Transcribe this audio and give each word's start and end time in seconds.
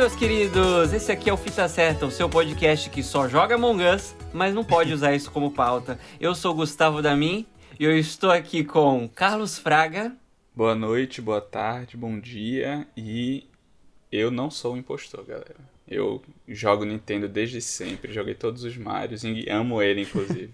meus 0.00 0.16
queridos! 0.16 0.94
Esse 0.94 1.12
aqui 1.12 1.28
é 1.28 1.32
o 1.32 1.36
Fita 1.36 1.68
Certa, 1.68 2.06
o 2.06 2.10
seu 2.10 2.26
podcast 2.26 2.88
que 2.88 3.02
só 3.02 3.28
joga 3.28 3.56
Among 3.56 3.84
Us, 3.84 4.16
mas 4.32 4.54
não 4.54 4.64
pode 4.64 4.94
usar 4.94 5.14
isso 5.14 5.30
como 5.30 5.50
pauta. 5.50 6.00
Eu 6.18 6.34
sou 6.34 6.54
Gustavo 6.54 7.02
Damin 7.02 7.44
e 7.78 7.84
eu 7.84 7.94
estou 7.94 8.30
aqui 8.30 8.64
com 8.64 9.06
Carlos 9.14 9.58
Fraga. 9.58 10.16
Boa 10.56 10.74
noite, 10.74 11.20
boa 11.20 11.42
tarde, 11.42 11.98
bom 11.98 12.18
dia 12.18 12.86
e 12.96 13.46
eu 14.10 14.30
não 14.30 14.50
sou 14.50 14.72
um 14.72 14.78
impostor, 14.78 15.22
galera. 15.22 15.60
Eu 15.86 16.22
jogo 16.48 16.86
Nintendo 16.86 17.28
desde 17.28 17.60
sempre, 17.60 18.10
joguei 18.10 18.34
todos 18.34 18.64
os 18.64 18.78
Marios 18.78 19.22
e 19.22 19.50
amo 19.50 19.82
ele, 19.82 20.00
inclusive. 20.00 20.50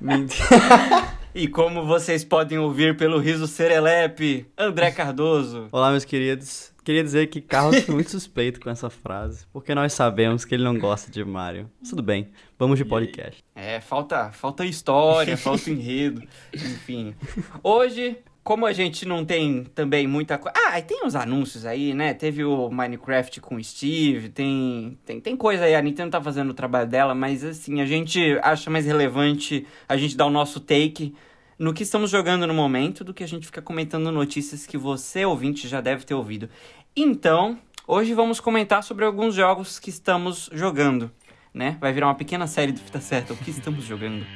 e 1.34 1.48
como 1.48 1.84
vocês 1.84 2.24
podem 2.24 2.58
ouvir 2.58 2.96
pelo 2.96 3.18
riso 3.18 3.46
serelepe, 3.46 4.46
André 4.56 4.90
Cardoso. 4.90 5.68
Olá, 5.70 5.90
meus 5.90 6.06
queridos. 6.06 6.73
Queria 6.84 7.02
dizer 7.02 7.28
que 7.28 7.40
Carlos 7.40 7.82
foi 7.82 7.94
muito 7.94 8.10
suspeito 8.10 8.60
com 8.60 8.68
essa 8.68 8.90
frase, 8.90 9.46
porque 9.50 9.74
nós 9.74 9.94
sabemos 9.94 10.44
que 10.44 10.54
ele 10.54 10.64
não 10.64 10.78
gosta 10.78 11.10
de 11.10 11.24
Mario. 11.24 11.70
Tudo 11.88 12.02
bem, 12.02 12.28
vamos 12.58 12.76
de 12.76 12.84
podcast. 12.84 13.42
É, 13.54 13.80
falta, 13.80 14.30
falta 14.32 14.66
história, 14.66 15.34
falta 15.34 15.70
enredo, 15.70 16.22
enfim. 16.52 17.14
Hoje, 17.62 18.18
como 18.42 18.66
a 18.66 18.72
gente 18.74 19.08
não 19.08 19.24
tem 19.24 19.64
também 19.74 20.06
muita 20.06 20.36
coisa. 20.36 20.54
Ah, 20.66 20.78
tem 20.82 21.06
os 21.06 21.16
anúncios 21.16 21.64
aí, 21.64 21.94
né? 21.94 22.12
Teve 22.12 22.44
o 22.44 22.68
Minecraft 22.70 23.40
com 23.40 23.54
o 23.54 23.64
Steve, 23.64 24.28
tem, 24.28 24.98
tem, 25.06 25.18
tem 25.18 25.34
coisa 25.34 25.64
aí. 25.64 25.74
A 25.74 25.80
Nintendo 25.80 26.10
tá 26.10 26.20
fazendo 26.20 26.50
o 26.50 26.54
trabalho 26.54 26.86
dela, 26.86 27.14
mas 27.14 27.42
assim, 27.42 27.80
a 27.80 27.86
gente 27.86 28.38
acha 28.42 28.68
mais 28.68 28.84
relevante 28.84 29.66
a 29.88 29.96
gente 29.96 30.14
dar 30.14 30.26
o 30.26 30.30
nosso 30.30 30.60
take 30.60 31.14
no 31.58 31.72
que 31.72 31.82
estamos 31.82 32.10
jogando 32.10 32.46
no 32.46 32.54
momento 32.54 33.04
do 33.04 33.14
que 33.14 33.24
a 33.24 33.28
gente 33.28 33.46
fica 33.46 33.62
comentando 33.62 34.10
notícias 34.10 34.66
que 34.66 34.76
você, 34.76 35.24
ouvinte, 35.24 35.68
já 35.68 35.80
deve 35.80 36.04
ter 36.04 36.14
ouvido. 36.14 36.48
Então, 36.96 37.58
hoje 37.86 38.14
vamos 38.14 38.40
comentar 38.40 38.82
sobre 38.82 39.04
alguns 39.04 39.34
jogos 39.34 39.78
que 39.78 39.90
estamos 39.90 40.50
jogando, 40.52 41.10
né? 41.52 41.76
Vai 41.80 41.92
virar 41.92 42.06
uma 42.06 42.14
pequena 42.14 42.46
série 42.46 42.72
do 42.72 42.80
Fita 42.80 43.00
Certa, 43.00 43.32
o 43.32 43.36
que 43.36 43.50
estamos 43.50 43.84
jogando. 43.84 44.26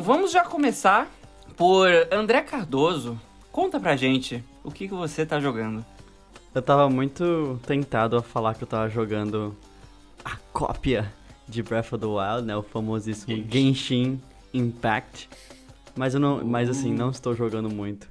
Então, 0.00 0.14
vamos 0.14 0.32
já 0.32 0.42
começar 0.42 1.10
por 1.58 1.86
André 2.10 2.40
Cardoso. 2.40 3.20
Conta 3.52 3.78
pra 3.78 3.96
gente 3.96 4.42
o 4.64 4.70
que, 4.70 4.88
que 4.88 4.94
você 4.94 5.26
tá 5.26 5.38
jogando. 5.38 5.84
Eu 6.54 6.62
tava 6.62 6.88
muito 6.88 7.60
tentado 7.66 8.16
a 8.16 8.22
falar 8.22 8.54
que 8.54 8.62
eu 8.62 8.66
tava 8.66 8.88
jogando 8.88 9.54
a 10.24 10.38
cópia 10.54 11.12
de 11.46 11.62
Breath 11.62 11.92
of 11.92 11.98
the 11.98 12.06
Wild, 12.06 12.46
né? 12.46 12.56
O 12.56 12.62
famosíssimo 12.62 13.44
Genshin, 13.46 14.18
Impact. 14.54 15.28
Mas 15.94 16.14
eu 16.14 16.20
não, 16.20 16.42
mas 16.42 16.70
assim, 16.70 16.94
não 16.94 17.10
estou 17.10 17.36
jogando 17.36 17.68
muito. 17.68 18.08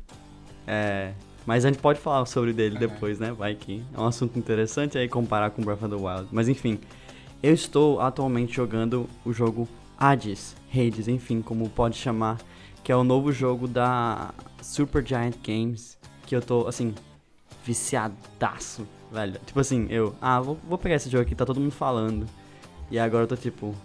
É, 0.67 1.13
mas 1.43 1.65
a 1.65 1.69
gente 1.69 1.81
pode 1.81 1.99
falar 1.99 2.23
sobre 2.27 2.53
dele 2.53 2.77
depois, 2.77 3.17
né? 3.17 3.31
Vai 3.31 3.55
que 3.55 3.83
é 3.91 3.99
um 3.99 4.05
assunto 4.05 4.37
interessante 4.37 4.95
aí 4.95 5.09
comparar 5.09 5.49
com 5.49 5.63
Breath 5.63 5.81
of 5.81 5.89
the 5.89 5.95
Wild. 5.95 6.27
Mas 6.31 6.47
enfim, 6.47 6.79
eu 7.41 7.51
estou 7.51 7.99
atualmente 7.99 8.53
jogando 8.53 9.09
o 9.25 9.33
jogo 9.33 9.67
Hades, 9.99 10.55
Hades, 10.73 11.07
enfim, 11.07 11.41
como 11.41 11.69
pode 11.69 11.97
chamar, 11.97 12.39
que 12.83 12.91
é 12.91 12.95
o 12.95 13.03
novo 13.03 13.31
jogo 13.33 13.67
da 13.67 14.33
Super 14.61 15.05
Giant 15.05 15.35
Games, 15.45 15.97
que 16.25 16.35
eu 16.35 16.41
tô, 16.41 16.67
assim, 16.67 16.95
viciadaço, 17.65 18.87
velho. 19.11 19.39
Tipo 19.45 19.59
assim, 19.59 19.87
eu, 19.89 20.15
ah, 20.21 20.39
vou, 20.39 20.57
vou 20.67 20.77
pegar 20.77 20.95
esse 20.95 21.09
jogo 21.09 21.23
aqui, 21.23 21.35
tá 21.35 21.45
todo 21.45 21.59
mundo 21.59 21.71
falando. 21.71 22.25
E 22.89 22.97
agora 22.97 23.23
eu 23.23 23.27
tô 23.27 23.35
tipo, 23.35 23.75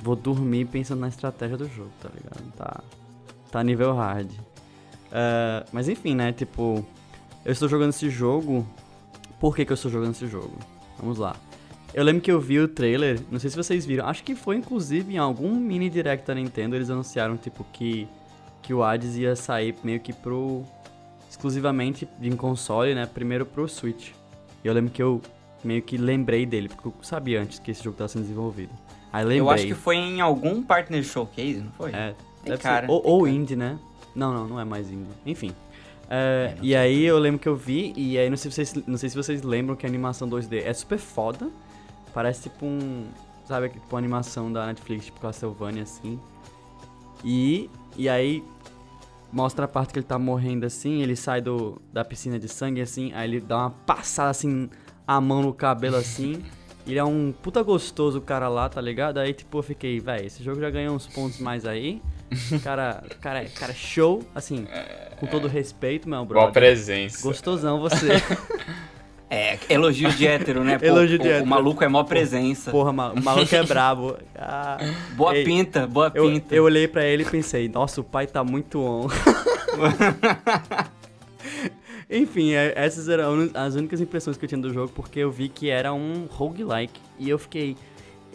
vou 0.00 0.14
dormir 0.14 0.66
pensando 0.66 1.00
na 1.00 1.08
estratégia 1.08 1.56
do 1.56 1.68
jogo, 1.68 1.90
tá 2.00 2.08
ligado? 2.14 2.52
Tá, 2.52 2.84
tá 3.50 3.62
nível 3.62 3.92
hard. 3.94 4.30
Uh, 4.30 5.66
mas 5.72 5.88
enfim, 5.88 6.14
né, 6.14 6.32
tipo, 6.32 6.86
eu 7.44 7.52
estou 7.52 7.68
jogando 7.68 7.90
esse 7.90 8.08
jogo. 8.08 8.66
Por 9.40 9.54
que, 9.54 9.64
que 9.64 9.72
eu 9.72 9.74
estou 9.74 9.90
jogando 9.90 10.12
esse 10.12 10.26
jogo? 10.26 10.56
Vamos 10.98 11.18
lá. 11.18 11.36
Eu 11.94 12.02
lembro 12.02 12.20
que 12.20 12.30
eu 12.30 12.40
vi 12.40 12.58
o 12.58 12.66
trailer, 12.66 13.20
não 13.30 13.38
sei 13.38 13.48
se 13.50 13.56
vocês 13.56 13.86
viram, 13.86 14.06
acho 14.06 14.24
que 14.24 14.34
foi 14.34 14.56
inclusive 14.56 15.14
em 15.14 15.18
algum 15.18 15.54
mini 15.54 15.88
direct 15.88 16.26
da 16.26 16.34
Nintendo, 16.34 16.74
eles 16.74 16.90
anunciaram 16.90 17.36
tipo 17.36 17.64
que 17.72 18.08
que 18.60 18.72
o 18.72 18.82
Hades 18.82 19.16
ia 19.16 19.36
sair 19.36 19.74
meio 19.84 20.00
que 20.00 20.12
pro 20.12 20.64
exclusivamente 21.28 22.08
em 22.20 22.34
console, 22.34 22.94
né? 22.94 23.06
Primeiro 23.06 23.44
pro 23.44 23.68
Switch. 23.68 24.10
E 24.64 24.66
eu 24.66 24.72
lembro 24.72 24.90
que 24.90 25.02
eu 25.02 25.20
meio 25.62 25.82
que 25.82 25.96
lembrei 25.96 26.46
dele, 26.46 26.68
porque 26.68 26.88
eu 26.88 26.94
sabia 27.02 27.40
antes 27.40 27.58
que 27.58 27.70
esse 27.70 27.82
jogo 27.82 27.94
estava 27.94 28.08
sendo 28.08 28.22
desenvolvido. 28.22 28.72
Aí 29.12 29.22
lembrei. 29.22 29.40
Eu 29.40 29.50
acho 29.50 29.66
que 29.66 29.74
foi 29.74 29.96
em 29.96 30.20
algum 30.20 30.62
partner 30.62 31.02
showcase, 31.04 31.58
não 31.58 31.72
foi? 31.72 31.92
É, 31.92 32.14
deve 32.42 32.62
cara, 32.62 32.86
ser. 32.86 32.92
Ou, 32.92 33.02
ou 33.04 33.28
indie, 33.28 33.54
né? 33.54 33.78
Não, 34.14 34.32
não, 34.32 34.48
não 34.48 34.60
é 34.60 34.64
mais 34.64 34.90
indie. 34.90 35.10
Enfim. 35.26 35.52
É, 36.08 36.54
é, 36.56 36.58
e 36.62 36.74
aí 36.74 37.04
eu 37.04 37.18
lembro 37.18 37.38
que 37.38 37.48
eu 37.48 37.56
vi, 37.56 37.92
e 37.96 38.18
aí 38.18 38.28
não 38.28 38.36
sei, 38.36 38.50
se 38.50 38.54
vocês, 38.56 38.86
não 38.86 38.96
sei 38.96 39.08
se 39.08 39.16
vocês 39.16 39.42
lembram 39.42 39.76
que 39.76 39.86
a 39.86 39.88
animação 39.88 40.28
2D 40.28 40.62
é 40.64 40.72
super 40.72 40.98
foda. 40.98 41.50
Parece 42.14 42.44
tipo 42.44 42.64
um. 42.64 43.08
Sabe, 43.44 43.68
tipo 43.68 43.84
uma 43.90 43.98
animação 43.98 44.50
da 44.50 44.66
Netflix, 44.66 45.06
tipo 45.06 45.20
Castlevania, 45.20 45.82
assim. 45.82 46.18
E. 47.22 47.68
E 47.96 48.08
aí. 48.08 48.42
Mostra 49.32 49.64
a 49.64 49.68
parte 49.68 49.92
que 49.92 49.98
ele 49.98 50.06
tá 50.06 50.16
morrendo 50.16 50.64
assim, 50.64 51.02
ele 51.02 51.16
sai 51.16 51.40
do, 51.40 51.82
da 51.92 52.04
piscina 52.04 52.38
de 52.38 52.46
sangue 52.46 52.80
assim, 52.80 53.12
aí 53.14 53.28
ele 53.28 53.40
dá 53.40 53.56
uma 53.56 53.70
passada 53.70 54.30
assim, 54.30 54.70
a 55.04 55.20
mão 55.20 55.42
no 55.42 55.52
cabelo 55.52 55.96
assim. 55.96 56.40
Ele 56.86 56.98
é 56.98 57.04
um 57.04 57.32
puta 57.32 57.62
gostoso 57.62 58.18
o 58.18 58.20
cara 58.20 58.46
lá, 58.46 58.68
tá 58.68 58.78
ligado? 58.78 59.16
Aí 59.16 59.32
tipo 59.32 59.58
eu 59.58 59.62
fiquei, 59.62 59.98
velho, 59.98 60.26
esse 60.26 60.44
jogo 60.44 60.60
já 60.60 60.68
ganhou 60.68 60.94
uns 60.94 61.06
pontos 61.06 61.40
mais 61.40 61.64
aí. 61.66 62.00
Cara, 62.62 63.02
cara, 63.20 63.44
cara, 63.46 63.72
show, 63.72 64.22
assim, 64.34 64.66
com 65.18 65.26
todo 65.26 65.46
respeito, 65.46 66.08
meu 66.08 66.24
brother. 66.24 66.42
Boa 66.42 66.52
presença. 66.52 67.22
Gostosão 67.22 67.80
você. 67.80 68.08
É, 69.34 69.58
elogio 69.68 70.12
de 70.12 70.28
hétero, 70.28 70.62
né? 70.62 70.78
Pô, 70.78 70.84
elogio 70.84 71.18
de 71.18 71.26
hétero. 71.26 71.44
O 71.44 71.48
maluco 71.48 71.82
é 71.82 71.88
mó 71.88 72.04
presença. 72.04 72.70
Porra, 72.70 72.90
o 72.90 72.94
maluco 72.94 73.52
é 73.52 73.64
brabo. 73.64 74.16
Ah, 74.36 74.78
boa 75.16 75.36
ei, 75.36 75.44
pinta, 75.44 75.88
boa 75.88 76.12
eu, 76.14 76.30
pinta. 76.30 76.54
Eu 76.54 76.62
olhei 76.62 76.86
para 76.86 77.04
ele 77.04 77.24
e 77.24 77.26
pensei, 77.26 77.68
nossa, 77.68 78.00
o 78.00 78.04
pai 78.04 78.28
tá 78.28 78.44
muito 78.44 78.80
on. 78.80 79.08
Enfim, 82.08 82.52
é, 82.52 82.74
essas 82.76 83.08
eram 83.08 83.50
as 83.54 83.74
únicas 83.74 84.00
impressões 84.00 84.36
que 84.36 84.44
eu 84.44 84.48
tinha 84.48 84.60
do 84.60 84.72
jogo, 84.72 84.92
porque 84.94 85.18
eu 85.18 85.32
vi 85.32 85.48
que 85.48 85.68
era 85.68 85.92
um 85.92 86.28
roguelike. 86.30 87.00
E 87.18 87.28
eu 87.28 87.38
fiquei. 87.38 87.76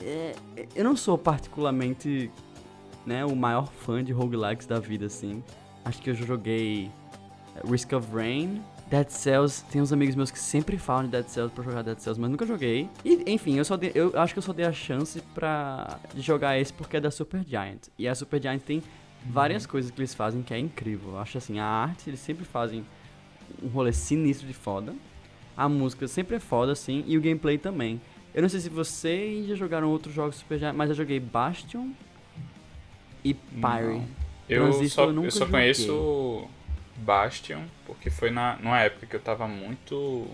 É, 0.02 0.34
eu 0.76 0.84
não 0.84 0.98
sou 0.98 1.18
particularmente 1.18 2.30
né, 3.06 3.24
o 3.24 3.38
maior 3.38 3.68
fã 3.68 4.04
de 4.04 4.12
roguelikes 4.12 4.68
da 4.68 4.80
vida, 4.80 5.06
assim. 5.06 5.42
Acho 5.86 6.02
que 6.02 6.10
eu 6.10 6.14
joguei 6.14 6.92
Risk 7.70 7.94
of 7.94 8.06
Rain, 8.14 8.62
Dead 8.90 9.10
Cells, 9.10 9.64
tem 9.66 9.82
uns 9.82 9.94
amigos 9.94 10.16
meus 10.16 10.32
que 10.32 10.40
sempre 10.40 10.78
falam 10.78 11.04
de 11.04 11.12
Dead 11.12 11.28
Cells 11.28 11.54
pra 11.54 11.64
jogar 11.64 11.84
Dead 11.84 12.00
Cells, 12.00 12.20
mas 12.20 12.32
nunca 12.32 12.46
joguei. 12.46 12.90
E, 13.06 13.32
enfim, 13.32 13.56
eu 13.56 13.64
só 13.64 13.78
dei, 13.78 13.92
eu 13.94 14.12
acho 14.20 14.34
que 14.34 14.40
eu 14.40 14.44
só 14.44 14.52
dei 14.52 14.66
a 14.66 14.74
chance 14.74 15.22
pra 15.36 16.00
jogar 16.18 16.58
esse 16.58 16.74
porque 16.74 16.98
é 16.98 17.00
da 17.00 17.12
Super 17.12 17.46
Giant. 17.46 17.88
E 17.98 18.08
a 18.08 18.16
Super 18.16 18.42
Giant 18.42 18.62
tem 18.62 18.82
várias 19.24 19.64
uhum. 19.64 19.70
coisas 19.70 19.92
que 19.92 20.00
eles 20.00 20.16
fazem 20.16 20.42
que 20.42 20.54
é 20.54 20.58
incrível. 20.58 21.12
Eu 21.12 21.20
acho 21.20 21.38
assim, 21.38 21.60
a 21.60 21.66
arte, 21.66 22.10
eles 22.10 22.20
sempre 22.20 22.46
fazem 22.46 22.84
um 23.62 23.68
rolê 23.68 23.94
sinistro 23.94 24.48
de 24.48 24.54
foda. 24.54 24.96
A 25.56 25.70
música 25.70 26.08
sempre 26.08 26.38
é 26.38 26.40
foda, 26.40 26.72
assim, 26.72 27.04
e 27.06 27.16
o 27.16 27.22
gameplay 27.22 27.60
também. 27.60 28.02
Eu 28.34 28.42
não 28.42 28.50
sei 28.50 28.60
se 28.60 28.70
vocês 28.70 29.48
já 29.48 29.56
jogaram 29.56 29.90
outros 29.90 30.16
jogos 30.16 30.38
Super 30.38 30.58
Giant, 30.58 30.76
mas 30.76 30.90
eu 30.90 30.96
joguei 30.96 31.20
Bastion 31.20 31.90
e 33.24 33.36
Pyre. 33.36 34.02
Eu 34.48 34.74
só, 34.90 35.06
eu, 35.06 35.24
eu 35.26 35.32
só 35.32 35.46
conheço 35.46 36.48
Bastion, 36.98 37.62
porque 37.94 38.10
foi 38.10 38.30
na, 38.30 38.58
numa 38.58 38.80
época 38.80 39.06
que 39.06 39.16
eu 39.16 39.20
tava 39.20 39.48
muito. 39.48 40.28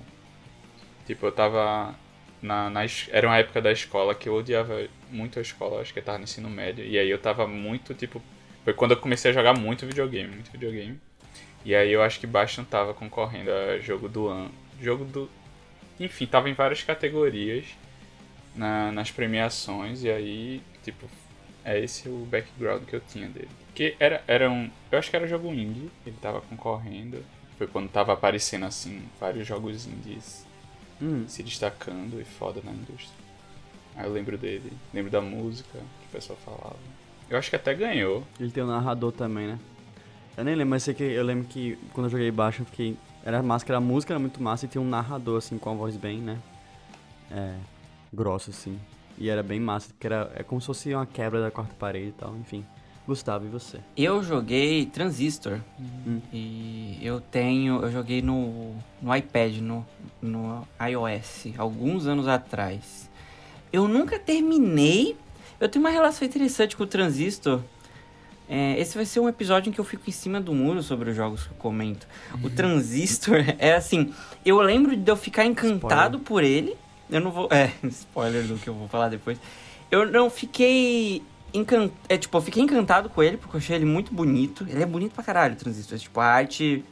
Tipo, 1.05 1.27
eu 1.27 1.31
tava. 1.31 1.95
Na, 2.41 2.69
na, 2.69 2.81
era 3.09 3.27
uma 3.27 3.37
época 3.37 3.61
da 3.61 3.71
escola 3.71 4.13
que 4.13 4.29
eu 4.29 4.35
odiava 4.35 4.87
muito 5.09 5.39
a 5.39 5.41
escola, 5.41 5.81
acho 5.81 5.93
que 5.93 5.99
eu 5.99 6.03
tava 6.03 6.17
no 6.17 6.25
ensino 6.25 6.49
médio, 6.49 6.85
e 6.85 6.97
aí 6.97 7.09
eu 7.09 7.19
tava 7.19 7.47
muito, 7.47 7.93
tipo. 7.93 8.21
Foi 8.63 8.73
quando 8.73 8.91
eu 8.91 8.97
comecei 8.97 9.31
a 9.31 9.33
jogar 9.33 9.53
muito 9.57 9.85
videogame, 9.85 10.33
muito 10.33 10.51
videogame. 10.51 10.99
E 11.63 11.73
aí 11.75 11.91
eu 11.91 12.03
acho 12.03 12.19
que 12.19 12.27
Bastion 12.27 12.63
tava 12.63 12.93
concorrendo 12.93 13.51
a 13.51 13.79
jogo 13.79 14.07
do 14.09 14.27
ano. 14.27 14.51
Jogo 14.81 15.05
do. 15.05 15.29
Enfim, 15.99 16.25
tava 16.25 16.49
em 16.49 16.53
várias 16.53 16.83
categorias 16.83 17.65
na, 18.55 18.91
nas 18.91 19.11
premiações, 19.11 20.03
e 20.03 20.09
aí, 20.09 20.61
tipo, 20.83 21.09
é 21.63 21.79
esse 21.79 22.07
o 22.07 22.27
background 22.29 22.83
que 22.83 22.95
eu 22.95 23.01
tinha 23.01 23.27
dele. 23.27 23.49
Que 23.73 23.95
era, 23.99 24.23
era 24.27 24.49
um. 24.49 24.69
Eu 24.91 24.99
acho 24.99 25.09
que 25.09 25.15
era 25.15 25.27
jogo 25.27 25.51
indie, 25.51 25.89
ele 26.05 26.15
tava 26.21 26.39
concorrendo. 26.41 27.23
Foi 27.57 27.67
quando 27.67 27.89
tava 27.89 28.13
aparecendo 28.13 28.65
assim, 28.65 29.03
vários 29.19 29.47
jogos 29.47 29.85
indies 29.85 30.45
hum. 31.01 31.25
se 31.27 31.43
destacando 31.43 32.19
e 32.19 32.25
foda 32.25 32.61
na 32.63 32.71
indústria. 32.71 33.25
Aí 33.95 34.05
eu 34.05 34.11
lembro 34.11 34.37
dele, 34.37 34.71
lembro 34.93 35.11
da 35.11 35.21
música 35.21 35.79
que 35.79 36.07
o 36.07 36.11
pessoal 36.11 36.37
falava. 36.43 36.75
Eu 37.29 37.37
acho 37.37 37.49
que 37.49 37.55
até 37.55 37.73
ganhou. 37.73 38.23
Ele 38.39 38.51
tem 38.51 38.63
um 38.63 38.67
narrador 38.67 39.11
também, 39.11 39.47
né? 39.47 39.59
Eu 40.37 40.43
nem 40.43 40.53
lembro, 40.53 40.71
mas 40.71 40.83
sei 40.83 40.93
que 40.93 41.03
eu 41.03 41.23
lembro 41.23 41.47
que 41.47 41.77
quando 41.93 42.07
eu 42.07 42.11
joguei 42.11 42.29
baixo 42.29 42.61
eu 42.61 42.65
fiquei. 42.65 42.97
Era 43.23 43.41
massa, 43.41 43.75
a 43.75 43.79
música 43.79 44.13
era 44.13 44.19
muito 44.19 44.43
massa 44.43 44.65
e 44.65 44.67
tinha 44.67 44.81
um 44.81 44.87
narrador, 44.87 45.37
assim, 45.37 45.57
com 45.57 45.71
a 45.71 45.73
voz 45.73 45.97
bem, 45.97 46.19
né? 46.19 46.37
É. 47.31 47.55
grossa, 48.13 48.51
assim. 48.51 48.79
E 49.17 49.29
era 49.29 49.41
bem 49.41 49.59
massa, 49.59 49.87
porque 49.87 50.05
era, 50.05 50.31
é 50.35 50.43
como 50.43 50.61
se 50.61 50.67
fosse 50.67 50.93
uma 50.93 51.05
quebra 51.05 51.41
da 51.41 51.49
quarta 51.49 51.73
parede 51.79 52.09
e 52.09 52.11
tal, 52.11 52.35
enfim. 52.35 52.65
Gustavo, 53.07 53.45
e 53.45 53.49
você? 53.49 53.79
Eu 53.95 54.23
joguei 54.23 54.87
Transistor. 54.87 55.59
Uhum. 55.79 56.21
E 56.33 56.97
eu 57.01 57.21
tenho. 57.21 57.81
Eu 57.83 57.91
joguei 57.91 58.21
no, 58.21 58.75
no 59.01 59.15
iPad, 59.15 59.57
no, 59.57 59.85
no 60.21 60.67
iOS, 60.81 61.53
alguns 61.57 62.07
anos 62.07 62.27
atrás. 62.27 63.09
Eu 63.71 63.87
nunca 63.87 64.17
terminei. 64.17 65.15
Eu 65.59 65.69
tenho 65.69 65.85
uma 65.85 65.91
relação 65.91 66.27
interessante 66.27 66.75
com 66.75 66.83
o 66.83 66.87
Transistor. 66.87 67.61
É, 68.47 68.79
esse 68.79 68.95
vai 68.95 69.05
ser 69.05 69.19
um 69.19 69.29
episódio 69.29 69.69
em 69.69 69.73
que 69.73 69.79
eu 69.79 69.85
fico 69.85 70.07
em 70.07 70.13
cima 70.13 70.39
do 70.39 70.53
muro 70.53 70.83
sobre 70.83 71.09
os 71.09 71.15
jogos 71.15 71.43
que 71.43 71.51
eu 71.51 71.57
comento. 71.57 72.07
Uhum. 72.33 72.47
O 72.47 72.49
Transistor 72.51 73.43
é 73.59 73.73
assim. 73.73 74.13
Eu 74.43 74.59
lembro 74.61 74.95
de 74.95 75.11
eu 75.11 75.15
ficar 75.15 75.45
encantado 75.45 76.17
spoiler. 76.17 76.21
por 76.21 76.43
ele. 76.43 76.75
Eu 77.09 77.21
não 77.21 77.31
vou. 77.31 77.49
É, 77.53 77.71
spoiler 77.87 78.43
do 78.43 78.57
que 78.57 78.67
eu 78.67 78.73
vou 78.73 78.87
falar 78.87 79.09
depois. 79.09 79.37
Eu 79.91 80.11
não 80.11 80.29
fiquei 80.29 81.21
é, 82.09 82.17
tipo, 82.17 82.37
eu 82.37 82.41
fiquei 82.41 82.63
encantado 82.63 83.09
com 83.09 83.21
ele, 83.21 83.37
porque 83.37 83.55
eu 83.55 83.59
achei 83.59 83.75
ele 83.75 83.85
muito 83.85 84.13
bonito. 84.13 84.65
Ele 84.69 84.81
é 84.81 84.85
bonito 84.85 85.13
pra 85.13 85.23
caralho, 85.23 85.55
Transistor. 85.55 85.97
Tipo, 85.97 86.19
a 86.19 86.25
arte... 86.25 86.83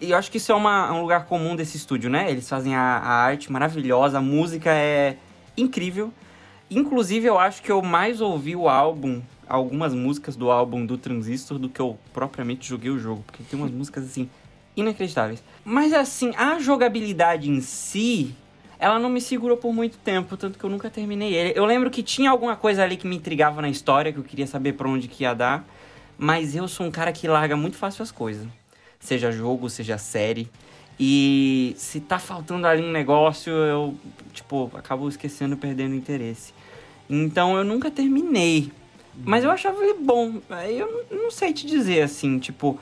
E 0.00 0.10
eu 0.12 0.16
acho 0.16 0.30
que 0.30 0.38
isso 0.38 0.50
é 0.50 0.54
uma, 0.54 0.92
um 0.92 1.02
lugar 1.02 1.26
comum 1.26 1.54
desse 1.54 1.76
estúdio, 1.76 2.08
né? 2.08 2.30
Eles 2.30 2.48
fazem 2.48 2.74
a, 2.74 2.80
a 2.80 3.12
arte 3.12 3.52
maravilhosa, 3.52 4.18
a 4.18 4.20
música 4.22 4.70
é 4.70 5.16
incrível. 5.56 6.12
Inclusive, 6.70 7.26
eu 7.26 7.38
acho 7.38 7.62
que 7.62 7.70
eu 7.70 7.82
mais 7.82 8.20
ouvi 8.20 8.56
o 8.56 8.68
álbum, 8.68 9.20
algumas 9.46 9.92
músicas 9.92 10.36
do 10.36 10.50
álbum 10.50 10.86
do 10.86 10.96
Transistor, 10.96 11.58
do 11.58 11.68
que 11.68 11.80
eu 11.80 11.98
propriamente 12.14 12.66
joguei 12.66 12.90
o 12.90 12.98
jogo. 12.98 13.22
Porque 13.26 13.42
tem 13.42 13.58
umas 13.58 13.70
músicas, 13.70 14.04
assim, 14.04 14.30
inacreditáveis. 14.74 15.42
Mas, 15.64 15.92
assim, 15.92 16.32
a 16.36 16.58
jogabilidade 16.58 17.50
em 17.50 17.60
si, 17.60 18.34
ela 18.80 18.98
não 18.98 19.10
me 19.10 19.20
segurou 19.20 19.58
por 19.58 19.72
muito 19.72 19.98
tempo, 19.98 20.36
tanto 20.36 20.58
que 20.58 20.64
eu 20.64 20.70
nunca 20.70 20.88
terminei 20.88 21.34
ele. 21.34 21.52
Eu 21.54 21.66
lembro 21.66 21.90
que 21.90 22.02
tinha 22.02 22.30
alguma 22.30 22.56
coisa 22.56 22.82
ali 22.82 22.96
que 22.96 23.06
me 23.06 23.16
intrigava 23.16 23.60
na 23.60 23.68
história, 23.68 24.10
que 24.12 24.18
eu 24.18 24.24
queria 24.24 24.46
saber 24.46 24.72
para 24.72 24.88
onde 24.88 25.06
que 25.06 25.22
ia 25.22 25.34
dar, 25.34 25.64
mas 26.16 26.56
eu 26.56 26.66
sou 26.66 26.86
um 26.86 26.90
cara 26.90 27.12
que 27.12 27.28
larga 27.28 27.56
muito 27.56 27.76
fácil 27.76 28.02
as 28.02 28.10
coisas. 28.10 28.46
Seja 28.98 29.30
jogo, 29.30 29.68
seja 29.68 29.98
série. 29.98 30.48
E 30.98 31.74
se 31.76 32.00
tá 32.00 32.18
faltando 32.18 32.66
ali 32.66 32.82
um 32.82 32.90
negócio, 32.90 33.52
eu, 33.52 33.94
tipo, 34.32 34.70
acabo 34.74 35.08
esquecendo, 35.08 35.56
perdendo 35.56 35.94
interesse. 35.94 36.52
Então 37.08 37.56
eu 37.56 37.64
nunca 37.64 37.90
terminei. 37.90 38.70
Mas 39.24 39.44
eu 39.44 39.50
achava 39.50 39.82
ele 39.82 39.94
bom. 40.00 40.40
Eu 40.68 41.06
não 41.10 41.30
sei 41.30 41.52
te 41.52 41.66
dizer 41.66 42.02
assim, 42.02 42.38
tipo, 42.38 42.78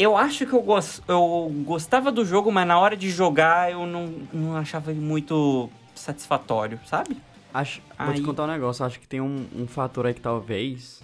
eu 0.00 0.16
acho 0.16 0.46
que 0.46 0.52
eu, 0.52 0.62
gost, 0.62 1.02
eu 1.06 1.52
gostava 1.64 2.10
do 2.10 2.24
jogo, 2.24 2.50
mas 2.50 2.66
na 2.66 2.78
hora 2.78 2.96
de 2.96 3.10
jogar 3.10 3.70
eu 3.70 3.86
não, 3.86 4.06
não 4.32 4.56
achava 4.56 4.90
ele 4.90 5.00
muito 5.00 5.68
satisfatório, 5.94 6.80
sabe? 6.86 7.16
Acho, 7.52 7.82
aí... 7.98 8.06
Vou 8.06 8.14
te 8.14 8.22
contar 8.22 8.44
um 8.44 8.46
negócio, 8.46 8.84
acho 8.84 8.98
que 8.98 9.06
tem 9.06 9.20
um, 9.20 9.46
um 9.54 9.66
fator 9.66 10.06
aí 10.06 10.14
que 10.14 10.20
talvez 10.20 11.02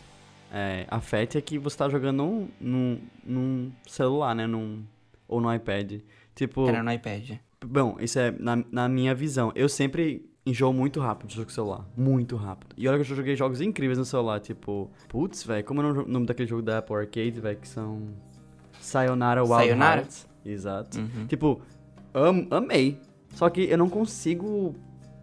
é, 0.53 0.87
afete 0.89 1.37
é 1.37 1.41
que 1.41 1.59
você 1.59 1.77
tá 1.77 1.89
jogando 1.89 2.17
num, 2.17 2.49
num, 2.61 3.01
num 3.25 3.73
celular, 3.87 4.35
né? 4.35 4.47
Num, 4.47 4.85
ou 5.29 5.41
no 5.41 5.53
iPad. 5.53 6.01
Tipo. 6.35 6.69
Era 6.69 6.83
no 6.83 6.93
iPad. 6.93 7.39
Bom, 7.65 7.97
isso 8.01 8.19
é 8.19 8.31
na, 8.31 8.65
na 8.71 8.89
minha 8.89 9.15
visão. 9.15 9.53
Eu 9.55 9.69
sempre 9.69 10.25
enjoo 10.45 10.73
muito 10.73 11.01
rápido 11.01 11.29
de 11.29 11.35
jogo 11.35 11.51
celular. 11.51 11.85
Muito 11.97 12.37
rápido. 12.37 12.75
E 12.77 12.87
olha 12.87 12.97
que 12.97 13.03
eu 13.03 13.07
já 13.07 13.15
joguei 13.17 13.35
jogos 13.35 13.61
incríveis 13.61 13.99
no 13.99 14.05
celular, 14.05 14.41
tipo. 14.41 14.91
Putz, 15.09 15.43
velho, 15.43 15.65
como 15.65 15.83
é 15.83 15.85
o 15.85 16.07
nome 16.07 16.27
daquele 16.27 16.49
jogo 16.49 16.63
da 16.63 16.79
Apple 16.79 16.97
Arcade, 16.97 17.41
velho, 17.41 17.59
que 17.59 17.69
são. 17.69 18.09
Sayonara 18.87 19.43
Wild 19.43 19.57
Sayonara? 19.57 20.01
Hearts. 20.03 20.27
Exato. 20.45 20.99
Uhum. 20.99 21.27
Tipo, 21.27 21.61
am, 22.15 22.47
amei. 22.51 23.01
Só 23.35 23.51
que 23.51 23.63
eu 23.63 23.77
não 23.77 23.89
consigo 23.89 24.75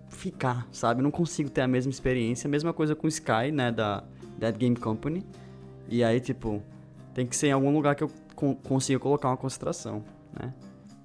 ficar, 0.10 0.68
sabe? 0.72 1.00
Eu 1.00 1.04
não 1.04 1.12
consigo 1.12 1.50
ter 1.50 1.62
a 1.62 1.68
mesma 1.68 1.90
experiência. 1.90 2.50
Mesma 2.50 2.74
coisa 2.74 2.94
com 2.96 3.08
Sky, 3.08 3.52
né? 3.52 3.72
Da 3.72 4.04
Dead 4.38 4.58
Game 4.58 4.76
Company. 4.76 5.26
E 5.88 6.04
aí, 6.04 6.20
tipo, 6.20 6.62
tem 7.14 7.26
que 7.26 7.36
ser 7.36 7.48
em 7.48 7.52
algum 7.52 7.72
lugar 7.72 7.96
que 7.96 8.04
eu 8.04 8.12
con 8.36 8.56
consiga 8.56 9.00
colocar 9.00 9.30
uma 9.30 9.38
concentração, 9.38 10.04
né? 10.38 10.54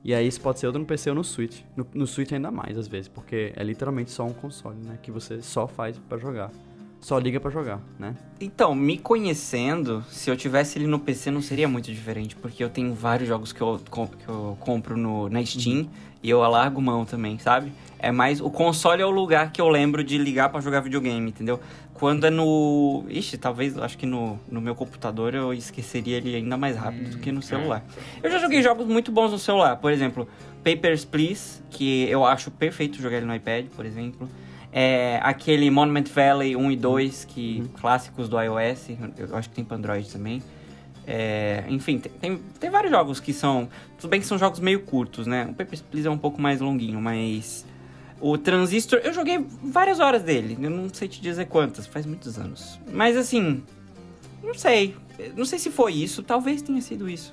E 0.02 0.14
aí 0.14 0.26
isso 0.26 0.40
pode 0.40 0.58
ser 0.58 0.66
outro 0.66 0.80
no 0.80 0.86
PC 0.86 1.10
ou 1.10 1.16
no 1.16 1.24
Switch. 1.24 1.62
No, 1.76 1.86
no 1.94 2.06
Switch 2.06 2.32
ainda 2.32 2.50
mais, 2.50 2.76
às 2.76 2.88
vezes, 2.88 3.08
porque 3.08 3.52
é 3.54 3.62
literalmente 3.62 4.10
só 4.10 4.24
um 4.24 4.32
console, 4.32 4.78
né? 4.84 4.98
Que 5.00 5.10
você 5.10 5.42
só 5.42 5.66
faz 5.68 5.98
para 5.98 6.18
jogar 6.18 6.50
só 7.00 7.18
liga 7.18 7.38
para 7.38 7.50
jogar, 7.50 7.80
né? 7.98 8.14
Então, 8.40 8.74
me 8.74 8.98
conhecendo, 8.98 10.04
se 10.10 10.30
eu 10.30 10.36
tivesse 10.36 10.78
ele 10.78 10.86
no 10.86 10.98
PC 10.98 11.30
não 11.30 11.40
seria 11.40 11.68
muito 11.68 11.92
diferente, 11.92 12.36
porque 12.36 12.62
eu 12.62 12.68
tenho 12.68 12.92
vários 12.94 13.28
jogos 13.28 13.52
que 13.52 13.60
eu, 13.60 13.80
que 13.88 14.28
eu 14.28 14.56
compro 14.60 14.96
no, 14.96 15.28
na 15.28 15.44
Steam 15.44 15.80
uhum. 15.80 15.88
e 16.22 16.30
eu 16.30 16.42
alargo 16.42 16.80
mão 16.80 17.04
também, 17.04 17.38
sabe? 17.38 17.72
É 17.98 18.12
mais. 18.12 18.40
O 18.40 18.50
console 18.50 19.02
é 19.02 19.06
o 19.06 19.10
lugar 19.10 19.52
que 19.52 19.60
eu 19.60 19.68
lembro 19.68 20.04
de 20.04 20.18
ligar 20.18 20.50
para 20.50 20.60
jogar 20.60 20.80
videogame, 20.80 21.28
entendeu? 21.30 21.60
Quando 21.94 22.26
é 22.26 22.30
no. 22.30 23.04
Ixi, 23.08 23.38
talvez 23.38 23.76
acho 23.76 23.98
que 23.98 24.06
no, 24.06 24.38
no 24.48 24.60
meu 24.60 24.74
computador 24.74 25.34
eu 25.34 25.52
esqueceria 25.52 26.16
ele 26.16 26.36
ainda 26.36 26.56
mais 26.56 26.76
rápido 26.76 27.10
do 27.10 27.18
que 27.18 27.32
no 27.32 27.38
hum, 27.38 27.42
celular. 27.42 27.84
Eu 28.22 28.30
já 28.30 28.38
joguei 28.38 28.62
jogos 28.62 28.86
muito 28.86 29.10
bons 29.10 29.32
no 29.32 29.38
celular, 29.38 29.76
por 29.76 29.90
exemplo, 29.90 30.28
Papers, 30.62 31.04
Please, 31.04 31.60
que 31.70 32.08
eu 32.08 32.24
acho 32.24 32.50
perfeito 32.52 33.00
jogar 33.00 33.16
ele 33.16 33.26
no 33.26 33.34
iPad, 33.34 33.66
por 33.74 33.84
exemplo. 33.84 34.28
É, 34.72 35.18
aquele 35.22 35.70
Monument 35.70 36.04
Valley 36.04 36.54
1 36.54 36.70
e 36.70 36.76
2, 36.76 37.24
que, 37.24 37.60
uhum. 37.60 37.68
clássicos 37.80 38.28
do 38.28 38.40
iOS, 38.40 38.90
eu 39.16 39.34
acho 39.36 39.48
que 39.48 39.54
tem 39.54 39.64
para 39.64 39.76
Android 39.76 40.08
também. 40.10 40.42
É, 41.10 41.64
enfim, 41.68 41.98
tem, 41.98 42.36
tem, 42.60 42.68
vários 42.68 42.92
jogos 42.92 43.18
que 43.18 43.32
são. 43.32 43.66
Tudo 43.98 44.10
bem 44.10 44.20
que 44.20 44.26
são 44.26 44.36
jogos 44.36 44.60
meio 44.60 44.80
curtos, 44.80 45.26
né? 45.26 45.46
O 45.50 45.54
Papers, 45.54 45.80
Please 45.80 46.06
é 46.06 46.10
um 46.10 46.18
pouco 46.18 46.40
mais 46.40 46.60
longuinho, 46.60 47.00
mas. 47.00 47.64
O 48.20 48.36
Transistor, 48.36 49.00
eu 49.02 49.14
joguei 49.14 49.42
várias 49.62 50.00
horas 50.00 50.22
dele. 50.22 50.58
Eu 50.60 50.68
não 50.68 50.92
sei 50.92 51.08
te 51.08 51.20
dizer 51.22 51.46
quantas, 51.46 51.86
faz 51.86 52.04
muitos 52.04 52.38
anos. 52.38 52.78
Mas 52.92 53.16
assim. 53.16 53.62
Não 54.42 54.52
sei. 54.52 54.96
Não 55.34 55.46
sei 55.46 55.58
se 55.58 55.70
foi 55.70 55.94
isso, 55.94 56.22
talvez 56.22 56.60
tenha 56.60 56.82
sido 56.82 57.08
isso. 57.08 57.32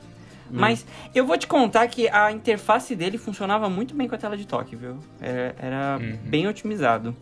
Hum. 0.50 0.54
Mas 0.54 0.86
eu 1.14 1.26
vou 1.26 1.38
te 1.38 1.46
contar 1.46 1.86
que 1.88 2.08
a 2.08 2.32
interface 2.32 2.96
dele 2.96 3.18
funcionava 3.18 3.70
muito 3.70 3.94
bem 3.94 4.08
com 4.08 4.16
a 4.16 4.18
tela 4.18 4.38
de 4.38 4.48
toque, 4.48 4.76
viu? 4.76 4.98
Era, 5.20 5.56
era 5.60 5.98
uhum. 6.00 6.18
bem 6.30 6.48
otimizado. 6.48 7.14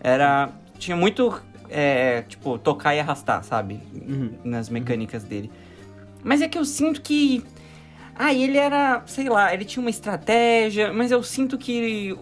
Era. 0.00 0.50
Tinha 0.78 0.96
muito. 0.96 1.40
É, 1.68 2.22
tipo, 2.22 2.58
tocar 2.58 2.96
e 2.96 3.00
arrastar, 3.00 3.44
sabe? 3.44 3.80
Uhum. 3.94 4.32
Nas 4.42 4.68
mecânicas 4.68 5.22
uhum. 5.22 5.28
dele. 5.28 5.52
Mas 6.22 6.42
é 6.42 6.48
que 6.48 6.58
eu 6.58 6.64
sinto 6.64 7.00
que. 7.00 7.44
Ah, 8.14 8.34
ele 8.34 8.56
era. 8.56 9.02
Sei 9.06 9.28
lá, 9.28 9.52
ele 9.54 9.64
tinha 9.64 9.80
uma 9.80 9.90
estratégia, 9.90 10.92
mas 10.92 11.10
eu 11.10 11.22
sinto 11.22 11.56
que. 11.56 12.16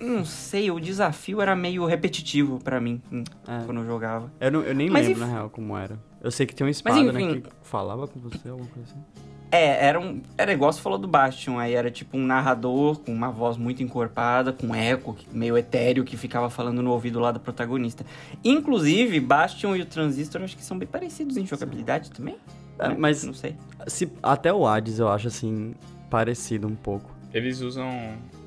Não 0.00 0.24
sei, 0.24 0.70
o 0.70 0.78
desafio 0.78 1.40
era 1.40 1.56
meio 1.56 1.84
repetitivo 1.84 2.60
para 2.62 2.80
mim 2.80 3.02
hum, 3.10 3.24
é. 3.48 3.64
quando 3.64 3.80
eu 3.80 3.86
jogava. 3.86 4.32
Eu, 4.38 4.52
não, 4.52 4.62
eu 4.62 4.72
nem 4.72 4.88
mas 4.88 5.08
lembro, 5.08 5.26
na 5.26 5.32
real, 5.32 5.50
como 5.50 5.76
era. 5.76 5.98
Eu 6.22 6.30
sei 6.30 6.46
que 6.46 6.54
tem 6.54 6.64
uma 6.64 6.70
espada, 6.70 6.96
mas, 7.02 7.14
né, 7.14 7.20
enfim, 7.20 7.34
né, 7.34 7.40
que 7.40 7.50
falava 7.62 8.06
com 8.06 8.20
você, 8.20 8.48
alguma 8.48 8.68
coisa 8.68 8.88
assim. 8.88 9.27
É, 9.50 9.86
era 9.86 9.98
um. 9.98 10.20
Era 10.36 10.52
igual 10.52 10.72
você 10.72 10.80
falou 10.80 10.98
do 10.98 11.08
Bastion, 11.08 11.58
aí 11.58 11.74
era 11.74 11.90
tipo 11.90 12.18
um 12.18 12.24
narrador 12.24 12.98
com 13.00 13.12
uma 13.12 13.30
voz 13.30 13.56
muito 13.56 13.82
encorpada, 13.82 14.52
com 14.52 14.74
eco, 14.74 15.16
meio 15.32 15.56
etéreo, 15.56 16.04
que 16.04 16.16
ficava 16.16 16.50
falando 16.50 16.82
no 16.82 16.90
ouvido 16.90 17.18
lá 17.18 17.32
do 17.32 17.40
protagonista. 17.40 18.04
Inclusive, 18.44 19.18
Bastion 19.20 19.74
e 19.74 19.80
o 19.80 19.86
Transistor 19.86 20.42
acho 20.42 20.56
que 20.56 20.64
são 20.64 20.78
bem 20.78 20.86
parecidos 20.86 21.36
em 21.36 21.46
jogabilidade 21.46 22.10
também. 22.10 22.36
É, 22.78 22.88
né? 22.88 22.96
Mas 22.98 23.24
não 23.24 23.32
sei. 23.32 23.56
Se, 23.86 24.10
até 24.22 24.52
o 24.52 24.66
Hades 24.66 24.98
eu 24.98 25.08
acho 25.08 25.28
assim, 25.28 25.74
parecido 26.10 26.66
um 26.66 26.76
pouco. 26.76 27.10
Eles 27.32 27.60
usam 27.60 27.88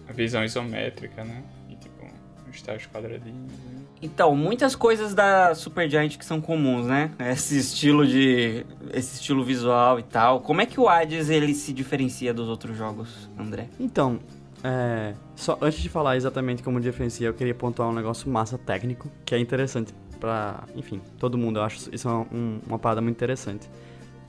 a 0.08 0.14
visão 0.14 0.44
isométrica, 0.44 1.24
né? 1.24 1.44
E 1.70 1.76
tipo, 1.76 2.06
os 2.48 2.86
quadradinhos. 2.88 3.52
Né? 3.52 3.81
Então, 4.02 4.36
muitas 4.36 4.76
coisas 4.76 5.14
da 5.14 5.54
Supergiant 5.54 6.18
que 6.18 6.26
são 6.26 6.42
comuns, 6.42 6.88
né? 6.88 7.12
Esse 7.20 7.58
estilo 7.58 8.06
de 8.06 8.66
esse 8.94 9.16
estilo 9.16 9.44
visual 9.44 10.00
e 10.00 10.04
tal. 10.04 10.42
Como 10.42 10.60
é 10.62 10.66
que 10.66 10.80
o 10.80 10.90
Hades 10.90 11.30
ele 11.30 11.54
se 11.54 11.72
diferencia 11.72 12.34
dos 12.34 12.50
outros 12.50 12.76
jogos, 12.76 13.30
André? 13.38 13.70
Então, 13.80 14.20
é, 14.64 15.14
só 15.36 15.58
antes 15.62 15.80
de 15.80 15.90
falar 15.90 16.18
exatamente 16.18 16.62
como 16.62 16.80
diferencia, 16.80 17.28
eu 17.28 17.34
queria 17.34 17.56
pontuar 17.56 17.90
um 17.90 17.94
negócio 17.94 18.30
massa 18.30 18.58
técnico, 18.58 19.10
que 19.24 19.34
é 19.34 19.40
interessante 19.40 19.94
para, 20.20 20.64
enfim, 20.76 21.02
todo 21.18 21.38
mundo. 21.38 21.60
Eu 21.60 21.64
acho 21.64 21.94
isso 21.94 22.10
uma, 22.10 22.28
um, 22.32 22.60
uma 22.68 22.80
parada 22.80 23.02
muito 23.02 23.16
interessante. 23.16 23.70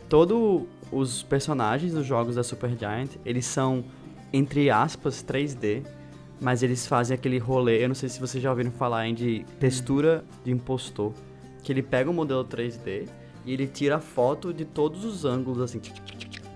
Todos 0.09 0.63
os 0.91 1.23
personagens 1.23 1.93
dos 1.93 2.07
jogos 2.07 2.37
da 2.37 2.43
Supergiant, 2.43 3.11
eles 3.25 3.47
são 3.47 3.85
entre 4.33 4.71
aspas 4.71 5.23
3D 5.23 5.83
mas 6.43 6.63
eles 6.65 6.87
fazem 6.89 7.15
aquele 7.15 7.39
rolê, 7.39 7.85
eu 7.85 7.89
não 7.89 7.95
sei 7.95 8.09
se 8.09 8.19
vocês 8.19 8.43
já 8.43 8.51
ouviram 8.51 8.73
falar 8.73 9.07
em 9.07 9.15
de 9.15 9.47
textura 9.61 10.25
de 10.45 10.51
impostor, 10.51 11.13
que 11.63 11.73
ele 11.73 11.83
pega 11.83 12.11
o 12.11 12.13
modelo 12.13 12.45
3D 12.45 13.09
e 13.47 13.53
ele 13.53 13.69
tira 13.69 14.01
foto 14.01 14.53
de 14.53 14.65
todos 14.65 15.05
os 15.05 15.25
ângulos 15.25 15.61
assim, 15.63 15.81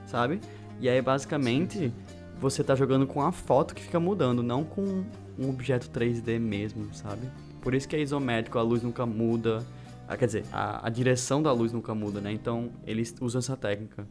sabe? 0.04 0.40
E 0.80 0.88
aí 0.88 1.00
basicamente 1.00 1.92
você 2.40 2.64
tá 2.64 2.74
jogando 2.74 3.06
com 3.06 3.22
a 3.22 3.30
foto 3.30 3.76
que 3.76 3.82
fica 3.82 4.00
mudando, 4.00 4.42
não 4.42 4.64
com 4.64 5.04
um 5.38 5.48
objeto 5.48 5.88
3D 5.88 6.40
mesmo, 6.40 6.92
sabe? 6.92 7.30
Por 7.60 7.72
isso 7.72 7.88
que 7.88 7.94
é 7.94 8.00
isométrico, 8.00 8.58
a 8.58 8.62
luz 8.62 8.82
nunca 8.82 9.06
muda. 9.06 9.64
Ah, 10.08 10.16
quer 10.16 10.26
dizer, 10.26 10.44
a, 10.52 10.86
a 10.86 10.90
direção 10.90 11.40
da 11.40 11.52
luz 11.52 11.72
nunca 11.72 11.94
muda, 11.94 12.20
né? 12.20 12.32
Então, 12.32 12.70
eles 12.86 13.14
usam 13.20 13.38
essa 13.38 13.56
técnica. 13.56 14.06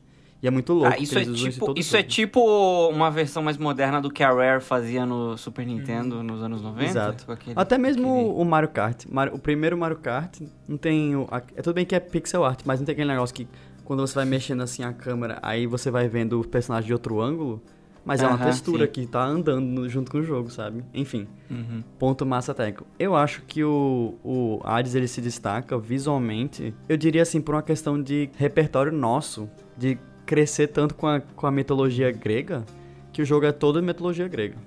E 0.45 0.47
é 0.47 0.51
muito 0.51 0.73
louco. 0.73 0.93
Ah, 0.93 1.01
isso 1.01 1.17
é, 1.17 1.25
tipo, 1.25 1.73
isso 1.75 1.97
é 1.97 2.03
tipo 2.03 2.89
uma 2.89 3.09
versão 3.09 3.41
mais 3.41 3.57
moderna 3.57 3.99
do 3.99 4.11
que 4.11 4.21
a 4.21 4.31
Rare 4.31 4.61
fazia 4.61 5.03
no 5.03 5.35
Super 5.39 5.65
Nintendo 5.65 6.21
nos 6.21 6.43
anos 6.43 6.61
90? 6.61 6.85
Exato. 6.85 7.31
Aquele, 7.31 7.59
Até 7.59 7.79
mesmo 7.79 8.13
aquele... 8.13 8.29
o 8.29 8.45
Mario 8.45 8.69
Kart. 8.69 9.05
O 9.33 9.39
primeiro 9.39 9.75
Mario 9.75 9.97
Kart 9.97 10.41
não 10.67 10.77
tem... 10.77 11.15
O, 11.15 11.27
é 11.31 11.63
tudo 11.63 11.73
bem 11.73 11.83
que 11.83 11.95
é 11.95 11.99
pixel 11.99 12.45
art, 12.45 12.59
mas 12.63 12.79
não 12.79 12.85
tem 12.85 12.93
aquele 12.93 13.09
negócio 13.09 13.33
que 13.33 13.47
quando 13.83 14.05
você 14.05 14.13
vai 14.13 14.25
mexendo 14.25 14.61
assim 14.61 14.83
a 14.83 14.93
câmera, 14.93 15.39
aí 15.41 15.65
você 15.65 15.89
vai 15.89 16.07
vendo 16.07 16.39
o 16.39 16.47
personagem 16.47 16.85
de 16.85 16.93
outro 16.93 17.19
ângulo. 17.19 17.59
Mas 18.05 18.21
é 18.21 18.27
uma 18.27 18.37
textura 18.37 18.85
sim. 18.85 18.91
que 18.91 19.07
tá 19.07 19.25
andando 19.25 19.89
junto 19.89 20.11
com 20.11 20.19
o 20.19 20.23
jogo, 20.23 20.51
sabe? 20.51 20.83
Enfim, 20.93 21.27
uhum. 21.49 21.81
ponto 21.97 22.23
massa 22.23 22.53
técnico. 22.53 22.85
Eu 22.99 23.15
acho 23.15 23.41
que 23.47 23.63
o, 23.63 24.13
o 24.23 24.61
Hades 24.63 24.93
ele 24.93 25.07
se 25.07 25.19
destaca 25.21 25.75
visualmente, 25.79 26.71
eu 26.87 26.97
diria 26.97 27.23
assim, 27.23 27.41
por 27.41 27.55
uma 27.55 27.63
questão 27.63 27.99
de 27.99 28.29
repertório 28.37 28.91
nosso, 28.91 29.49
de 29.75 29.97
crescer 30.25 30.67
tanto 30.67 30.95
com 30.95 31.07
a, 31.07 31.19
com 31.19 31.47
a 31.47 31.51
mitologia 31.51 32.11
grega, 32.11 32.65
que 33.11 33.21
o 33.21 33.25
jogo 33.25 33.45
é 33.45 33.51
todo 33.51 33.81
mitologia 33.81 34.27
grega. 34.27 34.57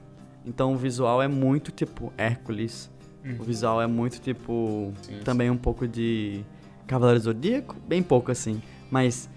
Então 0.45 0.73
o 0.73 0.77
visual 0.77 1.21
é 1.21 1.29
muito 1.29 1.71
tipo 1.71 2.13
Hércules, 2.17 2.91
uhum. 3.25 3.37
o 3.41 3.45
visual 3.45 3.83
é 3.83 3.87
muito 3.87 4.21
tipo 4.21 4.93
sim, 5.03 5.21
também 5.25 5.49
sim. 5.49 5.55
um 5.55 5.59
pouco 5.59 5.87
de 5.87 6.45
Cavaleiro 6.87 7.21
Zodíaco, 7.21 7.77
bem 7.87 8.03
pouco 8.03 8.31
assim, 8.31 8.63
mas 8.91 9.29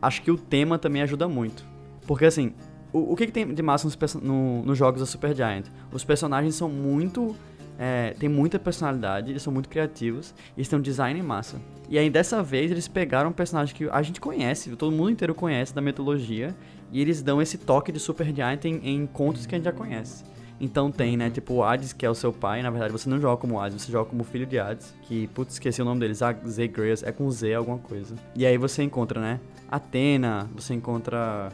acho 0.00 0.22
que 0.22 0.30
o 0.30 0.36
tema 0.36 0.78
também 0.78 1.02
ajuda 1.02 1.28
muito. 1.28 1.64
Porque 2.06 2.24
assim, 2.24 2.54
o, 2.92 3.12
o 3.12 3.16
que, 3.16 3.26
que 3.26 3.32
tem 3.32 3.52
de 3.52 3.62
massa 3.62 3.86
nos, 3.86 4.14
no, 4.14 4.62
nos 4.62 4.78
jogos 4.78 5.00
da 5.00 5.06
Super 5.06 5.34
Giant? 5.34 5.66
Os 5.92 6.04
personagens 6.04 6.54
são 6.54 6.68
muito. 6.68 7.34
É, 7.78 8.14
tem 8.18 8.28
muita 8.28 8.58
personalidade, 8.58 9.30
eles 9.30 9.42
são 9.42 9.52
muito 9.52 9.68
criativos, 9.68 10.34
eles 10.56 10.68
têm 10.68 10.78
um 10.78 10.82
design 10.82 11.20
massa. 11.22 11.60
E 11.88 11.98
aí 11.98 12.08
dessa 12.08 12.42
vez 12.42 12.70
eles 12.70 12.86
pegaram 12.86 13.30
um 13.30 13.32
personagem 13.32 13.74
que 13.74 13.88
a 13.88 14.00
gente 14.02 14.20
conhece, 14.20 14.70
todo 14.76 14.94
mundo 14.94 15.10
inteiro 15.10 15.34
conhece 15.34 15.74
da 15.74 15.80
mitologia, 15.80 16.54
e 16.92 17.00
eles 17.00 17.22
dão 17.22 17.42
esse 17.42 17.58
toque 17.58 17.90
de 17.90 17.98
Super 17.98 18.32
Giant 18.32 18.64
em, 18.64 18.80
em 18.88 19.06
contos 19.06 19.44
que 19.46 19.54
a 19.54 19.58
gente 19.58 19.64
já 19.64 19.72
conhece. 19.72 20.24
Então 20.60 20.90
tem, 20.90 21.16
né, 21.16 21.30
tipo 21.30 21.54
o 21.54 21.64
Hades, 21.64 21.92
que 21.92 22.06
é 22.06 22.10
o 22.10 22.14
seu 22.14 22.32
pai, 22.32 22.62
na 22.62 22.70
verdade 22.70 22.92
você 22.92 23.08
não 23.08 23.20
joga 23.20 23.36
como 23.36 23.60
Hades, 23.60 23.82
você 23.82 23.90
joga 23.90 24.08
como 24.08 24.22
filho 24.22 24.46
de 24.46 24.58
Hades, 24.58 24.94
que, 25.02 25.26
putz, 25.28 25.54
esqueci 25.54 25.82
o 25.82 25.84
nome 25.84 26.00
deles, 26.00 26.18
Zagreus, 26.18 27.02
é 27.02 27.10
com 27.10 27.28
Z 27.30 27.54
alguma 27.54 27.78
coisa. 27.78 28.14
E 28.36 28.46
aí 28.46 28.56
você 28.56 28.84
encontra, 28.84 29.20
né, 29.20 29.40
Atena, 29.68 30.48
você 30.54 30.72
encontra 30.72 31.52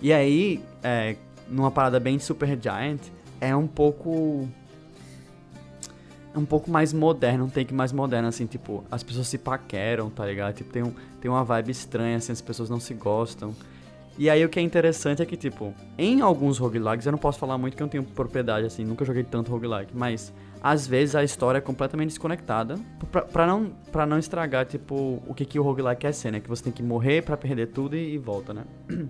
e 0.00 0.12
aí, 0.12 0.62
é, 0.82 1.16
numa 1.48 1.70
parada 1.70 1.98
bem 1.98 2.18
Super 2.18 2.56
Giant, 2.60 3.00
é 3.40 3.54
um 3.54 3.66
pouco. 3.66 4.48
Um 6.38 6.46
pouco 6.46 6.70
mais 6.70 6.92
moderno, 6.92 7.44
um 7.44 7.48
take 7.48 7.74
mais 7.74 7.92
moderno, 7.92 8.28
assim, 8.28 8.46
tipo, 8.46 8.84
as 8.90 9.02
pessoas 9.02 9.28
se 9.28 9.38
paqueram, 9.38 10.08
tá 10.08 10.24
ligado? 10.24 10.54
Tipo, 10.54 10.70
tem, 10.70 10.82
um, 10.82 10.92
tem 11.20 11.30
uma 11.30 11.44
vibe 11.44 11.70
estranha, 11.70 12.16
assim, 12.16 12.32
as 12.32 12.40
pessoas 12.40 12.70
não 12.70 12.78
se 12.78 12.94
gostam. 12.94 13.54
E 14.18 14.28
aí 14.28 14.44
o 14.44 14.48
que 14.48 14.58
é 14.58 14.62
interessante 14.62 15.22
é 15.22 15.26
que, 15.26 15.36
tipo, 15.36 15.72
em 15.96 16.20
alguns 16.20 16.58
roguelikes, 16.58 17.06
eu 17.06 17.12
não 17.12 17.18
posso 17.18 17.38
falar 17.38 17.56
muito 17.56 17.76
que 17.76 17.82
eu 17.82 17.84
não 17.84 17.90
tenho 17.90 18.02
propriedade, 18.02 18.66
assim, 18.66 18.84
nunca 18.84 19.04
joguei 19.04 19.22
tanto 19.22 19.50
roguelike, 19.50 19.96
mas 19.96 20.32
às 20.60 20.88
vezes 20.88 21.14
a 21.14 21.22
história 21.22 21.58
é 21.58 21.60
completamente 21.60 22.08
desconectada 22.08 22.76
pra, 23.12 23.22
pra, 23.22 23.46
não, 23.46 23.70
pra 23.92 24.04
não 24.04 24.18
estragar, 24.18 24.66
tipo, 24.66 25.22
o 25.24 25.32
que, 25.34 25.44
que 25.44 25.58
o 25.58 25.62
roguelike 25.62 26.00
quer 26.00 26.12
ser, 26.12 26.32
né? 26.32 26.40
Que 26.40 26.48
você 26.48 26.64
tem 26.64 26.72
que 26.72 26.82
morrer 26.82 27.22
para 27.22 27.36
perder 27.36 27.68
tudo 27.68 27.94
e, 27.96 28.14
e 28.14 28.18
volta, 28.18 28.52
né? 28.52 28.64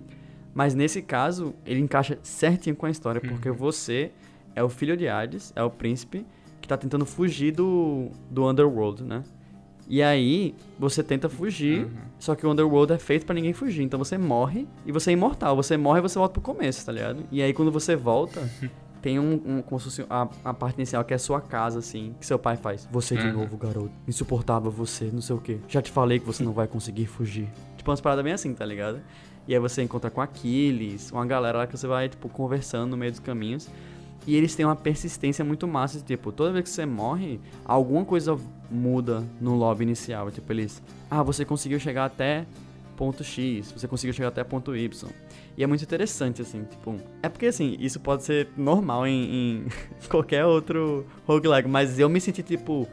Mas 0.53 0.75
nesse 0.75 1.01
caso, 1.01 1.55
ele 1.65 1.79
encaixa 1.79 2.19
certinho 2.21 2.75
com 2.75 2.85
a 2.85 2.91
história, 2.91 3.19
porque 3.19 3.49
uhum. 3.49 3.55
você 3.55 4.11
é 4.55 4.63
o 4.63 4.69
filho 4.69 4.95
de 4.95 5.07
Hades, 5.07 5.51
é 5.55 5.63
o 5.63 5.69
príncipe, 5.71 6.25
tá 6.69 6.77
tentando 6.77 7.05
fugir 7.05 7.51
do, 7.51 8.09
do 8.29 8.47
Underworld, 8.47 9.03
né? 9.03 9.23
E 9.87 10.03
aí, 10.03 10.53
você 10.77 11.01
tenta 11.01 11.27
fugir, 11.27 11.85
uhum. 11.85 11.91
só 12.19 12.35
que 12.35 12.45
o 12.45 12.51
Underworld 12.51 12.93
é 12.93 12.99
feito 12.99 13.25
para 13.25 13.33
ninguém 13.33 13.53
fugir. 13.53 13.81
Então 13.81 13.97
você 13.97 14.19
morre 14.19 14.67
e 14.85 14.91
você 14.91 15.09
é 15.09 15.13
imortal. 15.13 15.55
Você 15.55 15.77
morre 15.77 15.97
e 15.97 16.01
você 16.03 16.19
volta 16.19 16.33
pro 16.33 16.41
começo, 16.41 16.85
tá 16.85 16.91
ligado? 16.91 17.23
E 17.31 17.41
aí 17.41 17.51
quando 17.53 17.71
você 17.71 17.95
volta, 17.95 18.47
tem 19.01 19.19
um, 19.19 19.41
um 19.43 19.61
como 19.63 19.79
se 19.79 20.05
a, 20.07 20.27
a, 20.45 20.53
parte 20.53 20.75
inicial 20.75 21.03
que 21.03 21.11
é 21.11 21.15
a 21.15 21.19
sua 21.19 21.41
casa, 21.41 21.79
assim, 21.79 22.13
que 22.19 22.25
seu 22.25 22.37
pai 22.37 22.55
faz. 22.55 22.87
Você 22.91 23.17
de 23.17 23.25
uhum. 23.25 23.39
novo, 23.39 23.57
garoto. 23.57 23.91
Insuportável 24.07 24.69
você, 24.69 25.09
não 25.11 25.21
sei 25.21 25.35
o 25.35 25.39
quê. 25.39 25.57
Já 25.67 25.81
te 25.81 25.91
falei 25.91 26.19
que 26.19 26.25
você 26.25 26.43
não 26.43 26.53
vai 26.53 26.67
conseguir 26.67 27.07
fugir. 27.07 27.47
Tipo, 27.75 27.89
umas 27.89 27.99
paradas 27.99 28.23
bem 28.23 28.33
assim, 28.33 28.53
tá 28.53 28.65
ligado? 28.65 29.01
E 29.47 29.55
aí 29.55 29.59
você 29.59 29.81
encontra 29.81 30.11
com 30.11 30.21
Aquiles, 30.21 31.11
uma 31.11 31.25
galera 31.25 31.57
lá 31.57 31.67
que 31.67 31.75
você 31.75 31.87
vai, 31.87 32.07
tipo, 32.07 32.29
conversando 32.29 32.91
no 32.91 32.97
meio 32.97 33.11
dos 33.11 33.19
caminhos. 33.19 33.67
E 34.29 34.35
eles 34.35 34.53
têm 34.53 34.63
uma 34.63 34.75
persistência 34.75 35.43
muito 35.43 35.67
massa, 35.67 35.99
tipo, 36.01 36.31
toda 36.31 36.51
vez 36.51 36.65
que 36.65 36.69
você 36.69 36.85
morre, 36.85 37.39
alguma 37.65 38.05
coisa 38.05 38.37
muda 38.69 39.25
no 39.41 39.55
lobby 39.55 39.81
inicial. 39.81 40.29
Tipo, 40.29 40.53
eles, 40.53 40.83
ah, 41.09 41.23
você 41.23 41.43
conseguiu 41.43 41.79
chegar 41.79 42.05
até 42.05 42.45
ponto 42.95 43.23
X, 43.23 43.71
você 43.71 43.87
conseguiu 43.87 44.13
chegar 44.13 44.27
até 44.27 44.43
ponto 44.43 44.75
Y. 44.75 45.09
E 45.57 45.63
é 45.63 45.65
muito 45.65 45.83
interessante, 45.83 46.43
assim, 46.43 46.63
tipo... 46.63 46.95
É 47.23 47.27
porque, 47.27 47.47
assim, 47.47 47.75
isso 47.79 47.99
pode 47.99 48.23
ser 48.23 48.49
normal 48.55 49.07
em, 49.07 49.23
em 49.33 49.65
qualquer 50.07 50.45
outro 50.45 51.07
roguelike, 51.25 51.67
mas 51.67 51.97
eu 51.97 52.07
me 52.07 52.21
senti, 52.21 52.43
tipo, 52.43 52.87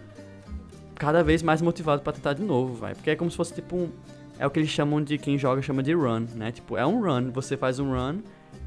cada 0.94 1.22
vez 1.22 1.42
mais 1.42 1.60
motivado 1.60 2.00
para 2.00 2.14
tentar 2.14 2.32
de 2.32 2.42
novo, 2.42 2.72
vai. 2.72 2.94
Porque 2.94 3.10
é 3.10 3.14
como 3.14 3.30
se 3.30 3.36
fosse, 3.36 3.52
tipo, 3.52 3.76
um, 3.76 3.90
é 4.38 4.46
o 4.46 4.50
que 4.50 4.58
eles 4.58 4.70
chamam 4.70 5.02
de 5.02 5.18
quem 5.18 5.36
joga 5.36 5.60
chama 5.60 5.82
de 5.82 5.92
run, 5.92 6.24
né? 6.34 6.50
Tipo, 6.50 6.78
é 6.78 6.86
um 6.86 6.98
run, 7.02 7.30
você 7.30 7.58
faz 7.58 7.78
um 7.78 7.90
run 7.92 8.20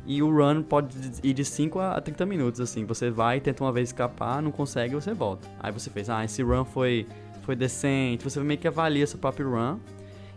e 0.06 0.22
o 0.22 0.30
run 0.32 0.64
pode 0.64 0.96
ir 1.24 1.34
de 1.34 1.46
5 1.46 1.80
a 1.80 2.02
30 2.02 2.26
minutos, 2.26 2.60
assim. 2.60 2.86
Você 2.86 3.10
vai, 3.10 3.40
tenta 3.40 3.64
uma 3.64 3.72
vez 3.72 3.90
escapar, 3.90 4.42
não 4.42 4.52
consegue, 4.52 4.96
você 4.96 5.14
volta. 5.14 5.48
Aí 5.60 5.72
você 5.72 5.90
fez, 5.90 6.10
ah, 6.10 6.24
esse 6.24 6.42
run 6.42 6.66
foi, 6.66 7.08
foi 7.44 7.56
decente. 7.56 8.24
Você 8.24 8.40
meio 8.40 8.60
que 8.60 8.68
avalia 8.68 9.06
seu 9.06 9.20
próprio 9.20 9.52
run. 9.52 9.78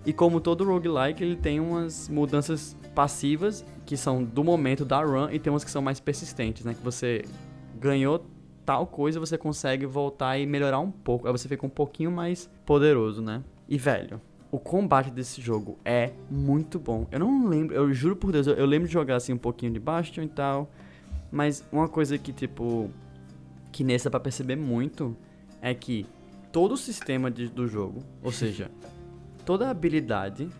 E 0.05 0.13
como 0.13 0.41
todo 0.41 0.65
roguelike, 0.65 1.23
ele 1.23 1.37
tem 1.37 1.61
umas 1.61 2.09
mudanças 2.09 2.77
passivas 2.95 3.65
que 3.87 3.97
são 3.97 4.23
do 4.23 4.43
momento 4.43 4.85
da 4.85 5.03
run 5.03 5.31
e 5.31 5.39
tem 5.39 5.53
umas 5.53 5.65
que 5.65 5.71
são 5.71 5.81
mais 5.81 6.01
persistentes, 6.01 6.65
né? 6.65 6.75
Que 6.75 6.83
você 6.83 7.25
ganhou 7.79 8.25
tal 8.65 8.87
coisa, 8.87 9.19
você 9.19 9.39
consegue 9.39 9.87
voltar 9.87 10.39
e 10.39 10.47
melhorar 10.47 10.81
um 10.81 10.91
pouco. 10.91 11.27
Aí 11.27 11.33
você 11.33 11.49
fica 11.49 11.65
um 11.65 11.71
pouquinho 11.71 12.11
mais 12.11 12.51
poderoso, 12.65 13.23
né? 13.23 13.43
E 13.69 13.79
velho, 13.79 14.21
o 14.53 14.59
combate 14.59 15.11
desse 15.11 15.41
jogo 15.41 15.79
é 15.83 16.13
muito 16.31 16.79
bom. 16.79 17.07
Eu 17.11 17.19
não 17.21 17.49
lembro, 17.49 17.75
eu 17.75 17.91
juro 17.95 18.15
por 18.15 18.31
Deus, 18.31 18.47
eu, 18.47 18.53
eu, 18.53 18.67
lembro 18.67 18.87
de 18.87 18.93
jogar 18.93 19.17
assim 19.17 19.33
um 19.33 19.39
pouquinho 19.39 19.73
de 19.73 19.81
Bastion 19.81 20.25
e 20.25 20.29
tal. 20.29 20.71
Mas 21.31 21.67
uma 21.73 21.89
coisa 21.89 22.19
que, 22.19 22.35
tipo, 22.35 22.91
que 23.73 23.83
nesse 23.83 24.05
dá 24.05 24.11
pra 24.11 24.21
perceber 24.21 24.57
muito 24.57 25.17
é 25.63 25.73
que 25.73 26.05
todo 26.53 26.73
o 26.73 26.77
sistema 26.77 27.31
de, 27.31 27.49
do 27.49 27.67
jogo, 27.67 28.01
ou 28.23 28.31
seja, 28.31 28.71
toda 29.47 29.71
habilidade. 29.71 30.51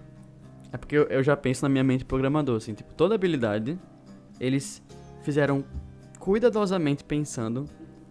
É 0.73 0.79
porque 0.79 0.97
eu, 0.97 1.03
eu 1.05 1.23
já 1.23 1.37
penso 1.37 1.63
na 1.63 1.69
minha 1.69 1.85
mente 1.85 2.03
programador, 2.03 2.57
assim, 2.57 2.73
tipo, 2.73 2.95
toda 2.95 3.15
habilidade 3.15 3.79
eles 4.41 4.83
fizeram 5.23 5.63
cuidadosamente 6.19 7.05
pensando 7.05 7.67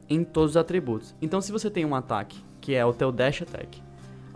em 0.07 0.23
todos 0.23 0.51
os 0.51 0.57
atributos. 0.57 1.15
Então, 1.19 1.41
se 1.41 1.51
você 1.51 1.71
tem 1.71 1.83
um 1.85 1.95
ataque, 1.95 2.39
que 2.61 2.75
é 2.75 2.85
o 2.85 2.93
teu 2.93 3.11
dash 3.11 3.41
attack, 3.41 3.81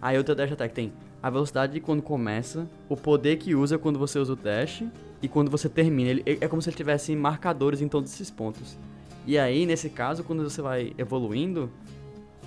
aí 0.01 0.17
o 0.17 0.23
teu 0.23 0.33
dash 0.33 0.51
attack 0.51 0.73
tem 0.73 0.91
a 1.25 1.29
velocidade 1.31 1.73
de 1.73 1.79
quando 1.79 2.03
começa, 2.03 2.69
o 2.87 2.95
poder 2.95 3.37
que 3.37 3.55
usa 3.55 3.79
quando 3.79 3.97
você 3.97 4.19
usa 4.19 4.33
o 4.33 4.35
dash 4.35 4.83
e 5.23 5.27
quando 5.27 5.49
você 5.49 5.67
termina. 5.67 6.11
Ele, 6.11 6.37
é 6.39 6.47
como 6.47 6.61
se 6.61 6.69
ele 6.69 6.77
tivesse 6.77 7.15
marcadores 7.15 7.81
em 7.81 7.87
todos 7.87 8.13
esses 8.13 8.29
pontos. 8.29 8.77
E 9.25 9.35
aí, 9.35 9.65
nesse 9.65 9.89
caso, 9.89 10.23
quando 10.23 10.43
você 10.43 10.61
vai 10.61 10.93
evoluindo, 10.99 11.67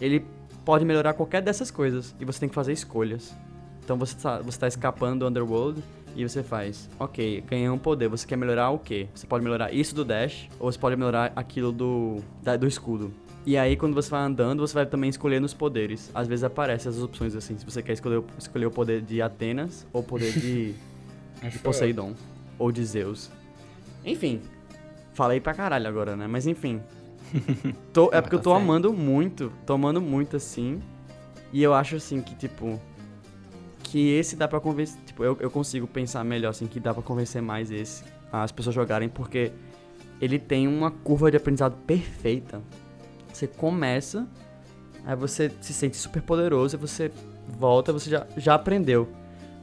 ele 0.00 0.24
pode 0.64 0.84
melhorar 0.84 1.14
qualquer 1.14 1.42
dessas 1.42 1.72
coisas 1.72 2.14
e 2.20 2.24
você 2.24 2.38
tem 2.38 2.48
que 2.48 2.54
fazer 2.54 2.72
escolhas. 2.72 3.34
Então 3.82 3.98
você 3.98 4.14
está 4.14 4.38
você 4.38 4.60
tá 4.60 4.68
escapando 4.68 5.24
do 5.24 5.26
Underworld 5.26 5.82
e 6.14 6.22
você 6.22 6.44
faz, 6.44 6.88
ok, 7.00 7.40
ganhei 7.48 7.68
um 7.68 7.78
poder, 7.78 8.06
você 8.06 8.24
quer 8.24 8.36
melhorar 8.36 8.70
o 8.70 8.78
quê? 8.78 9.08
Você 9.12 9.26
pode 9.26 9.42
melhorar 9.42 9.74
isso 9.74 9.92
do 9.92 10.04
dash 10.04 10.48
ou 10.60 10.70
você 10.70 10.78
pode 10.78 10.94
melhorar 10.94 11.32
aquilo 11.34 11.72
do, 11.72 12.18
da, 12.44 12.56
do 12.56 12.68
escudo. 12.68 13.12
E 13.46 13.56
aí, 13.56 13.76
quando 13.76 13.94
você 13.94 14.10
vai 14.10 14.22
andando, 14.22 14.66
você 14.66 14.74
vai 14.74 14.84
também 14.84 15.08
escolhendo 15.08 15.46
os 15.46 15.54
poderes. 15.54 16.10
Às 16.14 16.28
vezes 16.28 16.44
aparecem 16.44 16.90
essas 16.90 17.02
opções 17.02 17.34
assim, 17.34 17.56
se 17.56 17.64
você 17.64 17.82
quer 17.82 17.92
escolher, 17.92 18.22
escolher 18.36 18.66
o 18.66 18.70
poder 18.70 19.00
de 19.00 19.22
Atenas 19.22 19.86
ou 19.92 20.02
o 20.02 20.04
poder 20.04 20.32
de, 20.32 20.74
de 21.50 21.58
Poseidon 21.58 22.14
ou 22.58 22.70
de 22.70 22.84
Zeus. 22.84 23.30
Enfim, 24.04 24.40
falei 25.14 25.40
pra 25.40 25.54
caralho 25.54 25.88
agora, 25.88 26.16
né? 26.16 26.26
Mas 26.26 26.46
enfim. 26.46 26.80
Tô, 27.92 28.10
é 28.12 28.20
porque 28.20 28.36
eu 28.36 28.40
tô 28.40 28.54
amando 28.54 28.92
muito, 28.92 29.52
tô 29.66 29.74
amando 29.74 30.00
muito 30.00 30.36
assim. 30.36 30.80
E 31.52 31.62
eu 31.62 31.74
acho 31.74 31.96
assim 31.96 32.20
que, 32.22 32.34
tipo, 32.34 32.80
que 33.82 34.10
esse 34.12 34.36
dá 34.36 34.48
pra 34.48 34.60
convencer. 34.60 34.98
Tipo, 35.04 35.24
eu, 35.24 35.36
eu 35.40 35.50
consigo 35.50 35.86
pensar 35.86 36.24
melhor, 36.24 36.50
assim, 36.50 36.66
que 36.66 36.80
dá 36.80 36.92
pra 36.92 37.02
convencer 37.02 37.42
mais 37.42 37.70
esse 37.70 38.02
as 38.32 38.52
pessoas 38.52 38.74
jogarem, 38.74 39.08
porque 39.08 39.52
ele 40.20 40.38
tem 40.38 40.66
uma 40.68 40.90
curva 40.90 41.30
de 41.30 41.36
aprendizado 41.36 41.76
perfeita. 41.86 42.60
Você 43.32 43.46
começa, 43.46 44.26
aí 45.04 45.16
você 45.16 45.50
se 45.60 45.72
sente 45.72 45.96
super 45.96 46.22
poderoso, 46.22 46.76
aí 46.76 46.80
você 46.80 47.10
volta, 47.48 47.92
você 47.92 48.10
já, 48.10 48.26
já 48.36 48.54
aprendeu. 48.54 49.08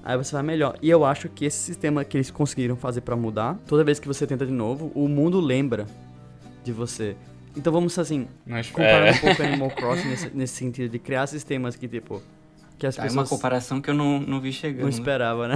Aí 0.03 0.15
você 0.15 0.33
vai 0.33 0.43
melhor. 0.43 0.77
E 0.81 0.89
eu 0.89 1.03
acho 1.03 1.27
que 1.29 1.45
esse 1.45 1.57
sistema 1.57 2.05
que 2.05 2.15
eles 2.15 2.29
conseguiram 2.29 2.75
fazer 2.75 3.01
para 3.01 3.15
mudar, 3.15 3.57
toda 3.65 3.83
vez 3.83 3.99
que 3.99 4.07
você 4.07 4.27
tenta 4.27 4.45
de 4.45 4.51
novo, 4.51 4.91
o 4.93 5.07
mundo 5.07 5.39
lembra 5.39 5.87
de 6.63 6.71
você. 6.71 7.15
Então 7.57 7.73
vamos 7.73 7.97
assim, 7.97 8.27
comparar 8.71 9.07
é. 9.07 9.11
um 9.13 9.17
pouco 9.17 9.41
Animal 9.41 9.71
Crossing 9.71 10.09
nesse, 10.09 10.29
nesse, 10.35 10.53
sentido 10.55 10.91
de 10.91 10.99
criar 10.99 11.25
sistemas 11.25 11.75
que, 11.75 11.87
tipo, 11.87 12.21
que 12.77 12.85
as 12.85 12.95
tá, 12.95 13.03
pessoas... 13.03 13.17
É 13.17 13.21
uma 13.21 13.27
comparação 13.27 13.81
que 13.81 13.89
eu 13.89 13.93
não, 13.93 14.19
não 14.19 14.39
vi 14.39 14.51
chegando. 14.51 14.83
Não 14.83 14.89
esperava, 14.89 15.47
né? 15.47 15.55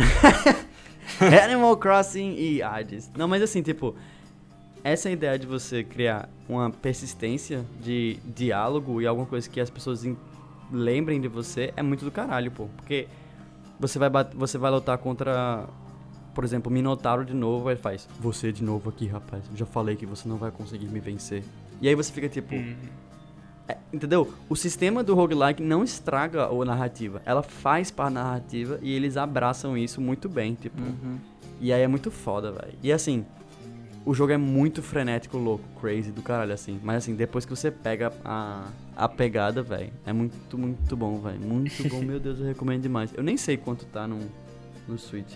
Animal 1.44 1.78
Crossing 1.78 2.36
e 2.38 2.64
Hades. 2.64 3.12
Não, 3.16 3.28
mas 3.28 3.42
assim, 3.42 3.62
tipo, 3.62 3.96
essa 4.84 5.10
ideia 5.10 5.38
de 5.38 5.46
você 5.46 5.84
criar 5.84 6.30
uma 6.48 6.70
persistência 6.70 7.66
de 7.82 8.18
diálogo 8.26 9.02
e 9.02 9.08
alguma 9.08 9.26
coisa 9.26 9.50
que 9.50 9.60
as 9.60 9.70
pessoas 9.70 10.06
lembrem 10.72 11.20
de 11.20 11.28
você 11.28 11.74
é 11.76 11.82
muito 11.82 12.06
do 12.06 12.12
caralho, 12.12 12.52
pô. 12.52 12.68
Porque 12.78 13.08
você 13.80 13.98
vai, 14.00 14.10
você 14.36 14.58
vai 14.58 14.72
lutar 14.72 14.98
contra, 14.98 15.68
por 16.34 16.44
exemplo, 16.44 16.72
Minotauro 16.72 17.26
de 17.26 17.34
novo, 17.34 17.70
ele 17.70 17.80
faz, 17.80 18.08
você 18.20 18.52
de 18.52 18.64
novo 18.64 18.90
aqui, 18.90 19.08
rapaz. 19.08 19.44
Já 19.56 19.66
falei 19.66 19.96
que 19.96 20.06
você 20.06 20.28
não 20.28 20.38
vai 20.38 20.52
conseguir 20.52 20.88
me 20.88 21.00
vencer. 21.00 21.44
E 21.82 21.88
aí 21.88 21.96
você 21.96 22.12
fica 22.12 22.28
tipo. 22.28 22.56
Uhum. 22.56 22.76
É, 23.68 23.78
entendeu? 23.94 24.34
O 24.50 24.56
sistema 24.56 25.04
do 25.04 25.14
roguelike 25.14 25.62
não 25.62 25.84
estraga 25.84 26.48
a 26.48 26.66
narrativa. 26.66 27.22
Ela 27.24 27.44
faz 27.44 27.92
para 27.92 28.06
a 28.06 28.10
narrativa 28.10 28.80
e 28.82 28.92
eles 28.92 29.16
abraçam 29.16 29.78
isso 29.78 30.02
muito 30.02 30.28
bem, 30.28 30.56
tipo. 30.56 30.82
Uhum. 30.82 31.20
E 31.62 31.72
aí 31.72 31.82
é 31.82 31.88
muito 31.88 32.10
foda, 32.10 32.52
velho. 32.52 32.74
E 32.82 32.92
assim, 32.92 33.26
o 34.06 34.14
jogo 34.14 34.32
é 34.32 34.38
muito 34.38 34.82
frenético, 34.82 35.38
louco, 35.38 35.64
crazy 35.80 36.12
do 36.12 36.22
caralho, 36.22 36.54
assim. 36.54 36.80
Mas 36.84 36.98
assim, 36.98 37.16
depois 37.16 37.46
que 37.46 37.52
você 37.52 37.70
pega 37.70 38.12
a, 38.24 38.68
a 38.96 39.08
pegada, 39.08 39.62
velho, 39.62 39.92
é 40.06 40.14
muito, 40.14 40.58
muito 40.58 40.98
bom, 40.98 41.20
velho. 41.20 41.40
Muito 41.40 41.88
bom, 41.90 42.02
meu 42.04 42.20
Deus, 42.20 42.40
eu 42.40 42.46
recomendo 42.46 42.82
demais. 42.82 43.12
Eu 43.16 43.24
nem 43.24 43.38
sei 43.38 43.58
quanto 43.58 43.86
tá 43.86 44.08
no, 44.08 44.20
no 44.88 44.98
Switch. 44.98 45.36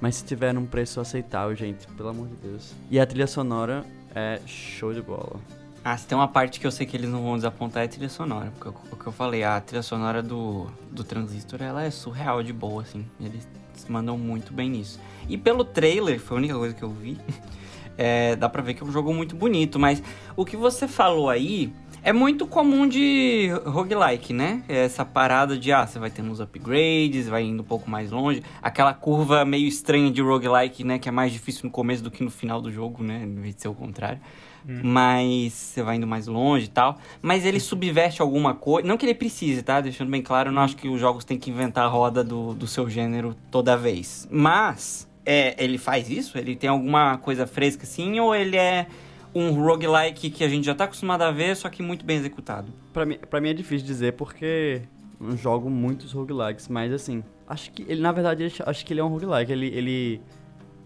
Mas 0.00 0.16
se 0.16 0.24
tiver 0.24 0.52
num 0.52 0.66
preço 0.66 1.00
aceitável, 1.00 1.54
gente, 1.56 1.86
pelo 1.88 2.10
amor 2.10 2.28
de 2.28 2.36
Deus. 2.36 2.74
E 2.90 3.00
a 3.00 3.06
trilha 3.06 3.26
sonora 3.26 3.84
é 4.14 4.40
show 4.46 4.92
de 4.92 5.00
bola. 5.00 5.40
Ah, 5.84 5.96
se 5.96 6.06
tem 6.06 6.16
uma 6.16 6.28
parte 6.28 6.58
que 6.58 6.66
eu 6.66 6.70
sei 6.70 6.86
que 6.86 6.96
eles 6.96 7.10
não 7.10 7.22
vão 7.22 7.36
desapontar 7.36 7.82
é 7.82 7.86
a 7.86 7.88
trilha 7.88 8.08
sonora. 8.08 8.50
Porque 8.58 8.78
o 8.90 8.96
que 8.96 9.06
eu 9.06 9.12
falei, 9.12 9.44
a 9.44 9.60
trilha 9.60 9.82
sonora 9.82 10.22
do, 10.22 10.66
do 10.90 11.04
Transistor, 11.04 11.62
ela 11.62 11.82
é 11.82 11.90
surreal 11.90 12.42
de 12.42 12.52
boa, 12.52 12.82
assim. 12.82 13.04
Eles 13.20 13.46
mandam 13.88 14.16
muito 14.16 14.52
bem 14.52 14.70
nisso. 14.70 14.98
E 15.28 15.36
pelo 15.36 15.64
trailer, 15.64 16.18
foi 16.18 16.36
a 16.36 16.38
única 16.38 16.54
coisa 16.54 16.74
que 16.74 16.82
eu 16.82 16.90
vi, 16.90 17.18
é, 17.96 18.36
dá 18.36 18.48
pra 18.48 18.62
ver 18.62 18.74
que 18.74 18.82
é 18.82 18.86
um 18.86 18.92
jogo 18.92 19.12
muito 19.12 19.36
bonito, 19.36 19.78
mas 19.78 20.02
o 20.36 20.44
que 20.44 20.56
você 20.56 20.86
falou 20.88 21.28
aí 21.30 21.72
é 22.04 22.12
muito 22.12 22.46
comum 22.46 22.86
de 22.86 23.48
roguelike, 23.64 24.34
né? 24.34 24.62
Essa 24.68 25.06
parada 25.06 25.56
de, 25.56 25.72
ah, 25.72 25.86
você 25.86 25.98
vai 25.98 26.10
tendo 26.10 26.30
uns 26.30 26.38
upgrades, 26.38 27.28
vai 27.28 27.44
indo 27.44 27.62
um 27.62 27.66
pouco 27.66 27.90
mais 27.90 28.10
longe. 28.10 28.42
Aquela 28.60 28.92
curva 28.92 29.42
meio 29.46 29.66
estranha 29.66 30.10
de 30.10 30.20
roguelike, 30.20 30.84
né? 30.84 30.98
Que 30.98 31.08
é 31.08 31.12
mais 31.12 31.32
difícil 31.32 31.62
no 31.64 31.70
começo 31.70 32.02
do 32.02 32.10
que 32.10 32.22
no 32.22 32.30
final 32.30 32.60
do 32.60 32.70
jogo, 32.70 33.02
né? 33.02 33.22
Em 33.24 33.34
vez 33.36 33.54
de 33.54 33.62
ser 33.62 33.68
o 33.68 33.74
contrário. 33.74 34.20
Hum. 34.68 34.80
Mas 34.82 35.54
você 35.54 35.82
vai 35.82 35.96
indo 35.96 36.06
mais 36.06 36.26
longe 36.26 36.66
e 36.66 36.68
tal. 36.68 36.98
Mas 37.22 37.46
ele 37.46 37.58
subverte 37.58 38.20
alguma 38.20 38.54
coisa. 38.54 38.86
Não 38.86 38.98
que 38.98 39.06
ele 39.06 39.14
precise, 39.14 39.62
tá? 39.62 39.80
Deixando 39.80 40.10
bem 40.10 40.20
claro, 40.20 40.50
eu 40.50 40.52
não 40.52 40.60
acho 40.60 40.76
que 40.76 40.88
os 40.88 41.00
jogos 41.00 41.24
têm 41.24 41.38
que 41.38 41.50
inventar 41.50 41.86
a 41.86 41.88
roda 41.88 42.22
do, 42.22 42.52
do 42.52 42.66
seu 42.66 42.88
gênero 42.88 43.34
toda 43.50 43.78
vez. 43.78 44.28
Mas 44.30 45.08
é, 45.24 45.62
ele 45.62 45.78
faz 45.78 46.10
isso? 46.10 46.36
Ele 46.36 46.54
tem 46.54 46.68
alguma 46.68 47.18
coisa 47.18 47.46
fresca 47.46 47.84
assim? 47.84 48.18
Ou 48.20 48.34
ele 48.34 48.56
é 48.56 48.86
um 49.34 49.50
roguelike 49.52 50.30
que 50.30 50.44
a 50.44 50.48
gente 50.48 50.64
já 50.64 50.74
tá 50.74 50.84
acostumado 50.84 51.22
a 51.22 51.30
ver, 51.30 51.56
só 51.56 51.68
que 51.68 51.82
muito 51.82 52.04
bem 52.04 52.16
executado? 52.18 52.72
Pra 52.92 53.04
mim, 53.04 53.18
pra 53.28 53.40
mim 53.40 53.48
é 53.48 53.54
difícil 53.54 53.86
dizer 53.86 54.12
porque 54.12 54.82
não 55.20 55.36
jogo 55.36 55.68
muitos 55.68 56.12
roguelikes, 56.12 56.68
mas 56.68 56.92
assim, 56.92 57.24
acho 57.48 57.72
que 57.72 57.82
ele, 57.82 58.00
na 58.00 58.12
verdade, 58.12 58.52
acho 58.64 58.86
que 58.86 58.92
ele 58.92 59.00
é 59.00 59.04
um 59.04 59.08
roguelike. 59.08 59.50
Ele, 59.50 59.66
ele 59.66 60.20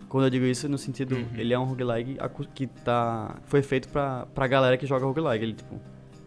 quando 0.08 0.24
eu 0.24 0.30
digo 0.30 0.46
isso 0.46 0.68
no 0.68 0.78
sentido, 0.78 1.16
uhum. 1.16 1.26
ele 1.36 1.52
é 1.52 1.58
um 1.58 1.64
roguelike 1.64 2.16
que 2.54 2.66
tá 2.66 3.36
foi 3.44 3.62
feito 3.62 3.88
pra, 3.88 4.26
pra 4.34 4.46
galera 4.46 4.76
que 4.76 4.86
joga 4.86 5.04
roguelike, 5.04 5.44
ele 5.44 5.54
tipo, 5.54 5.78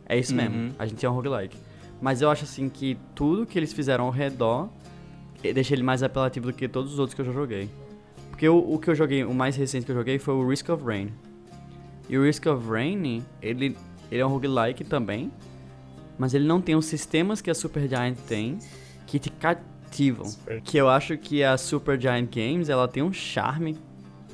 é 0.07 0.19
isso 0.19 0.35
mesmo. 0.35 0.55
Uhum. 0.55 0.71
A 0.77 0.85
gente 0.85 1.03
é 1.05 1.09
um 1.09 1.13
roguelike. 1.13 1.57
Mas 1.99 2.21
eu 2.21 2.29
acho 2.29 2.43
assim 2.43 2.67
que 2.67 2.97
tudo 3.15 3.45
que 3.45 3.57
eles 3.57 3.73
fizeram 3.73 4.05
ao 4.05 4.11
redor 4.11 4.69
deixa 5.53 5.73
ele 5.73 5.83
mais 5.83 6.03
apelativo 6.03 6.47
do 6.47 6.53
que 6.53 6.67
todos 6.67 6.93
os 6.93 6.99
outros 6.99 7.15
que 7.15 7.21
eu 7.21 7.25
já 7.25 7.31
joguei. 7.31 7.69
Porque 8.41 8.49
o, 8.49 8.73
o 8.73 8.79
que 8.79 8.89
eu 8.89 8.95
joguei, 8.95 9.23
o 9.23 9.35
mais 9.35 9.55
recente 9.55 9.85
que 9.85 9.91
eu 9.91 9.95
joguei 9.95 10.17
foi 10.17 10.33
o 10.33 10.49
Risk 10.49 10.67
of 10.69 10.83
Rain. 10.83 11.13
E 12.09 12.17
o 12.17 12.23
Risk 12.23 12.47
of 12.47 12.67
Rain, 12.67 13.23
ele, 13.39 13.77
ele 14.09 14.19
é 14.19 14.25
um 14.25 14.29
roguelike 14.29 14.83
também, 14.83 15.31
mas 16.17 16.33
ele 16.33 16.47
não 16.47 16.59
tem 16.59 16.75
os 16.75 16.87
sistemas 16.87 17.39
que 17.39 17.51
a 17.51 17.53
Super 17.53 17.87
Giant 17.87 18.17
tem 18.27 18.57
que 19.05 19.19
te 19.19 19.29
cativam. 19.29 20.25
Que 20.63 20.77
eu 20.77 20.89
acho 20.89 21.19
que 21.19 21.43
a 21.43 21.55
Super 21.55 22.01
Giant 22.01 22.35
Games, 22.35 22.67
ela 22.67 22.87
tem 22.87 23.03
um 23.03 23.13
charme 23.13 23.77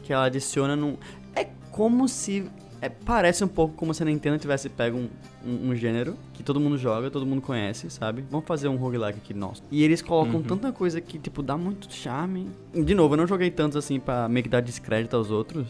que 0.04 0.14
ela 0.14 0.24
adiciona 0.24 0.74
num... 0.74 0.96
É 1.36 1.46
como 1.70 2.08
se 2.08 2.50
é, 2.82 2.90
parece 2.90 3.44
um 3.44 3.48
pouco 3.48 3.76
como 3.76 3.94
se 3.94 4.04
a 4.04 4.06
Nintendo 4.06 4.38
tivesse 4.38 4.70
pego 4.70 4.98
um, 4.98 5.10
um, 5.46 5.70
um, 5.70 5.76
gênero 5.76 6.16
que 6.34 6.44
todo 6.44 6.60
mundo 6.60 6.78
joga, 6.78 7.10
todo 7.10 7.26
mundo 7.26 7.42
conhece, 7.42 7.90
sabe? 7.90 8.24
Vamos 8.30 8.46
fazer 8.46 8.68
um 8.68 8.76
roguelike 8.76 9.18
aqui 9.18 9.34
nosso. 9.34 9.64
E 9.72 9.84
eles 9.84 10.02
colocam 10.02 10.36
uhum. 10.36 10.44
tanta 10.44 10.72
coisa 10.72 11.02
que, 11.02 11.18
tipo, 11.18 11.42
dá 11.42 11.58
muito 11.58 11.92
charme. 11.92 12.50
De 12.74 12.94
novo, 12.94 13.16
eu 13.16 13.18
não 13.18 13.28
joguei 13.28 13.50
tantos 13.50 13.78
assim 13.78 14.00
pra 14.00 14.30
meio 14.30 14.44
que 14.44 14.50
dar 14.50 14.62
descrédito 14.62 15.16
aos 15.16 15.32
outros. 15.32 15.68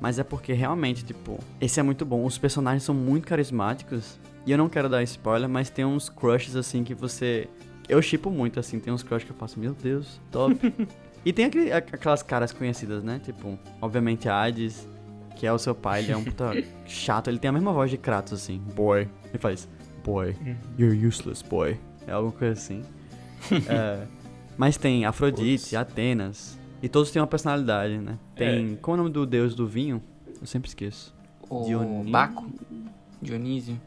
Mas 0.00 0.18
é 0.18 0.24
porque 0.24 0.52
realmente, 0.52 1.04
tipo, 1.04 1.38
esse 1.60 1.78
é 1.78 1.82
muito 1.82 2.04
bom. 2.04 2.24
Os 2.24 2.38
personagens 2.38 2.82
são 2.82 2.94
muito 2.94 3.28
carismáticos. 3.28 4.18
E 4.46 4.50
eu 4.50 4.58
não 4.58 4.68
quero 4.68 4.88
dar 4.88 5.02
spoiler, 5.02 5.48
mas 5.48 5.68
tem 5.68 5.84
uns 5.84 6.08
crushes 6.08 6.56
assim 6.56 6.82
que 6.82 6.94
você. 6.94 7.46
Eu 7.88 8.00
chipo 8.00 8.30
muito, 8.30 8.58
assim, 8.58 8.80
tem 8.80 8.92
uns 8.92 9.02
crushes 9.02 9.24
que 9.24 9.32
eu 9.32 9.36
faço, 9.36 9.60
meu 9.60 9.74
Deus, 9.74 10.20
top. 10.30 10.72
e 11.24 11.32
tem 11.32 11.44
aquele, 11.44 11.72
aquelas 11.72 12.22
caras 12.22 12.52
conhecidas, 12.52 13.04
né? 13.04 13.20
Tipo, 13.22 13.58
obviamente 13.80 14.28
a 14.28 14.42
Hades, 14.42 14.88
que 15.40 15.46
é 15.46 15.52
o 15.52 15.58
seu 15.58 15.74
pai, 15.74 16.02
ele 16.02 16.12
é 16.12 16.16
um 16.18 16.22
puta 16.22 16.52
chato, 16.84 17.28
ele 17.28 17.38
tem 17.38 17.48
a 17.48 17.52
mesma 17.52 17.72
voz 17.72 17.90
de 17.90 17.96
Kratos, 17.96 18.34
assim, 18.34 18.58
boy. 18.76 19.08
Ele 19.30 19.38
faz, 19.38 19.66
boy, 20.04 20.36
uhum. 20.38 20.54
you're 20.78 21.06
useless, 21.06 21.42
boy. 21.42 21.78
É 22.06 22.12
alguma 22.12 22.34
coisa 22.34 22.52
assim. 22.52 22.82
é, 23.66 24.06
mas 24.58 24.76
tem 24.76 25.06
Afrodite, 25.06 25.74
Atenas, 25.74 26.58
e 26.82 26.90
todos 26.90 27.10
têm 27.10 27.22
uma 27.22 27.26
personalidade, 27.26 27.96
né? 27.96 28.18
Tem, 28.36 28.74
é. 28.74 28.76
qual 28.82 28.98
é 28.98 29.00
o 29.00 29.02
nome 29.02 29.14
do 29.14 29.24
deus 29.24 29.54
do 29.54 29.66
vinho? 29.66 30.02
Eu 30.38 30.46
sempre 30.46 30.68
esqueço. 30.68 31.14
O 31.48 31.64
Dionísio. 31.64 32.12
Baco? 32.12 32.46
Dionísio. 33.22 33.80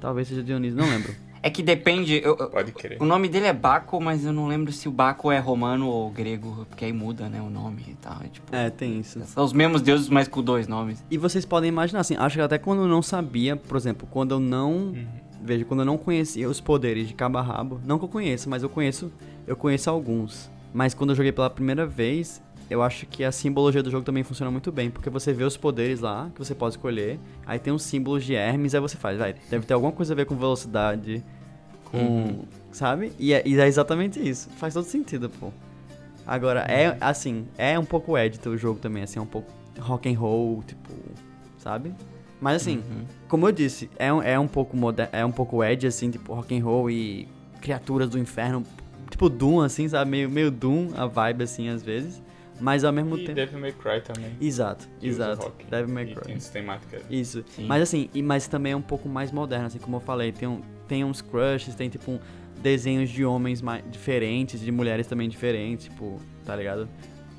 Talvez 0.00 0.28
seja 0.28 0.44
Dionísio, 0.44 0.78
não 0.78 0.88
lembro. 0.88 1.12
É 1.44 1.50
que 1.50 1.62
depende. 1.62 2.22
Eu, 2.24 2.36
Pode 2.36 2.72
crer. 2.72 2.96
O 2.98 3.04
nome 3.04 3.28
dele 3.28 3.44
é 3.44 3.52
Baco, 3.52 4.00
mas 4.00 4.24
eu 4.24 4.32
não 4.32 4.46
lembro 4.46 4.72
se 4.72 4.88
o 4.88 4.90
Baco 4.90 5.30
é 5.30 5.38
romano 5.38 5.86
ou 5.86 6.10
grego, 6.10 6.64
porque 6.70 6.86
aí 6.86 6.92
muda, 6.92 7.28
né, 7.28 7.38
o 7.42 7.50
nome 7.50 7.84
e 7.86 7.94
tal. 7.96 8.16
É, 8.24 8.28
tipo, 8.28 8.56
é 8.56 8.70
tem 8.70 8.98
isso. 8.98 9.20
São 9.26 9.44
os 9.44 9.52
mesmos 9.52 9.82
deuses, 9.82 10.08
mas 10.08 10.26
com 10.26 10.42
dois 10.42 10.66
nomes. 10.66 11.04
E 11.10 11.18
vocês 11.18 11.44
podem 11.44 11.68
imaginar, 11.68 12.00
assim, 12.00 12.16
acho 12.16 12.36
que 12.36 12.40
até 12.40 12.56
quando 12.56 12.80
eu 12.80 12.88
não 12.88 13.02
sabia, 13.02 13.56
por 13.56 13.76
exemplo, 13.76 14.08
quando 14.10 14.30
eu 14.30 14.40
não. 14.40 14.72
Uhum. 14.72 15.06
Veja, 15.42 15.66
quando 15.66 15.80
eu 15.80 15.86
não 15.86 15.98
conhecia 15.98 16.48
os 16.48 16.62
poderes 16.62 17.06
de 17.06 17.12
cabo 17.12 17.36
a 17.36 17.42
rabo, 17.42 17.78
não 17.84 17.98
que 17.98 18.06
eu 18.06 18.08
conheça, 18.08 18.48
mas 18.48 18.62
eu 18.62 18.70
conheço, 18.70 19.12
eu 19.46 19.54
conheço 19.54 19.90
alguns. 19.90 20.50
Mas 20.72 20.94
quando 20.94 21.10
eu 21.10 21.16
joguei 21.16 21.30
pela 21.30 21.50
primeira 21.50 21.86
vez, 21.86 22.42
eu 22.70 22.82
acho 22.82 23.06
que 23.06 23.22
a 23.22 23.30
simbologia 23.30 23.82
do 23.82 23.90
jogo 23.90 24.04
também 24.04 24.22
funciona 24.22 24.50
muito 24.50 24.72
bem, 24.72 24.90
porque 24.90 25.10
você 25.10 25.32
vê 25.32 25.44
os 25.44 25.56
poderes 25.56 26.00
lá, 26.00 26.30
que 26.34 26.38
você 26.38 26.54
pode 26.54 26.74
escolher, 26.74 27.18
aí 27.46 27.58
tem 27.58 27.72
os 27.72 27.82
símbolos 27.82 28.24
de 28.24 28.34
Hermes, 28.34 28.74
aí 28.74 28.80
você 28.80 28.96
faz, 28.96 29.18
vai, 29.18 29.34
deve 29.50 29.66
ter 29.66 29.74
alguma 29.74 29.92
coisa 29.92 30.12
a 30.12 30.16
ver 30.16 30.26
com 30.26 30.36
velocidade, 30.36 31.22
com. 31.84 31.98
Uhum. 31.98 32.44
Sabe? 32.72 33.12
E 33.18 33.32
é, 33.32 33.42
e 33.46 33.56
é, 33.58 33.66
exatamente 33.68 34.18
isso. 34.18 34.50
Faz 34.50 34.74
todo 34.74 34.84
sentido, 34.84 35.30
pô. 35.30 35.52
Agora, 36.26 36.60
é 36.60 36.96
assim, 37.00 37.46
é 37.56 37.78
um 37.78 37.84
pouco 37.84 38.18
edito 38.18 38.50
o 38.50 38.56
jogo 38.56 38.80
também, 38.80 39.02
assim, 39.02 39.18
é 39.18 39.22
um 39.22 39.26
pouco 39.26 39.52
rock 39.78 40.12
and 40.12 40.18
roll, 40.18 40.62
tipo, 40.66 40.90
sabe? 41.58 41.94
Mas 42.40 42.62
assim, 42.62 42.78
uhum. 42.78 43.04
como 43.28 43.46
eu 43.46 43.52
disse, 43.52 43.88
é, 43.98 44.08
é 44.32 44.38
um 44.38 44.48
pouco 44.48 44.76
moder 44.76 45.08
é 45.12 45.24
um 45.24 45.30
pouco 45.30 45.62
edge, 45.62 45.86
assim, 45.86 46.10
tipo, 46.10 46.34
rock 46.34 46.56
and 46.58 46.64
roll 46.64 46.90
e 46.90 47.28
criaturas 47.60 48.08
do 48.08 48.18
inferno, 48.18 48.64
tipo 49.08 49.28
Doom, 49.28 49.60
assim, 49.60 49.88
sabe? 49.88 50.10
Meio, 50.10 50.30
meio 50.30 50.50
Doom, 50.50 50.88
a 50.96 51.06
vibe, 51.06 51.44
assim, 51.44 51.68
às 51.68 51.82
vezes. 51.82 52.23
Mas 52.60 52.84
ao 52.84 52.92
mesmo 52.92 53.16
e 53.16 53.24
tempo. 53.24 53.34
Devil 53.34 53.60
May 53.60 53.72
Cry 53.72 54.00
também. 54.00 54.36
Exato, 54.40 54.88
exato. 55.02 55.52
Devil 55.68 55.94
May 55.94 56.06
Cry. 56.06 56.24
Tem 56.24 56.38
temática. 56.38 57.02
Isso. 57.10 57.44
Sim. 57.48 57.66
Mas 57.66 57.82
assim, 57.82 58.08
e, 58.14 58.22
mas 58.22 58.46
também 58.46 58.72
é 58.72 58.76
um 58.76 58.82
pouco 58.82 59.08
mais 59.08 59.32
moderno, 59.32 59.66
assim, 59.66 59.78
como 59.78 59.96
eu 59.96 60.00
falei. 60.00 60.32
Tem, 60.32 60.48
um, 60.48 60.60
tem 60.86 61.04
uns 61.04 61.20
crushes, 61.20 61.74
tem 61.74 61.88
tipo 61.88 62.12
um, 62.12 62.20
desenhos 62.60 63.10
de 63.10 63.24
homens 63.24 63.60
mais 63.60 63.84
diferentes, 63.90 64.60
de 64.60 64.70
mulheres 64.70 65.06
também 65.06 65.28
diferentes, 65.28 65.86
tipo, 65.86 66.20
tá 66.44 66.54
ligado? 66.54 66.88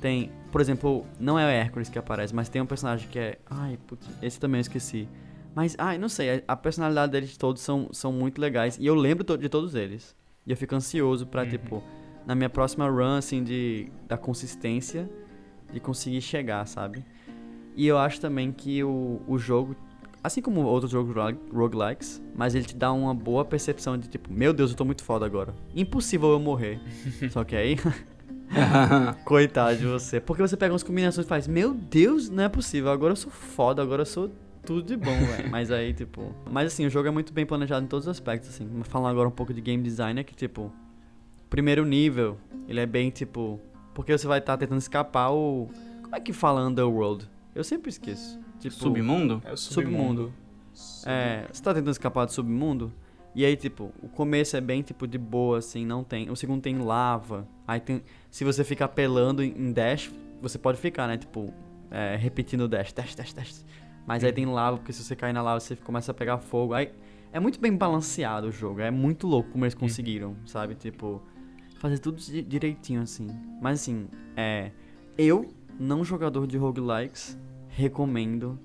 Tem, 0.00 0.30
por 0.52 0.60
exemplo, 0.60 1.06
não 1.18 1.38
é 1.38 1.46
o 1.46 1.48
Hércules 1.48 1.88
que 1.88 1.98
aparece, 1.98 2.34
mas 2.34 2.48
tem 2.48 2.60
um 2.60 2.66
personagem 2.66 3.08
que 3.08 3.18
é. 3.18 3.38
Ai, 3.48 3.78
putz, 3.86 4.06
esse 4.22 4.38
também 4.38 4.58
eu 4.58 4.62
esqueci. 4.62 5.08
Mas, 5.54 5.74
ai, 5.78 5.96
não 5.96 6.08
sei, 6.08 6.30
a, 6.30 6.42
a 6.48 6.56
personalidade 6.56 7.12
deles 7.12 7.36
todos 7.36 7.62
são, 7.62 7.88
são 7.90 8.12
muito 8.12 8.38
legais. 8.38 8.76
E 8.78 8.86
eu 8.86 8.94
lembro 8.94 9.24
to 9.24 9.38
de 9.38 9.48
todos 9.48 9.74
eles. 9.74 10.14
E 10.46 10.50
eu 10.50 10.56
fico 10.56 10.74
ansioso 10.74 11.26
pra, 11.26 11.42
uhum. 11.42 11.48
tipo 11.48 11.82
na 12.26 12.34
minha 12.34 12.50
próxima 12.50 12.88
run, 12.88 13.16
assim, 13.16 13.42
de, 13.42 13.88
da 14.08 14.16
consistência 14.18 15.08
de 15.72 15.80
conseguir 15.80 16.20
chegar, 16.20 16.66
sabe? 16.66 17.04
E 17.74 17.86
eu 17.86 17.98
acho 17.98 18.20
também 18.20 18.52
que 18.52 18.82
o, 18.82 19.20
o 19.26 19.38
jogo, 19.38 19.76
assim 20.22 20.40
como 20.40 20.62
outros 20.62 20.90
jogos 20.90 21.14
roguelikes, 21.52 22.22
mas 22.34 22.54
ele 22.54 22.64
te 22.64 22.76
dá 22.76 22.92
uma 22.92 23.14
boa 23.14 23.44
percepção 23.44 23.98
de 23.98 24.08
tipo, 24.08 24.32
meu 24.32 24.52
Deus, 24.52 24.70
eu 24.70 24.76
tô 24.76 24.84
muito 24.84 25.04
foda 25.04 25.26
agora. 25.26 25.54
Impossível 25.74 26.30
eu 26.30 26.40
morrer. 26.40 26.80
Só 27.30 27.44
que 27.44 27.54
aí. 27.54 27.76
Coitado 29.24 29.76
de 29.76 29.86
você. 29.86 30.20
Porque 30.20 30.40
você 30.40 30.56
pega 30.56 30.72
umas 30.72 30.82
combinações 30.82 31.26
e 31.26 31.28
faz, 31.28 31.46
meu 31.46 31.74
Deus, 31.74 32.30
não 32.30 32.44
é 32.44 32.48
possível, 32.48 32.90
agora 32.90 33.12
eu 33.12 33.16
sou 33.16 33.30
foda, 33.30 33.82
agora 33.82 34.02
eu 34.02 34.06
sou 34.06 34.30
tudo 34.64 34.82
de 34.82 34.96
bom, 34.96 35.16
velho. 35.16 35.48
Mas 35.52 35.70
aí, 35.70 35.92
tipo. 35.92 36.34
Mas 36.50 36.72
assim, 36.72 36.86
o 36.86 36.90
jogo 36.90 37.08
é 37.08 37.10
muito 37.10 37.32
bem 37.32 37.46
planejado 37.46 37.84
em 37.84 37.88
todos 37.88 38.06
os 38.06 38.10
aspectos, 38.10 38.50
assim. 38.50 38.68
Falando 38.84 39.10
agora 39.10 39.28
um 39.28 39.32
pouco 39.32 39.52
de 39.52 39.60
game 39.60 39.82
design, 39.82 40.20
é 40.20 40.24
que, 40.24 40.34
tipo. 40.34 40.72
Primeiro 41.50 41.84
nível, 41.84 42.38
ele 42.68 42.80
é 42.80 42.86
bem, 42.86 43.10
tipo. 43.10 43.60
Porque 43.94 44.16
você 44.16 44.26
vai 44.26 44.38
estar 44.38 44.54
tá 44.54 44.58
tentando 44.58 44.78
escapar 44.78 45.30
o. 45.30 45.68
Como 46.02 46.14
é 46.14 46.20
que 46.20 46.32
fala 46.32 46.66
Underworld? 46.66 47.28
Eu 47.54 47.64
sempre 47.64 47.88
esqueço. 47.88 48.38
Tipo, 48.60 48.74
submundo? 48.74 49.42
É 49.44 49.52
o 49.52 49.56
submundo. 49.56 50.32
submundo. 50.72 51.06
É, 51.06 51.46
você 51.50 51.62
tá 51.62 51.72
tentando 51.72 51.90
escapar 51.90 52.26
do 52.26 52.32
submundo? 52.32 52.92
E 53.34 53.44
aí, 53.44 53.54
tipo, 53.54 53.92
o 54.02 54.08
começo 54.08 54.56
é 54.56 54.60
bem, 54.60 54.82
tipo, 54.82 55.06
de 55.06 55.18
boa, 55.18 55.58
assim, 55.58 55.84
não 55.84 56.02
tem... 56.02 56.30
O 56.30 56.36
segundo 56.36 56.62
tem 56.62 56.78
lava. 56.78 57.46
Aí 57.66 57.78
tem... 57.80 58.02
Se 58.30 58.44
você 58.44 58.64
ficar 58.64 58.86
apelando 58.86 59.42
em 59.42 59.72
dash, 59.72 60.10
você 60.40 60.58
pode 60.58 60.78
ficar, 60.78 61.06
né? 61.06 61.18
Tipo, 61.18 61.52
é, 61.90 62.16
repetindo 62.16 62.62
o 62.62 62.68
dash, 62.68 62.94
dash, 62.94 63.14
dash, 63.14 63.34
dash. 63.34 63.66
Mas 64.06 64.24
aí 64.24 64.32
tem 64.32 64.46
lava, 64.46 64.78
porque 64.78 64.92
se 64.92 65.04
você 65.04 65.14
cair 65.14 65.34
na 65.34 65.42
lava, 65.42 65.60
você 65.60 65.76
começa 65.76 66.12
a 66.12 66.14
pegar 66.14 66.38
fogo. 66.38 66.72
Aí 66.72 66.90
é 67.30 67.38
muito 67.38 67.60
bem 67.60 67.76
balanceado 67.76 68.48
o 68.48 68.52
jogo. 68.52 68.80
É 68.80 68.90
muito 68.90 69.26
louco 69.26 69.50
como 69.50 69.64
eles 69.64 69.74
conseguiram, 69.74 70.36
sabe? 70.46 70.74
Tipo, 70.74 71.22
fazer 71.78 71.98
tudo 71.98 72.20
direitinho, 72.20 73.02
assim. 73.02 73.28
Mas, 73.60 73.80
assim, 73.80 74.08
é... 74.36 74.70
Eu, 75.16 75.48
não 75.78 76.04
jogador 76.04 76.46
de 76.46 76.58
roguelikes, 76.58 77.38
recomendo 77.68 78.58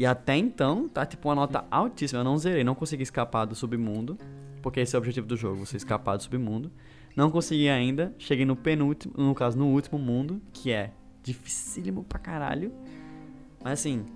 e 0.00 0.06
até 0.06 0.34
então, 0.34 0.88
tá 0.88 1.04
tipo 1.04 1.28
uma 1.28 1.34
nota 1.34 1.66
altíssima. 1.70 2.20
Eu 2.20 2.24
não 2.24 2.38
zerei, 2.38 2.64
não 2.64 2.74
consegui 2.74 3.02
escapar 3.02 3.44
do 3.44 3.54
submundo. 3.54 4.16
Porque 4.62 4.80
esse 4.80 4.94
é 4.94 4.98
o 4.98 5.00
objetivo 5.00 5.26
do 5.26 5.36
jogo, 5.36 5.66
você 5.66 5.76
escapar 5.76 6.16
do 6.16 6.22
submundo. 6.22 6.72
Não 7.14 7.30
consegui 7.30 7.68
ainda. 7.68 8.14
Cheguei 8.18 8.46
no 8.46 8.56
penúltimo, 8.56 9.12
no 9.16 9.34
caso, 9.34 9.58
no 9.58 9.66
último 9.66 9.98
mundo, 9.98 10.40
que 10.54 10.70
é 10.70 10.92
dificílimo 11.22 12.02
pra 12.02 12.18
caralho. 12.18 12.72
Mas 13.62 13.80
assim, 13.80 14.06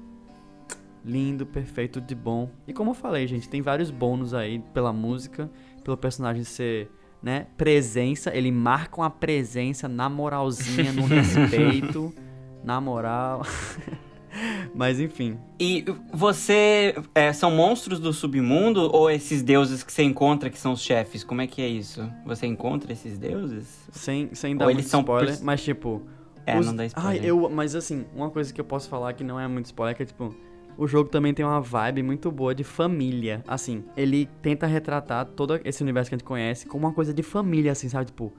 lindo, 1.04 1.44
perfeito, 1.44 2.00
de 2.00 2.14
bom. 2.14 2.48
E 2.66 2.72
como 2.72 2.90
eu 2.90 2.94
falei, 2.94 3.26
gente, 3.26 3.46
tem 3.46 3.60
vários 3.60 3.90
bônus 3.90 4.32
aí 4.32 4.60
pela 4.72 4.90
música, 4.90 5.50
pelo 5.82 5.98
personagem 5.98 6.44
ser, 6.44 6.90
né, 7.24 7.46
presença. 7.56 8.30
Ele 8.36 8.52
marca 8.52 9.00
uma 9.00 9.08
presença 9.08 9.88
na 9.88 10.10
moralzinha, 10.10 10.92
no 10.92 11.06
respeito, 11.06 12.12
na 12.62 12.80
moral. 12.80 13.42
Mas 14.74 15.00
enfim. 15.00 15.38
E 15.58 15.84
você. 16.12 16.94
É, 17.14 17.32
são 17.32 17.50
monstros 17.52 17.98
do 17.98 18.12
submundo 18.12 18.90
ou 18.92 19.10
esses 19.10 19.42
deuses 19.42 19.82
que 19.82 19.92
você 19.92 20.02
encontra 20.02 20.50
que 20.50 20.58
são 20.58 20.72
os 20.72 20.82
chefes? 20.82 21.24
Como 21.24 21.40
é 21.40 21.46
que 21.46 21.62
é 21.62 21.68
isso? 21.68 22.06
Você 22.26 22.46
encontra 22.46 22.92
esses 22.92 23.16
deuses? 23.16 23.88
Sem, 23.92 24.34
sem 24.34 24.56
dar 24.56 24.66
ou 24.66 24.74
muito 24.74 24.84
spoiler, 24.84 25.38
mas 25.42 25.62
tipo. 25.62 26.02
É, 26.44 26.58
os... 26.58 26.66
não 26.66 26.76
dá 26.76 26.84
spoiler. 26.84 27.22
Ah, 27.22 27.26
eu, 27.26 27.48
mas 27.48 27.74
assim, 27.74 28.04
uma 28.14 28.28
coisa 28.28 28.52
que 28.52 28.60
eu 28.60 28.64
posso 28.64 28.88
falar 28.88 29.14
que 29.14 29.24
não 29.24 29.40
é 29.40 29.48
muito 29.48 29.66
spoiler 29.66 29.94
é 29.94 29.96
que, 29.96 30.04
tipo, 30.04 30.34
o 30.76 30.86
jogo 30.86 31.08
também 31.08 31.32
tem 31.32 31.44
uma 31.44 31.60
vibe 31.60 32.02
muito 32.02 32.30
boa 32.30 32.54
de 32.54 32.64
família. 32.64 33.42
Assim, 33.46 33.84
ele 33.96 34.28
tenta 34.42 34.66
retratar 34.66 35.24
todo 35.26 35.60
esse 35.64 35.82
universo 35.82 36.10
que 36.10 36.14
a 36.14 36.18
gente 36.18 36.26
conhece 36.26 36.66
como 36.66 36.86
uma 36.86 36.92
coisa 36.92 37.12
de 37.12 37.22
família, 37.22 37.72
assim, 37.72 37.88
sabe? 37.88 38.06
Tipo, 38.06 38.32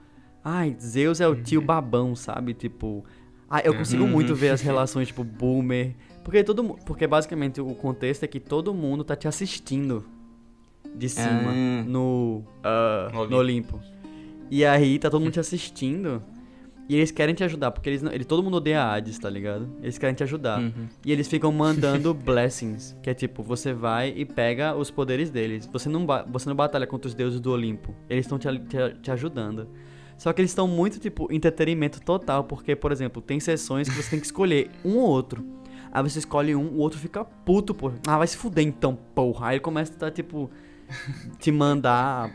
ai, 0.44 0.76
Zeus 0.80 1.22
é 1.22 1.28
o 1.28 1.36
tio 1.36 1.62
uhum. 1.62 1.66
babão, 1.66 2.16
sabe? 2.16 2.54
Tipo, 2.54 3.04
ah, 3.50 3.62
eu 3.64 3.74
consigo 3.74 4.04
uhum. 4.04 4.10
muito 4.10 4.36
ver 4.36 4.50
as 4.50 4.62
relações, 4.62 5.08
tipo, 5.08 5.24
boomer. 5.24 5.96
Porque 6.24 6.44
todo 6.44 6.76
Porque 6.86 7.08
basicamente 7.08 7.62
o 7.62 7.74
contexto 7.76 8.24
é 8.24 8.28
que 8.28 8.40
todo 8.40 8.74
mundo 8.74 9.04
tá 9.04 9.16
te 9.16 9.28
assistindo 9.28 10.06
de 10.96 11.10
cima 11.10 11.52
ah. 11.52 11.84
no, 11.86 12.44
uh, 12.60 13.30
no 13.30 13.38
Olimpo. 13.38 13.80
E 14.50 14.66
aí 14.66 15.00
tá 15.00 15.10
todo 15.10 15.22
mundo 15.22 15.34
te 15.34 15.40
assistindo. 15.40 16.22
E 16.88 16.96
eles 16.96 17.10
querem 17.10 17.34
te 17.34 17.44
ajudar, 17.44 17.72
porque 17.72 17.90
eles, 17.90 18.04
ele, 18.04 18.24
todo 18.24 18.44
mundo 18.44 18.58
odeia 18.58 18.84
Hades, 18.84 19.18
tá 19.18 19.30
ligado? 19.30 19.76
Eles 19.82 19.98
querem 19.98 20.14
te 20.14 20.22
ajudar. 20.24 20.60
Uhum. 20.60 20.88
E 21.04 21.12
eles 21.12 21.28
ficam 21.28 21.52
mandando 21.52 22.14
blessings, 22.16 22.96
que 23.02 23.10
é 23.10 23.14
tipo, 23.14 23.42
você 23.42 23.74
vai 23.74 24.14
e 24.16 24.24
pega 24.24 24.76
os 24.76 24.92
poderes 24.92 25.32
deles. 25.32 25.68
Você 25.74 25.90
não, 25.90 26.06
você 26.28 26.48
não 26.48 26.56
batalha 26.56 26.86
contra 26.86 27.08
os 27.08 27.16
deuses 27.16 27.40
do 27.40 27.52
Olimpo. 27.52 27.96
Eles 28.08 28.26
estão 28.26 28.38
te, 28.38 28.48
te, 28.60 29.00
te 29.02 29.12
ajudando. 29.12 29.68
Só 30.18 30.32
que 30.32 30.42
eles 30.42 30.52
estão 30.52 30.68
muito, 30.68 31.00
tipo, 31.00 31.32
entretenimento 31.34 32.00
total, 32.02 32.44
porque, 32.44 32.76
por 32.76 32.92
exemplo, 32.92 33.22
tem 33.22 33.40
sessões 33.40 33.90
que 33.90 33.96
você 33.96 34.12
tem 34.12 34.20
que 34.20 34.26
escolher 34.26 34.70
um 34.84 34.98
ou 34.98 35.10
outro. 35.10 35.44
Aí 35.92 36.04
você 36.04 36.20
escolhe 36.20 36.56
um, 36.56 36.68
o 36.68 36.78
outro 36.78 37.00
fica 37.00 37.24
puto, 37.24 37.74
pô. 37.74 37.92
Ah, 38.06 38.18
vai 38.18 38.28
se 38.28 38.38
fuder 38.38 38.66
então, 38.66 38.98
porra. 39.16 39.48
Aí 39.48 39.56
ele 39.56 39.62
começa 39.62 39.94
a, 39.94 39.98
tá, 39.98 40.12
tipo, 40.12 40.52
te 41.40 41.52
mandar. 41.52 42.32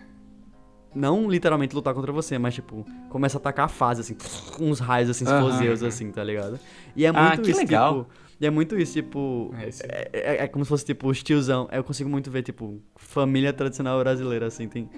Não 0.94 1.30
literalmente 1.30 1.74
lutar 1.74 1.94
contra 1.94 2.12
você, 2.12 2.38
mas, 2.38 2.54
tipo, 2.54 2.84
começa 3.08 3.38
a 3.38 3.40
atacar 3.40 3.66
a 3.66 3.68
fase, 3.68 4.00
assim, 4.00 4.16
uns 4.60 4.80
raios, 4.80 5.08
assim, 5.10 5.24
explosivos, 5.24 5.82
uhum. 5.82 5.88
assim, 5.88 6.10
tá 6.10 6.24
ligado? 6.24 6.58
E 6.96 7.04
é 7.04 7.08
ah, 7.08 7.12
muito 7.12 7.46
ah, 7.46 7.50
isso, 7.50 7.60
legal. 7.60 8.04
tipo. 8.04 8.10
E 8.40 8.46
é 8.46 8.50
muito 8.50 8.78
isso, 8.78 8.94
tipo. 8.94 9.54
É, 9.58 9.68
é, 9.68 10.10
é, 10.12 10.44
é, 10.44 10.48
como 10.48 10.64
se 10.64 10.68
fosse, 10.68 10.84
tipo, 10.84 11.08
os 11.08 11.22
tiozão. 11.22 11.68
Eu 11.70 11.84
consigo 11.84 12.08
muito 12.08 12.30
ver, 12.30 12.42
tipo, 12.42 12.80
família 12.96 13.52
tradicional 13.52 13.98
brasileira, 14.00 14.46
assim. 14.46 14.66
Tem, 14.66 14.88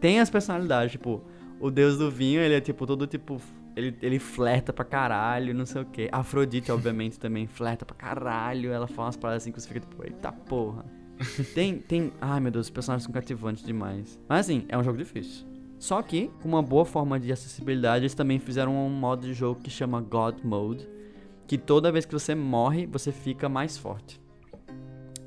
tem 0.00 0.20
as 0.20 0.30
personalidades, 0.30 0.92
tipo 0.92 1.22
o 1.60 1.70
deus 1.70 1.98
do 1.98 2.10
vinho, 2.10 2.40
ele 2.40 2.54
é 2.54 2.60
tipo 2.60 2.86
todo 2.86 3.06
tipo. 3.06 3.40
Ele, 3.76 3.96
ele 4.02 4.18
flerta 4.18 4.72
pra 4.72 4.84
caralho, 4.84 5.54
não 5.54 5.64
sei 5.64 5.82
o 5.82 5.84
quê. 5.84 6.08
Afrodite, 6.10 6.72
obviamente, 6.72 7.18
também 7.18 7.46
flerta 7.46 7.84
pra 7.84 7.94
caralho. 7.94 8.72
Ela 8.72 8.88
fala 8.88 9.06
umas 9.06 9.16
paradas 9.16 9.42
assim 9.42 9.52
que 9.52 9.60
você 9.60 9.68
fica 9.68 9.80
tipo, 9.80 10.04
eita 10.04 10.32
porra. 10.32 10.84
Tem, 11.54 11.78
tem. 11.78 12.12
Ai 12.20 12.40
meu 12.40 12.50
Deus, 12.50 12.66
os 12.66 12.70
personagens 12.70 13.04
são 13.04 13.12
cativantes 13.12 13.64
demais. 13.64 14.18
Mas 14.28 14.40
assim, 14.40 14.64
é 14.68 14.76
um 14.76 14.82
jogo 14.82 14.98
difícil. 14.98 15.46
Só 15.78 16.02
que, 16.02 16.28
com 16.42 16.48
uma 16.48 16.62
boa 16.62 16.84
forma 16.84 17.20
de 17.20 17.30
acessibilidade, 17.30 18.02
eles 18.02 18.14
também 18.14 18.38
fizeram 18.38 18.76
um 18.76 18.90
modo 18.90 19.26
de 19.26 19.32
jogo 19.32 19.60
que 19.60 19.70
chama 19.70 20.00
God 20.00 20.42
Mode. 20.42 20.88
Que 21.46 21.56
toda 21.56 21.92
vez 21.92 22.04
que 22.04 22.12
você 22.12 22.34
morre, 22.34 22.84
você 22.86 23.12
fica 23.12 23.48
mais 23.48 23.78
forte. 23.78 24.20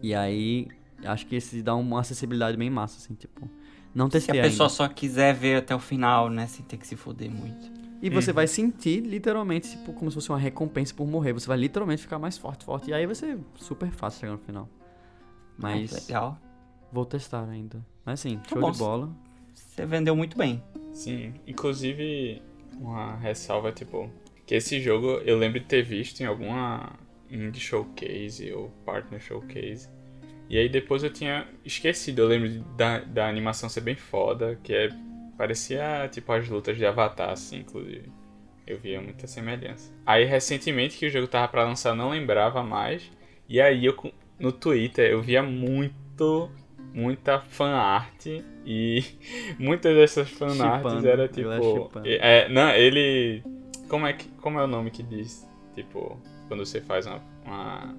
E 0.04 0.14
aí, 0.14 0.68
acho 1.06 1.26
que 1.26 1.36
esse 1.36 1.64
dá 1.64 1.74
uma 1.76 2.02
acessibilidade 2.02 2.58
bem 2.58 2.70
massa, 2.70 2.98
assim, 2.98 3.16
tipo. 3.16 3.50
Não 3.94 4.08
testei 4.10 4.36
Se 4.36 4.40
a 4.40 4.44
pessoa 4.44 4.68
ainda. 4.68 4.76
só 4.76 4.88
quiser 4.88 5.34
ver 5.34 5.58
até 5.58 5.76
o 5.76 5.80
final, 5.80 6.30
né? 6.30 6.48
Sem 6.48 6.66
ter 6.66 6.78
que 6.78 6.88
se 6.88 6.96
foder 6.96 7.30
muito. 7.30 7.72
E 8.02 8.10
uhum. 8.10 8.16
você 8.16 8.34
vai 8.34 8.48
sentir 8.48 9.02
literalmente, 9.02 9.72
tipo, 9.72 9.94
como 9.94 10.10
se 10.12 10.16
fosse 10.16 10.30
uma 10.30 10.38
recompensa 10.38 10.94
por 10.94 11.08
morrer. 11.08 11.34
Você 11.34 11.48
vai 11.48 11.58
literalmente 11.58 12.02
ficar 12.02 12.20
mais 12.20 12.38
forte, 12.38 12.66
forte. 12.66 12.90
E 12.90 12.94
aí 12.94 13.06
vai 13.06 13.16
ser 13.16 13.38
super 13.56 13.90
fácil 13.92 14.22
chegar 14.22 14.34
no 14.34 14.40
final. 14.40 14.68
Mas. 15.62 15.94
Ah, 15.94 16.00
legal. 16.00 16.38
Vou 16.92 17.06
testar 17.06 17.48
ainda. 17.48 17.86
Mas 18.06 18.20
assim, 18.20 18.38
tá 18.38 18.50
show 18.50 18.62
bom. 18.62 18.72
de 18.72 18.78
bola. 18.78 19.10
Você 19.54 19.86
vendeu 19.86 20.16
muito 20.16 20.38
bem. 20.38 20.62
Sim, 20.92 21.34
inclusive, 21.48 22.42
uma 22.80 23.16
ressalva, 23.16 23.72
tipo, 23.72 24.10
que 24.46 24.56
esse 24.56 24.82
jogo 24.82 25.22
eu 25.26 25.38
lembro 25.38 25.60
de 25.60 25.66
ter 25.66 25.84
visto 25.84 26.22
em 26.22 26.26
alguma 26.26 26.94
indie 27.30 27.60
showcase 27.60 28.52
ou 28.52 28.70
partner 28.86 29.22
showcase 29.22 29.88
e 30.52 30.58
aí 30.58 30.68
depois 30.68 31.02
eu 31.02 31.10
tinha 31.10 31.48
esquecido, 31.64 32.24
eu 32.24 32.28
lembro 32.28 32.50
da, 32.76 33.00
da 33.00 33.30
animação 33.30 33.70
ser 33.70 33.80
bem 33.80 33.96
foda, 33.96 34.60
que 34.62 34.74
é 34.74 34.90
parecia 35.38 36.10
tipo 36.12 36.30
as 36.34 36.46
lutas 36.50 36.76
de 36.76 36.86
Avatar, 36.86 37.30
assim, 37.30 37.60
inclusive. 37.60 38.12
Eu 38.68 38.78
via 38.78 39.02
muita 39.02 39.28
semelhança. 39.28 39.94
Aí 40.06 40.26
recentemente 40.26 40.98
que 40.98 41.06
o 41.06 41.10
jogo 41.10 41.26
tava 41.26 41.48
para 41.48 41.64
lançar, 41.64 41.92
eu 41.92 41.96
não 41.96 42.10
lembrava 42.10 42.62
mais. 42.62 43.10
E 43.48 43.62
aí 43.62 43.86
eu 43.86 43.96
no 44.42 44.52
Twitter 44.52 45.12
eu 45.12 45.22
via 45.22 45.42
muito 45.42 46.50
muita 46.94 47.40
fan 47.40 47.72
art 47.72 48.26
e 48.66 49.04
muitas 49.58 49.96
dessas 49.96 50.30
fan 50.30 50.62
arts 50.62 51.06
era 51.06 51.28
tipo 51.28 51.50
é, 52.04 52.50
não, 52.50 52.70
ele 52.72 53.44
como 53.88 54.08
é 54.08 54.14
que 54.14 54.28
como 54.42 54.60
é 54.60 54.64
o 54.64 54.68
nome 54.68 54.90
que 54.90 55.04
diz? 55.04 55.48
Tipo, 55.76 56.20
quando 56.48 56.66
você 56.66 56.82
faz 56.82 57.06
uma, 57.06 57.22
uma 57.46 57.96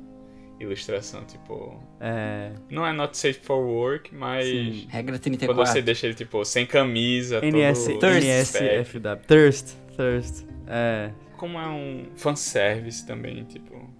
ilustração, 0.60 1.24
tipo. 1.24 1.78
É. 2.00 2.52
Não 2.70 2.86
é 2.86 2.92
not 2.92 3.16
safe 3.16 3.40
for 3.40 3.58
work, 3.58 4.14
mas. 4.14 4.46
Sim. 4.46 4.86
Regra 4.88 5.18
34. 5.18 5.54
Quando 5.54 5.66
você 5.66 5.82
deixa 5.82 6.06
ele, 6.06 6.14
tipo, 6.14 6.44
sem 6.44 6.66
camisa, 6.66 7.40
NS, 7.40 7.86
todo. 8.00 8.06
NSFW. 8.06 9.26
Thirst. 9.26 9.76
Thirst. 9.96 10.46
É. 10.66 11.10
Como 11.36 11.58
é 11.58 11.68
um 11.68 12.06
fanservice 12.16 13.06
também, 13.06 13.44
tipo. 13.44 13.91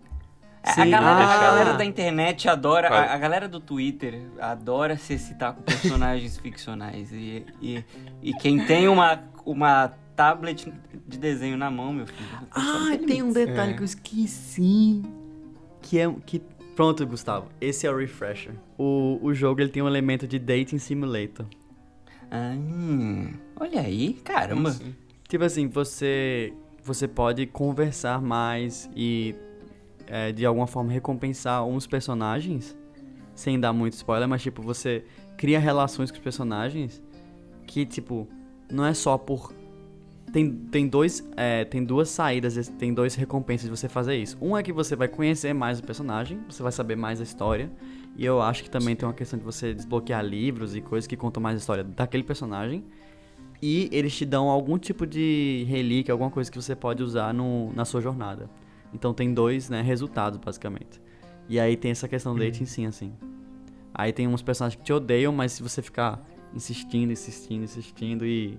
Sim. 0.64 0.82
A, 0.82 0.86
galera, 0.86 1.24
ah. 1.24 1.34
a 1.34 1.40
galera 1.40 1.72
da 1.74 1.84
internet 1.84 2.48
adora, 2.48 2.88
a, 2.88 3.14
a, 3.14 3.18
galera 3.18 3.48
do 3.48 3.58
Twitter 3.58 4.22
adora 4.40 4.96
se 4.96 5.18
citar 5.18 5.54
com 5.54 5.62
personagens 5.62 6.38
ficcionais. 6.42 7.10
E, 7.12 7.44
e, 7.60 7.84
e 8.22 8.32
quem 8.34 8.64
tem 8.64 8.86
uma, 8.86 9.24
uma 9.44 9.92
tablet 10.14 10.72
de 11.06 11.18
desenho 11.18 11.56
na 11.56 11.70
mão, 11.70 11.92
meu 11.92 12.06
filho. 12.06 12.28
Ah, 12.52 12.96
tem 13.06 13.22
um 13.22 13.32
detalhe 13.32 13.72
é. 13.72 13.74
que 13.74 13.80
eu 13.80 13.84
esqueci. 13.84 15.02
Que 15.80 15.98
é. 15.98 16.12
Que 16.24 16.40
Pronto, 16.76 17.06
Gustavo. 17.06 17.48
Esse 17.60 17.86
é 17.86 17.90
o 17.90 17.96
refresher. 17.96 18.54
O, 18.78 19.18
o 19.20 19.34
jogo 19.34 19.60
ele 19.60 19.68
tem 19.68 19.82
um 19.82 19.86
elemento 19.86 20.26
de 20.26 20.38
dating 20.38 20.78
simulator. 20.78 21.46
Ah, 22.30 22.54
olha 23.60 23.82
aí, 23.82 24.14
caramba. 24.24 24.74
Tipo 25.28 25.44
assim, 25.44 25.68
você 25.68 26.52
você 26.82 27.06
pode 27.06 27.46
conversar 27.46 28.20
mais 28.20 28.90
e 28.96 29.36
é, 30.12 30.30
de 30.30 30.44
alguma 30.44 30.66
forma 30.66 30.92
recompensar 30.92 31.64
uns 31.64 31.86
personagens, 31.86 32.76
sem 33.34 33.58
dar 33.58 33.72
muito 33.72 33.94
spoiler, 33.94 34.28
mas 34.28 34.42
tipo, 34.42 34.60
você 34.60 35.06
cria 35.38 35.58
relações 35.58 36.10
com 36.10 36.18
os 36.18 36.22
personagens 36.22 37.02
que, 37.66 37.86
tipo, 37.86 38.28
não 38.70 38.84
é 38.84 38.92
só 38.92 39.16
por 39.16 39.54
tem, 40.30 40.50
tem, 40.50 40.86
dois, 40.86 41.26
é, 41.34 41.64
tem 41.64 41.82
duas 41.82 42.10
saídas, 42.10 42.68
tem 42.78 42.92
dois 42.92 43.14
recompensas 43.14 43.64
de 43.64 43.70
você 43.70 43.88
fazer 43.88 44.16
isso. 44.16 44.36
Um 44.40 44.56
é 44.56 44.62
que 44.62 44.72
você 44.72 44.94
vai 44.94 45.08
conhecer 45.08 45.54
mais 45.54 45.78
o 45.78 45.82
personagem, 45.82 46.40
você 46.48 46.62
vai 46.62 46.72
saber 46.72 46.96
mais 46.96 47.18
a 47.18 47.22
história. 47.22 47.70
E 48.14 48.24
eu 48.24 48.40
acho 48.42 48.62
que 48.62 48.70
também 48.70 48.94
tem 48.94 49.06
uma 49.08 49.14
questão 49.14 49.38
de 49.38 49.44
você 49.44 49.72
desbloquear 49.72 50.22
livros 50.22 50.76
e 50.76 50.82
coisas 50.82 51.06
que 51.06 51.16
contam 51.16 51.42
mais 51.42 51.56
a 51.56 51.58
história 51.58 51.84
daquele 51.84 52.22
personagem. 52.22 52.84
E 53.62 53.88
eles 53.92 54.14
te 54.14 54.26
dão 54.26 54.48
algum 54.48 54.78
tipo 54.78 55.06
de 55.06 55.64
relíquia, 55.68 56.12
alguma 56.12 56.30
coisa 56.30 56.50
que 56.50 56.60
você 56.60 56.76
pode 56.76 57.02
usar 57.02 57.32
no, 57.32 57.72
na 57.74 57.86
sua 57.86 58.00
jornada. 58.00 58.48
Então 58.92 59.14
tem 59.14 59.32
dois 59.32 59.68
né, 59.70 59.82
resultados, 59.82 60.38
basicamente. 60.38 61.00
E 61.48 61.58
aí 61.58 61.76
tem 61.76 61.90
essa 61.90 62.08
questão 62.08 62.34
do 62.34 62.40
dating 62.40 62.66
sim, 62.66 62.86
assim. 62.86 63.12
Aí 63.94 64.12
tem 64.12 64.26
uns 64.26 64.42
personagens 64.42 64.78
que 64.78 64.84
te 64.84 64.92
odeiam, 64.92 65.32
mas 65.32 65.52
se 65.52 65.62
você 65.62 65.82
ficar 65.82 66.24
insistindo, 66.54 67.12
insistindo, 67.12 67.64
insistindo 67.64 68.26
e 68.26 68.58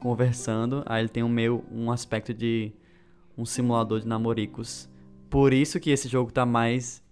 conversando, 0.00 0.82
aí 0.86 1.02
ele 1.02 1.08
tem 1.08 1.22
um 1.22 1.28
meio 1.28 1.64
um 1.70 1.90
aspecto 1.90 2.34
de 2.34 2.72
um 3.36 3.44
simulador 3.44 4.00
de 4.00 4.06
namoricos. 4.06 4.88
Por 5.30 5.52
isso 5.52 5.80
que 5.80 5.90
esse 5.90 6.08
jogo 6.08 6.30
tá 6.30 6.44
mais 6.44 7.02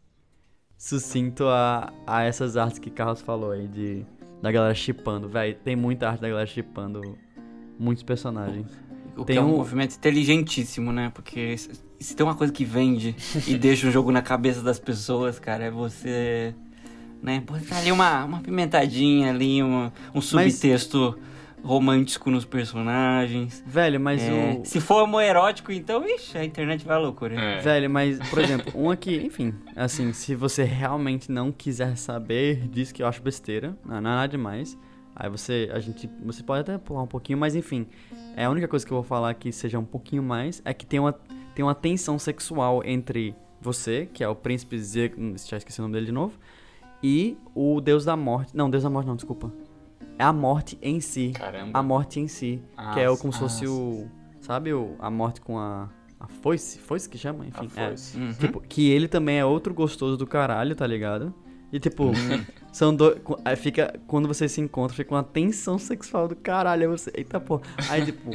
sucinto 0.77 1.47
a, 1.47 1.93
a 2.07 2.23
essas 2.25 2.57
artes 2.57 2.79
que 2.79 2.91
Carlos 2.91 3.21
falou 3.21 3.53
aí, 3.53 3.67
de, 3.69 4.05
da 4.43 4.53
galera 4.53 4.75
chipando. 4.75 5.29
Véi, 5.29 5.55
tem 5.55 5.77
muita 5.77 6.09
arte 6.09 6.21
da 6.21 6.29
galera 6.29 6.47
chipando 6.47 7.01
muitos 7.79 8.03
personagens. 8.03 8.67
O 9.17 9.25
tem 9.25 9.37
que 9.37 9.41
é 9.41 9.43
um, 9.43 9.55
um 9.55 9.57
movimento 9.57 9.97
inteligentíssimo, 9.97 10.93
né? 10.93 11.11
Porque 11.15 11.55
se 12.03 12.17
tem 12.17 12.25
uma 12.25 12.35
coisa 12.35 12.53
que 12.53 12.65
vende 12.65 13.15
e 13.47 13.55
deixa 13.59 13.89
o 13.89 13.91
jogo 13.91 14.11
na 14.11 14.23
cabeça 14.23 14.63
das 14.63 14.79
pessoas, 14.79 15.39
cara, 15.39 15.65
é 15.65 15.71
você. 15.71 16.55
Né? 17.23 17.41
Botar 17.41 17.79
ali 17.79 17.93
uma, 17.93 18.25
uma 18.25 18.41
pimentadinha 18.41 19.31
ali, 19.31 19.63
uma, 19.63 19.93
um 20.15 20.21
subtexto. 20.21 21.17
Mas 21.17 21.33
romântico 21.63 22.31
nos 22.31 22.45
personagens. 22.45 23.63
Velho, 23.67 24.01
mas 24.01 24.23
é, 24.23 24.61
o. 24.61 24.65
Se 24.65 24.81
for 24.81 25.03
homoerótico, 25.03 25.73
então, 25.73 26.05
ixi, 26.05 26.37
a 26.37 26.45
internet 26.45 26.85
vai 26.85 26.97
à 26.97 26.99
loucura. 26.99 27.35
É. 27.35 27.61
Velho, 27.61 27.89
mas, 27.89 28.19
por 28.29 28.41
exemplo, 28.43 28.73
um 28.75 28.91
aqui, 28.91 29.17
enfim, 29.25 29.55
assim, 29.77 30.13
se 30.13 30.35
você 30.35 30.65
realmente 30.65 31.31
não 31.31 31.53
quiser 31.53 31.97
saber 31.97 32.69
disso 32.69 32.93
que 32.93 33.03
eu 33.03 33.07
acho 33.07 33.23
besteira, 33.23 33.77
não, 33.85 34.01
não 34.01 34.11
é 34.11 34.15
nada 34.15 34.29
demais. 34.29 34.77
Aí 35.15 35.29
você, 35.29 35.71
a 35.73 35.79
gente, 35.79 36.09
você 36.25 36.43
pode 36.43 36.63
até 36.63 36.79
pular 36.79 37.03
um 37.03 37.07
pouquinho, 37.07 37.39
mas 37.39 37.55
enfim, 37.55 37.87
é 38.35 38.47
a 38.47 38.51
única 38.51 38.67
coisa 38.67 38.85
que 38.85 38.91
eu 38.91 38.97
vou 38.97 39.05
falar 39.05 39.35
que 39.35 39.53
seja 39.53 39.79
um 39.79 39.85
pouquinho 39.85 40.23
mais 40.23 40.63
é 40.65 40.73
que 40.73 40.87
tem 40.87 40.99
uma, 40.99 41.15
tem 41.55 41.65
uma 41.65 41.75
tensão 41.75 42.19
sexual 42.19 42.83
entre 42.85 43.35
você, 43.61 44.09
que 44.13 44.25
é 44.25 44.29
o 44.29 44.35
príncipe 44.35 44.79
Zeg, 44.79 45.15
já 45.47 45.57
esqueci 45.57 45.81
o 45.81 45.83
nome 45.83 45.95
dele 45.95 46.07
de 46.07 46.13
novo, 46.13 46.39
e 47.03 47.37
o 47.55 47.81
deus 47.81 48.05
da 48.05 48.17
morte. 48.17 48.57
Não, 48.57 48.69
deus 48.69 48.83
da 48.83 48.91
morte 48.91 49.07
não, 49.07 49.17
desculpa 49.17 49.53
é 50.19 50.25
a 50.25 50.33
morte 50.33 50.79
em 50.81 51.01
si. 51.01 51.33
Caramba. 51.35 51.79
A 51.79 51.83
morte 51.83 52.21
em 52.21 52.29
si. 52.29 52.63
Ah, 52.77 52.95
que 52.95 53.01
é 53.01 53.11
o, 53.11 53.17
como 53.17 53.33
ah, 53.33 53.35
se 53.35 53.41
fosse 53.41 53.67
o. 53.67 54.09
Sabe 54.41 54.73
o, 54.73 54.95
a 54.99 55.11
morte 55.11 55.41
com 55.41 55.59
a. 55.59 55.89
A 56.21 56.29
foice? 56.29 56.79
Foice 56.79 57.09
que 57.09 57.19
chama? 57.19 57.45
Enfim. 57.47 57.67
A 57.67 57.89
foice. 57.89 58.17
É. 58.17 58.21
Uhum. 58.21 58.33
Tipo, 58.35 58.61
que 58.61 58.91
ele 58.91 59.09
também 59.09 59.39
é 59.39 59.45
outro 59.45 59.75
gostoso 59.75 60.17
do 60.17 60.27
caralho, 60.27 60.77
tá 60.77 60.87
ligado? 60.87 61.35
E 61.73 61.81
tipo, 61.81 62.05
uhum. 62.05 62.45
são 62.73 62.95
dois. 62.95 63.21
Fica. 63.57 63.99
Quando 64.07 64.29
você 64.29 64.49
se 64.49 64.61
encontra, 64.61 64.97
fica 64.97 65.13
uma 65.13 65.25
tensão 65.25 65.79
sexual 65.79 66.29
do 66.29 66.37
caralho. 66.37 66.83
Aí 66.83 66.89
você. 66.89 67.11
Eita 67.15 67.41
porra. 67.41 67.63
Aí, 67.91 68.05
tipo. 68.05 68.31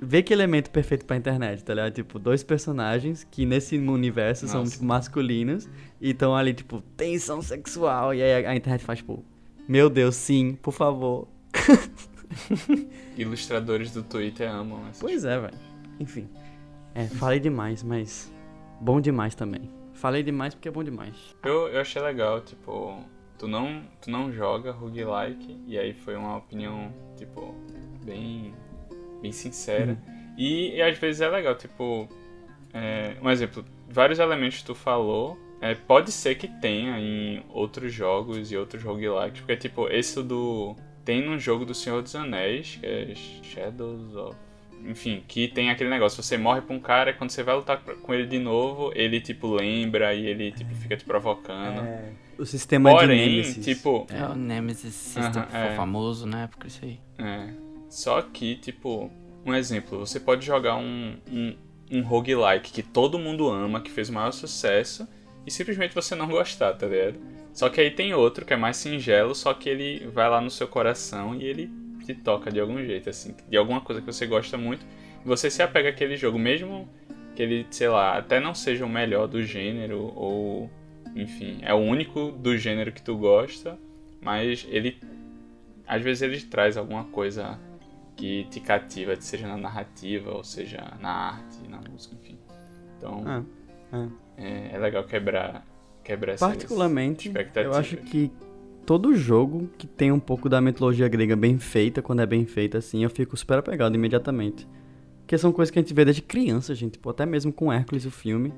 Vê 0.00 0.22
que 0.22 0.32
elemento 0.32 0.70
perfeito 0.70 1.04
pra 1.04 1.16
internet, 1.16 1.62
tá 1.62 1.72
ligado? 1.74 1.92
Tipo, 1.92 2.18
dois 2.18 2.42
personagens 2.42 3.24
que 3.30 3.46
nesse 3.46 3.78
universo 3.78 4.46
Nossa. 4.46 4.58
são, 4.58 4.64
tipo, 4.64 4.84
masculinos 4.84 5.68
e 6.00 6.10
estão 6.10 6.34
ali, 6.34 6.52
tipo, 6.52 6.80
tensão 6.96 7.40
sexual. 7.40 8.12
E 8.12 8.22
aí 8.22 8.44
a, 8.44 8.50
a 8.50 8.56
internet 8.56 8.84
faz, 8.84 8.98
tipo, 8.98 9.24
meu 9.68 9.88
Deus, 9.88 10.16
sim, 10.16 10.58
por 10.60 10.72
favor. 10.72 11.28
Ilustradores 13.16 13.92
do 13.92 14.02
Twitter 14.02 14.50
amam 14.50 14.88
essa 14.88 15.00
Pois 15.00 15.24
é, 15.24 15.38
velho. 15.38 15.58
Enfim. 16.00 16.28
É, 16.94 17.06
falei 17.06 17.38
demais, 17.38 17.82
mas 17.82 18.32
bom 18.80 19.00
demais 19.00 19.34
também. 19.34 19.70
Falei 19.94 20.22
demais 20.22 20.54
porque 20.54 20.68
é 20.68 20.72
bom 20.72 20.82
demais. 20.82 21.14
Eu, 21.44 21.68
eu 21.68 21.80
achei 21.80 22.02
legal, 22.02 22.40
tipo, 22.40 22.98
tu 23.38 23.46
não, 23.46 23.82
tu 24.00 24.10
não 24.10 24.32
joga 24.32 24.72
roguelike, 24.72 25.62
e 25.66 25.78
aí 25.78 25.94
foi 25.94 26.16
uma 26.16 26.36
opinião, 26.36 26.92
tipo, 27.16 27.54
bem, 28.04 28.52
bem 29.22 29.32
sincera. 29.32 29.92
Uhum. 29.92 30.34
E, 30.36 30.76
e, 30.76 30.82
às 30.82 30.98
vezes 30.98 31.20
é 31.20 31.28
legal, 31.28 31.54
tipo, 31.54 32.08
é, 32.74 33.14
um 33.22 33.30
exemplo, 33.30 33.64
vários 33.88 34.18
elementos 34.18 34.58
que 34.58 34.64
tu 34.64 34.74
falou 34.74 35.38
é, 35.60 35.74
pode 35.74 36.10
ser 36.10 36.34
que 36.34 36.48
tenha 36.48 36.98
em 36.98 37.44
outros 37.50 37.92
jogos 37.92 38.50
e 38.50 38.56
outros 38.56 38.82
roguelikes, 38.82 39.40
porque 39.40 39.56
tipo, 39.56 39.88
esse 39.88 40.20
do. 40.22 40.74
Tem 41.04 41.24
num 41.24 41.38
jogo 41.38 41.64
do 41.64 41.74
Senhor 41.74 42.00
dos 42.00 42.14
Anéis, 42.14 42.78
que 42.80 42.86
é 42.86 43.14
Shadows 43.14 44.14
of. 44.14 44.36
Enfim, 44.84 45.22
que 45.28 45.46
tem 45.46 45.70
aquele 45.70 45.88
negócio, 45.88 46.20
você 46.20 46.36
morre 46.36 46.60
pra 46.60 46.74
um 46.74 46.80
cara 46.80 47.10
e 47.10 47.14
quando 47.14 47.30
você 47.30 47.44
vai 47.44 47.54
lutar 47.54 47.78
com 47.78 48.12
ele 48.12 48.26
de 48.26 48.40
novo, 48.40 48.90
ele 48.96 49.20
tipo 49.20 49.54
lembra 49.54 50.12
e 50.12 50.26
ele 50.26 50.50
tipo 50.50 50.74
fica 50.74 50.96
te 50.96 51.04
provocando. 51.04 51.80
É, 51.86 52.12
o 52.36 52.44
sistema 52.44 52.90
Porém, 52.90 53.18
de 53.18 53.36
Nemesis. 53.36 53.64
tipo. 53.64 54.06
É 54.10 54.24
o 54.24 54.34
Nemesis 54.34 54.94
System, 54.94 55.42
uh 55.42 55.46
-huh, 55.46 55.72
é. 55.72 55.76
famoso 55.76 56.26
na 56.26 56.42
época 56.42 56.66
isso 56.66 56.84
aí. 56.84 56.98
É. 57.18 57.50
Só 57.92 58.22
que, 58.22 58.56
tipo, 58.56 59.10
um 59.44 59.54
exemplo, 59.54 59.98
você 59.98 60.18
pode 60.18 60.46
jogar 60.46 60.76
um, 60.76 61.14
um, 61.30 61.54
um 61.90 62.02
roguelike 62.02 62.72
que 62.72 62.82
todo 62.82 63.18
mundo 63.18 63.50
ama, 63.50 63.82
que 63.82 63.90
fez 63.90 64.08
o 64.08 64.14
maior 64.14 64.30
sucesso 64.30 65.06
e 65.46 65.50
simplesmente 65.50 65.94
você 65.94 66.14
não 66.14 66.26
gostar, 66.26 66.72
tá 66.72 66.86
ligado? 66.86 67.20
Só 67.52 67.68
que 67.68 67.82
aí 67.82 67.90
tem 67.90 68.14
outro 68.14 68.46
que 68.46 68.54
é 68.54 68.56
mais 68.56 68.78
singelo, 68.78 69.34
só 69.34 69.52
que 69.52 69.68
ele 69.68 70.06
vai 70.06 70.26
lá 70.30 70.40
no 70.40 70.48
seu 70.48 70.66
coração 70.66 71.34
e 71.34 71.44
ele 71.44 71.70
te 72.06 72.14
toca 72.14 72.50
de 72.50 72.58
algum 72.58 72.82
jeito, 72.82 73.10
assim, 73.10 73.36
de 73.46 73.58
alguma 73.58 73.82
coisa 73.82 74.00
que 74.00 74.06
você 74.06 74.26
gosta 74.26 74.56
muito. 74.56 74.86
E 75.22 75.28
você 75.28 75.50
se 75.50 75.62
apega 75.62 75.90
àquele 75.90 76.16
jogo, 76.16 76.38
mesmo 76.38 76.88
que 77.36 77.42
ele, 77.42 77.66
sei 77.70 77.90
lá, 77.90 78.16
até 78.16 78.40
não 78.40 78.54
seja 78.54 78.86
o 78.86 78.88
melhor 78.88 79.28
do 79.28 79.42
gênero, 79.42 80.14
ou 80.16 80.70
enfim, 81.14 81.58
é 81.60 81.74
o 81.74 81.78
único 81.78 82.32
do 82.32 82.56
gênero 82.56 82.90
que 82.90 83.02
tu 83.02 83.18
gosta, 83.18 83.78
mas 84.18 84.66
ele. 84.70 84.96
Às 85.86 86.00
vezes 86.00 86.22
ele 86.22 86.40
traz 86.40 86.78
alguma 86.78 87.04
coisa 87.04 87.60
que 88.16 88.44
te 88.50 88.60
cativa, 88.60 89.14
seja 89.20 89.46
na 89.46 89.56
narrativa, 89.56 90.30
ou 90.30 90.44
seja 90.44 90.96
na 91.00 91.10
arte, 91.10 91.68
na 91.68 91.80
música, 91.90 92.14
enfim. 92.14 92.38
Então. 92.96 93.22
Ah, 93.26 93.42
ah 93.92 94.08
é, 94.36 94.74
é 94.74 94.78
legal 94.78 95.04
quebrar, 95.04 95.66
quebrar 96.02 96.38
Particularmente, 96.38 97.32
eu 97.54 97.74
acho 97.74 97.96
que 97.98 98.30
todo 98.86 99.14
jogo 99.14 99.68
que 99.78 99.86
tem 99.86 100.10
um 100.10 100.20
pouco 100.20 100.48
da 100.48 100.60
mitologia 100.60 101.08
grega 101.08 101.36
bem 101.36 101.58
feita, 101.58 102.02
quando 102.02 102.20
é 102.20 102.26
bem 102.26 102.44
feita 102.46 102.78
assim, 102.78 103.04
eu 103.04 103.10
fico 103.10 103.36
super 103.36 103.58
apegado 103.58 103.94
imediatamente. 103.94 104.66
Porque 105.20 105.38
são 105.38 105.52
coisas 105.52 105.70
que 105.70 105.78
a 105.78 105.82
gente 105.82 105.94
vê 105.94 106.04
desde 106.04 106.20
criança, 106.20 106.74
gente. 106.74 106.92
Tipo, 106.92 107.10
até 107.10 107.24
mesmo 107.24 107.52
com 107.52 107.72
Hércules, 107.72 108.04
o 108.04 108.10
filme. 108.10 108.52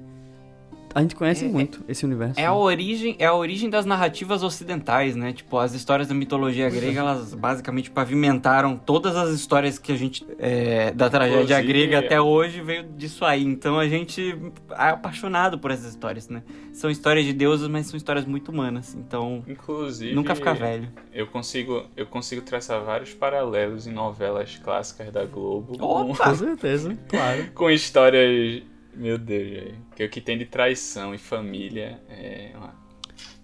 A 0.95 1.03
gente 1.03 1.17
conhece 1.17 1.45
é, 1.45 1.49
muito 1.49 1.85
esse 1.89 2.05
universo. 2.05 2.39
É 2.39 2.43
né? 2.43 2.49
a 2.49 2.55
origem, 2.55 3.17
é 3.19 3.27
a 3.27 3.35
origem 3.35 3.69
das 3.69 3.85
narrativas 3.85 4.45
ocidentais, 4.45 5.17
né? 5.17 5.33
Tipo, 5.33 5.59
as 5.59 5.75
histórias 5.75 6.07
da 6.07 6.15
mitologia 6.15 6.71
grega, 6.71 7.01
elas 7.01 7.35
basicamente 7.35 7.91
pavimentaram 7.91 8.77
todas 8.77 9.17
as 9.17 9.31
histórias 9.31 9.77
que 9.77 9.91
a 9.91 9.97
gente 9.97 10.25
é, 10.39 10.93
da 10.93 11.11
tragédia 11.11 11.59
Inclusive, 11.59 11.87
grega 11.87 11.99
até 11.99 12.21
hoje 12.21 12.61
veio 12.61 12.85
disso 12.97 13.25
aí. 13.25 13.43
Então 13.43 13.77
a 13.77 13.89
gente 13.89 14.39
é 14.71 14.89
apaixonado 14.91 15.59
por 15.59 15.73
essas 15.73 15.87
histórias, 15.87 16.29
né? 16.29 16.45
São 16.73 16.89
histórias 16.89 17.25
de 17.25 17.33
deuses, 17.33 17.67
mas 17.67 17.87
são 17.87 17.97
histórias 17.97 18.25
muito 18.25 18.53
humanas. 18.53 18.95
Então, 18.95 19.43
Inclusive, 19.49 20.15
nunca 20.15 20.35
fica 20.37 20.55
velho. 20.55 20.89
Eu 21.13 21.27
consigo, 21.27 21.87
eu 21.97 22.07
consigo 22.07 22.43
traçar 22.43 22.81
vários 22.85 23.13
paralelos 23.13 23.89
em 23.89 23.93
novelas 23.93 24.61
clássicas 24.63 25.11
da 25.13 25.25
Globo. 25.25 25.75
Opa! 25.75 26.25
Com, 26.25 26.31
com 26.31 26.35
certeza, 26.37 26.97
claro. 27.09 27.51
com 27.55 27.69
histórias 27.69 28.63
meu 28.97 29.19
Deus, 29.19 29.51
velho. 29.51 29.75
Que 29.95 30.05
o 30.05 30.11
que 30.11 30.21
tem 30.21 30.39
de 30.39 30.47
traição 30.47 31.15
e 31.15 31.19
família 31.19 32.01
é 32.09 32.53
uma. 32.57 32.75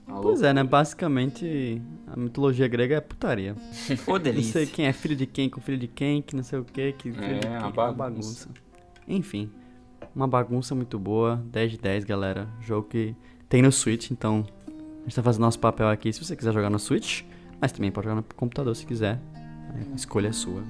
uma 0.06 0.20
pois 0.20 0.42
é, 0.42 0.52
né? 0.52 0.62
Basicamente, 0.64 1.80
a 2.06 2.16
mitologia 2.16 2.68
grega 2.68 2.96
é 2.96 3.00
putaria. 3.00 3.54
Ô, 4.06 4.18
delícia. 4.18 4.60
Não 4.60 4.66
sei 4.66 4.74
quem 4.74 4.86
é 4.86 4.92
filho 4.92 5.16
de 5.16 5.26
quem 5.26 5.48
com 5.48 5.60
filho 5.60 5.78
de 5.78 5.88
quem, 5.88 6.22
que 6.22 6.36
não 6.36 6.42
sei 6.42 6.58
o 6.58 6.64
que, 6.64 6.92
que 6.92 7.12
filho 7.12 7.24
é, 7.24 7.34
de 7.34 7.40
quem, 7.40 7.50
uma 7.50 7.70
bagunça. 7.70 7.88
uma 7.88 7.92
bagunça. 7.92 8.48
Enfim, 9.08 9.50
uma 10.14 10.28
bagunça 10.28 10.74
muito 10.74 10.98
boa. 10.98 11.42
10 11.46 11.72
de 11.72 11.78
10, 11.78 12.04
galera. 12.04 12.48
Jogo 12.60 12.88
que 12.88 13.14
tem 13.48 13.62
no 13.62 13.72
Switch, 13.72 14.10
então 14.10 14.46
a 14.68 15.02
gente 15.02 15.14
tá 15.14 15.22
fazendo 15.22 15.42
nosso 15.42 15.58
papel 15.58 15.88
aqui 15.88 16.12
se 16.12 16.24
você 16.24 16.36
quiser 16.36 16.52
jogar 16.52 16.70
no 16.70 16.78
Switch, 16.78 17.22
mas 17.60 17.72
também 17.72 17.90
pode 17.90 18.06
jogar 18.06 18.16
no 18.16 18.22
computador 18.36 18.74
se 18.76 18.86
quiser. 18.86 19.20
A 19.92 19.94
escolha 19.94 20.28
é 20.28 20.32
sua. 20.32 20.62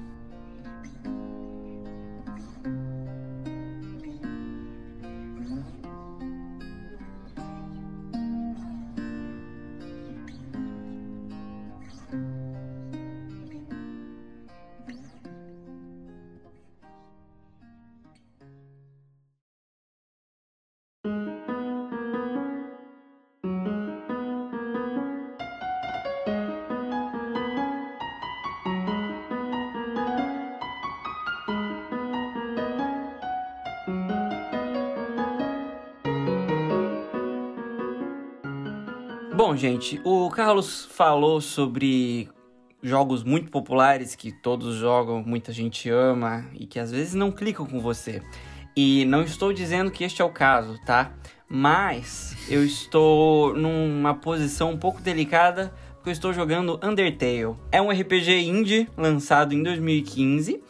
Gente, 39.81 39.99
o 40.03 40.29
Carlos 40.29 40.85
falou 40.91 41.41
sobre 41.41 42.29
jogos 42.83 43.23
muito 43.23 43.49
populares 43.49 44.13
que 44.13 44.31
todos 44.31 44.75
jogam, 44.75 45.23
muita 45.25 45.51
gente 45.51 45.89
ama 45.89 46.45
e 46.53 46.67
que 46.67 46.77
às 46.77 46.91
vezes 46.91 47.15
não 47.15 47.31
clicam 47.31 47.65
com 47.65 47.79
você. 47.79 48.21
E 48.77 49.05
não 49.05 49.23
estou 49.23 49.51
dizendo 49.51 49.89
que 49.89 50.03
este 50.03 50.21
é 50.21 50.25
o 50.25 50.29
caso, 50.29 50.79
tá? 50.85 51.11
Mas 51.49 52.37
eu 52.47 52.63
estou 52.63 53.55
numa 53.55 54.13
posição 54.13 54.69
um 54.69 54.77
pouco 54.77 55.01
delicada 55.01 55.73
porque 55.95 56.09
eu 56.09 56.13
estou 56.13 56.31
jogando 56.31 56.79
Undertale. 56.83 57.55
É 57.71 57.81
um 57.81 57.89
RPG 57.89 58.39
indie 58.39 58.87
lançado 58.95 59.55
em 59.55 59.63
2015 59.63 60.61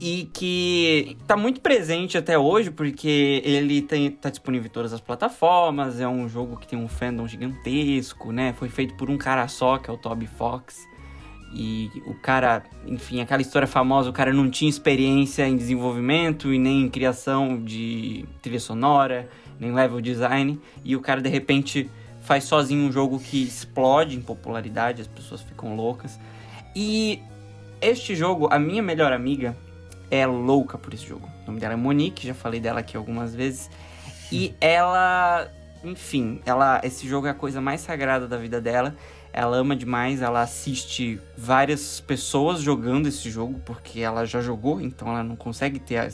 e 0.00 0.28
que 0.32 1.16
está 1.20 1.36
muito 1.36 1.60
presente 1.60 2.18
até 2.18 2.38
hoje, 2.38 2.70
porque 2.70 3.42
ele 3.44 3.78
está 3.78 4.30
disponível 4.30 4.66
em 4.66 4.72
todas 4.72 4.92
as 4.92 5.00
plataformas, 5.00 6.00
é 6.00 6.08
um 6.08 6.28
jogo 6.28 6.56
que 6.56 6.66
tem 6.66 6.78
um 6.78 6.88
fandom 6.88 7.26
gigantesco, 7.26 8.32
né? 8.32 8.52
Foi 8.52 8.68
feito 8.68 8.94
por 8.94 9.10
um 9.10 9.16
cara 9.16 9.46
só, 9.48 9.78
que 9.78 9.90
é 9.90 9.92
o 9.92 9.96
Toby 9.96 10.26
Fox. 10.26 10.88
E 11.54 11.90
o 12.06 12.14
cara, 12.14 12.62
enfim, 12.86 13.20
aquela 13.20 13.42
história 13.42 13.68
famosa, 13.68 14.08
o 14.08 14.12
cara 14.12 14.32
não 14.32 14.50
tinha 14.50 14.70
experiência 14.70 15.46
em 15.46 15.56
desenvolvimento 15.56 16.52
e 16.52 16.58
nem 16.58 16.82
em 16.82 16.88
criação 16.88 17.62
de 17.62 18.24
trilha 18.40 18.58
sonora, 18.58 19.28
nem 19.60 19.72
level 19.72 20.00
design, 20.00 20.58
e 20.82 20.96
o 20.96 21.00
cara 21.00 21.20
de 21.20 21.28
repente 21.28 21.90
faz 22.22 22.44
sozinho 22.44 22.88
um 22.88 22.92
jogo 22.92 23.18
que 23.18 23.42
explode 23.42 24.16
em 24.16 24.22
popularidade, 24.22 25.02
as 25.02 25.06
pessoas 25.06 25.42
ficam 25.42 25.76
loucas. 25.76 26.18
E 26.74 27.20
este 27.80 28.14
jogo, 28.14 28.48
a 28.50 28.58
minha 28.58 28.82
melhor 28.82 29.12
amiga, 29.12 29.56
é 30.12 30.26
louca 30.26 30.76
por 30.76 30.92
esse 30.92 31.06
jogo. 31.06 31.26
O 31.42 31.46
nome 31.46 31.58
dela 31.58 31.72
é 31.72 31.76
Monique, 31.76 32.26
já 32.26 32.34
falei 32.34 32.60
dela 32.60 32.80
aqui 32.80 32.98
algumas 32.98 33.34
vezes. 33.34 33.70
E 34.30 34.54
ela, 34.60 35.50
enfim, 35.82 36.38
ela 36.44 36.82
esse 36.84 37.08
jogo 37.08 37.26
é 37.26 37.30
a 37.30 37.34
coisa 37.34 37.62
mais 37.62 37.80
sagrada 37.80 38.28
da 38.28 38.36
vida 38.36 38.60
dela. 38.60 38.94
Ela 39.32 39.56
ama 39.56 39.74
demais, 39.74 40.20
ela 40.20 40.42
assiste 40.42 41.18
várias 41.34 41.98
pessoas 41.98 42.60
jogando 42.60 43.06
esse 43.06 43.30
jogo, 43.30 43.58
porque 43.64 44.00
ela 44.00 44.26
já 44.26 44.42
jogou, 44.42 44.82
então 44.82 45.08
ela 45.08 45.24
não 45.24 45.34
consegue 45.34 45.78
ter 45.78 45.96
a, 45.96 46.10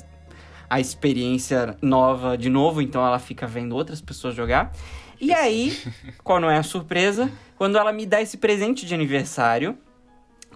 a 0.71 0.79
experiência 0.79 1.77
nova 1.83 2.39
de 2.39 2.49
novo, 2.49 2.81
então 2.81 3.05
ela 3.05 3.19
fica 3.19 3.49
vendo 3.49 3.75
outras 3.75 4.01
pessoas 4.01 4.37
jogar. 4.37 4.73
E 5.21 5.33
aí, 5.33 5.77
qual 6.23 6.41
não 6.41 6.49
é 6.49 6.57
a 6.57 6.63
surpresa? 6.63 7.29
Quando 7.57 7.77
ela 7.77 7.93
me 7.93 8.07
dá 8.07 8.23
esse 8.23 8.37
presente 8.37 8.87
de 8.87 8.95
aniversário, 8.95 9.77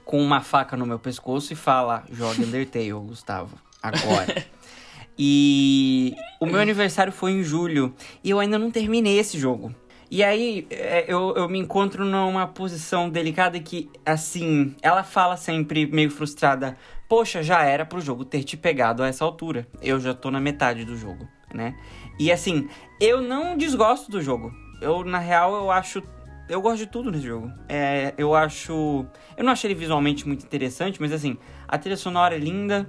com 0.04 0.22
uma 0.22 0.40
faca 0.40 0.76
no 0.76 0.86
meu 0.86 0.98
pescoço 0.98 1.52
e 1.52 1.56
fala: 1.56 2.04
joga 2.10 2.42
Undertale, 2.42 2.92
Gustavo, 2.92 3.56
agora. 3.82 4.44
e 5.18 6.14
o 6.40 6.46
meu 6.46 6.60
aniversário 6.60 7.12
foi 7.12 7.32
em 7.32 7.42
julho 7.42 7.94
e 8.22 8.30
eu 8.30 8.40
ainda 8.40 8.58
não 8.58 8.70
terminei 8.70 9.18
esse 9.18 9.38
jogo. 9.38 9.74
E 10.10 10.22
aí 10.22 10.66
é, 10.68 11.06
eu, 11.08 11.34
eu 11.36 11.48
me 11.48 11.58
encontro 11.58 12.04
numa 12.04 12.46
posição 12.46 13.08
delicada 13.08 13.58
que, 13.58 13.88
assim, 14.04 14.76
ela 14.82 15.02
fala 15.02 15.38
sempre 15.38 15.86
meio 15.86 16.10
frustrada: 16.10 16.76
Poxa, 17.08 17.42
já 17.42 17.62
era 17.62 17.86
pro 17.86 18.00
jogo 18.00 18.24
ter 18.24 18.44
te 18.44 18.56
pegado 18.56 19.02
a 19.02 19.08
essa 19.08 19.24
altura. 19.24 19.66
Eu 19.80 19.98
já 19.98 20.12
tô 20.12 20.30
na 20.30 20.38
metade 20.38 20.84
do 20.84 20.96
jogo, 20.96 21.26
né? 21.54 21.74
E 22.18 22.30
assim, 22.30 22.68
eu 23.00 23.22
não 23.22 23.56
desgosto 23.56 24.10
do 24.10 24.20
jogo. 24.20 24.52
Eu, 24.82 25.02
na 25.04 25.18
real, 25.18 25.54
eu 25.54 25.70
acho 25.70 26.02
eu 26.48 26.60
gosto 26.60 26.78
de 26.78 26.86
tudo 26.86 27.10
nesse 27.10 27.26
jogo. 27.26 27.50
É, 27.68 28.14
eu 28.18 28.34
acho. 28.34 29.06
Eu 29.36 29.44
não 29.44 29.52
achei 29.52 29.70
ele 29.70 29.78
visualmente 29.78 30.26
muito 30.26 30.44
interessante, 30.44 31.00
mas 31.00 31.12
assim, 31.12 31.36
a 31.66 31.78
trilha 31.78 31.96
sonora 31.96 32.34
é 32.34 32.38
linda, 32.38 32.88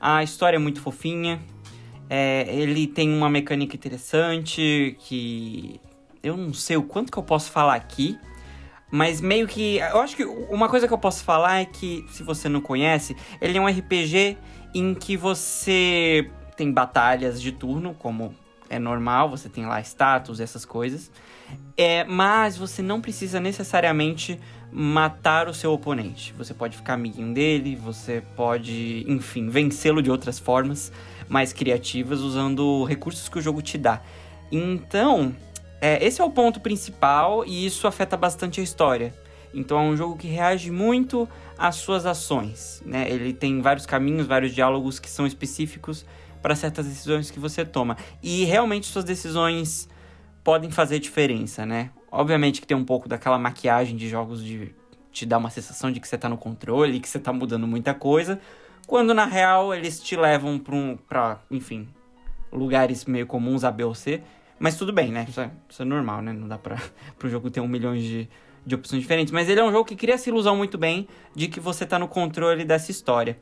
a 0.00 0.22
história 0.22 0.56
é 0.56 0.58
muito 0.58 0.80
fofinha, 0.80 1.40
é, 2.08 2.46
ele 2.48 2.86
tem 2.86 3.12
uma 3.12 3.28
mecânica 3.28 3.76
interessante 3.76 4.96
que. 5.00 5.80
Eu 6.22 6.36
não 6.36 6.52
sei 6.52 6.76
o 6.76 6.82
quanto 6.82 7.12
que 7.12 7.18
eu 7.18 7.22
posso 7.22 7.52
falar 7.52 7.74
aqui, 7.74 8.18
mas 8.90 9.20
meio 9.20 9.46
que. 9.46 9.78
Eu 9.78 10.00
acho 10.00 10.16
que 10.16 10.24
uma 10.24 10.68
coisa 10.68 10.88
que 10.88 10.94
eu 10.94 10.98
posso 10.98 11.22
falar 11.24 11.60
é 11.60 11.64
que, 11.64 12.04
se 12.10 12.22
você 12.22 12.48
não 12.48 12.60
conhece, 12.60 13.16
ele 13.40 13.58
é 13.58 13.60
um 13.60 13.66
RPG 13.66 14.36
em 14.74 14.94
que 14.94 15.16
você 15.16 16.30
tem 16.56 16.72
batalhas 16.72 17.40
de 17.40 17.52
turno, 17.52 17.94
como 17.98 18.34
é 18.68 18.78
normal, 18.78 19.28
você 19.28 19.48
tem 19.48 19.66
lá 19.66 19.80
status, 19.80 20.40
essas 20.40 20.64
coisas. 20.64 21.10
É, 21.76 22.04
mas 22.04 22.56
você 22.56 22.82
não 22.82 23.00
precisa 23.00 23.38
necessariamente 23.38 24.40
matar 24.72 25.48
o 25.48 25.54
seu 25.54 25.72
oponente. 25.72 26.34
Você 26.36 26.52
pode 26.52 26.76
ficar 26.76 26.94
amiguinho 26.94 27.32
dele, 27.32 27.76
você 27.76 28.22
pode, 28.34 29.04
enfim, 29.08 29.48
vencê-lo 29.48 30.02
de 30.02 30.10
outras 30.10 30.38
formas 30.38 30.92
mais 31.28 31.52
criativas 31.52 32.20
usando 32.20 32.84
recursos 32.84 33.28
que 33.28 33.38
o 33.38 33.42
jogo 33.42 33.62
te 33.62 33.78
dá. 33.78 34.02
Então, 34.50 35.34
é, 35.80 36.04
esse 36.04 36.20
é 36.20 36.24
o 36.24 36.30
ponto 36.30 36.60
principal 36.60 37.44
e 37.44 37.66
isso 37.66 37.86
afeta 37.86 38.16
bastante 38.16 38.60
a 38.60 38.62
história. 38.64 39.14
Então 39.54 39.78
é 39.78 39.82
um 39.82 39.96
jogo 39.96 40.16
que 40.16 40.26
reage 40.26 40.70
muito 40.70 41.28
às 41.56 41.76
suas 41.76 42.04
ações. 42.04 42.82
Né? 42.84 43.08
Ele 43.08 43.32
tem 43.32 43.60
vários 43.60 43.86
caminhos, 43.86 44.26
vários 44.26 44.54
diálogos 44.54 44.98
que 44.98 45.08
são 45.08 45.26
específicos 45.26 46.04
para 46.46 46.54
certas 46.54 46.86
decisões 46.86 47.28
que 47.28 47.40
você 47.40 47.64
toma. 47.64 47.96
E 48.22 48.44
realmente 48.44 48.86
suas 48.86 49.04
decisões 49.04 49.88
podem 50.44 50.70
fazer 50.70 51.00
diferença, 51.00 51.66
né? 51.66 51.90
Obviamente 52.08 52.60
que 52.60 52.66
tem 52.68 52.76
um 52.76 52.84
pouco 52.84 53.08
daquela 53.08 53.36
maquiagem 53.36 53.96
de 53.96 54.08
jogos 54.08 54.44
de 54.44 54.72
te 55.10 55.26
dar 55.26 55.38
uma 55.38 55.50
sensação 55.50 55.90
de 55.90 55.98
que 55.98 56.06
você 56.06 56.16
tá 56.16 56.28
no 56.28 56.38
controle, 56.38 57.00
que 57.00 57.08
você 57.08 57.18
tá 57.18 57.32
mudando 57.32 57.66
muita 57.66 57.92
coisa, 57.94 58.40
quando 58.86 59.12
na 59.12 59.24
real 59.24 59.74
eles 59.74 59.98
te 59.98 60.14
levam 60.14 60.56
para 60.56 60.76
um, 60.76 60.96
pra, 60.96 61.40
enfim, 61.50 61.88
lugares 62.52 63.06
meio 63.06 63.26
comuns 63.26 63.64
A, 63.64 63.72
B 63.72 63.82
ou 63.82 63.92
C. 63.92 64.22
Mas 64.56 64.76
tudo 64.76 64.92
bem, 64.92 65.10
né? 65.10 65.26
Isso 65.28 65.40
é, 65.40 65.50
isso 65.68 65.82
é 65.82 65.84
normal, 65.84 66.22
né? 66.22 66.32
Não 66.32 66.46
dá 66.46 66.56
pra, 66.56 66.80
pro 67.18 67.28
jogo 67.28 67.50
ter 67.50 67.58
um 67.58 67.66
milhão 67.66 67.96
de, 67.96 68.28
de 68.64 68.74
opções 68.76 69.02
diferentes. 69.02 69.32
Mas 69.32 69.48
ele 69.48 69.58
é 69.58 69.64
um 69.64 69.72
jogo 69.72 69.84
que 69.84 69.96
cria 69.96 70.14
essa 70.14 70.28
ilusão 70.28 70.54
muito 70.54 70.78
bem 70.78 71.08
de 71.34 71.48
que 71.48 71.58
você 71.58 71.84
tá 71.84 71.98
no 71.98 72.06
controle 72.06 72.64
dessa 72.64 72.92
história. 72.92 73.36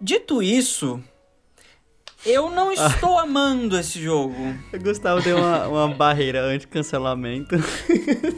Dito 0.00 0.40
isso, 0.40 1.02
eu 2.24 2.50
não 2.50 2.72
estou 2.72 3.18
amando 3.18 3.78
esse 3.78 4.02
jogo. 4.02 4.34
O 4.72 4.78
Gustavo 4.82 5.20
deu 5.22 5.36
uma, 5.36 5.68
uma 5.68 5.88
barreira 5.88 6.42
anti-cancelamento. 6.42 7.56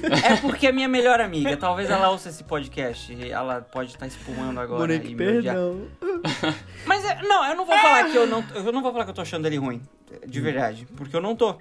É 0.09 0.37
porque 0.37 0.67
é 0.67 0.73
minha 0.73 0.89
melhor 0.89 1.21
amiga. 1.21 1.57
Talvez 1.57 1.91
ela 1.91 2.11
ouça 2.11 2.31
esse 2.31 2.43
podcast. 2.43 3.17
Ela 3.31 3.61
pode 3.61 3.91
estar 3.91 4.07
espumando 4.07 4.59
agora. 4.59 4.81
Monique, 4.81 5.15
perdão. 5.15 5.83
Mas 6.87 7.05
é, 7.05 7.23
não, 7.23 7.47
eu 7.47 7.55
não 7.55 7.67
vou 7.67 7.77
falar 7.77 8.11
que 8.11 8.17
eu 8.17 8.27
não. 8.27 8.45
Eu 8.55 8.73
não 8.73 8.83
vou 8.83 8.91
falar 8.91 9.05
que 9.05 9.11
eu 9.11 9.15
tô 9.15 9.21
achando 9.21 9.47
ele 9.47 9.59
ruim. 9.59 9.83
De 10.27 10.41
verdade. 10.41 10.87
Porque 10.97 11.15
eu 11.15 11.21
não 11.21 11.37
tô. 11.37 11.57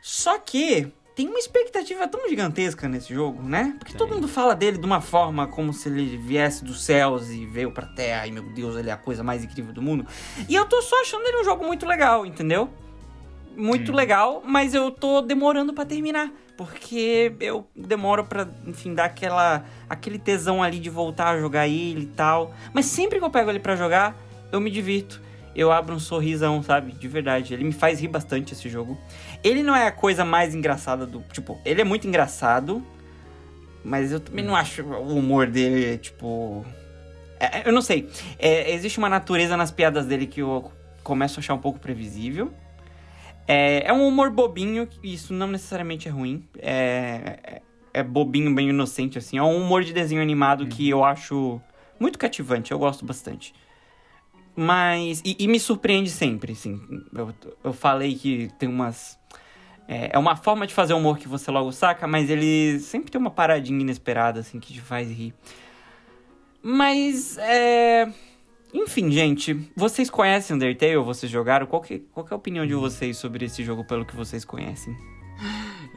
Só 0.00 0.38
que 0.38 0.92
tem 1.14 1.28
uma 1.28 1.38
expectativa 1.38 2.08
tão 2.08 2.28
gigantesca 2.28 2.88
nesse 2.88 3.12
jogo, 3.12 3.42
né? 3.42 3.74
Porque 3.78 3.92
Sim. 3.92 3.98
todo 3.98 4.14
mundo 4.14 4.28
fala 4.28 4.54
dele 4.54 4.78
de 4.78 4.86
uma 4.86 5.00
forma 5.00 5.46
como 5.46 5.72
se 5.72 5.88
ele 5.88 6.16
viesse 6.16 6.64
dos 6.64 6.82
céus 6.82 7.30
e 7.30 7.44
veio 7.44 7.70
pra 7.70 7.86
terra, 7.86 8.26
e 8.26 8.32
meu 8.32 8.42
Deus, 8.42 8.76
ele 8.76 8.88
é 8.88 8.92
a 8.92 8.96
coisa 8.96 9.22
mais 9.22 9.44
incrível 9.44 9.72
do 9.72 9.82
mundo. 9.82 10.06
E 10.48 10.54
eu 10.54 10.64
tô 10.66 10.80
só 10.80 11.00
achando 11.02 11.26
ele 11.26 11.40
um 11.40 11.44
jogo 11.44 11.64
muito 11.64 11.86
legal, 11.86 12.24
entendeu? 12.24 12.70
Muito 13.54 13.92
hum. 13.92 13.94
legal, 13.94 14.42
mas 14.44 14.72
eu 14.72 14.90
tô 14.90 15.20
demorando 15.20 15.74
para 15.74 15.84
terminar. 15.84 16.32
Porque 16.56 17.34
eu 17.40 17.66
demoro 17.74 18.24
pra, 18.24 18.46
enfim, 18.66 18.94
dar 18.94 19.06
aquela, 19.06 19.64
aquele 19.88 20.18
tesão 20.18 20.62
ali 20.62 20.78
de 20.78 20.90
voltar 20.90 21.30
a 21.30 21.40
jogar 21.40 21.66
ele 21.66 22.02
e 22.02 22.06
tal. 22.06 22.54
Mas 22.72 22.86
sempre 22.86 23.18
que 23.18 23.24
eu 23.24 23.30
pego 23.30 23.50
ele 23.50 23.58
para 23.58 23.74
jogar, 23.74 24.16
eu 24.52 24.60
me 24.60 24.70
divirto 24.70 25.20
eu 25.54 25.70
abro 25.70 25.94
um 25.94 25.98
sorrisão, 25.98 26.62
sabe? 26.62 26.92
De 26.92 27.08
verdade. 27.08 27.52
Ele 27.54 27.64
me 27.64 27.72
faz 27.72 28.00
rir 28.00 28.08
bastante 28.08 28.52
esse 28.52 28.68
jogo. 28.68 28.98
Ele 29.42 29.62
não 29.62 29.74
é 29.74 29.86
a 29.86 29.92
coisa 29.92 30.24
mais 30.24 30.54
engraçada 30.54 31.06
do. 31.06 31.20
Tipo, 31.32 31.60
ele 31.64 31.80
é 31.80 31.84
muito 31.84 32.06
engraçado. 32.06 32.84
Mas 33.84 34.12
eu 34.12 34.20
também 34.20 34.44
não 34.44 34.54
acho 34.54 34.82
o 34.82 35.16
humor 35.16 35.46
dele, 35.46 35.98
tipo. 35.98 36.64
É, 37.38 37.58
é, 37.58 37.62
eu 37.66 37.72
não 37.72 37.82
sei. 37.82 38.08
É, 38.38 38.72
existe 38.72 38.98
uma 38.98 39.08
natureza 39.08 39.56
nas 39.56 39.70
piadas 39.70 40.06
dele 40.06 40.26
que 40.26 40.40
eu 40.40 40.70
começo 41.02 41.38
a 41.38 41.40
achar 41.40 41.54
um 41.54 41.58
pouco 41.58 41.80
previsível. 41.80 42.52
É, 43.46 43.88
é 43.88 43.92
um 43.92 44.06
humor 44.06 44.30
bobinho, 44.30 44.88
isso 45.02 45.34
não 45.34 45.48
necessariamente 45.48 46.08
é 46.08 46.10
ruim. 46.10 46.44
É, 46.58 47.38
é, 47.42 47.62
é 47.92 48.02
bobinho, 48.02 48.54
bem 48.54 48.68
inocente, 48.68 49.18
assim. 49.18 49.36
É 49.36 49.42
um 49.42 49.56
humor 49.56 49.82
de 49.82 49.92
desenho 49.92 50.22
animado 50.22 50.66
que 50.66 50.88
eu 50.88 51.04
acho 51.04 51.60
muito 51.98 52.18
cativante, 52.18 52.72
eu 52.72 52.78
gosto 52.78 53.04
bastante. 53.04 53.52
Mas. 54.54 55.22
E, 55.24 55.36
e, 55.38 55.48
me 55.48 55.58
surpreende 55.58 56.10
sempre, 56.10 56.52
assim. 56.52 56.80
Eu, 57.14 57.34
eu 57.64 57.72
falei 57.72 58.14
que 58.14 58.50
tem 58.58 58.68
umas. 58.68 59.18
É, 59.88 60.10
é, 60.12 60.18
uma 60.18 60.36
forma 60.36 60.66
de 60.66 60.74
fazer 60.74 60.94
humor 60.94 61.18
que 61.18 61.26
você 61.26 61.50
logo 61.50 61.72
saca, 61.72 62.06
mas 62.06 62.30
ele 62.30 62.78
sempre 62.80 63.10
tem 63.10 63.20
uma 63.20 63.30
paradinha 63.30 63.80
inesperada, 63.80 64.40
assim, 64.40 64.60
que 64.60 64.72
te 64.72 64.80
faz 64.80 65.10
rir. 65.10 65.34
Mas. 66.62 67.38
É. 67.38 68.12
Enfim, 68.74 69.10
gente, 69.10 69.70
vocês 69.76 70.08
conhecem 70.08 70.56
Undertale? 70.56 70.96
Vocês 70.96 71.30
jogaram? 71.30 71.66
Qual 71.66 71.82
que, 71.82 71.98
qual 71.98 72.24
que 72.24 72.32
é 72.32 72.34
a 72.34 72.38
opinião 72.38 72.66
de 72.66 72.74
vocês 72.74 73.18
sobre 73.18 73.44
esse 73.44 73.62
jogo 73.62 73.84
pelo 73.84 74.06
que 74.06 74.16
vocês 74.16 74.46
conhecem? 74.46 74.96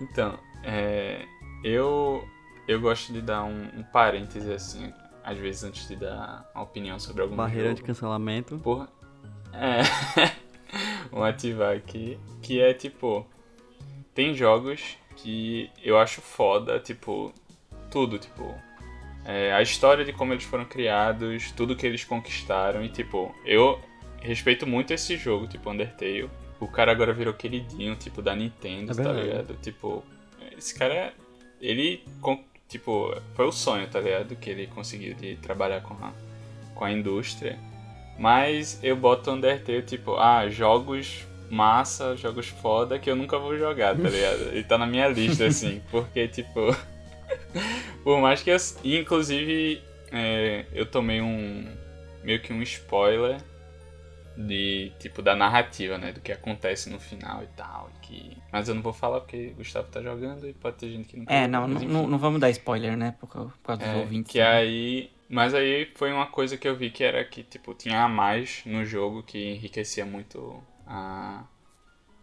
Então, 0.01 0.37
é, 0.61 1.25
eu, 1.63 2.21
eu 2.67 2.81
gosto 2.81 3.13
de 3.13 3.21
dar 3.21 3.45
um, 3.45 3.69
um 3.77 3.83
parêntese 3.93 4.51
assim 4.51 4.91
às 5.25 5.37
vezes 5.39 5.63
antes 5.63 5.87
de 5.87 5.95
dar 5.95 6.49
uma 6.53 6.63
opinião 6.63 6.99
sobre 6.99 7.23
algum 7.23 7.35
Barreira 7.35 7.69
jogo. 7.69 7.81
de 7.81 7.83
cancelamento. 7.83 8.59
Porra. 8.59 8.87
É. 9.51 9.81
Vamos 11.09 11.27
ativar 11.27 11.75
aqui. 11.75 12.19
Que 12.41 12.61
é 12.61 12.73
tipo. 12.73 13.25
Tem 14.13 14.33
jogos 14.33 14.97
que 15.17 15.69
eu 15.83 15.97
acho 15.97 16.21
foda, 16.21 16.79
tipo, 16.79 17.33
tudo, 17.89 18.17
tipo, 18.17 18.55
é, 19.25 19.51
a 19.51 19.61
história 19.61 20.05
de 20.05 20.13
como 20.13 20.31
eles 20.31 20.45
foram 20.45 20.63
criados, 20.63 21.51
tudo 21.51 21.75
que 21.75 21.85
eles 21.85 22.05
conquistaram 22.05 22.83
e, 22.83 22.87
tipo, 22.87 23.35
eu 23.43 23.79
respeito 24.21 24.65
muito 24.65 24.93
esse 24.93 25.17
jogo, 25.17 25.47
tipo, 25.47 25.69
Undertale. 25.69 26.29
O 26.59 26.67
cara 26.67 26.91
agora 26.91 27.11
virou 27.11 27.33
queridinho, 27.33 27.95
tipo, 27.95 28.21
da 28.21 28.33
Nintendo, 28.33 28.91
é 28.93 29.03
tá 29.03 29.11
ligado? 29.11 29.57
Tipo, 29.61 30.01
esse 30.57 30.77
cara, 30.77 31.13
ele, 31.59 32.05
tipo, 32.67 33.15
foi 33.33 33.45
o 33.45 33.51
sonho, 33.51 33.87
tá 33.87 33.99
ligado? 33.99 34.35
Que 34.35 34.49
ele 34.49 34.67
conseguiu 34.67 35.13
de 35.13 35.35
trabalhar 35.37 35.81
com 35.81 35.93
a, 35.93 36.13
com 36.73 36.85
a 36.85 36.91
indústria. 36.91 37.57
Mas 38.17 38.79
eu 38.81 38.95
boto 38.95 39.31
Undertale, 39.31 39.81
tipo, 39.81 40.15
ah, 40.15 40.47
jogos 40.49 41.25
massa, 41.49 42.15
jogos 42.15 42.47
foda 42.47 42.97
que 42.97 43.09
eu 43.09 43.15
nunca 43.15 43.37
vou 43.37 43.57
jogar, 43.57 43.95
tá 43.95 44.09
ligado? 44.09 44.41
Ele 44.49 44.63
tá 44.63 44.77
na 44.77 44.85
minha 44.87 45.07
lista, 45.07 45.45
assim, 45.47 45.81
porque, 45.91 46.27
tipo. 46.27 46.75
por 48.03 48.19
mais 48.19 48.41
que 48.41 48.49
eu. 48.49 48.57
Inclusive, 48.83 49.81
é, 50.11 50.65
eu 50.73 50.85
tomei 50.85 51.21
um. 51.21 51.67
meio 52.23 52.41
que 52.41 52.53
um 52.53 52.61
spoiler 52.61 53.37
de 54.37 54.91
tipo 54.99 55.21
da 55.21 55.35
narrativa, 55.35 55.97
né, 55.97 56.11
do 56.11 56.19
que 56.19 56.31
acontece 56.31 56.89
no 56.89 56.99
final 56.99 57.41
e 57.43 57.47
tal, 57.55 57.89
que 58.07 58.37
mas 58.51 58.69
eu 58.69 58.75
não 58.75 58.81
vou 58.81 58.93
falar 58.93 59.21
porque 59.21 59.47
o 59.47 59.55
Gustavo 59.55 59.89
tá 59.89 60.01
jogando 60.01 60.47
e 60.47 60.53
pode 60.53 60.77
ter 60.77 60.89
gente 60.89 61.07
que 61.09 61.17
não 61.17 61.25
É, 61.27 61.47
não, 61.47 61.67
não, 61.67 62.07
não, 62.07 62.17
vamos 62.17 62.39
dar 62.39 62.49
spoiler, 62.51 62.95
né, 62.95 63.15
por, 63.19 63.27
por 63.27 63.51
causa 63.63 63.81
dos 63.81 63.89
é, 63.89 63.97
ouvintes. 63.97 64.31
Que 64.31 64.39
né? 64.39 64.47
aí, 64.47 65.11
mas 65.29 65.53
aí 65.53 65.91
foi 65.95 66.11
uma 66.11 66.27
coisa 66.27 66.57
que 66.57 66.67
eu 66.67 66.75
vi 66.75 66.89
que 66.89 67.03
era 67.03 67.23
que 67.25 67.43
tipo 67.43 67.73
tinha 67.73 68.03
a 68.03 68.09
mais 68.09 68.61
no 68.65 68.85
jogo 68.85 69.23
que 69.23 69.53
enriquecia 69.53 70.05
muito 70.05 70.63
a 70.85 71.43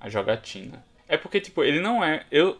a 0.01 0.09
jogatina. 0.09 0.85
É 1.07 1.16
porque 1.16 1.41
tipo, 1.41 1.62
ele 1.62 1.80
não 1.80 2.03
é, 2.03 2.26
eu 2.30 2.59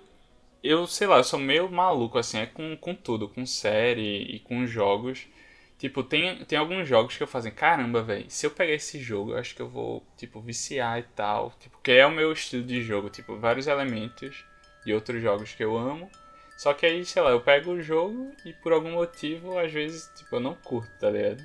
eu 0.63 0.87
sei 0.87 1.07
lá, 1.07 1.17
eu 1.17 1.25
sou 1.25 1.39
meio 1.39 1.71
maluco 1.71 2.19
assim, 2.19 2.39
é 2.39 2.47
com 2.47 2.77
com 2.77 2.95
tudo, 2.95 3.29
com 3.29 3.45
série 3.45 4.23
e 4.23 4.39
com 4.41 4.67
jogos. 4.67 5.27
Tipo, 5.83 6.05
tem, 6.05 6.45
tem 6.45 6.57
alguns 6.57 6.87
jogos 6.87 7.17
que 7.17 7.25
eu 7.25 7.27
faço, 7.27 7.51
caramba, 7.51 8.05
velho, 8.05 8.27
se 8.29 8.47
eu 8.47 8.53
pegar 8.53 8.73
esse 8.73 9.01
jogo, 9.01 9.33
eu 9.33 9.39
acho 9.39 9.53
que 9.53 9.61
eu 9.61 9.69
vou, 9.69 10.01
tipo, 10.17 10.41
viciar 10.41 11.01
e 11.01 11.03
tal. 11.03 11.53
Tipo, 11.59 11.77
que 11.83 11.91
é 11.91 12.07
o 12.07 12.11
meu 12.13 12.33
estilo 12.33 12.63
de 12.63 12.81
jogo, 12.81 13.11
tipo, 13.11 13.37
vários 13.37 13.67
elementos 13.67 14.45
de 14.87 14.95
outros 14.95 15.21
jogos 15.21 15.53
que 15.55 15.65
eu 15.65 15.77
amo. 15.77 16.09
Só 16.57 16.73
que 16.73 16.87
aí, 16.87 17.05
sei 17.05 17.21
lá, 17.21 17.31
eu 17.31 17.41
pego 17.41 17.73
o 17.73 17.83
jogo 17.83 18.33
e 18.45 18.53
por 18.53 18.73
algum 18.73 18.93
motivo, 18.93 19.59
às 19.59 19.73
vezes, 19.73 20.09
tipo, 20.15 20.37
eu 20.37 20.41
não 20.41 20.55
curto, 20.55 20.89
tá 21.01 21.11
ligado? 21.11 21.45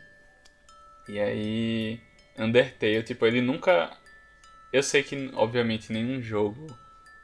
E 1.09 1.19
aí, 1.19 1.99
Undertale, 2.37 3.01
tipo, 3.01 3.25
ele 3.25 3.41
nunca. 3.41 3.89
Eu 4.71 4.83
sei 4.83 5.01
que, 5.01 5.31
obviamente, 5.33 5.91
nenhum 5.91 6.21
jogo 6.21 6.67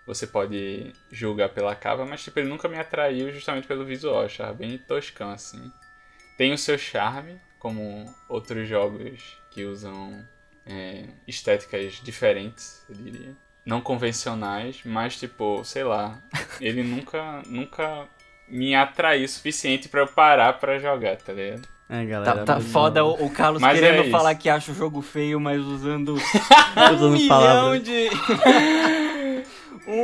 você 0.07 0.25
pode 0.25 0.91
julgar 1.11 1.49
pela 1.49 1.75
capa, 1.75 2.05
mas, 2.07 2.23
tipo, 2.23 2.39
ele 2.39 2.49
nunca 2.49 2.67
me 2.67 2.79
atraiu 2.79 3.31
justamente 3.31 3.67
pelo 3.67 3.85
visual, 3.85 4.21
eu 4.21 4.25
achava 4.25 4.53
bem 4.53 4.79
toscão, 4.79 5.29
assim 5.29 5.71
tem 6.37 6.53
o 6.53 6.57
seu 6.57 6.77
charme, 6.77 7.39
como 7.59 8.13
outros 8.27 8.67
jogos 8.67 9.37
que 9.51 9.63
usam 9.63 10.25
é, 10.65 11.05
estéticas 11.27 11.93
diferentes, 12.03 12.83
eu 12.89 12.95
diria. 12.95 13.35
Não 13.65 13.79
convencionais, 13.79 14.81
mas 14.83 15.17
tipo, 15.17 15.63
sei 15.63 15.83
lá, 15.83 16.21
ele 16.59 16.83
nunca, 16.83 17.41
nunca 17.45 18.07
me 18.47 18.75
atraiu 18.75 19.25
o 19.25 19.29
suficiente 19.29 19.87
para 19.87 20.01
eu 20.01 20.07
parar 20.07 20.53
para 20.53 20.79
jogar, 20.79 21.17
tá 21.17 21.33
ligado? 21.33 21.67
É, 21.89 22.05
galera. 22.05 22.45
Tá, 22.45 22.55
tá 22.55 22.59
foda 22.59 23.05
o, 23.05 23.25
o 23.25 23.29
Carlos 23.29 23.61
mas 23.61 23.79
querendo 23.79 24.07
é 24.07 24.09
falar 24.09 24.33
que 24.35 24.49
acha 24.49 24.71
o 24.71 24.75
jogo 24.75 25.01
feio, 25.01 25.39
mas 25.39 25.61
usando 25.61 26.15
um 27.01 27.09
milhão 27.11 27.27
palavras. 27.27 27.83
de. 27.83 28.09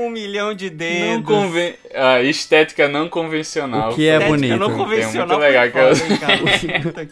Um 0.10 0.12
milhão 0.12 0.54
de 0.54 0.70
dedos. 0.70 1.16
Não 1.16 1.24
conven... 1.24 1.76
ah, 1.94 2.22
estética 2.22 2.88
não 2.88 3.08
convencional. 3.08 3.92
O 3.92 3.96
que 3.96 4.08
é 4.08 4.28
bonito. 4.28 4.58
não 4.58 4.76
convencional. 4.76 5.42
É 5.42 5.54
muito 5.54 5.70
legal 5.70 5.72
que 5.72 5.78
eu... 5.78 7.10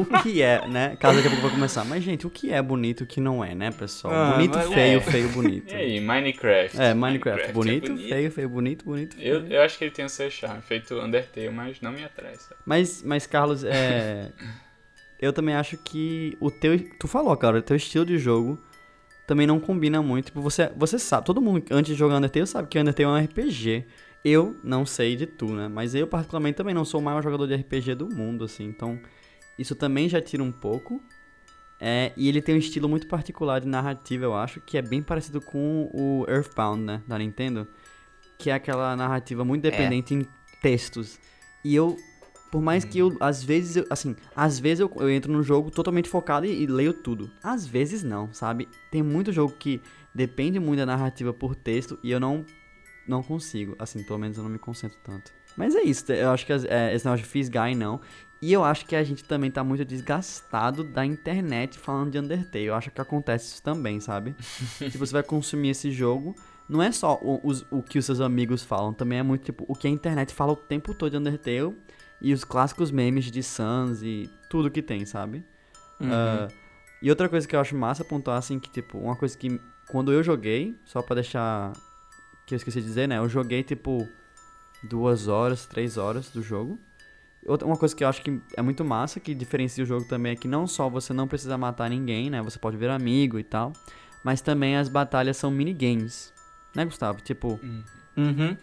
que. 0.04 0.18
O 0.18 0.22
que 0.22 0.42
é, 0.42 0.66
né? 0.66 0.96
Caso 0.98 1.16
daqui 1.16 1.28
a 1.28 1.30
pouco 1.30 1.46
vai 1.46 1.54
começar. 1.54 1.84
Mas, 1.84 2.02
gente, 2.02 2.26
o 2.26 2.30
que 2.30 2.52
é 2.52 2.60
bonito 2.62 3.02
o 3.02 3.06
que 3.06 3.20
não 3.20 3.44
é, 3.44 3.54
né, 3.54 3.70
pessoal? 3.70 4.14
Ah, 4.14 4.32
bonito, 4.32 4.58
feio, 4.60 4.98
é. 4.98 5.00
feio, 5.00 5.28
bonito. 5.28 5.70
E 5.74 5.74
aí, 5.74 6.00
Minecraft. 6.00 6.80
É, 6.80 6.94
Minecraft. 6.94 7.52
Minecraft 7.52 7.52
bonito, 7.52 7.84
é 7.84 7.88
bonito, 7.88 8.08
feio, 8.08 8.30
feio, 8.30 8.48
bonito, 8.48 8.84
bonito. 8.84 9.16
Feio. 9.16 9.34
Eu, 9.34 9.46
eu 9.46 9.62
acho 9.62 9.78
que 9.78 9.84
ele 9.84 9.90
tem 9.90 10.04
o 10.04 10.08
seu 10.08 10.30
charme. 10.30 10.62
Feito 10.62 10.94
Undertale, 10.98 11.50
mas 11.50 11.80
não 11.80 11.92
me 11.92 12.04
atrai. 12.04 12.34
Sabe? 12.36 12.60
Mas, 12.64 13.02
mas, 13.02 13.26
Carlos, 13.26 13.64
é... 13.64 14.30
eu 15.20 15.32
também 15.32 15.54
acho 15.54 15.76
que 15.76 16.36
o 16.40 16.50
teu... 16.50 16.78
Tu 16.98 17.06
falou, 17.06 17.36
cara, 17.36 17.58
o 17.58 17.62
teu 17.62 17.76
estilo 17.76 18.04
de 18.04 18.18
jogo 18.18 18.58
também 19.30 19.46
não 19.46 19.60
combina 19.60 20.02
muito. 20.02 20.24
Tipo, 20.24 20.40
você, 20.40 20.72
você 20.76 20.98
sabe, 20.98 21.24
todo 21.24 21.40
mundo 21.40 21.62
antes 21.70 21.92
de 21.92 21.96
jogar 21.96 22.16
Undertale 22.16 22.48
sabe 22.48 22.66
que 22.66 22.76
Undertale 22.76 23.04
é 23.04 23.08
um 23.08 23.24
RPG. 23.24 23.86
Eu 24.24 24.56
não 24.64 24.84
sei 24.84 25.14
de 25.14 25.24
tu, 25.24 25.46
né? 25.46 25.68
Mas 25.68 25.94
eu, 25.94 26.04
particularmente, 26.08 26.56
também 26.56 26.74
não 26.74 26.84
sou 26.84 27.00
o 27.00 27.02
maior 27.02 27.22
jogador 27.22 27.46
de 27.46 27.54
RPG 27.54 27.94
do 27.94 28.08
mundo, 28.12 28.42
assim. 28.42 28.64
Então, 28.64 28.98
isso 29.56 29.76
também 29.76 30.08
já 30.08 30.20
tira 30.20 30.42
um 30.42 30.50
pouco. 30.50 31.00
É, 31.78 32.10
e 32.16 32.28
ele 32.28 32.42
tem 32.42 32.56
um 32.56 32.58
estilo 32.58 32.88
muito 32.88 33.06
particular 33.06 33.60
de 33.60 33.68
narrativa, 33.68 34.24
eu 34.24 34.34
acho, 34.34 34.60
que 34.60 34.76
é 34.76 34.82
bem 34.82 35.00
parecido 35.00 35.40
com 35.40 35.88
o 35.94 36.26
Earthbound, 36.28 36.82
né? 36.82 37.00
Da 37.06 37.16
Nintendo. 37.16 37.68
Que 38.36 38.50
é 38.50 38.54
aquela 38.54 38.96
narrativa 38.96 39.44
muito 39.44 39.64
é. 39.64 39.70
dependente 39.70 40.12
é. 40.12 40.16
em 40.18 40.26
textos. 40.60 41.20
E 41.64 41.72
eu 41.72 41.96
por 42.50 42.60
mais 42.60 42.84
que 42.84 42.98
eu, 42.98 43.16
às 43.20 43.42
vezes, 43.42 43.76
eu, 43.76 43.86
assim, 43.88 44.16
às 44.34 44.58
vezes 44.58 44.80
eu, 44.80 44.92
eu 44.96 45.08
entro 45.08 45.32
num 45.32 45.42
jogo 45.42 45.70
totalmente 45.70 46.08
focado 46.08 46.46
e, 46.46 46.62
e, 46.62 46.66
leio 46.66 46.92
tudo. 46.92 47.30
Às 47.42 47.66
vezes 47.66 48.02
não, 48.02 48.32
sabe? 48.32 48.68
Tem 48.90 49.02
muito 49.02 49.32
jogo 49.32 49.54
que 49.56 49.80
depende 50.14 50.58
muito 50.58 50.80
da 50.80 50.86
narrativa 50.86 51.32
por 51.32 51.54
texto 51.54 51.98
e 52.02 52.10
eu 52.10 52.18
não, 52.18 52.44
não 53.06 53.22
consigo. 53.22 53.76
Assim, 53.78 54.02
pelo 54.02 54.18
menos 54.18 54.36
eu 54.36 54.42
não 54.42 54.50
me 54.50 54.58
concentro 54.58 54.98
tanto. 55.04 55.32
Mas 55.56 55.74
é 55.74 55.82
isso, 55.82 56.10
eu 56.12 56.30
acho 56.30 56.44
que 56.44 56.52
é, 56.52 56.94
esse 56.94 57.04
negócio 57.04 57.24
de 57.24 57.30
Fizz 57.30 57.48
Guy 57.48 57.74
não. 57.74 58.00
E 58.42 58.52
eu 58.52 58.64
acho 58.64 58.86
que 58.86 58.96
a 58.96 59.04
gente 59.04 59.22
também 59.22 59.50
tá 59.50 59.62
muito 59.62 59.84
desgastado 59.84 60.82
da 60.82 61.04
internet 61.04 61.78
falando 61.78 62.10
de 62.10 62.18
Undertale. 62.18 62.64
Eu 62.64 62.74
acho 62.74 62.90
que 62.90 63.00
acontece 63.00 63.52
isso 63.52 63.62
também, 63.62 64.00
sabe? 64.00 64.34
Se 64.40 64.88
você 64.96 65.12
vai 65.12 65.22
consumir 65.22 65.70
esse 65.70 65.90
jogo, 65.90 66.34
não 66.66 66.82
é 66.82 66.90
só 66.90 67.18
o, 67.22 67.34
o, 67.36 67.78
o 67.78 67.82
que 67.82 67.98
os 67.98 68.06
seus 68.06 68.20
amigos 68.20 68.64
falam, 68.64 68.94
também 68.94 69.18
é 69.18 69.22
muito 69.22 69.44
tipo 69.44 69.64
o 69.68 69.74
que 69.74 69.86
a 69.86 69.90
internet 69.90 70.32
fala 70.32 70.52
o 70.52 70.56
tempo 70.56 70.94
todo 70.94 71.10
de 71.10 71.18
Undertale 71.18 71.76
e 72.20 72.32
os 72.32 72.44
clássicos 72.44 72.90
memes 72.90 73.30
de 73.30 73.42
Sans 73.42 74.02
e 74.02 74.30
tudo 74.48 74.70
que 74.70 74.82
tem, 74.82 75.04
sabe? 75.06 75.44
Uhum. 75.98 76.08
Uh, 76.08 76.52
e 77.02 77.08
outra 77.08 77.28
coisa 77.28 77.46
que 77.48 77.56
eu 77.56 77.60
acho 77.60 77.74
massa 77.74 78.04
pontuar, 78.04 78.36
assim, 78.36 78.58
que, 78.58 78.70
tipo, 78.70 78.98
uma 78.98 79.16
coisa 79.16 79.36
que 79.36 79.60
quando 79.88 80.12
eu 80.12 80.22
joguei, 80.22 80.76
só 80.84 81.00
pra 81.02 81.14
deixar. 81.14 81.72
que 82.46 82.54
eu 82.54 82.56
esqueci 82.56 82.80
de 82.80 82.86
dizer, 82.86 83.08
né? 83.08 83.18
Eu 83.18 83.28
joguei, 83.28 83.62
tipo, 83.62 84.06
duas 84.82 85.28
horas, 85.28 85.66
três 85.66 85.96
horas 85.96 86.30
do 86.30 86.42
jogo. 86.42 86.78
Outra, 87.46 87.66
uma 87.66 87.76
coisa 87.76 87.96
que 87.96 88.04
eu 88.04 88.08
acho 88.08 88.20
que 88.22 88.38
é 88.54 88.60
muito 88.60 88.84
massa, 88.84 89.18
que 89.18 89.34
diferencia 89.34 89.82
o 89.82 89.86
jogo 89.86 90.06
também, 90.06 90.32
é 90.32 90.36
que 90.36 90.46
não 90.46 90.66
só 90.66 90.90
você 90.90 91.14
não 91.14 91.26
precisa 91.26 91.56
matar 91.56 91.88
ninguém, 91.88 92.28
né? 92.28 92.42
Você 92.42 92.58
pode 92.58 92.76
ver 92.76 92.90
amigo 92.90 93.38
e 93.38 93.44
tal. 93.44 93.72
Mas 94.22 94.42
também 94.42 94.76
as 94.76 94.88
batalhas 94.88 95.38
são 95.38 95.50
minigames. 95.50 96.32
Né, 96.74 96.84
Gustavo? 96.84 97.20
Tipo. 97.22 97.58
Uhum 98.16 98.56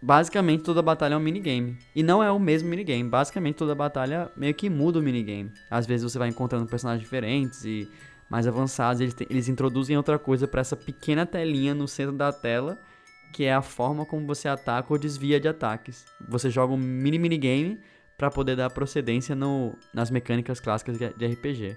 basicamente 0.00 0.62
toda 0.62 0.80
batalha 0.82 1.14
é 1.14 1.16
um 1.16 1.20
minigame. 1.20 1.76
E 1.94 2.02
não 2.02 2.22
é 2.22 2.30
o 2.30 2.38
mesmo 2.38 2.68
minigame. 2.68 3.08
Basicamente 3.08 3.56
toda 3.56 3.74
batalha 3.74 4.30
meio 4.36 4.54
que 4.54 4.70
muda 4.70 4.98
o 4.98 5.02
minigame. 5.02 5.52
Às 5.70 5.86
vezes 5.86 6.10
você 6.10 6.18
vai 6.18 6.28
encontrando 6.28 6.66
personagens 6.66 7.02
diferentes 7.02 7.64
e 7.64 7.88
mais 8.28 8.46
avançados. 8.46 9.00
Eles, 9.00 9.14
eles 9.28 9.48
introduzem 9.48 9.96
outra 9.96 10.18
coisa 10.18 10.48
para 10.48 10.60
essa 10.60 10.76
pequena 10.76 11.26
telinha 11.26 11.74
no 11.74 11.86
centro 11.86 12.14
da 12.14 12.32
tela, 12.32 12.78
que 13.32 13.44
é 13.44 13.54
a 13.54 13.62
forma 13.62 14.06
como 14.06 14.26
você 14.26 14.48
ataca 14.48 14.92
ou 14.92 14.98
desvia 14.98 15.38
de 15.38 15.48
ataques. 15.48 16.04
Você 16.28 16.50
joga 16.50 16.72
um 16.72 16.78
mini 16.78 17.18
minigame 17.18 17.78
para 18.16 18.30
poder 18.30 18.56
dar 18.56 18.70
procedência 18.70 19.34
no, 19.34 19.74
nas 19.92 20.10
mecânicas 20.10 20.58
clássicas 20.58 20.96
de 20.98 21.26
RPG. 21.26 21.76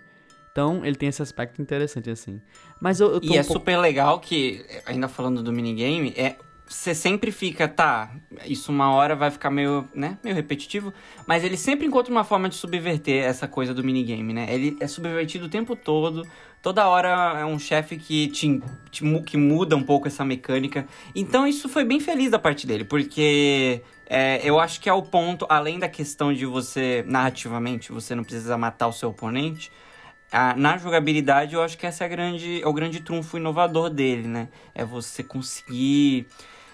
Então, 0.52 0.84
ele 0.84 0.96
tem 0.96 1.10
esse 1.10 1.22
aspecto 1.22 1.62
interessante, 1.62 2.10
assim. 2.10 2.42
Mas 2.82 3.00
eu, 3.00 3.12
eu 3.12 3.20
E 3.22 3.30
um 3.30 3.34
é 3.34 3.44
pouco... 3.44 3.54
super 3.54 3.78
legal 3.78 4.20
que, 4.20 4.66
ainda 4.86 5.08
falando 5.08 5.44
do 5.44 5.54
minigame, 5.54 6.14
é 6.18 6.38
você 6.70 6.94
sempre 6.94 7.32
fica, 7.32 7.68
tá, 7.68 8.12
isso 8.46 8.72
uma 8.72 8.94
hora 8.94 9.16
vai 9.16 9.32
ficar 9.32 9.50
meio, 9.50 9.90
né, 9.94 10.20
meio 10.24 10.36
repetitivo, 10.36 10.94
mas 11.26 11.44
ele 11.44 11.58
sempre 11.58 11.88
encontra 11.88 12.12
uma 12.12 12.24
forma 12.24 12.48
de 12.48 12.56
subverter 12.56 13.24
essa 13.24 13.48
coisa 13.48 13.74
do 13.74 13.84
minigame, 13.84 14.34
né? 14.34 14.48
Ele 14.54 14.78
é 14.80 14.86
subvertido 14.86 15.48
o 15.48 15.50
tempo 15.50 15.76
todo, 15.76 16.28
toda 16.62 16.88
hora 16.88 17.40
é 17.40 17.44
um 17.44 17.58
chefe 17.58 17.98
que 17.98 18.28
te, 18.28 18.62
te, 18.92 19.04
que 19.22 19.36
muda 19.36 19.76
um 19.76 19.82
pouco 19.82 20.08
essa 20.08 20.24
mecânica. 20.24 20.86
Então 21.16 21.48
isso 21.48 21.68
foi 21.68 21.84
bem 21.84 22.00
feliz 22.00 22.30
da 22.30 22.38
parte 22.38 22.68
dele, 22.68 22.84
porque 22.84 23.82
é, 24.08 24.40
eu 24.44 24.60
acho 24.60 24.80
que 24.80 24.88
é 24.88 24.94
o 24.94 25.02
ponto, 25.02 25.48
além 25.50 25.80
da 25.80 25.90
questão 25.90 26.32
de 26.32 26.46
você, 26.46 27.04
narrativamente, 27.08 27.92
você 27.92 28.14
não 28.14 28.24
precisa 28.24 28.56
matar 28.60 28.88
o 28.88 28.94
seu 28.94 29.10
oponente, 29.10 29.72
a, 30.32 30.56
na 30.56 30.78
jogabilidade, 30.78 31.56
eu 31.56 31.64
acho 31.64 31.76
que 31.76 31.88
esse 31.88 32.04
é, 32.04 32.08
grande, 32.08 32.62
é 32.62 32.68
o 32.68 32.74
grande 32.74 33.00
trunfo 33.00 33.38
inovador 33.38 33.90
dele, 33.90 34.28
né? 34.28 34.50
É 34.76 34.86
você 34.86 35.24
conseguir 35.24 36.28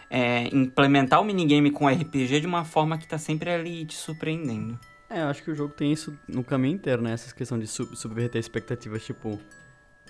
é, 0.10 0.48
implementar 0.56 1.22
o 1.22 1.26
minigame 1.26 1.72
com 1.72 1.88
RPG 1.88 2.42
de 2.42 2.48
uma 2.48 2.64
forma 2.64 2.98
que 2.98 3.08
tá 3.08 3.18
sempre 3.18 3.50
ali 3.50 3.86
te 3.86 3.96
surpreendendo. 3.96 4.80
É, 5.10 5.22
eu 5.22 5.28
acho 5.28 5.44
que 5.44 5.52
o 5.52 5.56
jogo 5.56 5.74
tem 5.74 5.92
isso 5.92 6.18
no 6.28 6.44
caminho 6.44 6.76
inteiro, 6.76 7.02
né? 7.02 7.14
Essa 7.14 7.34
questão 7.34 7.60
de 7.60 7.68
sub 7.68 7.96
subverter 7.96 8.40
expectativas, 8.40 9.04
tipo... 9.04 9.40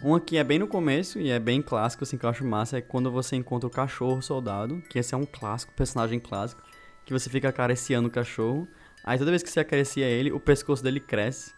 Uma 0.01 0.19
que 0.19 0.37
é 0.37 0.43
bem 0.43 0.59
no 0.59 0.67
começo 0.67 1.19
e 1.19 1.29
é 1.29 1.39
bem 1.39 1.61
clássico, 1.61 2.03
assim, 2.03 2.17
que 2.17 2.25
eu 2.25 2.29
acho 2.29 2.43
massa, 2.43 2.77
é 2.77 2.81
quando 2.81 3.09
você 3.09 3.37
encontra 3.37 3.67
o 3.67 3.71
cachorro 3.71 4.21
soldado, 4.21 4.81
que 4.89 4.99
esse 4.99 5.13
é 5.13 5.17
um 5.17 5.25
clássico, 5.25 5.73
personagem 5.73 6.19
clássico, 6.19 6.61
que 7.05 7.13
você 7.13 7.29
fica 7.29 7.47
acariciando 7.47 8.09
o 8.09 8.11
cachorro. 8.11 8.67
Aí 9.05 9.17
toda 9.17 9.31
vez 9.31 9.41
que 9.41 9.49
você 9.49 9.61
acaricia 9.61 10.05
ele, 10.05 10.33
o 10.33 10.39
pescoço 10.39 10.83
dele 10.83 10.99
cresce. 10.99 11.53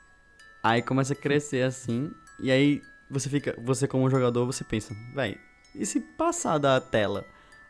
Aí 0.61 0.83
começa 0.83 1.13
a 1.13 1.15
crescer 1.15 1.63
assim, 1.63 2.11
e 2.39 2.51
aí 2.51 2.81
você 3.09 3.29
fica, 3.29 3.55
você 3.63 3.87
como 3.87 4.09
jogador, 4.09 4.45
você 4.45 4.63
pensa, 4.63 4.93
véi, 5.15 5.37
e 5.73 5.85
se 5.85 5.99
passar 5.99 6.57
da 6.57 6.79
tela? 6.79 7.25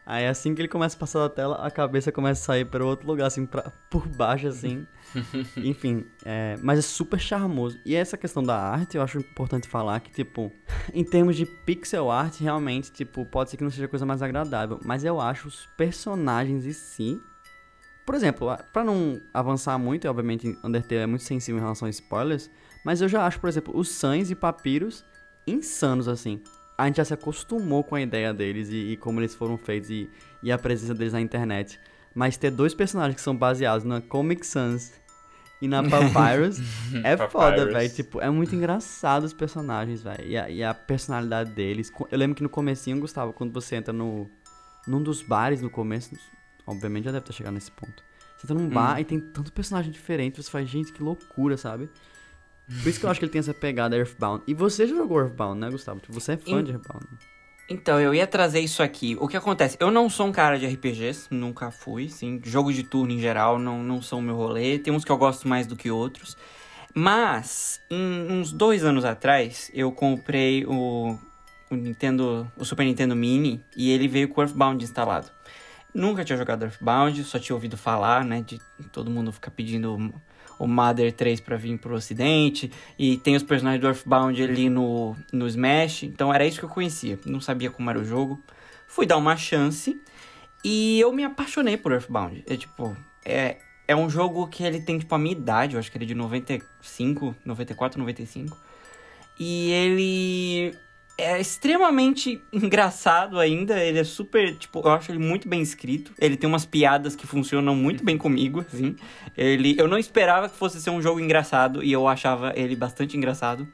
Aí 0.10 0.26
assim 0.26 0.56
que 0.56 0.62
ele 0.62 0.70
começa 0.70 0.96
a 0.96 1.00
passar 1.00 1.20
da 1.20 1.30
tela, 1.30 1.56
a 1.58 1.70
cabeça 1.70 2.14
começa 2.14 2.42
a 2.42 2.46
sair 2.46 2.64
para 2.64 2.84
outro 2.86 3.06
lugar, 3.06 3.26
assim, 3.26 3.46
pra, 3.46 3.74
por 3.90 4.08
baixo, 4.08 4.48
assim. 4.48 4.88
Enfim, 5.58 6.06
é, 6.24 6.56
mas 6.64 6.80
é 6.80 6.82
super 6.82 7.20
charmoso. 7.20 7.78
E 7.86 7.94
essa 7.94 8.16
questão 8.16 8.42
da 8.42 8.58
arte, 8.58 8.96
eu 8.96 9.04
acho 9.04 9.20
importante 9.20 9.68
falar 9.68 10.00
que, 10.00 10.10
tipo, 10.10 10.50
em 10.94 11.04
termos 11.04 11.36
de 11.36 11.46
pixel 11.46 12.10
art, 12.10 12.40
realmente, 12.40 12.90
tipo, 12.90 13.26
pode 13.26 13.50
ser 13.50 13.58
que 13.58 13.66
não 13.66 13.70
seja 13.70 13.84
a 13.84 13.90
coisa 13.90 14.06
mais 14.06 14.22
agradável, 14.22 14.80
mas 14.86 15.04
eu 15.04 15.20
acho 15.20 15.50
os 15.50 15.66
personagens 15.76 16.66
em 16.66 16.72
si. 16.72 17.22
Por 18.06 18.16
exemplo, 18.16 18.48
para 18.72 18.86
não 18.86 19.22
avançar 19.34 19.78
muito, 19.78 20.06
e 20.06 20.08
obviamente 20.08 20.58
Undertale 20.64 21.02
é 21.02 21.06
muito 21.06 21.26
sensível 21.26 21.60
em 21.60 21.64
relação 21.64 21.86
a 21.86 21.90
spoilers, 21.90 22.50
mas 22.86 23.02
eu 23.02 23.10
já 23.10 23.28
acho, 23.28 23.42
por 23.42 23.50
exemplo, 23.50 23.78
os 23.78 23.90
Sans 23.90 24.32
e 24.32 24.36
Papiros 24.36 25.04
insanos, 25.46 26.08
assim 26.08 26.42
a 26.78 26.86
gente 26.86 26.98
já 26.98 27.06
se 27.06 27.14
acostumou 27.14 27.84
com 27.84 27.96
a 27.96 28.02
ideia 28.02 28.34
deles 28.34 28.70
e, 28.70 28.92
e 28.92 28.98
como 28.98 29.20
eles 29.20 29.34
foram 29.34 29.58
feitos 29.58 29.90
e, 29.90 30.10
e, 30.44 30.52
a 30.52 30.58
presença 30.58 30.94
deles 30.94 31.14
na 31.14 31.20
internet. 31.20 31.80
Mas 32.14 32.38
ter 32.38 32.52
dois 32.52 32.74
personagens 32.74 33.16
que 33.16 33.22
são 33.22 33.36
baseados 33.36 33.84
na 33.84 34.00
Comic 34.00 34.46
Sans 34.46 34.94
e 35.62 35.68
na 35.68 35.82
Papyrus 35.90 36.60
é 37.04 37.16
Papyrus. 37.16 37.32
foda, 37.32 37.66
velho. 37.66 37.90
Tipo, 37.90 38.22
é 38.22 38.30
muito 38.30 38.56
engraçado 38.56 39.24
os 39.24 39.34
personagens, 39.34 40.04
velho. 40.04 40.24
E, 40.24 40.58
e, 40.58 40.64
a 40.64 40.74
personalidade 40.74 41.52
deles. 41.52 41.92
Eu 42.12 42.18
lembro 42.18 42.36
que 42.36 42.44
no 42.44 42.50
comecinho, 42.50 43.00
Gustavo, 43.00 43.34
quando 43.34 43.52
você 43.52 43.76
entra 43.76 43.94
no 43.94 44.30
num 44.88 45.04
dos 45.04 45.22
bares 45.22 45.62
no 45.62 45.70
começo, 45.70 46.16
obviamente 46.66 47.06
já 47.06 47.12
deve 47.12 47.24
estar 47.24 47.34
chegando 47.34 47.56
nesse 47.56 47.72
ponto. 47.72 48.02
Você 48.38 48.46
entra 48.46 48.56
num 48.56 48.66
hum. 48.66 48.70
bar 48.70 49.02
e 49.02 49.04
tem 49.04 49.20
tanto 49.20 49.52
personagem 49.52 49.92
diferente, 49.92 50.42
você 50.42 50.50
faz, 50.50 50.70
gente, 50.70 50.94
que 50.94 51.04
loucura, 51.04 51.58
sabe? 51.58 51.90
Por 52.68 52.90
isso 52.90 53.00
que 53.00 53.06
eu 53.06 53.10
acho 53.10 53.20
que 53.20 53.26
ele 53.26 53.32
tem 53.32 53.40
essa 53.40 53.54
pegada 53.54 53.96
Earthbound. 53.96 54.44
E 54.46 54.54
você 54.54 54.86
já 54.86 54.96
jogou 54.96 55.20
Earthbound, 55.20 55.60
né, 55.60 55.70
Gustavo? 55.70 56.00
Tipo, 56.00 56.14
você 56.14 56.34
é 56.34 56.38
fã 56.38 56.60
In... 56.60 56.64
de 56.64 56.72
Earthbound. 56.72 57.08
Então, 57.70 58.00
eu 58.00 58.14
ia 58.14 58.26
trazer 58.26 58.60
isso 58.60 58.82
aqui. 58.82 59.18
O 59.20 59.28
que 59.28 59.36
acontece? 59.36 59.78
Eu 59.80 59.92
não 59.92 60.10
sou 60.10 60.28
um 60.28 60.32
cara 60.32 60.58
de 60.58 60.66
RPGs, 60.66 61.28
nunca 61.32 61.70
fui, 61.70 62.10
sim. 62.10 62.40
Jogos 62.44 62.76
de 62.76 62.84
turno 62.84 63.12
em 63.12 63.20
geral 63.20 63.60
não, 63.60 63.84
não 63.84 64.02
são 64.02 64.20
o 64.20 64.22
meu 64.22 64.36
rolê. 64.36 64.80
Tem 64.80 64.94
uns 64.94 65.04
que 65.04 65.12
eu 65.12 65.18
gosto 65.18 65.48
mais 65.48 65.68
do 65.68 65.76
que 65.76 65.92
outros. 65.92 66.38
Mas, 66.94 67.82
em, 67.90 68.32
uns 68.32 68.52
dois 68.52 68.84
anos 68.84 69.06
atrás, 69.06 69.70
eu 69.74 69.92
comprei 69.92 70.66
o, 70.66 71.18
o 71.70 71.76
Nintendo, 71.76 72.50
o 72.58 72.66
Super 72.66 72.86
Nintendo 72.86 73.16
Mini 73.16 73.62
e 73.76 73.92
ele 73.92 74.08
veio 74.08 74.30
com 74.30 74.40
o 74.40 74.44
Earthbound 74.44 74.84
instalado. 74.84 75.30
Nunca 75.94 76.24
tinha 76.24 76.38
jogado 76.38 76.64
Earthbound, 76.64 77.24
só 77.24 77.38
tinha 77.38 77.56
ouvido 77.56 77.78
falar, 77.78 78.24
né? 78.24 78.42
De 78.42 78.60
todo 78.92 79.12
mundo 79.12 79.32
ficar 79.32 79.52
pedindo 79.52 80.14
o 80.60 80.68
Mother 80.68 81.12
3 81.14 81.40
para 81.40 81.58
vir 81.58 81.78
pro 81.78 81.96
ocidente, 81.96 82.72
e 82.98 83.18
tem 83.18 83.36
os 83.36 83.44
personagens 83.44 83.82
do 83.82 83.88
Earthbound 83.88 84.42
ali 84.42 84.70
no, 84.70 85.16
no 85.32 85.48
Smash, 85.48 86.04
então 86.04 86.34
era 86.34 86.46
isso 86.46 86.60
que 86.60 86.66
eu 86.66 86.70
conhecia, 86.70 87.20
não 87.26 87.40
sabia 87.40 87.70
como 87.70 87.90
era 87.90 88.00
o 88.00 88.06
jogo. 88.06 88.42
Fui 88.88 89.06
dar 89.06 89.18
uma 89.18 89.36
chance 89.36 90.00
e 90.64 91.00
eu 91.00 91.12
me 91.12 91.24
apaixonei 91.24 91.78
por 91.78 91.92
Earthbound. 91.92 92.44
É 92.48 92.56
tipo, 92.56 92.96
é, 93.24 93.58
é 93.88 93.96
um 93.96 94.10
jogo 94.10 94.48
que 94.48 94.64
ele 94.64 94.82
tem 94.82 94.98
tipo 94.98 95.14
a 95.14 95.18
minha 95.18 95.34
idade, 95.34 95.76
eu 95.76 95.80
acho 95.80 95.92
que 95.92 95.98
ele 95.98 96.06
é 96.06 96.08
de 96.08 96.16
95, 96.16 97.36
94, 97.46 98.00
95. 98.00 98.58
E 99.40 99.72
ele 99.72 100.76
é 101.18 101.40
extremamente 101.40 102.42
engraçado 102.54 103.40
ainda. 103.40 103.84
Ele 103.84 104.00
é 104.00 104.04
super, 104.04 104.56
tipo, 104.56 104.80
eu 104.80 104.92
acho 104.92 105.12
ele 105.12 105.20
muito 105.20 105.48
bem 105.48 105.62
escrito. 105.62 106.14
Ele 106.20 106.38
tem 106.38 106.48
umas 106.48 106.66
piadas 106.66 107.16
que 107.16 107.26
funcionam 107.26 107.76
muito 107.76 108.04
bem 108.04 108.18
comigo, 108.18 108.64
assim. 108.72 108.96
Ele, 109.36 109.76
eu 109.78 109.88
não 109.88 109.98
esperava 109.98 110.48
que 110.48 110.56
fosse 110.56 110.82
ser 110.82 110.92
um 110.92 111.02
jogo 111.02 111.20
engraçado 111.20 111.84
e 111.84 111.92
eu 111.92 112.08
achava 112.08 112.54
ele 112.56 112.76
bastante 112.76 113.18
engraçado. 113.18 113.68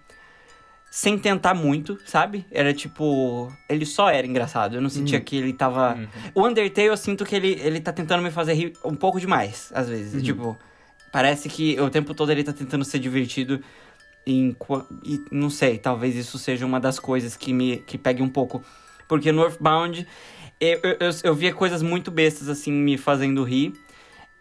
Sem 0.90 1.18
tentar 1.18 1.56
muito, 1.56 1.98
sabe? 2.06 2.46
Era 2.52 2.72
tipo. 2.72 3.52
Ele 3.68 3.84
só 3.84 4.12
era 4.12 4.28
engraçado. 4.28 4.76
Eu 4.76 4.82
não 4.82 4.92
sentia 4.92 5.18
uhum. 5.18 5.24
que 5.24 5.36
ele 5.38 5.52
tava. 5.52 5.96
Uhum. 5.96 6.08
O 6.36 6.48
Undertale, 6.48 6.88
eu 6.88 6.98
sinto 6.98 7.26
que 7.26 7.36
ele, 7.36 7.60
ele 7.64 7.80
tá 7.80 7.92
tentando 7.92 8.22
me 8.22 8.30
fazer 8.30 8.54
rir 8.54 8.74
um 8.86 8.94
pouco 8.94 9.20
demais, 9.20 9.72
às 9.74 9.90
vezes. 9.90 10.14
Uhum. 10.14 10.22
Tipo, 10.22 10.58
parece 11.12 11.50
que 11.50 11.80
o 11.80 11.90
tempo 11.90 12.14
todo 12.14 12.32
ele 12.32 12.44
tá 12.44 12.54
tentando 12.54 12.86
ser 12.86 13.00
divertido 13.00 13.60
e 14.26 14.56
não 15.32 15.50
sei, 15.50 15.78
talvez 15.78 16.16
isso 16.16 16.38
seja 16.38 16.66
uma 16.66 16.80
das 16.80 17.00
coisas 17.00 17.36
que 17.36 17.54
me 17.54 17.78
que 17.78 17.98
pegue 17.98 18.22
um 18.22 18.30
pouco. 18.30 18.64
Porque 19.08 19.32
no 19.32 19.44
Earthbound 19.44 20.08
eu, 20.60 20.80
eu, 20.84 21.10
eu 21.24 21.36
via 21.36 21.54
coisas 21.54 21.82
muito 21.82 22.10
bestas 22.10 22.48
assim 22.48 22.72
me 22.72 22.98
fazendo 22.98 23.44
rir. 23.44 23.74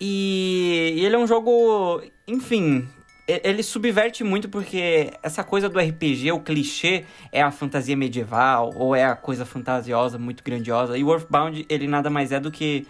E, 0.00 0.94
e 0.96 1.04
ele 1.04 1.14
é 1.14 1.18
um 1.18 1.26
jogo, 1.26 2.02
enfim, 2.26 2.88
ele 3.26 3.62
subverte 3.62 4.24
muito 4.24 4.48
porque 4.48 5.12
essa 5.22 5.44
coisa 5.44 5.68
do 5.68 5.78
RPG, 5.78 6.32
o 6.32 6.40
clichê, 6.40 7.04
é 7.30 7.40
a 7.40 7.50
fantasia 7.50 7.96
medieval 7.96 8.72
ou 8.74 8.96
é 8.96 9.04
a 9.04 9.14
coisa 9.14 9.44
fantasiosa 9.44 10.18
muito 10.18 10.42
grandiosa. 10.42 10.98
E 10.98 11.04
o 11.04 11.12
Earthbound, 11.12 11.64
ele 11.68 11.86
nada 11.86 12.10
mais 12.10 12.32
é 12.32 12.40
do 12.40 12.50
que 12.50 12.86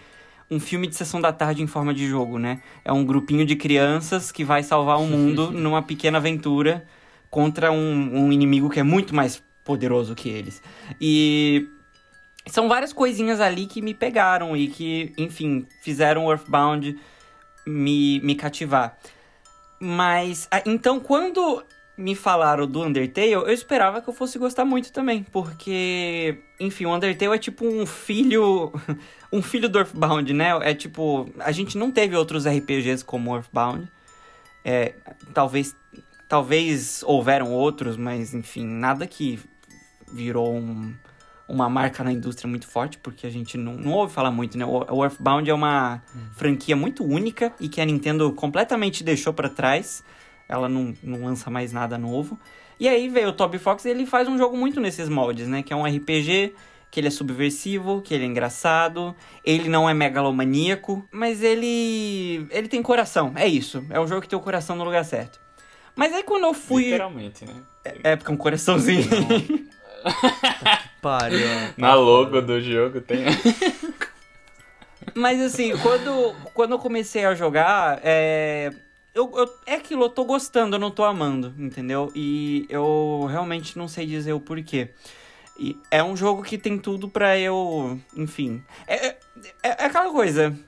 um 0.53 0.61
filme 0.61 0.87
de 0.87 0.95
sessão 0.95 1.21
da 1.21 1.33
tarde 1.33 1.63
em 1.63 1.67
forma 1.67 1.95
de 1.95 2.07
jogo, 2.07 2.39
né? 2.39 2.61
É 2.85 2.93
um 2.93 3.05
grupinho 3.05 3.47
de 3.47 3.57
crianças 3.57 4.31
que 4.31 4.45
vai 4.45 4.63
salvar 4.63 4.99
o 4.99 5.07
mundo 5.07 5.51
numa 5.53 5.83
pequena 5.83 6.19
aventura 6.19 6.87
contra 7.31 7.73
um, 7.73 8.27
um 8.27 8.33
inimigo 8.33 8.69
que 8.69 8.79
é 8.79 8.83
muito 8.83 9.15
mais 9.15 9.43
poderoso 9.65 10.15
que 10.15 10.29
eles. 10.29 10.63
E 11.01 11.67
são 12.47 12.69
várias 12.69 12.93
coisinhas 12.93 13.41
ali 13.41 13.67
que 13.67 13.81
me 13.81 13.95
pegaram 13.95 14.55
e 14.55 14.69
que, 14.69 15.15
enfim, 15.17 15.67
fizeram 15.83 16.31
Earthbound 16.31 16.99
me, 17.67 18.21
me 18.21 18.35
cativar. 18.35 18.99
Mas, 19.81 20.49
então, 20.67 21.01
quando 21.01 21.65
me 22.03 22.17
falaram 22.17 22.67
do 22.67 22.83
Undertale, 22.83 23.31
eu 23.31 23.49
esperava 23.49 24.03
que 24.03 24.09
eu 24.09 24.13
fosse 24.13 24.37
gostar 24.37 24.65
muito 24.65 24.93
também, 24.93 25.23
porque, 25.23 26.37
enfim, 26.59 26.85
o 26.85 26.95
Undertale 26.95 27.37
é 27.37 27.39
tipo 27.39 27.65
um 27.65 27.87
filho, 27.87 28.73
um 29.33 29.41
filho 29.41 29.69
do 29.69 29.79
Earthbound, 29.79 30.33
né? 30.33 30.51
É 30.63 30.75
tipo, 30.75 31.31
a 31.39 31.53
gente 31.53 31.79
não 31.79 31.93
teve 31.93 32.17
outros 32.17 32.45
RPGs 32.45 33.05
como 33.05 33.35
Earthbound. 33.37 33.89
É, 34.65 34.95
talvez, 35.33 35.77
talvez 36.29 37.05
houveram 37.07 37.53
outros, 37.53 37.97
mas 37.97 38.35
enfim, 38.35 38.67
nada 38.67 39.07
que 39.07 39.39
virou 40.13 40.57
um, 40.57 40.93
uma 41.49 41.69
marca 41.69 42.03
na 42.03 42.13
indústria 42.13 42.51
muito 42.51 42.67
forte, 42.67 42.99
porque 42.99 43.29
a 43.29 43.31
gente 43.31 43.57
não, 43.57 43.75
não 43.75 43.93
ouve 43.93 44.13
falar 44.13 44.33
muito, 44.33 44.59
né? 44.59 44.65
O, 44.67 45.05
Earthbound 45.05 45.49
é 45.49 45.55
uma 45.55 46.03
hum. 46.17 46.21
franquia 46.33 46.75
muito 46.75 47.05
única 47.05 47.53
e 47.61 47.69
que 47.69 47.81
a 47.81 47.85
Nintendo 47.85 48.33
completamente 48.33 49.05
deixou 49.05 49.33
para 49.33 49.49
trás 49.49 50.03
ela 50.53 50.69
não, 50.69 50.95
não 51.03 51.25
lança 51.25 51.51
mais 51.51 51.73
nada 51.73 51.97
novo. 51.97 52.39
E 52.79 52.87
aí 52.89 53.09
veio 53.09 53.29
o 53.29 53.33
Toby 53.33 53.59
Fox 53.59 53.85
e 53.85 53.89
ele 53.89 54.05
faz 54.05 54.29
um 54.29 54.37
jogo 54.37 54.57
muito 54.57 54.81
nesses 54.81 55.09
moldes, 55.09 55.49
né? 55.49 55.63
Que 55.63 55.73
é 55.73 55.77
um 55.77 55.85
RPG, 55.85 56.55
que 56.91 57.01
ele 57.01 57.09
é 57.09 57.11
subversivo, 57.11 58.03
que 58.03 58.13
ele 58.13 58.25
é 58.25 58.27
engraçado, 58.27 59.15
ele 59.45 59.69
não 59.69 59.89
é 59.89 59.95
megalomaníaco, 59.95 61.07
mas 61.11 61.43
ele 61.43 62.47
ele 62.51 62.69
tem 62.69 62.83
coração, 62.83 63.33
é 63.35 63.47
isso. 63.47 63.85
É 63.89 63.99
um 63.99 64.07
jogo 64.07 64.21
que 64.21 64.29
tem 64.29 64.39
o 64.39 64.43
coração 64.43 64.77
no 64.77 64.85
lugar 64.85 65.05
certo. 65.05 65.41
Mas 65.97 66.13
aí 66.13 66.23
quando 66.23 66.45
eu 66.45 66.55
fui... 66.55 66.85
Literalmente, 66.85 67.47
né? 67.47 67.55
É, 67.85 68.13
é 68.13 68.17
porque 68.17 68.31
é 68.31 68.35
um 68.35 68.39
coraçãozinho. 68.39 69.05
Pare, 71.01 71.37
Na 71.77 71.95
logo 71.95 72.41
do 72.43 72.61
jogo 72.61 73.01
tem... 73.01 73.25
Mas 75.15 75.41
assim, 75.41 75.77
quando, 75.79 76.35
quando 76.55 76.73
eu 76.73 76.79
comecei 76.79 77.25
a 77.25 77.35
jogar, 77.35 78.01
é, 78.03 78.73
eu, 79.15 79.31
eu, 79.37 79.55
é 79.67 79.75
aquilo, 79.75 80.05
eu 80.05 80.09
tô 80.09 80.25
gostando, 80.25 80.77
eu 80.77 80.81
não 80.81 80.91
tô 80.91 81.05
amando, 81.05 81.55
entendeu? 81.59 82.11
E 82.15 82.67
eu 82.69 83.27
realmente 83.31 83.77
não 83.77 83.87
sei 83.87 84.07
dizer 84.07 84.33
o 84.33 84.41
porquê. 84.41 84.91
E 85.59 85.77
é 85.91 86.03
um 86.03 86.17
jogo 86.17 86.43
que 86.43 86.57
tem 86.57 86.79
tudo 86.79 87.09
pra 87.09 87.39
eu. 87.39 88.01
Enfim. 88.17 88.63
É, 88.87 89.09
é, 89.09 89.19
é, 89.63 89.69
é 89.69 89.85
aquela 89.85 90.11
coisa. 90.11 90.59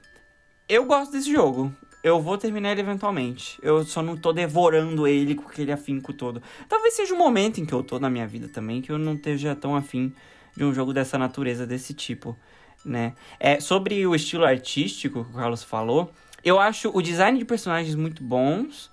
Eu 0.68 0.84
gosto 0.84 1.12
desse 1.12 1.32
jogo. 1.32 1.72
Eu 2.02 2.20
vou 2.20 2.36
terminar 2.36 2.72
ele 2.72 2.82
eventualmente. 2.82 3.58
Eu 3.62 3.82
só 3.82 4.02
não 4.02 4.14
tô 4.14 4.30
devorando 4.30 5.08
ele 5.08 5.34
com 5.34 5.48
aquele 5.48 5.72
afinco 5.72 6.12
todo. 6.12 6.42
Talvez 6.68 6.94
seja 6.94 7.14
um 7.14 7.18
momento 7.18 7.60
em 7.60 7.64
que 7.64 7.72
eu 7.72 7.82
tô 7.82 7.98
na 7.98 8.10
minha 8.10 8.26
vida 8.26 8.46
também 8.48 8.82
que 8.82 8.92
eu 8.92 8.98
não 8.98 9.14
esteja 9.14 9.56
tão 9.56 9.74
afim 9.74 10.14
de 10.54 10.64
um 10.64 10.72
jogo 10.72 10.92
dessa 10.92 11.16
natureza, 11.16 11.66
desse 11.66 11.94
tipo, 11.94 12.36
né? 12.84 13.14
É, 13.40 13.58
sobre 13.58 14.06
o 14.06 14.14
estilo 14.14 14.44
artístico 14.44 15.24
que 15.24 15.30
o 15.30 15.34
Carlos 15.34 15.64
falou, 15.64 16.12
eu 16.44 16.60
acho 16.60 16.90
o 16.94 17.00
design 17.00 17.38
de 17.38 17.44
personagens 17.44 17.94
muito 17.94 18.22
bons, 18.22 18.90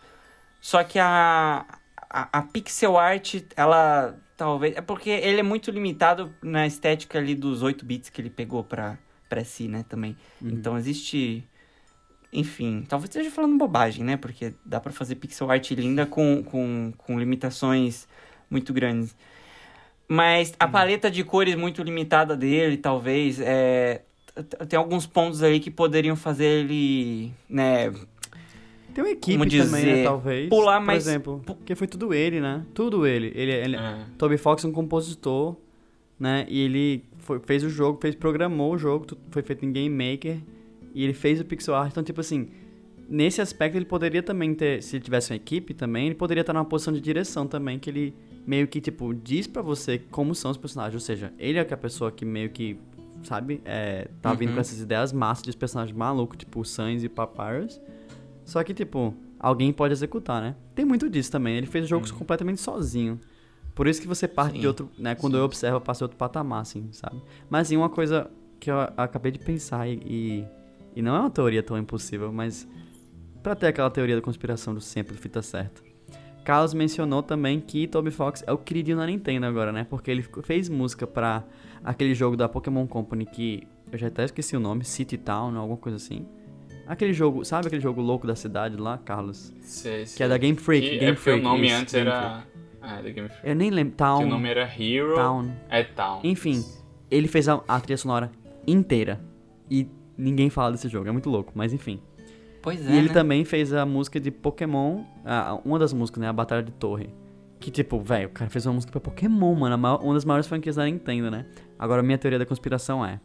só 0.59 0.83
que 0.83 0.97
a, 0.97 1.65
a, 2.09 2.39
a, 2.39 2.41
pixel 2.43 2.97
art, 2.97 3.41
ela 3.55 4.17
talvez. 4.37 4.75
É 4.75 4.81
porque 4.81 5.09
ele 5.09 5.39
é 5.39 5.43
muito 5.43 5.69
limitado 5.69 6.33
na 6.41 6.65
estética 6.65 7.19
ali 7.19 7.35
dos 7.35 7.61
8 7.61 7.85
bits 7.85 8.09
que 8.09 8.21
ele 8.21 8.29
pegou 8.29 8.63
pra, 8.63 8.97
pra 9.29 9.43
si, 9.43 9.67
né, 9.67 9.85
também. 9.87 10.17
Uhum. 10.41 10.49
Então 10.49 10.77
existe. 10.77 11.47
Enfim, 12.33 12.85
talvez 12.87 13.09
esteja 13.09 13.29
falando 13.29 13.57
bobagem, 13.57 14.05
né? 14.05 14.15
Porque 14.15 14.53
dá 14.65 14.79
para 14.79 14.93
fazer 14.93 15.15
pixel 15.15 15.51
art 15.51 15.69
linda 15.71 16.05
com, 16.05 16.41
com, 16.43 16.93
com 16.97 17.19
limitações 17.19 18.07
muito 18.49 18.73
grandes. 18.73 19.15
Mas 20.07 20.53
a 20.59 20.67
paleta 20.67 21.09
de 21.09 21.23
cores 21.23 21.55
muito 21.55 21.81
limitada 21.83 22.35
dele, 22.35 22.77
talvez, 22.77 23.39
é... 23.39 24.01
tem 24.43 24.77
alguns 24.77 25.05
pontos 25.05 25.43
aí 25.43 25.59
que 25.59 25.71
poderiam 25.71 26.15
fazer 26.15 26.45
ele, 26.45 27.31
né... 27.49 27.91
Tem 28.93 29.03
uma 29.03 29.11
equipe 29.11 29.45
dizer, 29.45 29.65
também, 29.65 29.85
né, 29.85 30.03
talvez. 30.03 30.49
Pular 30.49 30.81
mais... 30.81 31.03
Por 31.03 31.09
exemplo, 31.09 31.41
porque 31.45 31.75
foi 31.75 31.87
tudo 31.87 32.13
ele, 32.13 32.41
né? 32.41 32.65
Tudo 32.73 33.07
ele. 33.07 33.31
ele, 33.33 33.51
ele 33.51 33.75
é. 33.77 34.05
Toby 34.17 34.37
Fox 34.37 34.65
é 34.65 34.67
um 34.67 34.71
compositor, 34.71 35.55
né? 36.19 36.45
E 36.49 36.59
ele 36.59 37.05
foi, 37.19 37.39
fez 37.39 37.63
o 37.63 37.69
jogo, 37.69 37.99
fez, 38.01 38.15
programou 38.15 38.73
o 38.73 38.77
jogo, 38.77 39.07
foi 39.29 39.41
feito 39.41 39.65
em 39.65 39.71
Game 39.71 39.89
Maker. 39.89 40.39
E 40.93 41.03
ele 41.03 41.13
fez 41.13 41.39
o 41.39 41.45
pixel 41.45 41.73
art. 41.73 41.91
Então, 41.91 42.03
tipo 42.03 42.19
assim, 42.19 42.49
nesse 43.09 43.41
aspecto 43.41 43.77
ele 43.77 43.85
poderia 43.85 44.21
também 44.21 44.53
ter, 44.53 44.83
se 44.83 44.97
ele 44.97 45.03
tivesse 45.03 45.31
uma 45.31 45.37
equipe 45.37 45.73
também, 45.73 46.07
ele 46.07 46.15
poderia 46.15 46.41
estar 46.41 46.53
numa 46.53 46.65
posição 46.65 46.93
de 46.93 46.99
direção 46.99 47.47
também, 47.47 47.79
que 47.79 47.89
ele 47.89 48.13
meio 48.45 48.67
que, 48.67 48.81
tipo, 48.81 49.13
diz 49.13 49.47
para 49.47 49.61
você 49.61 49.99
como 50.11 50.35
são 50.35 50.51
os 50.51 50.57
personagens. 50.57 50.95
Ou 50.95 50.99
seja, 50.99 51.31
ele 51.39 51.57
é 51.57 51.61
é 51.61 51.73
a 51.73 51.77
pessoa 51.77 52.11
que 52.11 52.25
meio 52.25 52.49
que, 52.49 52.77
sabe, 53.23 53.61
é, 53.65 54.07
tá 54.21 54.33
vindo 54.33 54.49
com 54.49 54.55
uhum. 54.55 54.61
essas 54.61 54.79
ideias 54.79 55.11
massas 55.13 55.43
de 55.43 55.55
personagens 55.55 55.95
malucos, 55.95 56.37
tipo 56.37 56.63
Sans 56.65 57.03
e 57.03 57.09
Papyrus. 57.09 57.79
Só 58.45 58.63
que, 58.63 58.73
tipo, 58.73 59.13
alguém 59.39 59.71
pode 59.71 59.93
executar, 59.93 60.41
né? 60.41 60.55
Tem 60.75 60.85
muito 60.85 61.09
disso 61.09 61.31
também. 61.31 61.55
Ele 61.57 61.67
fez 61.67 61.87
jogos 61.87 62.11
uhum. 62.11 62.17
completamente 62.17 62.59
sozinho. 62.59 63.19
Por 63.73 63.87
isso 63.87 64.01
que 64.01 64.07
você 64.07 64.27
parte 64.27 64.55
Sim. 64.55 64.61
de 64.61 64.67
outro, 64.67 64.89
né? 64.97 65.15
Quando 65.15 65.33
Sim. 65.33 65.39
eu 65.39 65.45
observo, 65.45 65.77
eu 65.77 65.81
passo 65.81 66.03
outro 66.03 66.17
patamar, 66.17 66.61
assim, 66.61 66.89
sabe? 66.91 67.21
Mas, 67.49 67.67
assim, 67.67 67.77
uma 67.77 67.89
coisa 67.89 68.29
que 68.59 68.69
eu 68.69 68.79
acabei 68.97 69.31
de 69.31 69.39
pensar 69.39 69.87
e, 69.87 69.93
e, 70.05 70.45
e 70.95 71.01
não 71.01 71.15
é 71.15 71.19
uma 71.19 71.29
teoria 71.29 71.63
tão 71.63 71.77
impossível, 71.77 72.31
mas 72.31 72.67
para 73.41 73.55
ter 73.55 73.67
aquela 73.67 73.89
teoria 73.89 74.15
da 74.15 74.21
conspiração 74.21 74.73
do 74.73 74.81
sempre 74.81 75.15
fita 75.15 75.41
certa. 75.41 75.81
Carlos 76.43 76.73
mencionou 76.73 77.21
também 77.21 77.59
que 77.59 77.87
Toby 77.87 78.11
Fox 78.11 78.43
é 78.45 78.51
o 78.51 78.57
queridinho 78.57 78.97
da 78.97 79.05
Nintendo 79.05 79.45
agora, 79.45 79.71
né? 79.71 79.85
Porque 79.89 80.09
ele 80.09 80.25
fez 80.43 80.69
música 80.69 81.05
para 81.05 81.43
aquele 81.83 82.13
jogo 82.13 82.35
da 82.35 82.47
Pokémon 82.47 82.85
Company 82.87 83.25
que 83.25 83.67
eu 83.91 83.97
já 83.97 84.07
até 84.07 84.23
esqueci 84.23 84.55
o 84.55 84.59
nome, 84.59 84.83
City 84.85 85.17
Town, 85.17 85.55
alguma 85.57 85.77
coisa 85.77 85.97
assim. 85.97 86.25
Aquele 86.87 87.13
jogo, 87.13 87.45
sabe 87.45 87.67
aquele 87.67 87.81
jogo 87.81 88.01
louco 88.01 88.25
da 88.25 88.35
cidade 88.35 88.75
lá, 88.77 88.97
Carlos? 88.97 89.53
Sei, 89.61 90.05
sei. 90.05 90.17
Que 90.17 90.23
é 90.23 90.27
da 90.27 90.37
Game 90.37 90.57
Freak. 90.57 90.89
Que 90.89 90.97
Game 90.97 91.11
é 91.11 91.15
Freak, 91.15 91.39
o 91.39 91.43
nome 91.43 91.67
isso, 91.67 91.75
antes 91.75 91.93
era. 91.93 92.43
Ah, 92.81 93.01
da 93.01 93.09
Game 93.09 93.29
Freak. 93.29 93.47
Eu 93.47 93.55
nem 93.55 93.69
lembro. 93.69 93.95
Town. 93.95 94.19
Que 94.19 94.25
o 94.25 94.29
nome 94.29 94.49
era 94.49 94.63
Hero. 94.63 95.15
Town. 95.15 95.51
É 95.69 95.83
Town. 95.83 96.19
Enfim, 96.23 96.65
ele 97.09 97.27
fez 97.27 97.47
a, 97.47 97.61
a 97.67 97.79
trilha 97.79 97.97
sonora 97.97 98.31
inteira. 98.67 99.21
E 99.69 99.87
ninguém 100.17 100.49
fala 100.49 100.71
desse 100.71 100.89
jogo. 100.89 101.07
É 101.07 101.11
muito 101.11 101.29
louco, 101.29 101.51
mas 101.55 101.71
enfim. 101.71 102.01
Pois 102.61 102.85
é. 102.85 102.91
E 102.91 102.97
ele 102.97 103.07
né? 103.07 103.13
também 103.13 103.45
fez 103.45 103.73
a 103.73 103.85
música 103.85 104.19
de 104.19 104.29
Pokémon, 104.29 105.03
a, 105.25 105.59
uma 105.63 105.79
das 105.79 105.93
músicas, 105.93 106.21
né? 106.21 106.27
A 106.27 106.33
Batalha 106.33 106.63
de 106.63 106.71
Torre. 106.71 107.09
Que 107.59 107.69
tipo, 107.69 107.99
velho, 107.99 108.27
o 108.27 108.31
cara 108.31 108.49
fez 108.49 108.65
uma 108.65 108.73
música 108.73 108.91
pra 108.91 108.99
Pokémon, 108.99 109.53
mano. 109.53 109.77
Maior, 109.77 110.03
uma 110.03 110.13
das 110.13 110.25
maiores 110.25 110.47
franquias 110.47 110.75
da 110.75 110.85
Nintendo, 110.85 111.29
né? 111.29 111.45
Agora, 111.81 112.03
minha 112.03 112.17
teoria 112.19 112.37
da 112.37 112.45
conspiração 112.45 113.03
é: 113.03 113.19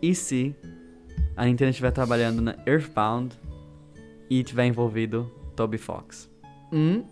e 0.00 0.14
se 0.14 0.56
a 1.36 1.44
Nintendo 1.44 1.68
estiver 1.70 1.90
trabalhando 1.90 2.40
na 2.40 2.56
Earthbound 2.66 3.38
e 4.30 4.42
tiver 4.42 4.64
envolvido 4.64 5.30
Toby 5.54 5.76
Fox? 5.76 6.30
Hum? 6.72 7.04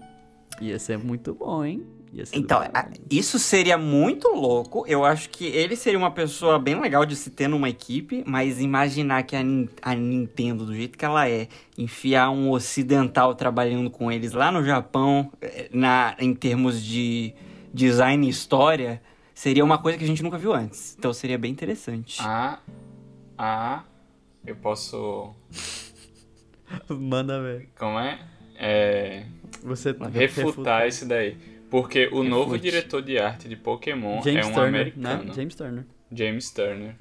Ia 0.63 0.79
ser 0.79 0.97
muito 0.97 1.35
bom, 1.35 1.63
hein? 1.63 1.87
Então, 2.33 2.63
isso 3.11 3.39
seria 3.39 3.77
muito 3.77 4.29
louco. 4.29 4.83
Eu 4.89 5.05
acho 5.05 5.29
que 5.29 5.45
ele 5.45 5.77
seria 5.77 5.99
uma 5.99 6.11
pessoa 6.11 6.59
bem 6.59 6.81
legal 6.81 7.05
de 7.05 7.15
se 7.15 7.29
ter 7.29 7.49
numa 7.49 7.69
equipe, 7.69 8.25
mas 8.27 8.59
imaginar 8.59 9.25
que 9.25 9.37
a, 9.37 9.41
a 9.83 9.95
Nintendo, 9.95 10.65
do 10.65 10.75
jeito 10.75 10.97
que 10.97 11.05
ela 11.05 11.29
é, 11.29 11.49
enfiar 11.77 12.31
um 12.31 12.51
ocidental 12.51 13.35
trabalhando 13.35 13.91
com 13.91 14.11
eles 14.11 14.33
lá 14.33 14.51
no 14.51 14.65
Japão, 14.65 15.31
eh, 15.43 15.69
na, 15.71 16.17
em 16.19 16.35
termos 16.35 16.83
de 16.83 17.35
design 17.75 18.27
e 18.27 18.31
história, 18.31 19.03
seria 19.39 19.65
uma 19.65 19.79
coisa 19.79 19.97
que 19.97 20.03
a 20.03 20.07
gente 20.07 20.23
nunca 20.23 20.37
viu 20.37 20.53
antes. 20.53 20.97
Então 20.99 21.13
seria 21.13 21.39
bem 21.39 21.53
interessante. 21.53 22.19
Ah, 22.21 22.59
ah, 23.39 23.85
eu 24.45 24.57
posso. 24.57 25.33
Manda 26.91 27.41
ver. 27.41 27.69
Como 27.79 28.01
é? 28.01 28.19
É. 28.57 29.27
Você 29.63 29.95
refutar 30.13 30.89
esse 30.89 31.07
daí. 31.07 31.37
Porque 31.71 32.09
o 32.11 32.25
novo 32.25 32.59
diretor 32.59 33.01
de 33.01 33.19
arte 33.19 33.49
de 33.49 33.55
Pokémon 33.55 34.21
James 34.23 34.47
é 34.47 34.51
um 34.51 34.55
Turner, 34.55 34.81
americano. 34.81 35.25
Né? 35.25 35.35
James 35.35 35.55
Turner. 35.55 35.87
James 36.11 36.51
Turner. 36.51 36.97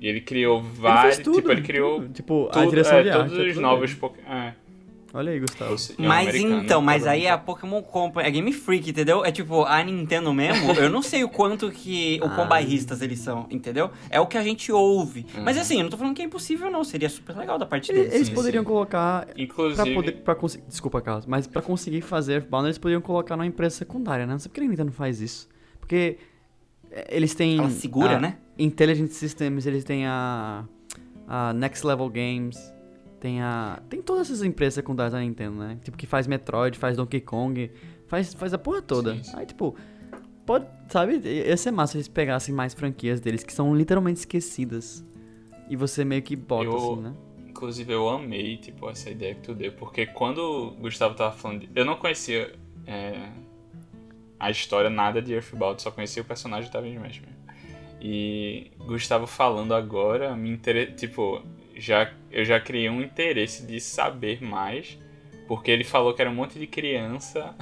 E 0.00 0.08
ele 0.08 0.20
criou 0.20 0.60
vários. 0.60 1.18
Ele 1.18 1.32
tipo, 1.32 1.52
ele 1.52 1.62
criou. 1.62 2.00
Tudo. 2.00 2.12
Tipo, 2.12 2.50
a 2.52 2.66
direção 2.66 2.98
é, 2.98 3.02
de 3.04 3.10
arte. 3.10 3.30
Todos 3.30 3.46
é 3.46 3.50
os 3.50 3.56
novos 3.56 3.94
Pokémon. 3.94 4.28
É. 4.28 4.54
Olha 5.12 5.32
aí, 5.32 5.40
Gustavo. 5.40 5.74
É 5.74 6.06
mas 6.06 6.34
então, 6.34 6.82
mas 6.82 7.06
aí 7.06 7.24
é 7.24 7.30
a 7.30 7.38
Pokémon 7.38 7.82
Company, 7.82 8.26
é 8.26 8.30
Game 8.30 8.52
Freak, 8.52 8.90
entendeu? 8.90 9.24
É 9.24 9.32
tipo, 9.32 9.64
a 9.64 9.82
Nintendo 9.82 10.32
mesmo, 10.34 10.72
eu 10.76 10.90
não 10.90 11.02
sei 11.02 11.24
o 11.24 11.28
quanto 11.28 11.70
que, 11.70 12.20
o 12.22 12.28
quão 12.28 12.42
ah. 12.42 12.48
bairristas 12.48 13.00
eles 13.00 13.18
são, 13.18 13.46
entendeu? 13.50 13.90
É 14.10 14.20
o 14.20 14.26
que 14.26 14.36
a 14.36 14.42
gente 14.42 14.70
ouve. 14.70 15.26
Uhum. 15.34 15.44
Mas 15.44 15.56
assim, 15.56 15.76
eu 15.78 15.84
não 15.84 15.90
tô 15.90 15.96
falando 15.96 16.14
que 16.14 16.22
é 16.22 16.24
impossível 16.24 16.70
não, 16.70 16.84
seria 16.84 17.08
super 17.08 17.36
legal 17.36 17.58
da 17.58 17.64
parte 17.64 17.92
deles. 17.92 18.12
Eles 18.12 18.28
sim, 18.28 18.34
poderiam 18.34 18.62
sim. 18.62 18.68
colocar, 18.68 19.26
Inclusive... 19.36 19.82
pra 19.82 19.94
poder, 19.94 20.12
pra 20.12 20.34
conseguir, 20.34 20.64
desculpa, 20.68 21.00
Carlos, 21.00 21.26
mas 21.26 21.46
pra 21.46 21.62
conseguir 21.62 22.02
fazer 22.02 22.42
Bound, 22.42 22.66
eles 22.66 22.78
poderiam 22.78 23.00
colocar 23.00 23.36
numa 23.36 23.46
empresa 23.46 23.76
secundária, 23.76 24.26
né? 24.26 24.32
Não 24.32 24.38
sei 24.38 24.50
por 24.50 24.54
que 24.56 24.60
a 24.60 24.68
Nintendo 24.68 24.92
faz 24.92 25.20
isso. 25.20 25.48
Porque 25.80 26.18
eh, 26.90 27.16
eles 27.16 27.34
têm... 27.34 27.58
Ela 27.58 27.70
segura, 27.70 28.20
né? 28.20 28.36
Intelligent 28.58 29.10
Systems, 29.10 29.66
eles 29.66 29.84
têm 29.84 30.06
a, 30.06 30.64
a 31.26 31.52
Next 31.54 31.86
Level 31.86 32.10
Games... 32.10 32.77
Tem 33.20 33.42
a. 33.42 33.82
Tem 33.88 34.00
todas 34.00 34.28
essas 34.28 34.42
empresas 34.42 34.74
secundárias 34.74 35.12
da 35.12 35.20
Nintendo, 35.20 35.56
né? 35.58 35.78
Tipo, 35.82 35.96
que 35.96 36.06
faz 36.06 36.26
Metroid, 36.26 36.78
faz 36.78 36.96
Donkey 36.96 37.20
Kong, 37.20 37.70
faz, 38.06 38.32
faz 38.34 38.54
a 38.54 38.58
porra 38.58 38.80
toda. 38.80 39.22
Sim. 39.22 39.32
Aí, 39.34 39.46
tipo, 39.46 39.74
pode. 40.46 40.66
Sabe? 40.88 41.20
Ia 41.24 41.56
ser 41.56 41.70
massa 41.70 41.92
se 41.92 41.98
eles 41.98 42.08
pegassem 42.08 42.54
mais 42.54 42.74
franquias 42.74 43.20
deles 43.20 43.42
que 43.42 43.52
são 43.52 43.74
literalmente 43.74 44.20
esquecidas. 44.20 45.04
E 45.68 45.76
você 45.76 46.04
meio 46.04 46.22
que 46.22 46.36
bota, 46.36 46.64
eu, 46.64 46.76
assim, 46.76 47.02
né? 47.02 47.14
Inclusive, 47.48 47.92
eu 47.92 48.08
amei, 48.08 48.56
tipo, 48.56 48.88
essa 48.88 49.10
ideia 49.10 49.34
que 49.34 49.42
tu 49.42 49.54
deu. 49.54 49.72
Porque 49.72 50.06
quando 50.06 50.38
o 50.38 50.70
Gustavo 50.72 51.14
tava 51.14 51.32
falando. 51.32 51.60
De... 51.60 51.70
Eu 51.74 51.84
não 51.84 51.96
conhecia 51.96 52.54
é, 52.86 53.28
a 54.38 54.50
história, 54.50 54.88
nada 54.88 55.20
de 55.20 55.34
Earthbound, 55.34 55.82
só 55.82 55.90
conhecia 55.90 56.22
o 56.22 56.24
personagem 56.24 56.70
Tavin 56.70 56.94
Smash 56.94 57.20
mesmo. 57.20 57.38
E 58.00 58.70
Gustavo 58.78 59.26
falando 59.26 59.74
agora, 59.74 60.36
me 60.36 60.50
inter... 60.50 60.94
tipo, 60.94 61.42
já, 61.78 62.12
eu 62.30 62.44
já 62.44 62.60
criei 62.60 62.90
um 62.90 63.00
interesse 63.02 63.64
de 63.66 63.80
saber 63.80 64.42
mais, 64.42 64.98
porque 65.46 65.70
ele 65.70 65.84
falou 65.84 66.12
que 66.12 66.20
era 66.20 66.30
um 66.30 66.34
monte 66.34 66.58
de 66.58 66.66
criança. 66.66 67.54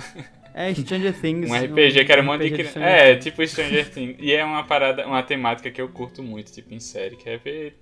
É, 0.55 0.73
Stranger 0.75 1.15
Things. 1.21 1.51
um 1.51 1.55
RPG 1.55 2.05
que 2.05 2.13
era 2.13 2.23
um 2.23 2.25
monte 2.25 2.43
de 2.43 2.51
criança. 2.51 2.81
É, 2.81 3.15
tipo 3.17 3.47
Stranger 3.47 3.91
Things. 3.91 4.17
E 4.19 4.33
é 4.33 4.45
uma 4.45 4.65
parada, 4.65 5.07
uma 5.07 5.23
temática 5.23 5.71
que 5.71 5.81
eu 5.81 5.89
curto 5.89 6.23
muito, 6.23 6.53
tipo, 6.53 6.73
em 6.73 6.81
série, 6.81 7.17
que 7.17 7.29
é 7.29 7.37
ver 7.37 7.79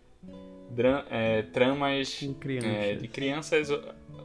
é, 1.11 1.43
tramas 1.43 2.21
é, 2.65 2.95
de 2.95 3.07
crianças 3.07 3.69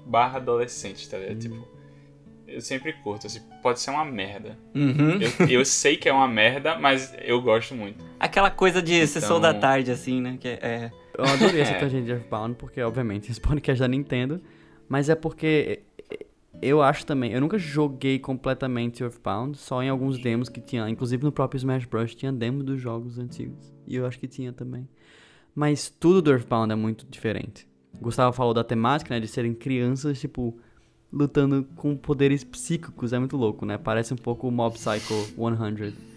barra 0.06 0.38
adolescentes, 0.38 1.08
tá 1.08 1.18
ligado? 1.18 1.36
Hum. 1.36 1.40
Tipo, 1.40 1.68
eu 2.48 2.62
sempre 2.62 2.94
curto, 2.94 3.28
assim, 3.28 3.42
pode 3.62 3.80
ser 3.80 3.92
uma 3.92 4.04
merda. 4.04 4.58
Uhum. 4.74 5.20
Eu, 5.22 5.48
eu, 5.48 5.66
sei 5.66 5.96
que 5.96 6.10
é 6.10 6.14
uma 6.14 6.28
merda, 6.28 6.78
mas 6.80 7.16
eu 7.22 7.40
gosto 7.42 7.76
muito. 7.76 8.04
Aquela 8.20 8.50
coisa 8.50 8.82
de 8.82 8.96
então... 8.96 9.08
sessão 9.08 9.40
da 9.40 9.54
tarde, 9.54 9.92
assim, 9.92 10.20
né? 10.20 10.38
Que 10.40 10.48
é... 10.48 10.92
Eu 11.20 11.26
adorei 11.26 11.62
essa 11.62 11.74
tangente 11.76 12.06
de 12.06 12.12
Earthbound, 12.12 12.56
porque, 12.56 12.82
obviamente, 12.82 13.30
esse 13.30 13.42
podcast 13.42 13.80
da 13.80 13.88
Nintendo. 13.88 14.40
Mas 14.88 15.10
é 15.10 15.16
porque 15.16 15.84
eu 16.62 16.82
acho 16.82 17.06
também. 17.06 17.32
Eu 17.34 17.42
nunca 17.42 17.58
joguei 17.58 18.18
completamente 18.20 19.04
Earthbound, 19.04 19.58
só 19.58 19.84
em 19.84 19.90
alguns 19.90 20.18
demos 20.18 20.48
que 20.48 20.62
tinha. 20.62 20.90
Inclusive 20.90 21.24
no 21.24 21.32
próprio 21.32 21.58
Smash 21.58 21.86
Bros. 21.86 22.16
tinha 22.16 22.32
demo 22.32 22.64
dos 22.64 22.80
jogos 22.80 23.20
antigos. 23.20 23.74
E 23.86 23.96
eu 23.96 24.06
acho 24.06 24.18
que 24.18 24.28
tinha 24.28 24.54
também. 24.54 24.88
Mas 25.54 25.90
tudo 25.90 26.22
do 26.22 26.32
Earthbound 26.32 26.72
é 26.72 26.76
muito 26.76 27.06
diferente. 27.10 27.68
Gustavo 28.00 28.32
falou 28.32 28.54
da 28.54 28.64
temática, 28.64 29.14
né? 29.14 29.20
De 29.20 29.28
serem 29.28 29.54
crianças, 29.54 30.22
tipo, 30.22 30.58
lutando 31.12 31.68
com 31.76 31.98
poderes 31.98 32.46
psíquicos. 32.46 33.12
É 33.12 33.20
muito 33.20 33.36
louco, 33.36 33.66
né? 33.66 33.78
Parece 33.78 34.14
um 34.14 34.18
pouco 34.18 34.48
o 34.48 34.52
Mob 34.52 34.74
Psycho 34.74 35.14
100. 35.36 36.09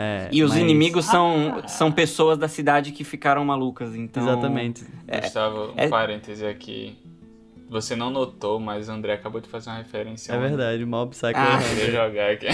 É, 0.00 0.28
e 0.30 0.44
os 0.44 0.52
mas... 0.52 0.60
inimigos 0.60 1.06
são, 1.06 1.60
são 1.66 1.90
pessoas 1.90 2.38
da 2.38 2.46
cidade 2.46 2.92
que 2.92 3.02
ficaram 3.02 3.44
malucas, 3.44 3.96
então... 3.96 4.22
Exatamente. 4.22 4.84
É, 5.08 5.22
Gustavo, 5.22 5.72
um 5.72 5.74
é... 5.76 5.88
parêntese 5.88 6.46
aqui. 6.46 6.96
Você 7.68 7.96
não 7.96 8.08
notou, 8.08 8.60
mas 8.60 8.88
o 8.88 8.92
André 8.92 9.14
acabou 9.14 9.40
de 9.40 9.48
fazer 9.48 9.70
uma 9.70 9.78
referência. 9.78 10.32
É 10.32 10.38
verdade, 10.38 10.86
Mob 10.86 11.10
Psycho. 11.10 11.32
Ah, 11.34 11.58
eu 11.80 11.90
jogar 11.90 12.30
aqui. 12.30 12.46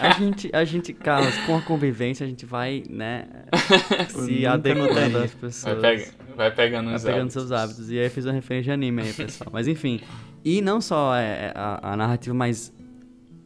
A 0.00 0.10
gente, 0.10 0.50
a 0.52 0.64
gente, 0.64 0.92
Carlos, 0.92 1.38
com 1.46 1.56
a 1.56 1.62
convivência, 1.62 2.26
a 2.26 2.28
gente 2.28 2.44
vai, 2.44 2.82
né, 2.90 3.28
se 4.10 4.44
adequando 4.44 5.18
às 5.18 5.32
pessoas. 5.32 5.80
Vai, 5.80 5.96
pega, 5.96 6.10
vai 6.36 6.50
pegando 6.50 6.92
os 6.92 7.02
vai 7.04 7.12
pegando 7.12 7.28
hábitos. 7.28 7.32
seus 7.32 7.52
hábitos. 7.52 7.90
E 7.92 7.98
aí 8.00 8.10
fiz 8.10 8.24
uma 8.26 8.34
referência 8.34 8.64
de 8.64 8.72
anime 8.72 9.02
aí, 9.02 9.12
pessoal. 9.12 9.50
Mas 9.52 9.68
enfim. 9.68 10.00
E 10.44 10.60
não 10.60 10.80
só 10.80 11.14
é, 11.14 11.52
a, 11.54 11.92
a 11.92 11.96
narrativa, 11.96 12.34
mas 12.34 12.72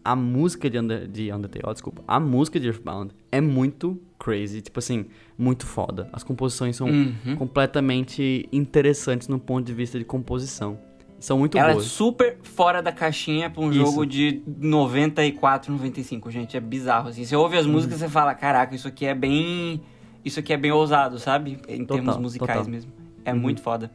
a 0.04 0.16
música 0.16 0.68
de, 0.68 0.78
Under, 0.78 1.06
de 1.06 1.32
Undertale, 1.32 1.64
oh, 1.66 1.72
desculpa, 1.72 2.02
a 2.06 2.18
música 2.18 2.58
de 2.58 2.66
Earthbound 2.66 3.14
é 3.30 3.40
muito 3.40 4.00
crazy, 4.18 4.60
tipo 4.60 4.78
assim, 4.78 5.06
muito 5.36 5.66
foda. 5.66 6.08
As 6.12 6.22
composições 6.22 6.76
são 6.76 6.88
uhum. 6.88 7.36
completamente 7.36 8.48
interessantes 8.52 9.28
no 9.28 9.38
ponto 9.38 9.64
de 9.66 9.72
vista 9.72 9.98
de 9.98 10.04
composição. 10.04 10.78
São 11.18 11.38
muito 11.38 11.56
Ela 11.56 11.72
boas. 11.72 11.84
é 11.84 11.88
super 11.88 12.38
fora 12.42 12.82
da 12.82 12.90
caixinha 12.90 13.48
pra 13.48 13.62
um 13.62 13.70
Isso. 13.70 13.78
jogo 13.78 14.04
de 14.04 14.42
94, 14.46 15.72
95, 15.72 16.30
gente. 16.32 16.56
É 16.56 16.60
bizarro, 16.60 17.10
assim. 17.10 17.24
Você 17.24 17.36
ouve 17.36 17.56
as 17.56 17.64
Uhum. 17.64 17.72
músicas 17.72 17.96
e 17.96 18.00
você 18.00 18.08
fala, 18.08 18.34
caraca, 18.34 18.74
isso 18.74 18.88
aqui 18.88 19.06
é 19.06 19.14
bem... 19.14 19.80
Isso 20.24 20.40
aqui 20.40 20.52
é 20.52 20.56
bem 20.56 20.70
ousado, 20.72 21.18
sabe? 21.18 21.58
Em 21.68 21.84
Total, 21.84 21.96
termos 21.96 22.16
musicais 22.16 22.58
total. 22.58 22.70
mesmo. 22.70 22.92
É 23.24 23.32
Uhum. 23.32 23.38
muito 23.38 23.62
foda. 23.62 23.90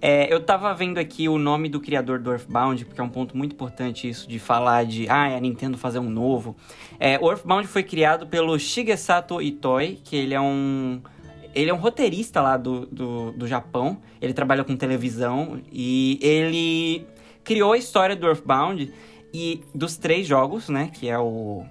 É, 0.00 0.32
eu 0.32 0.40
tava 0.40 0.72
vendo 0.74 0.98
aqui 0.98 1.28
o 1.28 1.38
nome 1.38 1.68
do 1.68 1.80
criador 1.80 2.18
do 2.18 2.30
Earthbound, 2.30 2.84
porque 2.84 3.00
é 3.00 3.04
um 3.04 3.08
ponto 3.08 3.36
muito 3.36 3.52
importante 3.52 4.08
isso 4.08 4.28
de 4.28 4.38
falar 4.38 4.84
de, 4.84 5.08
ah, 5.08 5.28
é 5.28 5.36
a 5.36 5.40
Nintendo 5.40 5.78
fazer 5.78 5.98
um 5.98 6.10
novo. 6.10 6.56
É, 6.98 7.18
o 7.20 7.30
Earthbound 7.30 7.66
foi 7.68 7.82
criado 7.82 8.26
pelo 8.26 8.58
Shigesato 8.58 9.40
Itoi, 9.40 9.98
que 10.04 10.16
ele 10.16 10.34
é 10.34 10.40
um... 10.40 11.00
Ele 11.54 11.70
é 11.70 11.74
um 11.74 11.78
roteirista 11.78 12.40
lá 12.40 12.56
do, 12.56 12.84
do, 12.86 13.30
do 13.30 13.46
Japão. 13.46 13.98
Ele 14.20 14.32
trabalha 14.32 14.64
com 14.64 14.74
televisão 14.76 15.60
e 15.70 16.18
ele 16.20 17.06
criou 17.44 17.74
a 17.74 17.78
história 17.78 18.16
do 18.16 18.26
Earthbound 18.26 18.92
e 19.32 19.60
dos 19.72 19.96
três 19.96 20.26
jogos, 20.26 20.68
né? 20.68 20.90
Que 20.92 21.08
é 21.08 21.16
o. 21.16 21.64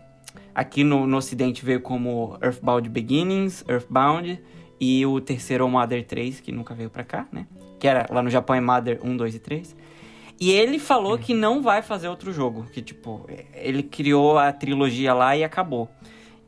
Aqui 0.55 0.85
no, 0.85 1.05
no 1.05 1.17
ocidente 1.17 1.65
veio 1.65 1.81
como 1.81 2.37
Earthbound 2.41 2.87
Beginnings, 2.87 3.65
Earthbound 3.67 4.39
e 4.83 5.05
o 5.05 5.21
terceiro 5.21 5.63
é 5.63 5.67
o 5.67 5.69
Mother 5.69 6.05
3, 6.05 6.41
que 6.41 6.51
nunca 6.51 6.73
veio 6.75 6.89
pra 6.89 7.05
cá, 7.05 7.25
né? 7.31 7.47
Que 7.79 7.87
era 7.87 8.05
lá 8.09 8.21
no 8.21 8.29
Japão 8.29 8.53
é 8.53 8.59
Mother 8.59 8.99
1, 9.01 9.15
2 9.15 9.35
e 9.35 9.39
3. 9.39 9.75
E 10.41 10.51
ele 10.51 10.77
falou 10.77 11.17
que 11.17 11.33
não 11.33 11.61
vai 11.61 11.81
fazer 11.81 12.09
outro 12.09 12.33
jogo. 12.33 12.65
Que, 12.73 12.81
tipo, 12.81 13.25
ele 13.53 13.81
criou 13.81 14.37
a 14.37 14.51
trilogia 14.51 15.13
lá 15.13 15.37
e 15.37 15.43
acabou. 15.43 15.89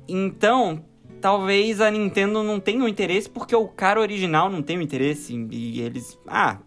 Então, 0.05 0.83
talvez 1.21 1.79
a 1.79 1.89
Nintendo 1.89 2.43
não 2.43 2.59
tenha 2.59 2.83
o 2.83 2.89
interesse 2.89 3.29
porque 3.29 3.55
o 3.55 3.69
cara 3.69 4.01
original 4.01 4.49
não 4.49 4.61
tem 4.61 4.77
o 4.77 4.81
interesse. 4.81 5.33
E 5.49 5.79
eles. 5.79 6.19
Ah, 6.27 6.57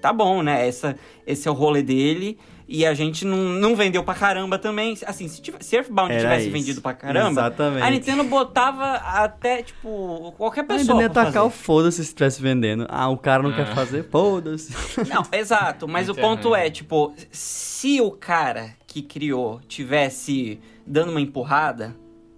tá 0.00 0.10
bom, 0.10 0.42
né? 0.42 0.66
Essa, 0.66 0.96
esse 1.26 1.46
é 1.46 1.50
o 1.50 1.54
rolê 1.54 1.82
dele. 1.82 2.38
E 2.70 2.84
a 2.84 2.92
gente 2.92 3.24
não, 3.24 3.38
não 3.38 3.74
vendeu 3.74 4.04
pra 4.04 4.14
caramba 4.14 4.58
também. 4.58 4.94
Assim, 5.06 5.26
se, 5.26 5.40
tivesse, 5.40 5.70
se 5.70 5.76
Earthbound 5.76 6.12
Era 6.12 6.20
tivesse 6.20 6.42
isso. 6.48 6.52
vendido 6.52 6.82
pra 6.82 6.92
caramba, 6.92 7.30
Exatamente. 7.40 7.82
a 7.82 7.90
Nintendo 7.90 8.24
botava 8.24 8.92
até, 8.96 9.62
tipo, 9.62 10.34
qualquer 10.36 10.64
pessoa. 10.64 10.94
não 10.96 11.00
ia 11.00 11.08
pra 11.08 11.24
tacar 11.24 11.46
o 11.46 11.50
foda-se 11.50 11.96
se 11.96 12.02
estivesse 12.10 12.42
vendendo. 12.42 12.84
Ah, 12.90 13.08
o 13.08 13.16
cara 13.16 13.42
não 13.42 13.52
É. 13.52 13.56
quer 13.56 13.74
fazer, 13.74 14.06
foda-se. 14.10 14.72
Não, 15.08 15.22
exato, 15.32 15.88
mas 15.88 16.10
o 16.10 16.14
ponto 16.14 16.54
é, 16.54 16.68
tipo, 16.68 17.14
se 17.30 18.02
o 18.02 18.10
cara 18.10 18.74
que 18.86 19.00
criou 19.00 19.60
tivesse 19.66 20.60
dando 20.86 21.10
uma 21.10 21.22
empurrada, 21.22 21.96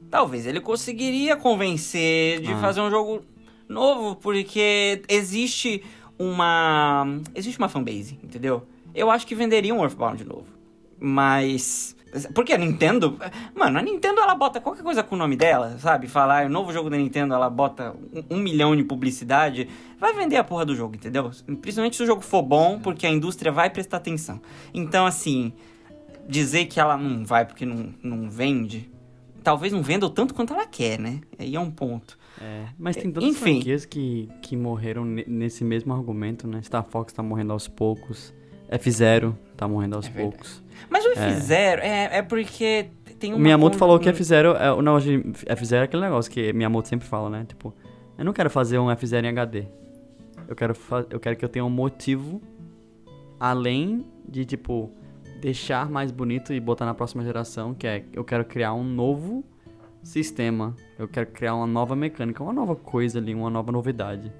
talvez 0.08 0.46
ele 0.46 0.60
conseguiria 0.60 1.36
convencer 1.36 2.40
de 2.40 2.52
Ah. 2.52 2.56
fazer 2.60 2.80
um 2.80 2.90
jogo 2.90 3.22
novo, 3.68 4.14
porque 4.14 5.02
existe 5.08 5.82
uma 6.18 7.04
existe 7.34 7.58
uma 7.58 7.68
fanbase, 7.68 8.16
entendeu? 8.22 8.64
Eu 8.94 9.10
acho 9.10 9.26
que 9.26 9.34
venderia 9.34 9.74
um 9.74 9.82
Earthbound 9.82 10.24
novo. 10.24 10.46
Mas 10.98 11.96
porque 12.34 12.52
a 12.52 12.58
Nintendo, 12.58 13.16
mano, 13.54 13.78
a 13.78 13.82
Nintendo 13.82 14.20
ela 14.20 14.34
bota 14.34 14.60
qualquer 14.60 14.82
coisa 14.82 15.02
com 15.02 15.14
o 15.14 15.18
nome 15.18 15.36
dela, 15.36 15.78
sabe? 15.78 16.08
Falar, 16.08 16.46
o 16.46 16.48
novo 16.48 16.72
jogo 16.72 16.90
da 16.90 16.96
Nintendo, 16.96 17.34
ela 17.34 17.48
bota 17.48 17.94
um, 18.30 18.36
um 18.36 18.38
milhão 18.40 18.74
de 18.74 18.82
publicidade, 18.82 19.68
vai 19.98 20.12
vender 20.12 20.36
a 20.36 20.44
porra 20.44 20.64
do 20.64 20.74
jogo, 20.74 20.96
entendeu? 20.96 21.30
Principalmente 21.60 21.96
se 21.96 22.02
o 22.02 22.06
jogo 22.06 22.20
for 22.22 22.42
bom, 22.42 22.80
porque 22.80 23.06
a 23.06 23.10
indústria 23.10 23.52
vai 23.52 23.70
prestar 23.70 23.98
atenção. 23.98 24.40
Então, 24.74 25.06
assim, 25.06 25.52
dizer 26.28 26.66
que 26.66 26.80
ela 26.80 26.96
não 26.96 27.24
vai 27.24 27.44
porque 27.44 27.64
não, 27.64 27.94
não 28.02 28.28
vende, 28.28 28.90
talvez 29.44 29.72
não 29.72 29.82
venda 29.82 30.04
o 30.06 30.10
tanto 30.10 30.34
quanto 30.34 30.52
ela 30.52 30.66
quer, 30.66 30.98
né? 30.98 31.20
Aí 31.38 31.54
é 31.54 31.60
um 31.60 31.70
ponto. 31.70 32.18
É, 32.40 32.66
mas 32.78 32.96
tem 32.96 33.10
tantas 33.10 33.28
Enfim. 33.28 33.54
franquias 33.54 33.84
que, 33.84 34.28
que 34.42 34.56
morreram 34.56 35.04
ne- 35.04 35.26
nesse 35.28 35.62
mesmo 35.62 35.92
argumento, 35.92 36.48
né? 36.48 36.60
Star 36.62 36.84
Fox 36.84 37.12
tá 37.12 37.22
morrendo 37.22 37.52
aos 37.52 37.68
poucos. 37.68 38.34
F-Zero 38.78 39.36
tá 39.56 39.66
morrendo 39.66 39.96
aos 39.96 40.06
É 40.06 40.10
poucos. 40.10 40.62
Mas 40.88 41.04
o 41.04 41.10
F0 41.10 41.78
é, 41.80 42.18
é 42.18 42.22
porque 42.22 42.88
tem 43.18 43.32
O 43.32 43.36
uma... 43.36 43.42
Miyamoto 43.42 43.76
falou 43.76 43.98
que 43.98 44.08
F-Zero 44.08 44.50
é 44.52 44.72
o 44.72 44.80
negócio 44.80 45.22
de 45.22 45.32
F-Zero 45.46 45.82
é 45.82 45.84
aquele 45.84 46.02
negócio 46.02 46.30
que 46.30 46.52
Miyamoto 46.52 46.88
sempre 46.88 47.06
fala, 47.06 47.28
né? 47.28 47.44
Tipo, 47.46 47.74
eu 48.16 48.24
não 48.24 48.32
quero 48.32 48.48
fazer 48.48 48.78
um 48.78 48.90
F-Zero 48.90 49.26
em 49.26 49.30
HD. 49.30 49.64
Eu 50.48 50.56
quero, 50.56 50.74
eu 51.10 51.20
quero 51.20 51.36
que 51.36 51.44
eu 51.44 51.48
tenha 51.48 51.64
um 51.64 51.70
motivo 51.70 52.40
além 53.38 54.06
de, 54.28 54.44
tipo, 54.44 54.90
deixar 55.40 55.88
mais 55.88 56.10
bonito 56.10 56.52
e 56.52 56.60
botar 56.60 56.84
na 56.84 56.94
próxima 56.94 57.24
geração, 57.24 57.74
que 57.74 57.86
é 57.86 58.04
eu 58.12 58.24
quero 58.24 58.44
criar 58.44 58.74
um 58.74 58.84
novo 58.84 59.44
sistema. 60.02 60.74
Eu 60.98 61.08
quero 61.08 61.26
criar 61.28 61.54
uma 61.54 61.66
nova 61.66 61.96
mecânica, 61.96 62.42
uma 62.42 62.52
nova 62.52 62.76
coisa 62.76 63.18
ali, 63.18 63.34
uma 63.34 63.50
nova 63.50 63.72
novidade. 63.72 64.32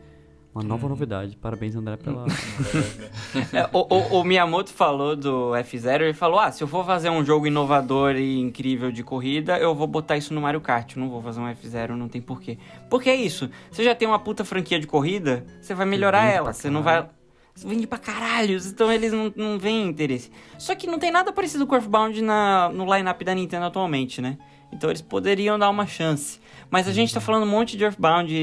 Uma 0.52 0.64
nova 0.64 0.88
novidade. 0.88 1.36
Parabéns, 1.36 1.76
André, 1.76 1.96
pela. 1.96 2.24
É, 3.52 3.68
o, 3.72 3.78
o- 3.94 4.20
o 4.20 4.24
Miyamoto 4.24 4.72
falou 4.72 5.14
do 5.14 5.50
F0, 5.52 6.00
ele 6.02 6.12
falou, 6.12 6.40
ah, 6.40 6.50
se 6.50 6.62
eu 6.62 6.66
for 6.66 6.84
fazer 6.84 7.08
um 7.10 7.24
jogo 7.24 7.46
inovador 7.46 8.16
e 8.16 8.38
incrível 8.40 8.90
de 8.90 9.04
corrida, 9.04 9.56
eu 9.58 9.74
vou 9.74 9.86
botar 9.86 10.16
isso 10.16 10.34
no 10.34 10.40
Mario 10.40 10.60
Kart, 10.60 10.96
eu 10.96 11.00
não 11.00 11.08
vou 11.08 11.22
fazer 11.22 11.38
um 11.40 11.44
F0, 11.46 11.90
não 11.90 12.08
tem 12.08 12.20
porquê. 12.20 12.58
Porque 12.88 13.08
é 13.08 13.14
isso, 13.14 13.48
você 13.70 13.84
já 13.84 13.94
tem 13.94 14.08
uma 14.08 14.18
puta 14.18 14.44
franquia 14.44 14.80
de 14.80 14.86
corrida, 14.88 15.44
você 15.60 15.72
vai 15.74 15.86
melhorar 15.86 16.26
ela, 16.26 16.52
você 16.52 16.68
não 16.68 16.82
vai... 16.82 17.06
Você 17.54 17.68
vende 17.68 17.86
pra 17.86 17.98
caralho, 17.98 18.56
então 18.64 18.90
eles 18.92 19.12
não, 19.12 19.32
não 19.36 19.58
veem 19.58 19.86
interesse. 19.88 20.30
Só 20.58 20.74
que 20.74 20.86
não 20.86 20.98
tem 20.98 21.10
nada 21.10 21.32
parecido 21.32 21.66
com 21.66 21.74
o 21.74 21.76
Earthbound 21.76 22.22
na, 22.22 22.70
no 22.70 22.84
line-up 22.92 23.22
da 23.24 23.34
Nintendo 23.34 23.66
atualmente, 23.66 24.20
né? 24.22 24.38
Então 24.72 24.90
eles 24.90 25.02
poderiam 25.02 25.58
dar 25.58 25.68
uma 25.70 25.86
chance. 25.86 26.38
Mas 26.70 26.86
a 26.86 26.92
gente 26.92 27.12
tá 27.12 27.20
falando 27.20 27.42
um 27.42 27.50
monte 27.50 27.76
de 27.76 27.82
Earthbound 27.82 28.32
e, 28.32 28.36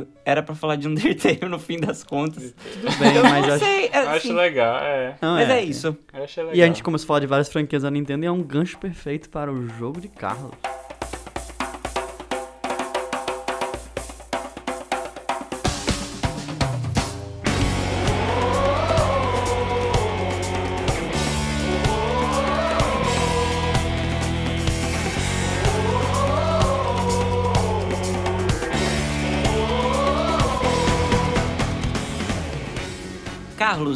e 0.00 0.06
era 0.24 0.42
pra 0.42 0.54
falar 0.54 0.74
de 0.76 0.86
Undertale 0.88 1.38
no 1.48 1.58
fim 1.58 1.78
das 1.78 2.02
contas. 2.02 2.52
Tudo 2.72 2.98
bem, 2.98 3.14
eu 3.14 3.22
mas 3.22 3.46
não 3.46 3.54
acho. 3.54 3.64
sei, 3.64 3.84
Eu 3.86 4.00
assim, 4.00 4.08
acho 4.10 4.32
legal, 4.32 4.76
é. 4.82 5.16
Não, 5.22 5.34
mas 5.34 5.48
é 5.48 5.62
isso. 5.62 5.96
Eu 6.12 6.24
achei 6.24 6.42
legal. 6.42 6.56
E 6.58 6.62
a 6.62 6.66
gente 6.66 6.82
começou 6.82 7.04
a 7.04 7.08
falar 7.08 7.20
de 7.20 7.26
várias 7.26 7.48
franquias 7.48 7.82
da 7.84 7.90
Nintendo 7.90 8.24
e 8.24 8.26
é 8.26 8.32
um 8.32 8.42
gancho 8.42 8.76
perfeito 8.78 9.30
para 9.30 9.52
o 9.52 9.68
jogo 9.68 10.00
de 10.00 10.08
carros. 10.08 10.50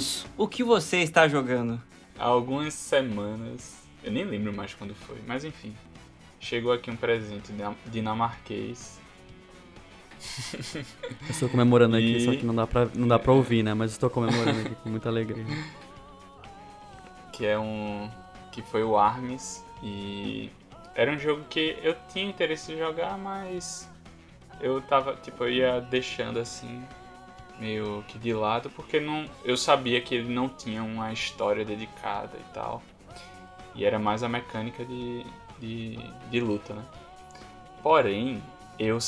Carlos, 0.02 0.26
o 0.36 0.48
que 0.48 0.64
você 0.64 0.98
está 0.98 1.28
jogando? 1.28 1.80
Há 2.18 2.24
algumas 2.24 2.74
semanas, 2.74 3.76
eu 4.02 4.10
nem 4.12 4.24
lembro 4.24 4.52
mais 4.52 4.74
quando 4.74 4.94
foi, 4.94 5.16
mas 5.26 5.44
enfim. 5.44 5.74
Chegou 6.40 6.72
aqui 6.72 6.90
um 6.90 6.96
presente 6.96 7.52
dina- 7.52 7.74
dinamarquês. 7.86 9.00
Eu 10.74 11.30
estou 11.30 11.48
comemorando 11.48 11.96
aqui, 11.96 12.16
E- 12.16 12.24
só 12.24 12.32
que 12.32 12.44
não 12.44 12.54
dá, 12.54 12.66
pra, 12.66 12.88
não 12.94 13.06
dá 13.08 13.18
pra 13.18 13.32
ouvir, 13.32 13.62
né? 13.62 13.74
Mas 13.74 13.92
estou 13.92 14.08
comemorando 14.10 14.60
aqui 14.60 14.74
com 14.76 14.88
muita 14.88 15.08
alegria. 15.08 15.44
que 17.32 17.46
é 17.46 17.58
um 17.58 18.10
que 18.52 18.60
foi 18.60 18.82
o 18.84 18.96
Arms 18.98 19.64
e 19.82 20.50
era 20.94 21.10
um 21.10 21.18
jogo 21.18 21.42
que 21.48 21.76
eu 21.82 21.96
tinha 22.12 22.26
interesse 22.26 22.72
em 22.72 22.78
jogar, 22.78 23.16
mas 23.16 23.88
eu 24.60 24.80
tava, 24.82 25.14
tipo, 25.16 25.44
eu 25.44 25.50
ia 25.50 25.80
deixando 25.80 26.38
assim 26.38 26.82
meio 27.58 28.04
que 28.08 28.18
de 28.18 28.32
lado 28.32 28.70
porque 28.70 28.98
não 29.00 29.26
eu 29.44 29.56
sabia 29.56 30.00
que 30.00 30.14
ele 30.14 30.32
não 30.32 30.48
tinha 30.48 30.82
uma 30.82 31.12
história 31.12 31.64
dedicada 31.64 32.36
e 32.36 32.54
tal. 32.54 32.82
E 33.74 33.84
era 33.84 33.98
mais 33.98 34.22
a 34.22 34.28
mecânica 34.28 34.84
de, 34.84 35.24
de, 35.58 35.98
de 36.30 36.40
luta, 36.40 36.74
né? 36.74 36.84
Porém, 37.82 38.42
eu 38.78 38.98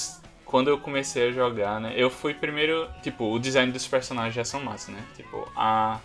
quando 0.44 0.68
eu 0.68 0.78
comecei 0.78 1.28
a 1.28 1.32
jogar, 1.32 1.80
né, 1.80 1.94
eu 1.96 2.08
fui 2.08 2.32
primeiro, 2.32 2.88
tipo, 3.02 3.24
o 3.24 3.38
design 3.38 3.72
dos 3.72 3.88
personagens 3.88 4.34
já 4.34 4.44
são 4.44 4.62
massa, 4.62 4.92
né? 4.92 5.02
Tipo, 5.16 5.50
a 5.56 5.98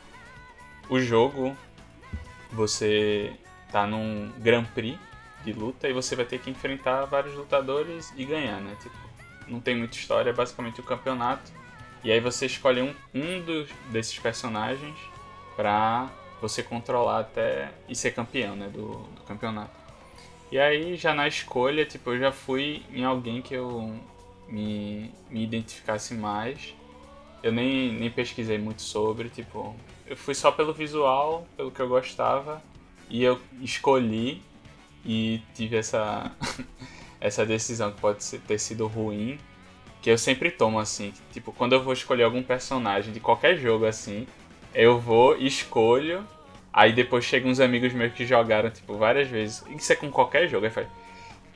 o 0.89 0.99
jogo 0.99 1.55
você 2.51 3.33
tá 3.71 3.85
num 3.85 4.31
Grand 4.39 4.65
Prix 4.65 4.99
de 5.43 5.53
luta 5.53 5.87
e 5.87 5.93
você 5.93 6.15
vai 6.15 6.25
ter 6.25 6.39
que 6.39 6.49
enfrentar 6.49 7.05
vários 7.05 7.35
lutadores 7.35 8.11
e 8.17 8.25
ganhar, 8.25 8.59
né? 8.59 8.75
Tipo, 8.81 8.97
não 9.47 9.59
tem 9.59 9.75
muita 9.75 9.95
história, 9.95 10.29
é 10.29 10.33
basicamente 10.33 10.79
o 10.79 10.83
campeonato. 10.83 11.51
E 12.03 12.11
aí 12.11 12.19
você 12.19 12.45
escolhe 12.45 12.81
um, 12.81 12.93
um 13.13 13.41
dos, 13.41 13.69
desses 13.91 14.17
personagens 14.17 14.97
pra 15.55 16.09
você 16.41 16.63
controlar 16.63 17.19
até 17.19 17.71
e 17.87 17.95
ser 17.95 18.11
campeão, 18.11 18.55
né? 18.55 18.69
Do, 18.69 18.89
do 18.89 19.21
campeonato. 19.27 19.77
E 20.51 20.57
aí 20.57 20.95
já 20.95 21.13
na 21.13 21.27
escolha, 21.27 21.85
tipo, 21.85 22.11
eu 22.11 22.19
já 22.19 22.31
fui 22.31 22.83
em 22.91 23.03
alguém 23.03 23.41
que 23.41 23.53
eu 23.53 23.99
me, 24.47 25.11
me 25.29 25.43
identificasse 25.43 26.13
mais. 26.13 26.73
Eu 27.43 27.51
nem, 27.51 27.93
nem 27.93 28.09
pesquisei 28.09 28.57
muito 28.57 28.81
sobre, 28.81 29.29
tipo, 29.29 29.75
eu 30.07 30.17
fui 30.17 30.33
só 30.33 30.51
pelo 30.51 30.73
visual, 30.73 31.47
pelo 31.55 31.71
que 31.71 31.79
eu 31.79 31.87
gostava, 31.87 32.61
e 33.09 33.23
eu 33.23 33.39
escolhi 33.61 34.41
e 35.05 35.41
tive 35.53 35.77
essa 35.77 36.31
essa 37.21 37.45
decisão 37.45 37.91
que 37.91 37.99
pode 37.99 38.25
ter 38.39 38.59
sido 38.59 38.87
ruim, 38.87 39.37
que 40.01 40.09
eu 40.09 40.17
sempre 40.17 40.51
tomo 40.51 40.79
assim, 40.79 41.11
que, 41.11 41.21
tipo, 41.33 41.51
quando 41.51 41.73
eu 41.73 41.83
vou 41.83 41.93
escolher 41.93 42.23
algum 42.23 42.41
personagem 42.41 43.11
de 43.11 43.19
qualquer 43.19 43.57
jogo 43.57 43.85
assim, 43.85 44.27
eu 44.73 44.99
vou, 44.99 45.35
escolho, 45.37 46.25
aí 46.71 46.93
depois 46.93 47.25
chegam 47.25 47.51
uns 47.51 47.59
amigos 47.59 47.93
meus 47.93 48.13
que 48.13 48.25
jogaram, 48.25 48.69
tipo, 48.69 48.95
várias 48.97 49.27
vezes. 49.27 49.63
Isso 49.69 49.91
é 49.91 49.95
com 49.95 50.09
qualquer 50.09 50.47
jogo, 50.47 50.65
aí 50.65 50.71
faz. 50.71 50.87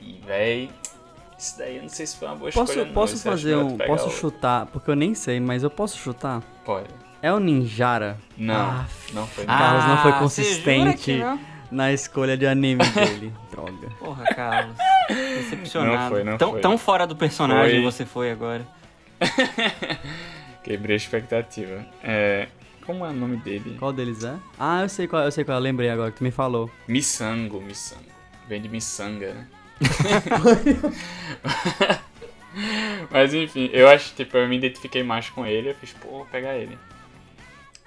E 0.00 0.20
véi. 0.26 0.70
Isso 1.38 1.58
daí 1.58 1.76
eu 1.76 1.82
não 1.82 1.88
sei 1.88 2.06
se 2.06 2.16
foi 2.16 2.28
uma 2.28 2.36
boa 2.36 2.50
posso, 2.52 2.72
escolha. 2.72 2.92
Posso 2.92 3.14
não, 3.14 3.22
fazer 3.22 3.56
um. 3.56 3.78
Posso 3.78 4.10
chutar, 4.10 4.66
porque 4.66 4.90
eu 4.90 4.96
nem 4.96 5.14
sei, 5.14 5.40
mas 5.40 5.62
eu 5.62 5.70
posso 5.70 5.98
chutar? 5.98 6.42
Pode. 6.64 6.88
É 7.20 7.32
o 7.32 7.40
Ninjara? 7.40 8.18
Não, 8.36 8.54
ah, 8.54 8.86
não 9.12 9.26
foi. 9.26 9.44
Ah, 9.46 9.58
Carlos 9.58 9.84
não 9.86 9.98
foi 9.98 10.12
consistente 10.12 11.22
na 11.70 11.92
escolha 11.92 12.36
de 12.36 12.46
anime 12.46 12.84
dele. 12.90 13.32
Droga. 13.50 13.90
Porra, 13.98 14.24
Carlos. 14.34 14.76
Decepcionado. 15.08 15.96
Não 15.96 16.08
foi, 16.08 16.24
não 16.24 16.38
tão, 16.38 16.50
foi. 16.52 16.60
tão 16.60 16.78
fora 16.78 17.06
do 17.06 17.16
personagem 17.16 17.82
foi. 17.82 17.92
você 17.92 18.04
foi 18.04 18.30
agora. 18.30 18.66
Quebrei 20.62 20.94
a 20.94 20.96
expectativa. 20.96 21.84
É, 22.02 22.48
como 22.86 23.04
é 23.04 23.10
o 23.10 23.12
nome 23.12 23.36
dele? 23.38 23.76
Qual 23.78 23.92
deles 23.92 24.24
é? 24.24 24.36
Ah, 24.58 24.82
eu 24.82 24.88
sei 24.88 25.06
qual, 25.06 25.24
eu 25.24 25.30
sei 25.30 25.44
qual, 25.44 25.58
eu 25.58 25.62
lembrei 25.62 25.88
agora 25.88 26.10
que 26.10 26.18
tu 26.18 26.24
me 26.24 26.30
falou. 26.30 26.70
Missango, 26.86 27.60
Missango. 27.60 28.04
Vem 28.46 28.60
de 28.60 28.68
miçanga, 28.68 29.32
né? 29.32 29.46
Mas 33.10 33.34
enfim, 33.34 33.68
eu 33.72 33.88
acho, 33.88 34.14
tipo, 34.14 34.36
eu 34.36 34.48
me 34.48 34.56
identifiquei 34.56 35.02
mais 35.02 35.28
com 35.30 35.46
ele, 35.46 35.70
eu 35.70 35.74
fiz, 35.74 35.92
pô, 35.92 36.08
vou 36.08 36.26
pegar 36.26 36.56
ele. 36.56 36.78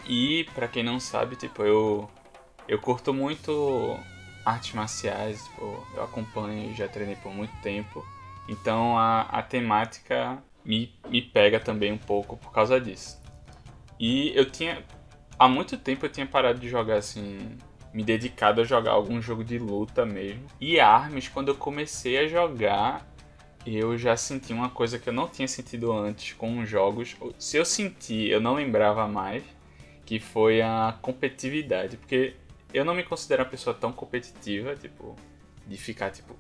E, 0.05 0.45
pra 0.55 0.67
quem 0.67 0.83
não 0.83 0.99
sabe, 0.99 1.35
tipo, 1.35 1.63
eu. 1.63 2.09
Eu 2.67 2.79
curto 2.79 3.13
muito 3.13 3.97
artes 4.45 4.73
marciais, 4.73 5.43
tipo, 5.43 5.85
eu 5.95 6.03
acompanho, 6.03 6.73
já 6.73 6.87
treinei 6.87 7.15
por 7.17 7.33
muito 7.33 7.55
tempo. 7.61 8.05
Então 8.47 8.97
a, 8.97 9.21
a 9.21 9.41
temática 9.41 10.41
me, 10.63 10.93
me 11.09 11.21
pega 11.21 11.59
também 11.59 11.91
um 11.91 11.97
pouco 11.97 12.37
por 12.37 12.51
causa 12.51 12.79
disso. 12.79 13.21
E 13.99 14.31
eu 14.35 14.49
tinha. 14.49 14.83
Há 15.39 15.47
muito 15.47 15.77
tempo 15.77 16.05
eu 16.05 16.09
tinha 16.09 16.25
parado 16.25 16.59
de 16.59 16.67
jogar 16.69 16.97
assim. 16.97 17.57
Me 17.93 18.03
dedicado 18.03 18.61
a 18.61 18.63
jogar 18.63 18.91
algum 18.91 19.21
jogo 19.21 19.43
de 19.43 19.57
luta 19.57 20.05
mesmo. 20.05 20.45
E 20.59 20.79
Arms, 20.79 21.29
quando 21.29 21.49
eu 21.49 21.55
comecei 21.55 22.17
a 22.17 22.27
jogar, 22.27 23.07
eu 23.65 23.97
já 23.97 24.15
senti 24.15 24.53
uma 24.53 24.69
coisa 24.69 24.99
que 24.99 25.09
eu 25.09 25.13
não 25.13 25.27
tinha 25.27 25.47
sentido 25.47 25.91
antes 25.91 26.33
com 26.33 26.59
os 26.59 26.69
jogos. 26.69 27.15
Se 27.39 27.57
eu 27.57 27.65
senti, 27.65 28.27
eu 28.27 28.39
não 28.39 28.53
lembrava 28.55 29.07
mais, 29.07 29.43
que 30.05 30.19
foi 30.19 30.61
a 30.61 30.97
competitividade. 31.01 31.97
Porque 31.97 32.35
eu 32.77 32.85
não 32.85 32.93
me 32.93 33.03
considero 33.03 33.43
uma 33.43 33.49
pessoa 33.49 33.73
tão 33.73 33.91
competitiva, 33.91 34.75
tipo, 34.75 35.15
de 35.65 35.77
ficar, 35.77 36.11
tipo, 36.11 36.35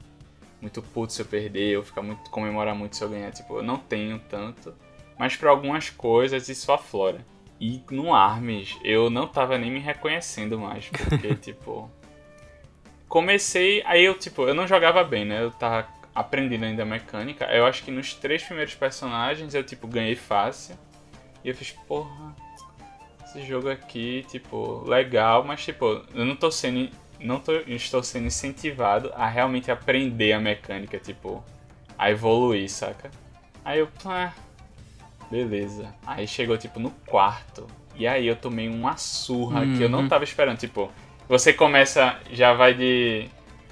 muito 0.61 0.81
puto 0.81 1.13
se 1.13 1.21
eu 1.21 1.25
perder, 1.25 1.77
ou 1.77 1.83
ficar 1.83 2.01
muito, 2.01 2.29
comemorar 2.29 2.75
muito 2.75 2.95
se 2.95 3.03
eu 3.03 3.09
ganhar, 3.09 3.31
tipo, 3.31 3.57
eu 3.57 3.63
não 3.63 3.77
tenho 3.77 4.19
tanto. 4.29 4.73
Mas 5.17 5.35
para 5.35 5.49
algumas 5.49 5.89
coisas 5.89 6.47
isso 6.49 6.71
aflora. 6.71 7.25
E 7.59 7.81
no 7.89 8.13
Arms 8.13 8.77
eu 8.83 9.09
não 9.09 9.27
tava 9.27 9.57
nem 9.57 9.71
me 9.71 9.79
reconhecendo 9.79 10.59
mais, 10.59 10.87
porque, 10.89 11.33
tipo. 11.41 11.89
Comecei, 13.07 13.81
aí 13.85 14.03
eu, 14.03 14.17
tipo, 14.17 14.43
eu 14.47 14.53
não 14.53 14.67
jogava 14.67 15.03
bem, 15.03 15.25
né? 15.25 15.41
Eu 15.41 15.51
tava 15.51 15.87
aprendendo 16.13 16.65
ainda 16.65 16.83
a 16.83 16.85
mecânica. 16.85 17.45
Eu 17.45 17.65
acho 17.65 17.83
que 17.83 17.91
nos 17.91 18.13
três 18.13 18.43
primeiros 18.43 18.75
personagens 18.75 19.53
eu, 19.53 19.63
tipo, 19.63 19.87
ganhei 19.87 20.15
fácil. 20.15 20.77
E 21.43 21.49
eu 21.49 21.55
fiz, 21.55 21.71
porra, 21.71 22.35
esse 23.37 23.47
jogo 23.47 23.69
aqui, 23.69 24.25
tipo, 24.29 24.83
legal, 24.87 25.43
mas, 25.43 25.63
tipo, 25.63 26.01
eu 26.13 26.25
não 26.25 26.35
tô 26.35 26.49
sendo. 26.51 26.89
Não 27.19 27.39
tô, 27.39 27.53
estou 27.67 28.03
sendo 28.03 28.27
incentivado 28.27 29.11
a 29.15 29.27
realmente 29.27 29.71
aprender 29.71 30.33
a 30.33 30.39
mecânica, 30.39 30.99
tipo, 30.99 31.43
a 31.97 32.11
evoluir, 32.11 32.69
saca? 32.69 33.09
Aí 33.65 33.79
eu, 33.79 33.89
ah, 34.05 34.31
beleza. 35.31 35.93
Aí 36.05 36.27
chegou, 36.27 36.57
tipo, 36.57 36.79
no 36.79 36.91
quarto. 37.07 37.65
E 37.95 38.05
aí 38.05 38.27
eu 38.27 38.35
tomei 38.35 38.69
uma 38.69 38.97
surra 38.97 39.61
uhum. 39.61 39.77
que 39.77 39.83
eu 39.83 39.89
não 39.89 40.01
uhum. 40.01 40.07
tava 40.07 40.23
esperando. 40.23 40.57
Tipo, 40.57 40.91
você 41.27 41.53
começa, 41.53 42.19
já 42.31 42.53
vai 42.53 42.73
de. 42.73 43.27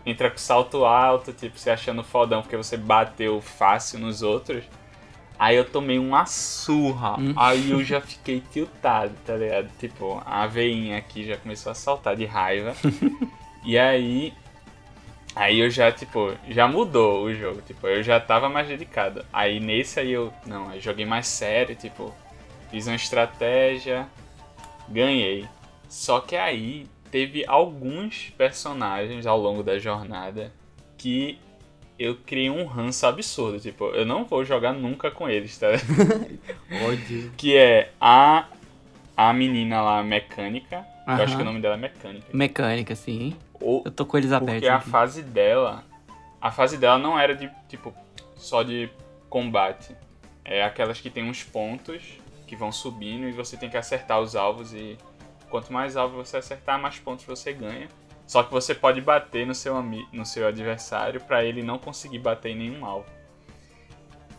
Entra 0.05 0.30
com 0.30 0.38
salto 0.38 0.86
alto, 0.86 1.34
tipo, 1.34 1.57
se 1.57 1.70
achando 1.70 2.03
fodão 2.03 2.41
porque 2.41 2.57
você 2.57 2.78
bateu 2.78 3.41
fácil 3.41 3.99
nos 3.99 4.22
outros. 4.22 4.63
Aí 5.38 5.56
eu 5.56 5.66
tomei 5.66 6.00
uma 6.00 6.26
surra. 6.26 7.20
Hum. 7.20 7.34
Aí 7.36 7.72
eu 7.72 7.84
já 7.84 8.00
fiquei 8.00 8.42
tiltado, 8.52 9.14
tá 9.26 9.36
ligado? 9.36 9.70
Tipo, 9.78 10.22
a 10.26 10.48
veinha 10.48 10.98
aqui 10.98 11.26
já 11.26 11.38
começou 11.38 11.72
a 11.72 11.76
saltar 11.76 12.16
de 12.16 12.26
raiva. 12.26 12.74
e 13.64 13.78
aí. 13.78 14.34
Aí 15.36 15.60
eu 15.60 15.70
já, 15.70 15.92
tipo, 15.92 16.34
já 16.48 16.68
mudou 16.68 17.26
o 17.26 17.34
jogo. 17.34 17.62
Tipo, 17.62 17.88
eu 17.88 18.02
já 18.02 18.20
tava 18.20 18.48
mais 18.48 18.68
dedicado. 18.68 19.26
Aí 19.34 19.60
nesse 19.60 20.00
aí 20.00 20.12
eu. 20.12 20.32
Não, 20.46 20.74
eu 20.74 20.80
joguei 20.80 21.06
mais 21.06 21.28
sério, 21.28 21.76
tipo, 21.76 22.14
fiz 22.72 22.88
uma 22.88 22.96
estratégia, 22.96 24.08
ganhei. 24.88 25.48
Só 25.90 26.22
que 26.22 26.36
aí 26.36 26.88
teve 27.12 27.46
alguns 27.48 28.34
personagens 28.38 29.26
ao 29.26 29.40
longo 29.40 29.64
da 29.64 29.78
jornada 29.78 30.52
que 30.98 31.40
eu 31.98 32.16
criei 32.16 32.50
um 32.50 32.66
ranço 32.66 33.06
absurdo. 33.06 33.60
Tipo, 33.60 33.86
eu 33.89 34.06
não 34.06 34.26
vou 34.26 34.43
jogar 34.43 34.74
nunca 34.74 35.10
com 35.10 35.30
eles, 35.30 35.58
tá? 35.58 35.68
Ódio. 36.88 37.32
que 37.38 37.56
é 37.56 37.91
a, 38.00 38.48
a 39.16 39.34
menina 39.34 39.82
lá, 39.82 40.04
mecânica. 40.04 40.86
Eu 41.08 41.14
acho 41.14 41.36
que 41.36 41.41
o 41.41 41.46
nome 41.46 41.62
dela 41.62 41.76
é 41.76 41.78
mecânica. 41.78 42.28
Mecânica, 42.34 42.96
sim. 42.96 43.36
Ou, 43.62 43.84
eu 43.86 43.91
tô 43.91 44.06
com 44.06 44.18
eles 44.18 44.32
abertos. 44.32 44.68
Porque 44.68 44.68
a 44.68 44.82
fase 44.82 45.22
dela. 45.22 45.84
A 46.41 46.52
fase 46.52 46.78
dela 46.78 46.98
não 46.98 47.18
era 47.18 47.36
de, 47.36 47.50
tipo, 47.70 47.93
só 48.36 48.64
de 48.64 48.89
combate. 49.30 49.96
É 50.43 50.64
aquelas 50.64 51.00
que 51.00 51.10
tem 51.10 51.24
uns 51.28 51.43
pontos 51.43 52.04
que 52.46 52.56
vão 52.56 52.72
subindo 52.72 53.28
e 53.28 53.32
você 53.32 53.58
tem 53.58 53.70
que 53.70 53.78
acertar 53.78 54.20
os 54.20 54.36
alvos 54.36 54.74
e 54.74 54.98
quanto 55.50 55.74
mais 55.74 55.98
alvos 55.98 56.28
você 56.28 56.38
acertar, 56.38 56.80
mais 56.80 57.00
pontos 57.00 57.26
você 57.26 57.52
ganha. 57.54 57.88
Só 58.28 58.44
que 58.44 58.52
você 58.52 58.74
pode 58.74 59.02
bater 59.02 59.46
no 59.46 59.54
seu, 59.54 59.82
no 59.82 60.26
seu 60.26 60.48
adversário 60.48 61.22
para 61.22 61.44
ele 61.44 61.62
não 61.62 61.78
conseguir 61.78 62.20
bater 62.20 62.52
em 62.52 62.56
nenhum 62.56 62.86
alvo. 62.86 63.08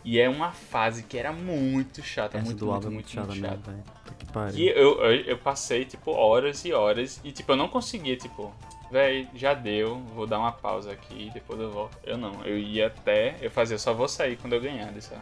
E 0.03 0.19
é 0.19 0.29
uma 0.29 0.51
fase 0.51 1.03
que 1.03 1.17
era 1.17 1.33
muito 1.33 2.01
chata, 2.01 2.37
Essa 2.37 2.45
muito, 2.45 2.59
do 2.59 2.71
muito, 2.71 2.91
muito, 2.91 3.19
muito, 3.19 3.35
chata. 3.35 3.55
chata. 3.55 4.53
Que 4.53 4.61
e 4.61 4.69
eu, 4.69 5.01
eu, 5.01 5.21
eu, 5.21 5.37
passei, 5.37 5.83
tipo, 5.83 6.11
horas 6.11 6.63
e 6.63 6.71
horas 6.71 7.19
e, 7.23 7.31
tipo, 7.31 7.51
eu 7.51 7.57
não 7.57 7.67
conseguia, 7.67 8.15
tipo, 8.15 8.53
véi, 8.89 9.27
já 9.35 9.53
deu, 9.53 9.99
vou 10.15 10.25
dar 10.25 10.39
uma 10.39 10.51
pausa 10.51 10.93
aqui 10.93 11.27
e 11.27 11.29
depois 11.29 11.59
eu 11.59 11.71
volto. 11.71 11.97
Eu 12.05 12.17
não, 12.17 12.41
eu 12.45 12.57
ia 12.57 12.87
até, 12.87 13.35
eu 13.41 13.51
fazia, 13.51 13.77
só 13.77 13.93
vou 13.93 14.07
sair 14.07 14.37
quando 14.37 14.53
eu 14.53 14.61
ganhar 14.61 14.91
dessa, 14.93 15.19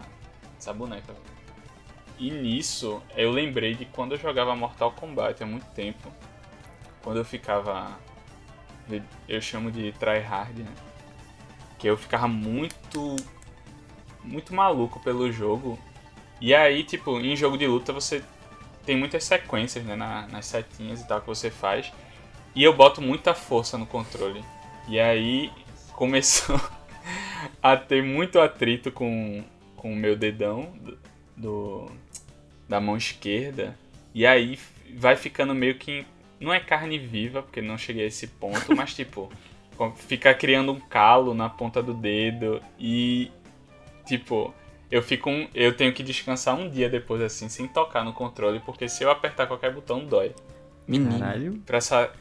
dessa 0.56 0.72
boneca. 0.72 1.16
E 2.20 2.30
nisso, 2.30 3.02
eu 3.16 3.32
lembrei 3.32 3.74
de 3.74 3.86
quando 3.86 4.12
eu 4.12 4.20
jogava 4.20 4.56
Mortal 4.56 4.92
Kombat 4.92 5.42
há 5.44 5.48
muito 5.48 5.66
tempo, 5.74 6.12
quando 7.02 7.18
eu 7.18 7.26
ficava 7.26 7.98
eu 9.28 9.42
chamo 9.42 9.72
de 9.72 9.92
tryhard, 9.94 10.58
né? 10.60 10.72
Que 11.78 11.88
eu 11.88 11.98
ficava 11.98 12.28
muito. 12.28 13.16
muito 14.24 14.54
maluco 14.54 15.00
pelo 15.00 15.32
jogo. 15.32 15.80
E 16.42 16.54
aí, 16.54 16.84
tipo, 16.84 17.20
em 17.20 17.36
jogo 17.36 17.58
de 17.58 17.68
luta 17.68 17.94
você 17.94 18.24
tem 18.86 18.98
muitas 18.98 19.24
sequências, 19.24 19.84
né? 19.84 19.96
Na, 19.96 20.28
nas 20.28 20.46
setinhas 20.46 21.02
e 21.02 21.08
tal 21.08 21.22
que 21.22 21.28
você 21.28 21.50
faz. 21.50 21.92
E 22.54 22.64
eu 22.64 22.74
boto 22.74 23.02
muita 23.02 23.34
força 23.34 23.78
no 23.78 23.86
controle. 23.86 24.44
E 24.88 25.00
aí 25.00 25.52
começou 25.94 26.60
a 27.62 27.76
ter 27.76 28.04
muito 28.04 28.40
atrito 28.40 28.92
com, 28.92 29.44
com 29.76 29.92
o 29.92 29.96
meu 29.96 30.16
dedão 30.16 30.74
do, 30.80 30.98
do 31.36 31.92
da 32.68 32.80
mão 32.80 32.98
esquerda. 32.98 33.78
E 34.14 34.26
aí 34.26 34.58
vai 34.96 35.16
ficando 35.16 35.54
meio 35.54 35.76
que 35.76 36.06
não 36.40 36.54
é 36.54 36.60
carne 36.60 36.98
viva, 36.98 37.42
porque 37.42 37.62
não 37.62 37.78
cheguei 37.78 38.04
a 38.04 38.08
esse 38.08 38.28
ponto, 38.28 38.76
mas 38.76 38.94
tipo, 38.94 39.30
ficar 39.96 40.34
criando 40.36 40.72
um 40.72 40.80
calo 40.80 41.34
na 41.34 41.50
ponta 41.50 41.82
do 41.82 41.94
dedo 41.94 42.62
e 42.80 43.32
tipo, 44.06 44.54
eu 44.90 45.02
fico 45.02 45.30
um, 45.30 45.48
eu 45.54 45.76
tenho 45.76 45.94
que 45.94 46.04
descansar 46.04 46.56
um 46.56 46.70
dia 46.70 46.90
depois 46.90 47.22
assim, 47.22 47.50
sem 47.50 47.68
tocar 47.68 48.04
no 48.04 48.14
controle, 48.14 48.60
porque 48.60 48.88
se 48.88 49.04
eu 49.04 49.12
apertar 49.12 49.48
qualquer 49.48 49.74
botão 49.74 50.06
dói. 50.06 50.34
Menino. 50.88 51.20
Caralho. 51.20 51.54
Pra 51.66 51.78
essa 51.78 52.12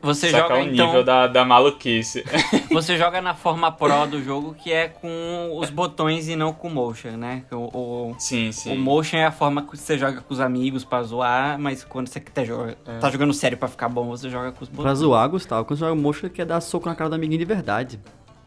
você 0.00 0.30
joga 0.30 0.54
o 0.54 0.58
então... 0.62 0.86
nível 0.86 1.04
da, 1.04 1.26
da 1.26 1.44
maluquice. 1.44 2.24
Você 2.70 2.96
joga 2.96 3.20
na 3.20 3.34
forma 3.34 3.70
pro 3.70 4.06
do 4.06 4.22
jogo, 4.22 4.54
que 4.54 4.72
é 4.72 4.88
com 4.88 5.56
os 5.56 5.70
botões 5.70 6.26
e 6.28 6.34
não 6.34 6.52
com 6.52 6.68
motion, 6.68 7.12
né? 7.12 7.44
O, 7.52 7.56
o, 7.56 8.14
sim, 8.18 8.50
sim. 8.50 8.74
O 8.74 8.78
motion 8.78 9.18
é 9.18 9.26
a 9.26 9.30
forma 9.30 9.62
que 9.62 9.76
você 9.76 9.96
joga 9.96 10.20
com 10.20 10.34
os 10.34 10.40
amigos 10.40 10.84
pra 10.84 11.02
zoar, 11.02 11.58
mas 11.58 11.84
quando 11.84 12.08
você 12.08 12.18
tá, 12.18 12.44
joga, 12.44 12.76
é. 12.86 12.98
tá 12.98 13.10
jogando 13.10 13.32
sério 13.32 13.56
pra 13.56 13.68
ficar 13.68 13.88
bom, 13.88 14.08
você 14.08 14.28
joga 14.28 14.50
com 14.50 14.64
os 14.64 14.68
botões. 14.68 14.84
Pra 14.84 14.94
zoar, 14.94 15.28
Gustavo, 15.28 15.64
quando 15.64 15.78
você 15.78 15.84
joga 15.84 15.94
motion, 15.94 16.28
quer 16.28 16.46
dar 16.46 16.60
soco 16.60 16.88
na 16.88 16.96
cara 16.96 17.10
do 17.10 17.14
amiguinho 17.14 17.38
de 17.38 17.44
verdade. 17.44 18.00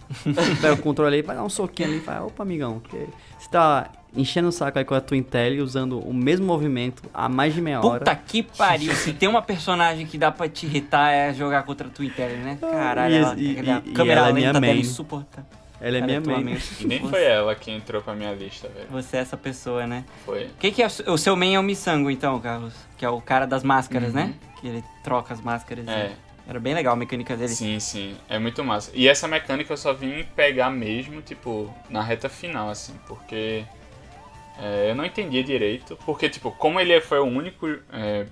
Pega 0.62 0.74
o 0.74 0.82
controle 0.82 1.16
aí, 1.16 1.22
vai 1.22 1.36
dar 1.36 1.44
um 1.44 1.50
soquinho 1.50 1.90
ali 1.90 1.98
e 2.00 2.02
fala, 2.02 2.26
opa, 2.26 2.44
amigão, 2.44 2.80
que 2.80 3.08
você 3.38 3.50
tá 3.50 3.90
enchendo 4.18 4.50
o 4.50 4.52
saco 4.52 4.80
aí 4.80 4.86
com 4.86 4.96
a 4.96 5.02
tua 5.02 5.16
Intel 5.16 5.64
usando 5.64 6.00
o 6.00 6.14
mesmo 6.14 6.46
movimento 6.46 7.04
há 7.14 7.30
mais 7.30 7.54
de 7.54 7.62
meia 7.62 7.80
hora. 7.80 8.00
Puta 8.00 8.16
que 8.16 8.44
pariu, 8.44 8.94
se 8.94 9.14
tem 9.14 9.30
uma 9.30 9.42
personagem 9.42 10.06
que 10.06 10.18
dá 10.18 10.32
pra 10.32 10.50
te 10.50 10.66
irritar 10.66 11.12
é 11.12 11.34
jogar 11.34 11.64
contra 11.64 11.88
a 11.88 11.90
tua 11.90 12.06
Intel, 12.06 12.30
né? 12.38 12.58
Caralho, 12.60 13.14
e, 13.14 13.18
ela, 13.18 13.36
e, 13.38 13.58
ela, 13.58 13.84
e, 13.86 13.92
câmera 13.92 14.22
ela 14.22 14.30
lenta 14.30 14.58
é 14.58 14.62
minha 14.62 14.76
insuportável. 14.76 15.46
Ela 15.80 15.98
é 15.98 16.02
minha 16.02 16.20
mãe. 16.20 16.58
Nem 16.82 17.08
foi 17.08 17.24
ela 17.24 17.54
que 17.54 17.70
entrou 17.70 18.02
pra 18.02 18.16
minha 18.16 18.34
lista, 18.34 18.68
velho. 18.68 18.88
Você 18.90 19.18
é 19.18 19.20
essa 19.20 19.38
pessoa, 19.38 19.86
né? 19.86 20.04
Foi. 20.26 20.46
O 20.46 20.54
que, 20.60 20.72
que 20.72 20.82
é 20.82 20.88
o 20.88 21.18
seu 21.18 21.36
main 21.36 21.54
é 21.54 21.60
o 21.60 21.64
Missango, 21.64 22.10
então, 22.10 22.40
Carlos? 22.40 22.74
Que 22.98 23.06
é 23.06 23.10
o 23.10 23.22
cara 23.22 23.46
das 23.46 23.64
máscaras, 23.64 24.14
né? 24.14 24.22
uhum. 24.22 24.28
né? 24.30 24.36
Que 24.60 24.68
ele 24.68 24.84
troca 25.04 25.34
as 25.34 25.42
máscaras. 25.42 25.88
É. 25.88 26.14
Era 26.48 26.60
bem 26.62 26.74
legal 26.74 26.94
a 26.94 26.96
mecânica 26.96 27.36
dele. 27.36 27.50
Sim, 27.50 27.80
sim. 27.80 28.16
É 28.30 28.40
muito 28.40 28.64
massa. 28.64 28.90
E 28.94 29.08
essa 29.08 29.28
mecânica 29.28 29.74
eu 29.74 29.78
só 29.78 29.94
vim 29.94 30.24
pegar 30.36 30.70
mesmo, 30.70 31.22
tipo, 31.22 31.72
na 31.90 32.02
reta 32.02 32.30
final, 32.30 32.70
assim, 32.70 32.94
porque 33.06 33.66
é, 34.60 34.90
eu 34.90 34.96
não 34.96 35.06
entendia 35.06 35.44
direito. 35.44 35.98
Porque, 36.06 36.30
tipo, 36.30 36.52
como 36.52 36.80
ele 36.80 37.00
foi 37.02 37.20
o 37.20 37.26
único 37.26 37.68
é, 37.92 38.26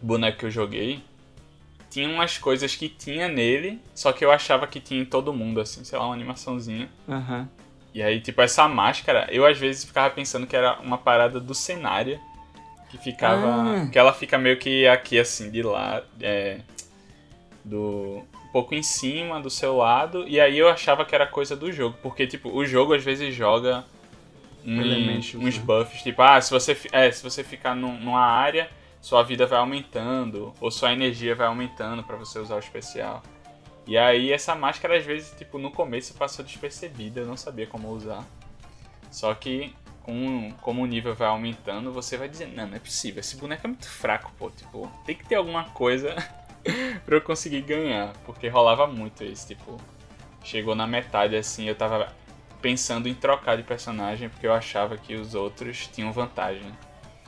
boneco 0.00 0.38
que 0.38 0.46
eu 0.46 0.50
joguei, 0.50 1.02
tinha 1.90 2.08
umas 2.08 2.38
coisas 2.38 2.76
que 2.76 2.88
tinha 2.88 3.28
nele, 3.28 3.80
só 3.94 4.12
que 4.12 4.24
eu 4.24 4.30
achava 4.30 4.66
que 4.66 4.80
tinha 4.80 5.00
em 5.00 5.04
todo 5.04 5.32
mundo, 5.32 5.60
assim, 5.60 5.84
sei 5.84 5.98
lá, 5.98 6.06
uma 6.06 6.14
animaçãozinha. 6.14 6.88
Uhum. 7.08 7.46
E 7.92 8.02
aí, 8.02 8.20
tipo, 8.20 8.40
essa 8.40 8.68
máscara, 8.68 9.26
eu 9.30 9.44
às 9.44 9.58
vezes 9.58 9.84
ficava 9.84 10.08
pensando 10.14 10.46
que 10.46 10.54
era 10.54 10.78
uma 10.80 10.98
parada 10.98 11.40
do 11.40 11.54
cenário. 11.54 12.20
Que 12.88 12.98
ficava. 12.98 13.82
Ah. 13.82 13.86
Que 13.90 13.98
ela 13.98 14.12
fica 14.12 14.36
meio 14.36 14.58
que 14.58 14.86
aqui, 14.86 15.18
assim, 15.18 15.50
de 15.50 15.62
lá. 15.62 16.02
É, 16.20 16.60
do 17.64 18.22
um 18.50 18.52
pouco 18.52 18.74
em 18.74 18.82
cima 18.82 19.40
do 19.40 19.48
seu 19.48 19.76
lado 19.76 20.26
e 20.26 20.40
aí 20.40 20.58
eu 20.58 20.68
achava 20.68 21.04
que 21.04 21.14
era 21.14 21.24
coisa 21.24 21.54
do 21.54 21.70
jogo, 21.70 21.96
porque 22.02 22.26
tipo, 22.26 22.50
o 22.50 22.64
jogo 22.66 22.94
às 22.94 23.04
vezes 23.04 23.32
joga 23.32 23.84
uns, 24.64 25.34
uns 25.34 25.58
buffs, 25.58 26.02
tipo, 26.02 26.20
ah, 26.22 26.40
se 26.40 26.50
você, 26.50 26.76
é, 26.92 27.10
se 27.10 27.22
você 27.22 27.42
ficar 27.42 27.74
num, 27.74 27.98
numa 27.98 28.24
área, 28.24 28.70
sua 29.00 29.22
vida 29.22 29.46
vai 29.46 29.58
aumentando 29.58 30.52
ou 30.60 30.70
sua 30.70 30.92
energia 30.92 31.34
vai 31.34 31.46
aumentando 31.46 32.02
para 32.02 32.16
você 32.16 32.38
usar 32.38 32.56
o 32.56 32.58
especial. 32.58 33.22
E 33.86 33.96
aí 33.96 34.32
essa 34.32 34.54
máscara 34.54 34.96
às 34.96 35.04
vezes, 35.04 35.34
tipo, 35.36 35.58
no 35.58 35.70
começo 35.70 36.14
passou 36.14 36.44
despercebida, 36.44 37.20
eu 37.20 37.26
não 37.26 37.36
sabia 37.36 37.66
como 37.66 37.88
usar. 37.90 38.24
Só 39.10 39.34
que 39.34 39.74
com, 40.02 40.52
como 40.60 40.82
o 40.82 40.86
nível 40.86 41.14
vai 41.14 41.28
aumentando, 41.28 41.92
você 41.92 42.16
vai 42.16 42.28
dizer, 42.28 42.46
não, 42.46 42.66
não 42.66 42.76
é 42.76 42.78
possível, 42.78 43.20
esse 43.20 43.36
boneco 43.36 43.66
é 43.66 43.68
muito 43.68 43.88
fraco, 43.88 44.32
pô, 44.38 44.50
tipo, 44.50 44.90
tem 45.04 45.16
que 45.16 45.26
ter 45.26 45.34
alguma 45.34 45.64
coisa 45.64 46.14
pra 47.04 47.16
eu 47.16 47.20
conseguir 47.20 47.62
ganhar. 47.62 48.12
Porque 48.24 48.48
rolava 48.48 48.86
muito 48.86 49.24
isso, 49.24 49.48
tipo. 49.48 49.76
Chegou 50.42 50.74
na 50.74 50.86
metade 50.86 51.36
assim, 51.36 51.66
eu 51.66 51.74
tava 51.74 52.10
pensando 52.60 53.08
em 53.08 53.14
trocar 53.14 53.56
de 53.56 53.62
personagem 53.62 54.28
porque 54.28 54.46
eu 54.46 54.52
achava 54.52 54.96
que 54.96 55.14
os 55.14 55.34
outros 55.34 55.86
tinham 55.86 56.12
vantagem. 56.12 56.70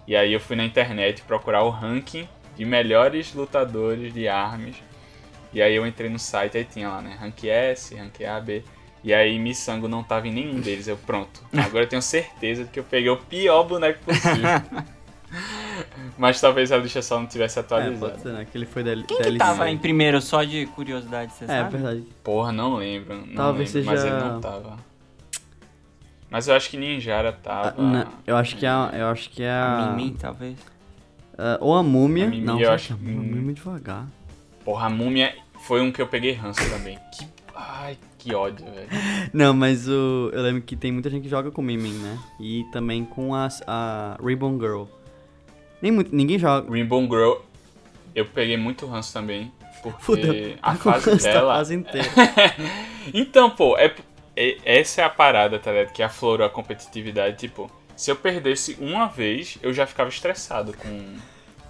E 0.06 0.16
aí 0.16 0.32
eu 0.32 0.40
fui 0.40 0.56
na 0.56 0.64
internet 0.64 1.22
procurar 1.22 1.62
o 1.62 1.70
ranking 1.70 2.28
de 2.56 2.64
melhores 2.64 3.34
lutadores 3.34 4.12
de 4.12 4.28
armas. 4.28 4.76
E 5.52 5.60
aí 5.60 5.74
eu 5.74 5.86
entrei 5.86 6.08
no 6.08 6.18
site 6.18 6.58
e 6.58 6.64
tinha 6.64 6.88
lá, 6.88 7.02
né? 7.02 7.16
Rank 7.20 7.44
S, 7.44 7.94
Rank 7.94 8.20
A, 8.22 8.40
B. 8.40 8.64
E 9.04 9.12
aí 9.12 9.38
Missango 9.38 9.88
não 9.88 10.02
tava 10.02 10.28
em 10.28 10.32
nenhum 10.32 10.60
deles. 10.60 10.86
Eu, 10.86 10.96
pronto. 10.96 11.42
Agora 11.52 11.84
eu 11.84 11.88
tenho 11.88 12.02
certeza 12.02 12.64
de 12.64 12.70
que 12.70 12.80
eu 12.80 12.84
peguei 12.84 13.10
o 13.10 13.16
pior 13.16 13.64
boneco 13.64 13.98
possível. 14.04 14.48
Mas 16.16 16.40
talvez 16.40 16.70
a 16.70 16.76
lixa 16.76 17.02
só 17.02 17.18
não 17.18 17.26
tivesse 17.26 17.58
atualizado. 17.58 18.06
É, 18.06 18.08
pode 18.10 18.22
ser, 18.22 18.32
né? 18.32 18.46
Que 18.50 18.56
ele 18.58 18.66
foi 18.66 18.82
da 18.82 18.94
Quem 18.94 19.16
que 19.16 19.38
tava 19.38 19.68
em 19.68 19.78
primeiro, 19.78 20.20
só 20.20 20.44
de 20.44 20.66
curiosidade, 20.66 21.32
você 21.32 21.44
é, 21.44 21.48
sabe? 21.48 21.68
É, 21.68 21.70
verdade. 21.70 22.04
Porra, 22.22 22.52
não 22.52 22.76
lembro. 22.76 23.26
Não 23.26 23.34
talvez 23.34 23.72
lembro, 23.72 23.90
seja... 23.90 24.08
Mas 24.08 24.22
ele 24.22 24.32
não 24.32 24.40
tava. 24.40 24.91
Mas 26.32 26.48
eu 26.48 26.54
acho 26.54 26.70
que 26.70 26.76
Ninjara 26.76 27.32
tava... 27.32 27.74
Ah, 27.78 28.06
eu 28.26 28.36
acho 28.36 28.56
que 28.56 28.66
é... 28.66 28.70
Eu 28.70 29.06
acho 29.06 29.30
que 29.30 29.42
é 29.42 29.50
a... 29.50 29.90
a 29.90 29.92
Mimim, 29.92 30.16
talvez. 30.18 30.58
Uh, 31.34 31.58
ou 31.60 31.74
a 31.74 31.82
Múmia. 31.82 32.24
A 32.24 32.28
Mimi, 32.28 32.44
não, 32.44 32.58
eu 32.58 32.70
acho... 32.70 32.94
A 32.94 32.96
Múmia 32.96 33.38
é 33.38 33.42
muito 33.42 33.58
devagar. 33.58 34.06
Porra, 34.64 34.86
a 34.86 34.90
Múmia 34.90 35.34
foi 35.66 35.80
um 35.82 35.92
que 35.92 36.00
eu 36.00 36.06
peguei 36.06 36.32
ranço 36.32 36.68
também. 36.70 36.98
Que... 37.14 37.26
Ai, 37.54 37.98
que 38.18 38.34
ódio, 38.34 38.64
velho. 38.64 38.88
Não, 39.32 39.52
mas 39.52 39.86
o... 39.86 40.30
eu 40.32 40.42
lembro 40.42 40.62
que 40.62 40.74
tem 40.74 40.90
muita 40.90 41.10
gente 41.10 41.24
que 41.24 41.28
joga 41.28 41.50
com 41.50 41.60
Mimim, 41.60 41.92
né? 41.92 42.18
E 42.40 42.64
também 42.72 43.04
com 43.04 43.34
a, 43.34 43.48
a 43.66 44.16
Ribbon 44.24 44.58
Girl. 44.58 44.84
Nem 45.82 45.90
muito, 45.90 46.14
ninguém 46.14 46.38
joga. 46.38 46.70
Rainbow 46.70 47.02
Girl, 47.02 47.32
eu 48.14 48.24
peguei 48.24 48.56
muito 48.56 48.86
ranço 48.86 49.12
também. 49.12 49.50
Porque 49.82 50.00
Fudeu, 50.00 50.54
a 50.62 50.76
fase 50.76 51.16
dela. 51.16 51.54
fase 51.54 51.74
inteira. 51.74 52.08
então, 53.12 53.50
pô, 53.50 53.76
é, 53.76 53.92
essa 54.36 55.02
é 55.02 55.04
a 55.04 55.10
parada, 55.10 55.58
tá 55.58 55.70
ligado? 55.70 55.92
Que 55.92 56.02
aflorou 56.02 56.46
a 56.46 56.50
competitividade. 56.50 57.36
Tipo, 57.36 57.70
se 57.96 58.10
eu 58.10 58.16
perdesse 58.16 58.76
uma 58.80 59.06
vez, 59.06 59.58
eu 59.62 59.72
já 59.72 59.86
ficava 59.86 60.08
estressado 60.08 60.72
com. 60.72 61.16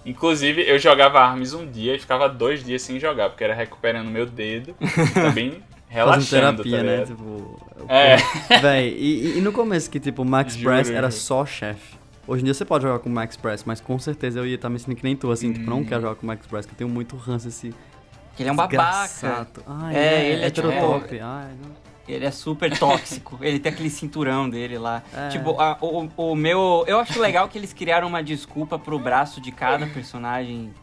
Inclusive, 0.05 0.61
eu 0.67 0.77
jogava 0.77 1.19
armas 1.21 1.53
um 1.53 1.69
dia 1.69 1.95
e 1.95 1.99
ficava 1.99 2.27
dois 2.27 2.63
dias 2.63 2.81
sem 2.81 2.99
jogar, 2.99 3.29
porque 3.29 3.43
era 3.43 3.53
recuperando 3.53 4.09
meu 4.09 4.25
dedo 4.25 4.75
e 4.81 5.13
também 5.13 5.63
relaxando, 5.87 6.63
terapia, 6.63 6.77
tá 6.77 6.83
né? 6.83 7.05
Tipo, 7.05 7.59
é. 7.87 8.57
Véi, 8.59 8.89
e, 8.97 9.37
e, 9.37 9.41
no 9.41 9.53
começo 9.53 9.89
que, 9.89 9.99
tipo, 9.99 10.23
o 10.23 10.25
Max 10.25 10.57
Press 10.57 10.89
era 10.89 11.09
só 11.11 11.45
chefe. 11.45 11.95
Hoje 12.27 12.41
em 12.41 12.45
dia 12.45 12.53
você 12.53 12.65
pode 12.65 12.83
jogar 12.83 12.99
com 12.99 13.09
o 13.09 13.11
Max 13.11 13.37
Press, 13.37 13.63
mas 13.65 13.79
com 13.79 13.99
certeza 13.99 14.39
eu 14.39 14.47
ia 14.47 14.55
estar 14.55 14.69
me 14.69 14.79
sentindo 14.79 14.95
que 14.95 15.03
nem 15.03 15.15
tu, 15.15 15.31
assim, 15.31 15.49
hum. 15.49 15.53
tipo, 15.53 15.69
não 15.69 15.83
quero 15.85 16.01
jogar 16.01 16.15
com 16.15 16.23
o 16.23 16.27
Max 16.27 16.45
Press, 16.47 16.65
que 16.65 16.73
eu 16.73 16.77
tenho 16.77 16.89
muito 16.89 17.15
ranço 17.15 17.47
esse. 17.47 17.73
Ele 18.39 18.49
é 18.49 18.51
um 18.51 18.55
babaca. 18.55 19.47
Ai, 19.67 19.95
é, 19.95 19.99
é, 19.99 20.29
ele 20.31 20.45
é 20.45 20.49
tipo, 20.49 20.67
top. 20.69 21.19
Ai, 21.19 21.51
não. 21.61 21.92
Ele 22.07 22.25
é 22.25 22.31
super 22.31 22.77
tóxico. 22.77 23.39
ele 23.43 23.59
tem 23.59 23.71
aquele 23.71 23.89
cinturão 23.89 24.49
dele 24.49 24.77
lá. 24.77 25.01
É. 25.13 25.29
Tipo, 25.29 25.59
a, 25.59 25.77
o, 25.81 26.09
o 26.17 26.35
meu. 26.35 26.83
Eu 26.87 26.99
acho 26.99 27.19
legal 27.19 27.47
que 27.47 27.57
eles 27.57 27.73
criaram 27.73 28.07
uma 28.07 28.21
desculpa 28.21 28.77
pro 28.77 28.99
braço 28.99 29.39
de 29.39 29.51
cada 29.51 29.87
personagem 29.87 30.73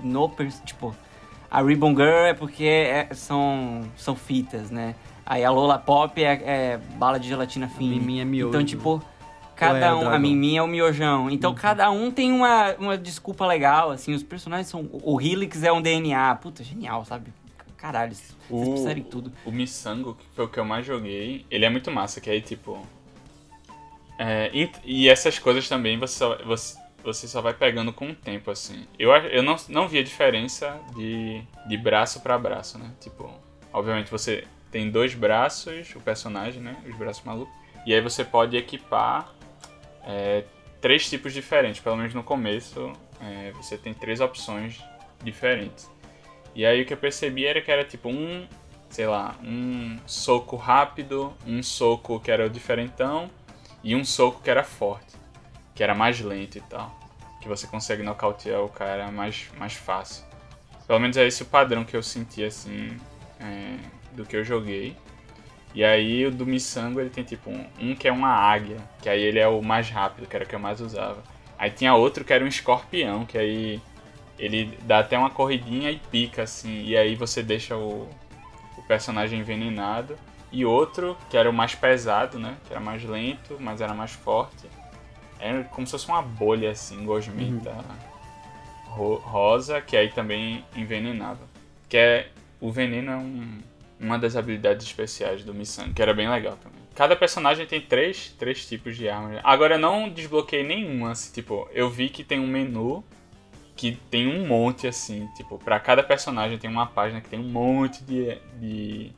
no. 0.00 0.30
Tipo, 0.64 0.94
a 1.50 1.62
Ribbon 1.62 1.94
Girl 1.94 2.26
é 2.26 2.34
porque 2.34 2.64
é, 2.64 3.08
são, 3.14 3.82
são 3.96 4.14
fitas, 4.14 4.70
né? 4.70 4.94
Aí 5.24 5.44
a 5.44 5.50
Lola 5.50 5.78
Pop 5.78 6.22
é, 6.22 6.32
é 6.44 6.80
bala 6.96 7.18
de 7.18 7.28
gelatina 7.28 7.68
fina. 7.68 7.94
A 7.94 8.20
é 8.20 8.24
miojo. 8.24 8.50
Então, 8.50 8.64
tipo, 8.64 9.02
Cada 9.56 9.96
um, 9.96 10.08
a 10.10 10.18
Mimi 10.18 10.58
é 10.58 10.62
o 10.62 10.66
miojão. 10.66 11.30
Então 11.30 11.50
uhum. 11.50 11.56
cada 11.56 11.90
um 11.90 12.10
tem 12.10 12.30
uma, 12.30 12.74
uma 12.74 12.98
desculpa 12.98 13.46
legal, 13.46 13.90
assim. 13.90 14.12
Os 14.12 14.22
personagens 14.22 14.68
são. 14.68 14.86
O 14.92 15.18
Helix 15.18 15.62
é 15.62 15.72
um 15.72 15.80
DNA. 15.80 16.34
Puta, 16.36 16.62
genial, 16.62 17.06
sabe? 17.06 17.32
Caralho, 17.86 18.12
vocês 18.12 18.36
o, 18.50 18.70
precisam 18.70 19.00
tudo. 19.04 19.32
O 19.44 19.52
Missango, 19.52 20.16
que 20.16 20.26
foi 20.34 20.44
o 20.44 20.48
que 20.48 20.58
eu 20.58 20.64
mais 20.64 20.84
joguei, 20.84 21.46
ele 21.48 21.64
é 21.64 21.70
muito 21.70 21.88
massa, 21.92 22.20
que 22.20 22.28
aí, 22.28 22.40
tipo. 22.40 22.84
É, 24.18 24.50
e, 24.52 24.68
e, 24.84 25.08
essas 25.08 25.38
coisas 25.38 25.68
também 25.68 25.96
você 25.96 26.18
só, 26.18 26.36
você, 26.38 26.76
você 27.04 27.28
só 27.28 27.40
vai 27.40 27.54
pegando 27.54 27.92
com 27.92 28.10
o 28.10 28.14
tempo, 28.14 28.50
assim. 28.50 28.88
Eu, 28.98 29.12
eu 29.12 29.40
não, 29.40 29.54
não 29.68 29.86
vi 29.86 30.00
a 30.00 30.02
diferença 30.02 30.80
de, 30.96 31.40
de 31.68 31.76
braço 31.76 32.20
para 32.22 32.36
braço, 32.36 32.76
né? 32.76 32.90
Tipo, 33.00 33.32
obviamente 33.72 34.10
você 34.10 34.48
tem 34.72 34.90
dois 34.90 35.14
braços, 35.14 35.94
o 35.94 36.00
personagem, 36.00 36.60
né? 36.60 36.76
Os 36.88 36.96
braços 36.96 37.22
malucos. 37.22 37.54
E 37.86 37.94
aí 37.94 38.00
você 38.00 38.24
pode 38.24 38.56
equipar 38.56 39.32
é, 40.02 40.42
três 40.80 41.08
tipos 41.08 41.32
diferentes, 41.32 41.80
pelo 41.80 41.96
menos 41.96 42.12
no 42.14 42.24
começo 42.24 42.92
é, 43.20 43.52
você 43.52 43.78
tem 43.78 43.94
três 43.94 44.20
opções 44.20 44.82
diferentes. 45.22 45.88
E 46.56 46.64
aí 46.64 46.80
o 46.80 46.86
que 46.86 46.94
eu 46.94 46.96
percebi 46.96 47.44
era 47.44 47.60
que 47.60 47.70
era 47.70 47.84
tipo 47.84 48.08
um, 48.08 48.48
sei 48.88 49.06
lá, 49.06 49.36
um 49.44 49.98
soco 50.06 50.56
rápido, 50.56 51.36
um 51.46 51.62
soco 51.62 52.18
que 52.18 52.30
era 52.30 52.46
o 52.46 52.50
diferentão 52.50 53.30
e 53.84 53.94
um 53.94 54.02
soco 54.02 54.40
que 54.42 54.48
era 54.48 54.64
forte, 54.64 55.14
que 55.74 55.82
era 55.82 55.94
mais 55.94 56.18
lento 56.18 56.56
e 56.56 56.62
tal. 56.62 56.98
Que 57.42 57.46
você 57.46 57.66
consegue 57.66 58.02
nocautear 58.02 58.62
o 58.62 58.70
cara 58.70 59.12
mais, 59.12 59.50
mais 59.58 59.74
fácil. 59.74 60.24
Pelo 60.86 60.98
menos 60.98 61.18
é 61.18 61.26
esse 61.26 61.42
o 61.42 61.46
padrão 61.46 61.84
que 61.84 61.94
eu 61.94 62.02
senti 62.02 62.42
assim 62.42 62.96
é, 63.38 63.76
do 64.12 64.24
que 64.24 64.34
eu 64.34 64.42
joguei. 64.42 64.96
E 65.74 65.84
aí 65.84 66.24
o 66.24 66.30
do 66.30 66.46
Missango 66.46 67.00
ele 67.00 67.10
tem 67.10 67.22
tipo 67.22 67.50
um, 67.50 67.66
um, 67.78 67.94
que 67.94 68.08
é 68.08 68.12
uma 68.12 68.30
águia, 68.30 68.78
que 69.02 69.10
aí 69.10 69.22
ele 69.22 69.38
é 69.38 69.46
o 69.46 69.60
mais 69.60 69.90
rápido, 69.90 70.26
que 70.26 70.34
era 70.34 70.46
o 70.46 70.48
que 70.48 70.54
eu 70.54 70.58
mais 70.58 70.80
usava. 70.80 71.22
Aí 71.58 71.70
tinha 71.70 71.94
outro 71.94 72.24
que 72.24 72.32
era 72.32 72.42
um 72.42 72.48
escorpião, 72.48 73.26
que 73.26 73.36
aí 73.36 73.78
ele 74.38 74.78
dá 74.82 75.00
até 75.00 75.18
uma 75.18 75.30
corridinha 75.30 75.90
e 75.90 75.98
pica 75.98 76.42
assim, 76.42 76.84
e 76.84 76.96
aí 76.96 77.14
você 77.14 77.42
deixa 77.42 77.76
o, 77.76 78.08
o 78.76 78.82
personagem 78.82 79.40
envenenado. 79.40 80.16
E 80.52 80.64
outro 80.64 81.16
que 81.28 81.36
era 81.36 81.50
o 81.50 81.52
mais 81.52 81.74
pesado, 81.74 82.38
né? 82.38 82.56
Que 82.66 82.72
era 82.72 82.80
mais 82.80 83.02
lento, 83.04 83.56
mas 83.60 83.80
era 83.80 83.92
mais 83.92 84.12
forte. 84.12 84.66
Era 85.38 85.64
como 85.64 85.86
se 85.86 85.90
fosse 85.90 86.08
uma 86.08 86.22
bolha 86.22 86.70
assim, 86.70 87.04
gosmenta 87.04 87.84
uhum. 88.96 89.16
rosa, 89.16 89.80
que 89.80 89.96
aí 89.96 90.08
também 90.10 90.64
envenenava. 90.74 91.40
Que 91.88 91.96
é. 91.96 92.28
O 92.58 92.72
veneno 92.72 93.12
é 93.12 93.16
um 93.16 93.60
uma 93.98 94.18
das 94.18 94.36
habilidades 94.36 94.86
especiais 94.86 95.44
do 95.44 95.54
Missão, 95.54 95.92
que 95.92 96.02
era 96.02 96.12
bem 96.12 96.28
legal 96.28 96.56
também. 96.62 96.80
Cada 96.94 97.16
personagem 97.16 97.66
tem 97.66 97.80
três, 97.80 98.34
três 98.38 98.66
tipos 98.66 98.96
de 98.96 99.08
armas. 99.08 99.40
Agora 99.44 99.74
eu 99.74 99.78
não 99.78 100.08
desbloqueei 100.08 100.62
nenhuma, 100.62 101.12
assim, 101.12 101.32
tipo, 101.32 101.68
eu 101.72 101.90
vi 101.90 102.08
que 102.08 102.24
tem 102.24 102.40
um 102.40 102.46
menu 102.46 103.04
que 103.76 103.98
tem 104.10 104.26
um 104.26 104.46
monte 104.46 104.86
assim, 104.86 105.28
tipo, 105.36 105.58
para 105.58 105.78
cada 105.78 106.02
personagem 106.02 106.56
tem 106.56 106.70
uma 106.70 106.86
página 106.86 107.20
que 107.20 107.28
tem 107.28 107.38
um 107.38 107.48
monte 107.48 108.02
de, 108.02 108.38
de, 108.58 109.12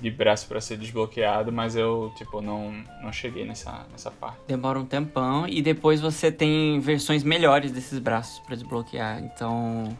de 0.00 0.10
braço 0.10 0.46
para 0.46 0.60
ser 0.60 0.78
desbloqueado, 0.78 1.50
mas 1.50 1.74
eu, 1.74 2.12
tipo, 2.16 2.40
não, 2.40 2.72
não 3.02 3.12
cheguei 3.12 3.44
nessa, 3.44 3.86
nessa 3.90 4.10
parte. 4.10 4.38
Demora 4.46 4.78
um 4.78 4.86
tempão 4.86 5.48
e 5.48 5.60
depois 5.60 6.00
você 6.00 6.30
tem 6.30 6.78
versões 6.78 7.24
melhores 7.24 7.72
desses 7.72 7.98
braços 7.98 8.38
para 8.38 8.54
desbloquear. 8.54 9.20
Então, 9.20 9.98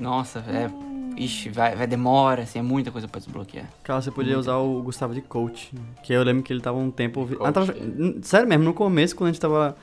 nossa, 0.00 0.40
é 0.40 0.68
ixi, 1.16 1.48
vai, 1.48 1.76
vai 1.76 1.86
demora, 1.86 2.42
assim, 2.42 2.58
é 2.58 2.62
muita 2.62 2.90
coisa 2.90 3.06
pra 3.06 3.20
desbloquear. 3.20 3.66
Cara, 3.84 4.02
você 4.02 4.10
podia 4.10 4.36
usar 4.36 4.56
o 4.56 4.82
Gustavo 4.82 5.14
de 5.14 5.20
coach, 5.20 5.72
que 6.02 6.12
eu 6.12 6.24
lembro 6.24 6.42
que 6.42 6.52
ele 6.52 6.60
tava 6.60 6.78
um 6.78 6.90
tempo... 6.90 7.28
Ah, 7.40 7.52
tava... 7.52 7.72
Sério 8.22 8.48
mesmo, 8.48 8.64
no 8.64 8.74
começo, 8.74 9.14
quando 9.14 9.28
a 9.28 9.32
gente 9.32 9.40
tava... 9.40 9.76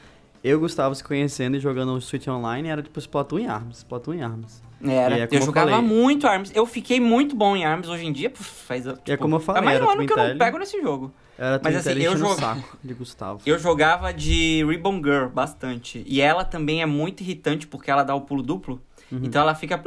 Eu 0.44 0.52
e 0.52 0.56
o 0.56 0.60
Gustavo 0.60 0.96
se 0.96 1.04
conhecendo 1.04 1.58
e 1.58 1.60
jogando 1.60 1.94
o 1.94 2.02
Switch 2.02 2.28
Online, 2.28 2.70
era 2.70 2.82
tipo 2.82 2.98
Splatoon 3.00 3.40
em 3.40 3.48
Arms, 3.48 3.78
Splatoon 3.80 4.14
em 4.14 4.22
Arms. 4.22 4.62
Era, 4.82 5.20
é 5.20 5.28
eu 5.30 5.42
jogava 5.42 5.72
eu 5.72 5.82
muito 5.82 6.26
Arms. 6.26 6.52
Eu 6.56 6.66
fiquei 6.66 7.00
muito 7.00 7.36
bom 7.36 7.56
em 7.56 7.66
Arms 7.66 7.90
hoje 7.90 8.06
em 8.06 8.14
dia, 8.14 8.32
faz. 8.34 8.86
Tipo, 8.86 9.12
é 9.12 9.18
como 9.18 9.36
eu 9.36 9.40
falei, 9.40 9.62
é 9.62 9.66
mais 9.66 9.82
um 9.82 9.90
ano 9.90 10.06
que 10.06 10.14
eu 10.14 10.18
não 10.18 10.38
pego 10.38 10.58
nesse 10.58 10.82
jogo. 10.82 11.12
Era 11.38 11.60
Mas 11.64 11.76
assim, 11.76 12.02
eu 12.02 12.18
jogava 12.18 12.56
saco 12.56 12.78
de 12.84 12.94
Gustavo. 12.94 13.42
Eu 13.46 13.58
jogava 13.58 14.14
de 14.14 14.64
Ribbon 14.66 15.02
Girl 15.02 15.28
bastante. 15.28 16.04
E 16.06 16.22
ela 16.22 16.44
também 16.44 16.82
é 16.82 16.86
muito 16.86 17.22
irritante 17.22 17.66
porque 17.66 17.90
ela 17.90 18.04
dá 18.04 18.14
o 18.14 18.22
pulo 18.22 18.44
duplo. 18.44 18.82
Uhum. 19.10 19.22
Então 19.24 19.42
ela 19.42 19.56
fica 19.56 19.82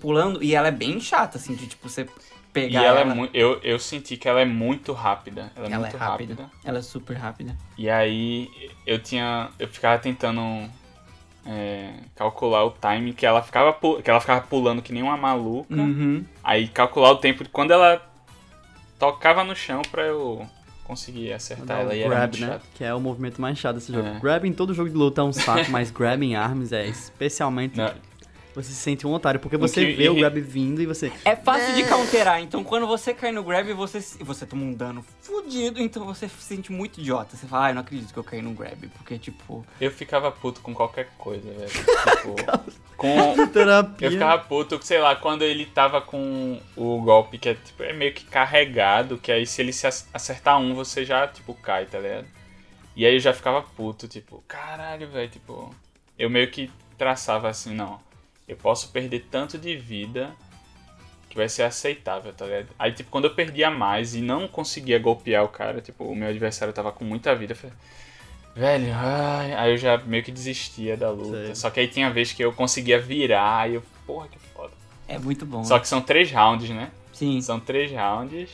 pulando 0.00 0.42
e 0.42 0.54
ela 0.54 0.68
é 0.68 0.72
bem 0.72 1.00
chata, 1.00 1.38
assim, 1.38 1.54
de 1.54 1.66
tipo, 1.66 1.88
você 1.88 2.06
pegar. 2.54 2.82
E 2.82 2.84
ela, 2.84 3.00
ela... 3.00 3.12
é 3.12 3.14
muito. 3.14 3.34
Eu, 3.34 3.60
eu 3.62 3.78
senti 3.78 4.16
que 4.16 4.28
ela 4.28 4.40
é 4.40 4.44
muito 4.44 4.92
rápida. 4.92 5.50
Ela 5.56 5.66
é 5.66 5.72
ela 5.72 5.80
muito 5.80 5.96
é 5.96 5.98
rápida. 5.98 6.34
rápida. 6.34 6.50
Ela 6.64 6.78
é 6.78 6.82
super 6.82 7.14
rápida. 7.16 7.56
E 7.76 7.90
aí 7.90 8.48
eu 8.86 8.98
tinha. 8.98 9.50
Eu 9.58 9.68
ficava 9.68 9.98
tentando 9.98 10.40
é, 11.44 11.92
calcular 12.14 12.64
o 12.64 12.70
time 12.70 13.12
que 13.12 13.26
ela 13.26 13.42
ficava 13.42 13.76
que 14.02 14.08
ela 14.08 14.20
ficava 14.20 14.40
pulando 14.42 14.80
que 14.80 14.92
nem 14.92 15.02
uma 15.02 15.16
maluca. 15.16 15.74
Uhum. 15.74 16.24
Aí 16.42 16.68
calcular 16.68 17.10
o 17.10 17.16
tempo 17.16 17.42
de 17.42 17.50
quando 17.50 17.72
ela 17.72 18.00
tocava 18.98 19.44
no 19.44 19.54
chão 19.54 19.82
pra 19.90 20.02
eu 20.02 20.46
conseguir 20.84 21.32
acertar 21.32 21.80
ela. 21.80 21.94
E 21.94 22.04
grab, 22.04 22.38
né? 22.38 22.46
Chato. 22.46 22.64
Que 22.74 22.84
é 22.84 22.94
o 22.94 23.00
movimento 23.00 23.40
mais 23.40 23.58
chato 23.58 23.76
desse 23.76 23.92
jogo. 23.92 24.06
É. 24.06 24.18
Grab 24.20 24.46
em 24.46 24.52
todo 24.52 24.72
jogo 24.72 24.88
de 24.88 24.96
luta 24.96 25.20
é 25.20 25.24
um 25.24 25.32
saco, 25.32 25.70
mas 25.70 25.90
grab 25.90 26.22
em 26.22 26.36
arms 26.36 26.72
é 26.72 26.86
especialmente 26.88 27.76
Não. 27.76 27.92
Você 28.54 28.70
se 28.70 28.76
sente 28.76 29.04
um 29.04 29.12
otário, 29.12 29.40
porque 29.40 29.56
você 29.56 29.92
vê 29.92 30.08
o 30.08 30.14
grab 30.14 30.40
vindo 30.40 30.80
e 30.80 30.86
você. 30.86 31.12
É 31.24 31.34
fácil 31.34 31.74
de 31.74 31.84
counterar, 31.88 32.40
então 32.40 32.62
quando 32.62 32.86
você 32.86 33.12
cai 33.12 33.32
no 33.32 33.42
grab, 33.42 33.72
você, 33.72 34.00
você 34.20 34.46
toma 34.46 34.62
um 34.62 34.72
dano 34.72 35.04
fudido, 35.20 35.82
então 35.82 36.04
você 36.04 36.28
se 36.28 36.40
sente 36.40 36.70
muito 36.70 37.00
idiota. 37.00 37.36
Você 37.36 37.48
fala, 37.48 37.66
ah, 37.66 37.70
eu 37.70 37.74
não 37.74 37.80
acredito 37.82 38.12
que 38.12 38.18
eu 38.18 38.22
caí 38.22 38.40
no 38.40 38.52
grab, 38.52 38.86
porque 38.96 39.18
tipo. 39.18 39.66
Eu 39.80 39.90
ficava 39.90 40.30
puto 40.30 40.60
com 40.60 40.72
qualquer 40.72 41.08
coisa, 41.18 41.50
velho. 41.50 41.66
tipo. 41.68 42.36
com. 42.96 43.34
Terapia. 43.52 44.06
Eu 44.06 44.12
ficava 44.12 44.42
puto, 44.44 44.80
sei 44.84 45.00
lá, 45.00 45.16
quando 45.16 45.42
ele 45.42 45.66
tava 45.66 46.00
com 46.00 46.60
o 46.76 47.02
golpe 47.02 47.38
que 47.38 47.48
é, 47.48 47.54
tipo, 47.54 47.82
é 47.82 47.92
meio 47.92 48.14
que 48.14 48.24
carregado, 48.24 49.18
que 49.18 49.32
aí 49.32 49.44
se 49.44 49.60
ele 49.60 49.72
se 49.72 49.86
acertar 49.86 50.60
um, 50.60 50.76
você 50.76 51.04
já, 51.04 51.26
tipo, 51.26 51.54
cai, 51.54 51.86
tá 51.86 51.98
ligado? 51.98 52.26
E 52.94 53.04
aí 53.04 53.14
eu 53.14 53.20
já 53.20 53.32
ficava 53.32 53.60
puto, 53.62 54.06
tipo, 54.06 54.44
caralho, 54.46 55.08
velho, 55.08 55.28
tipo. 55.28 55.74
Eu 56.16 56.30
meio 56.30 56.48
que 56.48 56.70
traçava 56.96 57.48
assim, 57.48 57.74
não 57.74 58.03
eu 58.46 58.56
posso 58.56 58.90
perder 58.90 59.26
tanto 59.30 59.58
de 59.58 59.76
vida 59.76 60.34
que 61.28 61.36
vai 61.36 61.48
ser 61.48 61.64
aceitável, 61.64 62.32
tá 62.32 62.46
ligado? 62.46 62.68
Aí, 62.78 62.92
tipo, 62.92 63.10
quando 63.10 63.24
eu 63.24 63.34
perdia 63.34 63.70
mais 63.70 64.14
e 64.14 64.20
não 64.20 64.46
conseguia 64.46 64.98
golpear 64.98 65.42
o 65.44 65.48
cara, 65.48 65.80
tipo, 65.80 66.04
o 66.04 66.14
meu 66.14 66.28
adversário 66.28 66.72
tava 66.72 66.92
com 66.92 67.04
muita 67.04 67.34
vida, 67.34 67.52
eu 67.52 67.56
falei, 67.56 67.76
velho, 68.54 68.92
ai... 68.94 69.52
aí 69.54 69.70
eu 69.72 69.76
já 69.76 69.98
meio 69.98 70.22
que 70.22 70.30
desistia 70.30 70.96
da 70.96 71.10
luta. 71.10 71.46
Sei. 71.46 71.54
Só 71.56 71.70
que 71.70 71.80
aí 71.80 71.88
tinha 71.88 72.08
vez 72.10 72.32
que 72.32 72.44
eu 72.44 72.52
conseguia 72.52 73.00
virar 73.00 73.68
e 73.68 73.74
eu, 73.74 73.82
porra, 74.06 74.28
que 74.28 74.38
foda. 74.38 74.72
É 75.08 75.18
muito 75.18 75.44
bom. 75.44 75.64
Só 75.64 75.78
que 75.78 75.88
são 75.88 76.00
três 76.00 76.30
rounds, 76.30 76.70
né? 76.70 76.90
Sim. 77.12 77.40
São 77.40 77.58
três 77.58 77.90
rounds. 77.90 78.50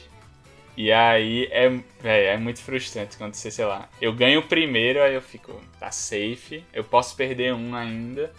E 0.77 0.91
aí 0.91 1.49
é, 1.51 1.69
véio, 2.01 2.29
é 2.29 2.37
muito 2.39 2.63
frustrante 2.63 3.19
quando 3.19 3.35
você, 3.35 3.51
sei 3.51 3.67
lá, 3.67 3.89
eu 4.01 4.15
ganho 4.15 4.41
o 4.41 4.43
primeiro, 4.43 5.03
aí 5.03 5.15
eu 5.15 5.21
fico, 5.21 5.61
tá 5.79 5.91
safe, 5.91 6.65
eu 6.73 6.83
posso 6.83 7.15
perder 7.15 7.53
um 7.53 7.75
ainda. 7.75 8.33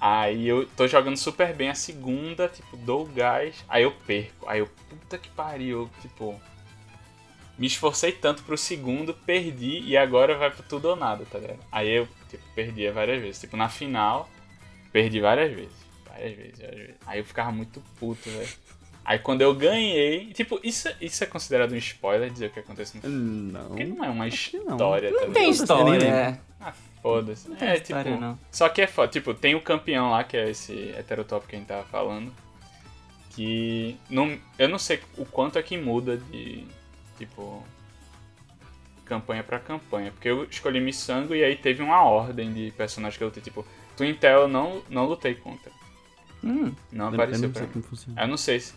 Aí 0.00 0.46
eu 0.46 0.66
tô 0.76 0.86
jogando 0.86 1.16
super 1.16 1.52
bem 1.54 1.70
a 1.70 1.74
segunda, 1.74 2.48
tipo, 2.48 2.76
dou 2.76 3.02
o 3.02 3.06
gás, 3.06 3.64
aí 3.68 3.82
eu 3.82 3.90
perco. 3.90 4.48
Aí 4.48 4.60
eu, 4.60 4.68
puta 4.88 5.18
que 5.18 5.28
pariu, 5.30 5.90
tipo. 6.00 6.40
Me 7.58 7.66
esforcei 7.66 8.12
tanto 8.12 8.44
pro 8.44 8.56
segundo, 8.56 9.12
perdi 9.12 9.80
e 9.80 9.96
agora 9.96 10.38
vai 10.38 10.48
pro 10.48 10.62
tudo 10.62 10.90
ou 10.90 10.96
nada, 10.96 11.24
tá 11.24 11.38
ligado? 11.40 11.58
Aí 11.72 11.90
eu, 11.90 12.08
tipo, 12.28 12.44
perdia 12.54 12.92
várias 12.92 13.20
vezes. 13.20 13.40
Tipo, 13.40 13.56
na 13.56 13.68
final, 13.68 14.28
perdi 14.92 15.20
várias 15.20 15.52
vezes. 15.52 15.74
Várias 16.06 16.36
vezes, 16.36 16.58
várias 16.60 16.78
vezes. 16.78 16.94
Aí 17.04 17.18
eu 17.18 17.24
ficava 17.24 17.50
muito 17.50 17.82
puto, 17.98 18.30
velho. 18.30 18.48
Aí 19.04 19.18
quando 19.18 19.40
eu 19.40 19.52
ganhei. 19.54 20.32
Tipo, 20.34 20.60
isso, 20.62 20.88
isso 21.00 21.24
é 21.24 21.26
considerado 21.26 21.72
um 21.72 21.76
spoiler 21.76 22.30
dizer 22.30 22.46
o 22.46 22.50
que 22.50 22.60
acontece 22.60 23.00
no 23.02 23.08
Não. 23.08 23.68
Porque 23.68 23.84
não 23.84 24.04
é 24.04 24.10
uma 24.10 24.28
história, 24.28 25.10
não. 25.10 25.18
Tá 25.18 25.26
não 25.26 25.32
tem 25.32 25.50
história, 25.50 26.06
é. 26.06 26.40
Ah, 26.60 26.74
Foda-se. 27.02 27.48
É, 27.60 27.76
história, 27.76 28.12
tipo. 28.12 28.20
Não. 28.20 28.38
Só 28.50 28.68
que 28.68 28.82
é 28.82 28.86
foda. 28.86 29.08
Tipo, 29.08 29.34
tem 29.34 29.54
o 29.54 29.60
campeão 29.60 30.10
lá, 30.10 30.24
que 30.24 30.36
é 30.36 30.50
esse 30.50 30.72
heterotop 30.96 31.46
que 31.46 31.56
a 31.56 31.58
gente 31.58 31.68
tava 31.68 31.84
falando. 31.84 32.32
Que. 33.30 33.96
Não, 34.10 34.38
eu 34.58 34.68
não 34.68 34.78
sei 34.78 35.00
o 35.16 35.24
quanto 35.24 35.58
é 35.58 35.62
que 35.62 35.76
muda 35.76 36.16
de. 36.16 36.66
Tipo. 37.16 37.62
Campanha 39.04 39.42
pra 39.42 39.58
campanha. 39.58 40.10
Porque 40.10 40.28
eu 40.28 40.44
escolhi 40.44 40.80
Missango 40.80 41.34
e 41.34 41.42
aí 41.42 41.56
teve 41.56 41.82
uma 41.82 42.02
ordem 42.02 42.52
de 42.52 42.72
personagens 42.72 43.16
que 43.16 43.24
eu 43.24 43.28
lutei. 43.28 43.42
Tipo, 43.42 43.64
Twintel 43.96 44.42
eu 44.42 44.48
não, 44.48 44.82
não 44.90 45.06
lutei 45.06 45.34
contra. 45.34 45.72
Hum, 46.44 46.72
não 46.92 47.08
apareceu 47.08 47.44
eu 47.44 47.48
não 47.48 47.52
pra 47.52 47.62
mim. 47.62 47.84
Eu 48.16 48.28
não 48.28 48.36
sei 48.36 48.60
se. 48.60 48.74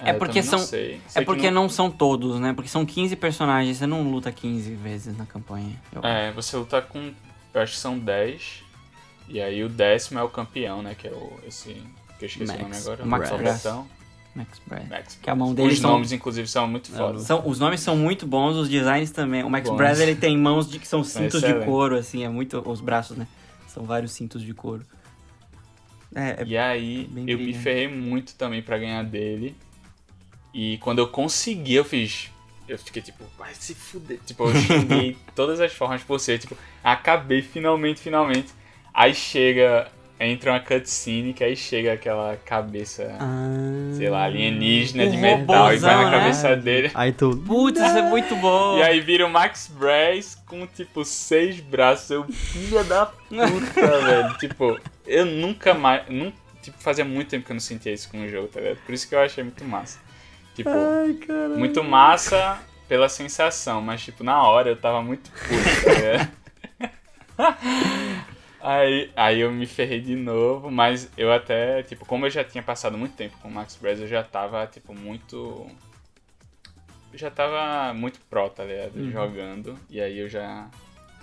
É, 0.00 0.12
porque 0.12 0.42
são. 0.42 0.58
Sei. 0.58 1.00
Sei 1.06 1.22
é 1.22 1.24
porque 1.24 1.50
não... 1.50 1.62
não... 1.62 1.68
são 1.68 1.90
todos, 1.90 2.40
né? 2.40 2.52
Porque 2.52 2.68
são 2.68 2.84
15 2.84 3.14
personagens, 3.16 3.76
você 3.76 3.86
não 3.86 4.10
luta 4.10 4.32
15 4.32 4.74
vezes 4.74 5.16
na 5.16 5.26
campanha. 5.26 5.80
Eu... 5.92 6.02
É, 6.02 6.32
você 6.32 6.56
luta 6.56 6.80
com 6.80 7.12
eu 7.54 7.60
acho 7.60 7.72
que 7.72 7.78
são 7.78 7.98
10. 7.98 8.62
E 9.28 9.40
aí 9.40 9.64
o 9.64 9.68
décimo 9.68 10.18
é 10.18 10.22
o 10.22 10.28
campeão, 10.28 10.82
né? 10.82 10.94
Que 10.94 11.08
é 11.08 11.12
o, 11.12 11.38
esse. 11.46 11.74
Que 12.18 12.24
eu 12.24 12.26
esqueci 12.26 12.46
Max, 12.46 12.60
o 12.60 12.62
nome 12.62 12.76
agora. 12.76 13.04
Max 13.04 13.30
Brass. 13.30 13.64
Max 14.34 14.60
Brad. 14.66 14.88
Max 14.88 15.18
que 15.20 15.28
a 15.28 15.34
mão 15.34 15.54
dele 15.54 15.72
Os 15.72 15.78
são... 15.78 15.90
nomes, 15.90 16.12
inclusive, 16.12 16.48
são 16.48 16.66
muito 16.66 16.90
fodas. 16.90 17.22
São, 17.22 17.46
os 17.46 17.58
nomes 17.58 17.80
são 17.80 17.96
muito 17.96 18.26
bons, 18.26 18.56
os 18.56 18.68
designs 18.68 19.10
também. 19.10 19.44
O 19.44 19.50
Max 19.50 19.68
Brad, 19.68 19.98
ele 19.98 20.14
tem 20.14 20.36
mãos 20.38 20.70
de 20.70 20.78
que 20.78 20.88
são 20.88 21.04
cintos 21.04 21.42
de 21.42 21.52
couro, 21.64 21.96
assim, 21.96 22.24
é 22.24 22.28
muito... 22.28 22.62
Os 22.66 22.80
braços, 22.80 23.16
né? 23.16 23.26
São 23.68 23.84
vários 23.84 24.12
cintos 24.12 24.42
de 24.42 24.54
couro. 24.54 24.84
É, 26.14 26.42
é 26.42 26.44
e 26.46 26.56
aí, 26.56 27.10
eu 27.26 27.38
me 27.38 27.52
ferrei 27.52 27.88
muito 27.88 28.34
também 28.34 28.62
para 28.62 28.78
ganhar 28.78 29.02
dele. 29.02 29.54
E 30.52 30.78
quando 30.78 30.98
eu 30.98 31.08
consegui, 31.08 31.74
eu 31.74 31.84
fiz 31.84 32.30
eu 32.72 32.78
fiquei 32.78 33.02
tipo, 33.02 33.24
vai 33.38 33.54
se 33.54 33.74
fuder. 33.74 34.18
Tipo, 34.24 34.48
eu 34.48 34.54
xinguei 34.54 35.16
todas 35.34 35.60
as 35.60 35.72
formas 35.72 36.02
possíveis. 36.02 36.40
Tipo, 36.40 36.56
acabei 36.82 37.42
finalmente, 37.42 38.00
finalmente. 38.00 38.52
Aí 38.94 39.14
chega, 39.14 39.88
entra 40.18 40.52
uma 40.52 40.60
cutscene 40.60 41.32
que 41.32 41.42
aí 41.42 41.56
chega 41.56 41.92
aquela 41.92 42.36
cabeça, 42.36 43.16
ah, 43.18 43.94
sei 43.96 44.08
lá, 44.08 44.24
alienígena 44.24 45.06
de 45.06 45.16
metal 45.16 45.72
e 45.72 45.78
vai 45.78 45.94
na 45.96 46.10
né? 46.10 46.18
cabeça 46.18 46.56
dele. 46.56 46.90
Aí 46.94 47.12
tu. 47.12 47.36
Putz, 47.36 47.80
isso 47.80 47.98
é 47.98 48.02
muito 48.02 48.34
bom. 48.36 48.78
E 48.78 48.82
aí 48.82 49.00
vira 49.00 49.26
o 49.26 49.30
Max 49.30 49.70
Brass 49.78 50.34
com 50.46 50.66
tipo 50.66 51.04
seis 51.04 51.60
braços. 51.60 52.10
Eu, 52.10 52.24
filha 52.24 52.84
da 52.84 53.06
puta, 53.06 53.98
velho. 54.04 54.38
Tipo, 54.38 54.80
eu 55.06 55.26
nunca 55.26 55.74
mais. 55.74 56.08
Nunca, 56.08 56.36
tipo, 56.62 56.78
fazia 56.78 57.04
muito 57.04 57.28
tempo 57.28 57.44
que 57.44 57.52
eu 57.52 57.54
não 57.54 57.60
sentia 57.60 57.92
isso 57.92 58.10
com 58.10 58.24
o 58.24 58.28
jogo, 58.28 58.48
tá 58.48 58.60
ligado? 58.60 58.78
Por 58.84 58.94
isso 58.94 59.08
que 59.08 59.14
eu 59.14 59.20
achei 59.20 59.42
muito 59.42 59.64
massa. 59.64 59.98
Tipo, 60.54 60.70
Ai, 60.70 61.18
muito 61.56 61.82
massa 61.82 62.60
pela 62.92 63.08
sensação, 63.08 63.80
mas 63.80 64.04
tipo, 64.04 64.22
na 64.22 64.42
hora 64.42 64.68
eu 64.68 64.76
tava 64.76 65.00
muito 65.00 65.30
puto, 65.30 66.28
tá 67.34 67.56
aí, 68.60 69.10
aí 69.16 69.40
eu 69.40 69.50
me 69.50 69.64
ferrei 69.64 69.98
de 69.98 70.14
novo, 70.14 70.70
mas 70.70 71.10
eu 71.16 71.32
até, 71.32 71.82
tipo, 71.84 72.04
como 72.04 72.26
eu 72.26 72.30
já 72.30 72.44
tinha 72.44 72.62
passado 72.62 72.98
muito 72.98 73.16
tempo 73.16 73.34
com 73.38 73.48
o 73.48 73.50
Max 73.50 73.76
Brez, 73.76 73.98
eu 73.98 74.06
já 74.06 74.22
tava, 74.22 74.66
tipo, 74.66 74.92
muito. 74.94 75.66
Eu 77.10 77.18
já 77.18 77.30
tava 77.30 77.94
muito 77.94 78.20
pró, 78.28 78.50
tá 78.50 78.62
ligado? 78.62 78.96
Uhum. 78.96 79.10
Jogando. 79.10 79.74
E 79.88 79.98
aí 79.98 80.18
eu 80.18 80.28
já. 80.28 80.68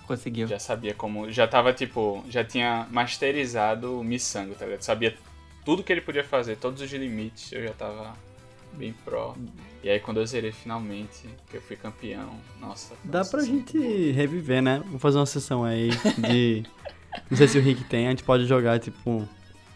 Conseguiu. 0.08 0.48
Já 0.48 0.58
sabia 0.58 0.92
como. 0.92 1.30
Já 1.30 1.46
tava, 1.46 1.72
tipo. 1.72 2.24
Já 2.28 2.42
tinha 2.42 2.88
masterizado 2.90 4.00
o 4.00 4.02
Missango, 4.02 4.56
tá 4.56 4.64
ligado? 4.64 4.82
Sabia 4.82 5.16
tudo 5.64 5.84
que 5.84 5.92
ele 5.92 6.00
podia 6.00 6.24
fazer, 6.24 6.56
todos 6.56 6.82
os 6.82 6.90
limites, 6.90 7.52
eu 7.52 7.62
já 7.62 7.72
tava 7.74 8.12
bem 8.72 8.92
pró. 9.04 9.36
E 9.82 9.88
aí 9.88 9.98
quando 9.98 10.20
eu 10.20 10.26
zerei 10.26 10.52
finalmente, 10.52 11.28
que 11.48 11.56
eu 11.56 11.62
fui 11.62 11.76
campeão, 11.76 12.30
nossa. 12.60 12.94
Dá 13.02 13.24
pra 13.24 13.42
gente 13.42 13.78
reviver, 14.12 14.62
né? 14.62 14.82
Vamos 14.84 15.00
fazer 15.00 15.18
uma 15.18 15.26
sessão 15.26 15.64
aí 15.64 15.90
de. 16.18 16.64
Não 17.28 17.36
sei 17.36 17.48
se 17.48 17.58
o 17.58 17.60
Rick 17.62 17.82
tem, 17.84 18.06
a 18.06 18.10
gente 18.10 18.22
pode 18.22 18.46
jogar, 18.46 18.78
tipo, 18.78 19.26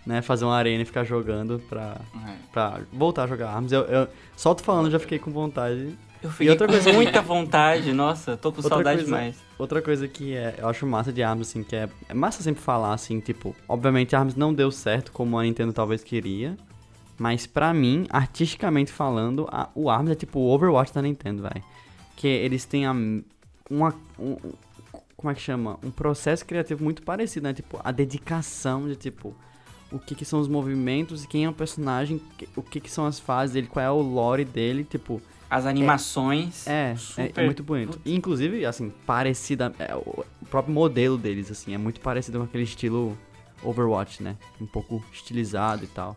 né? 0.06 0.22
Fazer 0.22 0.44
uma 0.44 0.56
arena 0.56 0.82
e 0.82 0.84
ficar 0.84 1.04
jogando 1.04 1.60
pra, 1.68 2.00
é. 2.28 2.34
pra 2.52 2.80
voltar 2.92 3.24
a 3.24 3.26
jogar 3.26 3.50
armas. 3.50 3.72
Eu, 3.72 3.82
eu 3.82 4.08
só 4.36 4.54
tô 4.54 4.62
falando, 4.62 4.90
já 4.90 4.98
fiquei 4.98 5.18
com 5.18 5.30
vontade. 5.30 5.96
Eu 6.22 6.30
fiquei 6.30 6.50
outra 6.50 6.66
com 6.66 6.72
coisa... 6.72 6.92
muita 6.92 7.20
vontade, 7.20 7.92
nossa, 7.92 8.36
tô 8.36 8.50
com 8.50 8.58
outra 8.58 8.76
saudade 8.76 9.02
coisa, 9.02 9.16
demais. 9.16 9.36
Outra 9.58 9.82
coisa 9.82 10.08
que 10.08 10.34
é, 10.34 10.54
eu 10.58 10.68
acho 10.68 10.86
massa 10.86 11.12
de 11.12 11.22
armas, 11.22 11.48
assim, 11.48 11.62
que 11.62 11.76
é, 11.76 11.88
é 12.08 12.14
massa 12.14 12.42
sempre 12.42 12.62
falar, 12.62 12.94
assim, 12.94 13.20
tipo, 13.20 13.54
obviamente 13.68 14.16
armas 14.16 14.34
não 14.34 14.54
deu 14.54 14.70
certo 14.70 15.12
como 15.12 15.38
a 15.38 15.42
Nintendo 15.42 15.72
talvez 15.72 16.02
queria, 16.02 16.56
mas 17.18 17.46
pra 17.46 17.72
mim, 17.72 18.06
artisticamente 18.10 18.90
falando, 18.90 19.46
a, 19.50 19.68
o 19.74 19.88
ARMS 19.88 20.12
é 20.12 20.14
tipo 20.14 20.38
o 20.38 20.48
Overwatch 20.50 20.92
da 20.92 21.02
Nintendo, 21.02 21.42
velho. 21.42 21.62
Que 22.16 22.26
eles 22.26 22.64
têm 22.64 22.86
a, 22.86 22.92
uma. 23.70 23.94
Um, 24.18 24.36
como 25.16 25.30
é 25.30 25.34
que 25.34 25.40
chama? 25.40 25.78
Um 25.82 25.90
processo 25.90 26.44
criativo 26.44 26.82
muito 26.82 27.02
parecido, 27.02 27.44
né? 27.44 27.54
Tipo, 27.54 27.80
a 27.82 27.90
dedicação 27.92 28.88
de 28.88 28.96
tipo. 28.96 29.34
o 29.92 29.98
que, 29.98 30.14
que 30.14 30.24
são 30.24 30.40
os 30.40 30.48
movimentos 30.48 31.24
e 31.24 31.28
quem 31.28 31.44
é 31.44 31.48
o 31.48 31.52
personagem, 31.52 32.20
o 32.56 32.62
que, 32.62 32.80
que 32.80 32.90
são 32.90 33.06
as 33.06 33.18
fases 33.18 33.54
dele, 33.54 33.68
qual 33.68 33.84
é 33.84 33.90
o 33.90 34.00
lore 34.00 34.44
dele, 34.44 34.84
tipo. 34.84 35.22
As 35.48 35.66
animações. 35.66 36.66
É, 36.66 36.96
é, 37.16 37.32
é, 37.36 37.44
muito 37.44 37.62
bonito. 37.62 38.00
inclusive, 38.04 38.66
assim, 38.66 38.92
parecida. 39.06 39.72
É, 39.78 39.94
o 39.94 40.24
próprio 40.50 40.74
modelo 40.74 41.16
deles, 41.16 41.48
assim, 41.48 41.74
é 41.74 41.78
muito 41.78 42.00
parecido 42.00 42.38
com 42.38 42.44
aquele 42.44 42.64
estilo 42.64 43.16
Overwatch, 43.62 44.20
né? 44.20 44.36
Um 44.60 44.66
pouco 44.66 45.04
estilizado 45.12 45.84
e 45.84 45.86
tal. 45.86 46.16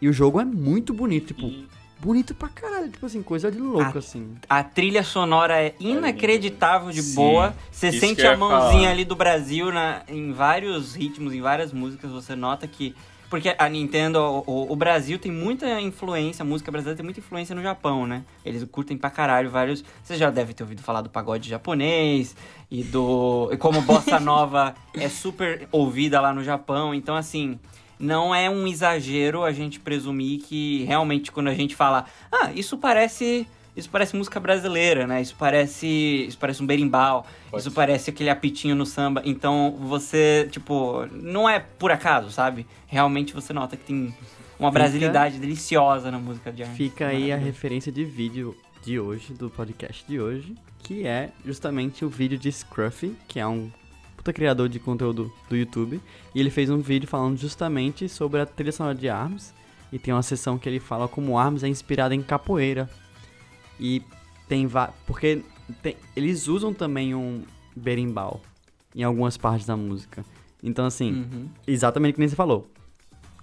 E 0.00 0.08
o 0.08 0.12
jogo 0.12 0.40
é 0.40 0.44
muito 0.44 0.92
bonito, 0.92 1.28
tipo. 1.28 1.46
E 1.46 1.68
bonito 2.00 2.34
pra 2.34 2.48
caralho, 2.48 2.88
tipo 2.88 3.04
assim, 3.04 3.22
coisa 3.22 3.50
de 3.50 3.58
louco, 3.58 3.96
a, 3.96 3.98
assim. 3.98 4.36
A 4.48 4.62
trilha 4.62 5.02
sonora 5.02 5.60
é 5.60 5.74
inacreditável 5.80 6.90
de 6.90 7.02
Sim, 7.02 7.14
boa. 7.14 7.54
Você 7.70 7.92
sente 7.92 8.26
a 8.26 8.36
mãozinha 8.36 8.82
falar. 8.82 8.90
ali 8.90 9.04
do 9.04 9.16
Brasil 9.16 9.72
na, 9.72 10.02
em 10.08 10.32
vários 10.32 10.94
ritmos, 10.94 11.32
em 11.32 11.40
várias 11.40 11.72
músicas, 11.72 12.10
você 12.10 12.34
nota 12.34 12.66
que. 12.66 12.94
Porque 13.28 13.54
a 13.58 13.68
Nintendo, 13.68 14.20
o, 14.46 14.72
o, 14.72 14.74
Brasil 14.74 15.18
tem 15.18 15.30
muita 15.30 15.78
influência, 15.82 16.42
a 16.42 16.46
música 16.46 16.72
brasileira 16.72 16.96
tem 16.96 17.04
muita 17.04 17.20
influência 17.20 17.54
no 17.54 17.60
Japão, 17.60 18.06
né? 18.06 18.24
Eles 18.42 18.64
curtem 18.64 18.96
pra 18.96 19.10
caralho 19.10 19.50
vários. 19.50 19.84
Você 20.02 20.16
já 20.16 20.30
deve 20.30 20.54
ter 20.54 20.62
ouvido 20.62 20.82
falar 20.82 21.02
do 21.02 21.10
pagode 21.10 21.46
japonês 21.46 22.34
e 22.70 22.82
do. 22.84 23.50
E 23.52 23.58
como 23.58 23.82
Bossa 23.82 24.18
Nova 24.18 24.74
é 24.94 25.10
super 25.10 25.68
ouvida 25.70 26.22
lá 26.22 26.32
no 26.32 26.42
Japão. 26.42 26.94
Então, 26.94 27.14
assim, 27.14 27.58
não 27.98 28.34
é 28.34 28.48
um 28.48 28.66
exagero 28.66 29.44
a 29.44 29.52
gente 29.52 29.80
presumir 29.80 30.40
que 30.40 30.84
realmente 30.84 31.32
quando 31.32 31.48
a 31.48 31.54
gente 31.54 31.74
fala, 31.74 32.04
ah, 32.30 32.50
isso 32.54 32.76
parece 32.78 33.46
isso 33.76 33.88
parece 33.90 34.16
música 34.16 34.40
brasileira, 34.40 35.06
né? 35.06 35.22
Isso 35.22 35.36
parece, 35.38 35.86
isso 36.26 36.36
parece 36.36 36.60
um 36.60 36.66
berimbau, 36.66 37.24
Pode 37.48 37.60
isso 37.60 37.70
ser. 37.70 37.76
parece 37.76 38.10
aquele 38.10 38.28
apitinho 38.28 38.74
no 38.74 38.84
samba. 38.84 39.22
Então 39.24 39.76
você, 39.78 40.48
tipo, 40.50 41.06
não 41.12 41.48
é 41.48 41.60
por 41.60 41.92
acaso, 41.92 42.28
sabe? 42.30 42.66
Realmente 42.88 43.32
você 43.32 43.52
nota 43.52 43.76
que 43.76 43.84
tem 43.84 44.12
uma 44.58 44.72
brasilidade 44.72 45.38
deliciosa 45.38 46.10
na 46.10 46.18
música 46.18 46.50
de 46.50 46.64
Arms. 46.64 46.76
Fica 46.76 47.06
aí 47.06 47.30
a 47.30 47.36
referência 47.36 47.92
de 47.92 48.04
vídeo 48.04 48.56
de 48.82 48.98
hoje, 48.98 49.32
do 49.32 49.48
podcast 49.48 50.04
de 50.08 50.20
hoje, 50.20 50.56
que 50.80 51.06
é 51.06 51.30
justamente 51.44 52.04
o 52.04 52.08
vídeo 52.08 52.36
de 52.36 52.50
Scruffy, 52.50 53.14
que 53.28 53.38
é 53.38 53.46
um 53.46 53.70
puta 54.18 54.32
criador 54.32 54.68
de 54.68 54.80
conteúdo 54.80 55.32
do 55.48 55.56
YouTube, 55.56 56.00
e 56.34 56.40
ele 56.40 56.50
fez 56.50 56.68
um 56.68 56.80
vídeo 56.80 57.08
falando 57.08 57.38
justamente 57.38 58.08
sobre 58.08 58.40
a 58.40 58.46
trilha 58.46 58.72
sonora 58.72 58.94
de 58.94 59.08
ARMS, 59.08 59.54
e 59.92 59.98
tem 59.98 60.12
uma 60.12 60.22
sessão 60.22 60.58
que 60.58 60.68
ele 60.68 60.80
fala 60.80 61.06
como 61.06 61.38
ARMS 61.38 61.64
é 61.64 61.68
inspirada 61.68 62.14
em 62.14 62.20
capoeira. 62.20 62.90
E 63.80 64.02
tem 64.48 64.68
porque 65.06 65.42
tem, 65.80 65.96
eles 66.16 66.48
usam 66.48 66.74
também 66.74 67.14
um 67.14 67.42
berimbau 67.76 68.42
em 68.94 69.04
algumas 69.04 69.36
partes 69.36 69.66
da 69.66 69.76
música. 69.76 70.24
Então 70.62 70.84
assim, 70.84 71.12
uhum. 71.12 71.48
exatamente 71.66 72.14
o 72.14 72.16
que 72.16 72.28
você 72.28 72.36
falou. 72.36 72.68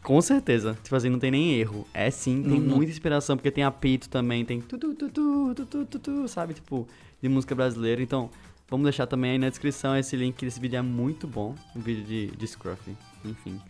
Com 0.04 0.22
certeza. 0.22 0.78
Tipo 0.84 0.96
assim, 0.96 1.10
não 1.10 1.18
tem 1.18 1.32
nem 1.32 1.54
erro. 1.56 1.88
É 1.94 2.12
sim, 2.12 2.44
tem 2.44 2.60
uhum. 2.60 2.76
muita 2.76 2.92
inspiração, 2.92 3.38
porque 3.38 3.50
tem 3.50 3.64
apito 3.64 4.08
também, 4.10 4.46
tem 4.46 4.62
tu, 4.62 4.78
tu, 4.78 4.94
tu, 4.94 5.10
tu, 5.10 5.56
tu, 5.56 5.66
tu, 5.66 5.86
tu, 5.86 6.00
tu, 6.00 6.28
sabe? 6.28 6.54
Tipo, 6.54 6.88
de 7.22 7.30
música 7.30 7.56
brasileira. 7.56 8.04
Então, 8.04 8.30
Vamos 8.70 8.86
deixar 8.86 9.06
também 9.06 9.32
aí 9.32 9.38
na 9.38 9.50
descrição 9.50 9.96
esse 9.96 10.16
link, 10.16 10.42
esse 10.44 10.60
vídeo 10.60 10.78
é 10.78 10.82
muito 10.82 11.28
bom, 11.28 11.54
um 11.76 11.80
vídeo 11.80 12.04
de, 12.04 12.28
de 12.36 12.48
Scruffy, 12.48 12.98
enfim. 13.24 13.62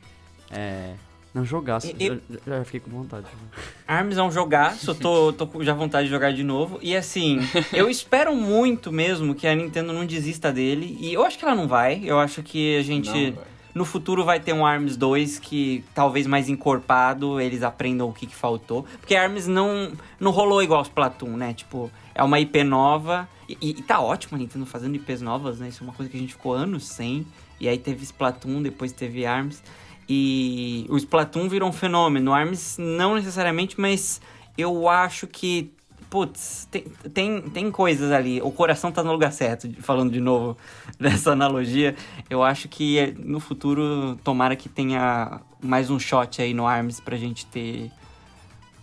É... 0.49 0.93
Não, 1.33 1.43
jogaço, 1.43 1.93
eu, 1.99 2.21
já, 2.47 2.59
já, 2.59 2.63
fiquei 2.63 2.79
com 2.79 2.89
vontade. 2.89 3.27
Arms 3.85 4.17
é 4.17 4.23
um 4.23 4.31
jogaço, 4.31 4.95
tô, 4.95 5.33
tô 5.33 5.61
já 5.63 5.73
vontade 5.73 6.07
de 6.07 6.13
jogar 6.13 6.31
de 6.31 6.43
novo. 6.43 6.79
E 6.81 6.95
assim, 6.95 7.39
eu 7.73 7.89
espero 7.89 8.33
muito 8.33 8.89
mesmo 8.89 9.35
que 9.35 9.45
a 9.45 9.53
Nintendo 9.53 9.91
não 9.91 10.05
desista 10.05 10.49
dele. 10.49 10.97
E 10.97 11.13
eu 11.13 11.25
acho 11.25 11.37
que 11.37 11.43
ela 11.43 11.53
não 11.53 11.67
vai, 11.67 12.01
eu 12.05 12.17
acho 12.17 12.41
que 12.41 12.77
a 12.77 12.81
gente... 12.81 13.35
no 13.73 13.83
futuro 13.83 14.23
vai 14.23 14.39
ter 14.39 14.53
um 14.53 14.65
ARMS 14.65 14.95
2 14.95 15.39
que 15.39 15.83
talvez 15.93 16.25
mais 16.25 16.47
encorpado, 16.47 17.41
eles 17.41 17.63
aprendam 17.63 18.07
o 18.07 18.13
que, 18.13 18.27
que 18.27 18.35
faltou. 18.35 18.85
Porque 19.01 19.13
ARMS 19.13 19.45
não, 19.49 19.91
não 20.17 20.31
rolou 20.31 20.63
igual 20.63 20.79
os 20.79 20.87
Splatoon, 20.87 21.35
né? 21.35 21.53
Tipo, 21.53 21.91
é 22.13 22.23
uma 22.23 22.39
IP 22.39 22.63
nova 22.63 23.27
e, 23.47 23.69
e, 23.69 23.81
tá 23.81 23.99
ótimo 23.99 24.35
a 24.35 24.39
Nintendo 24.39 24.65
fazendo 24.65 24.95
IPs 24.95 25.21
novas, 25.21 25.59
né? 25.59 25.67
Isso 25.67 25.83
é 25.83 25.87
uma 25.87 25.93
coisa 25.93 26.09
que 26.09 26.17
a 26.17 26.19
gente 26.19 26.33
ficou 26.33 26.53
anos 26.53 26.85
sem. 26.85 27.25
E 27.59 27.69
aí 27.69 27.77
teve 27.77 28.03
Splatoon, 28.03 28.61
depois 28.61 28.91
teve 28.91 29.25
ARMS. 29.25 29.61
E 30.07 30.85
o 30.89 30.97
Splatoon 30.97 31.47
virou 31.47 31.69
um 31.69 31.73
fenômeno. 31.73 32.31
O 32.31 32.33
ARMS 32.33 32.77
não 32.79 33.15
necessariamente, 33.15 33.79
mas 33.79 34.21
eu 34.57 34.89
acho 34.89 35.27
que 35.27 35.71
putz, 36.09 36.67
tem, 36.71 36.83
tem, 37.13 37.41
tem 37.41 37.71
coisas 37.71 38.11
ali. 38.11 38.41
O 38.41 38.51
coração 38.51 38.91
tá 38.91 39.03
no 39.03 39.11
lugar 39.11 39.33
certo, 39.33 39.69
falando 39.81 40.11
de 40.11 40.21
novo 40.21 40.57
dessa 40.99 41.31
analogia. 41.31 41.95
Eu 42.29 42.41
acho 42.41 42.69
que 42.69 43.13
no 43.19 43.39
futuro, 43.39 44.17
tomara 44.23 44.55
que 44.55 44.69
tenha 44.69 45.41
mais 45.61 45.89
um 45.89 45.99
shot 45.99 46.41
aí 46.41 46.53
no 46.53 46.65
ARMS 46.65 47.01
pra 47.01 47.17
gente 47.17 47.45
ter 47.45 47.91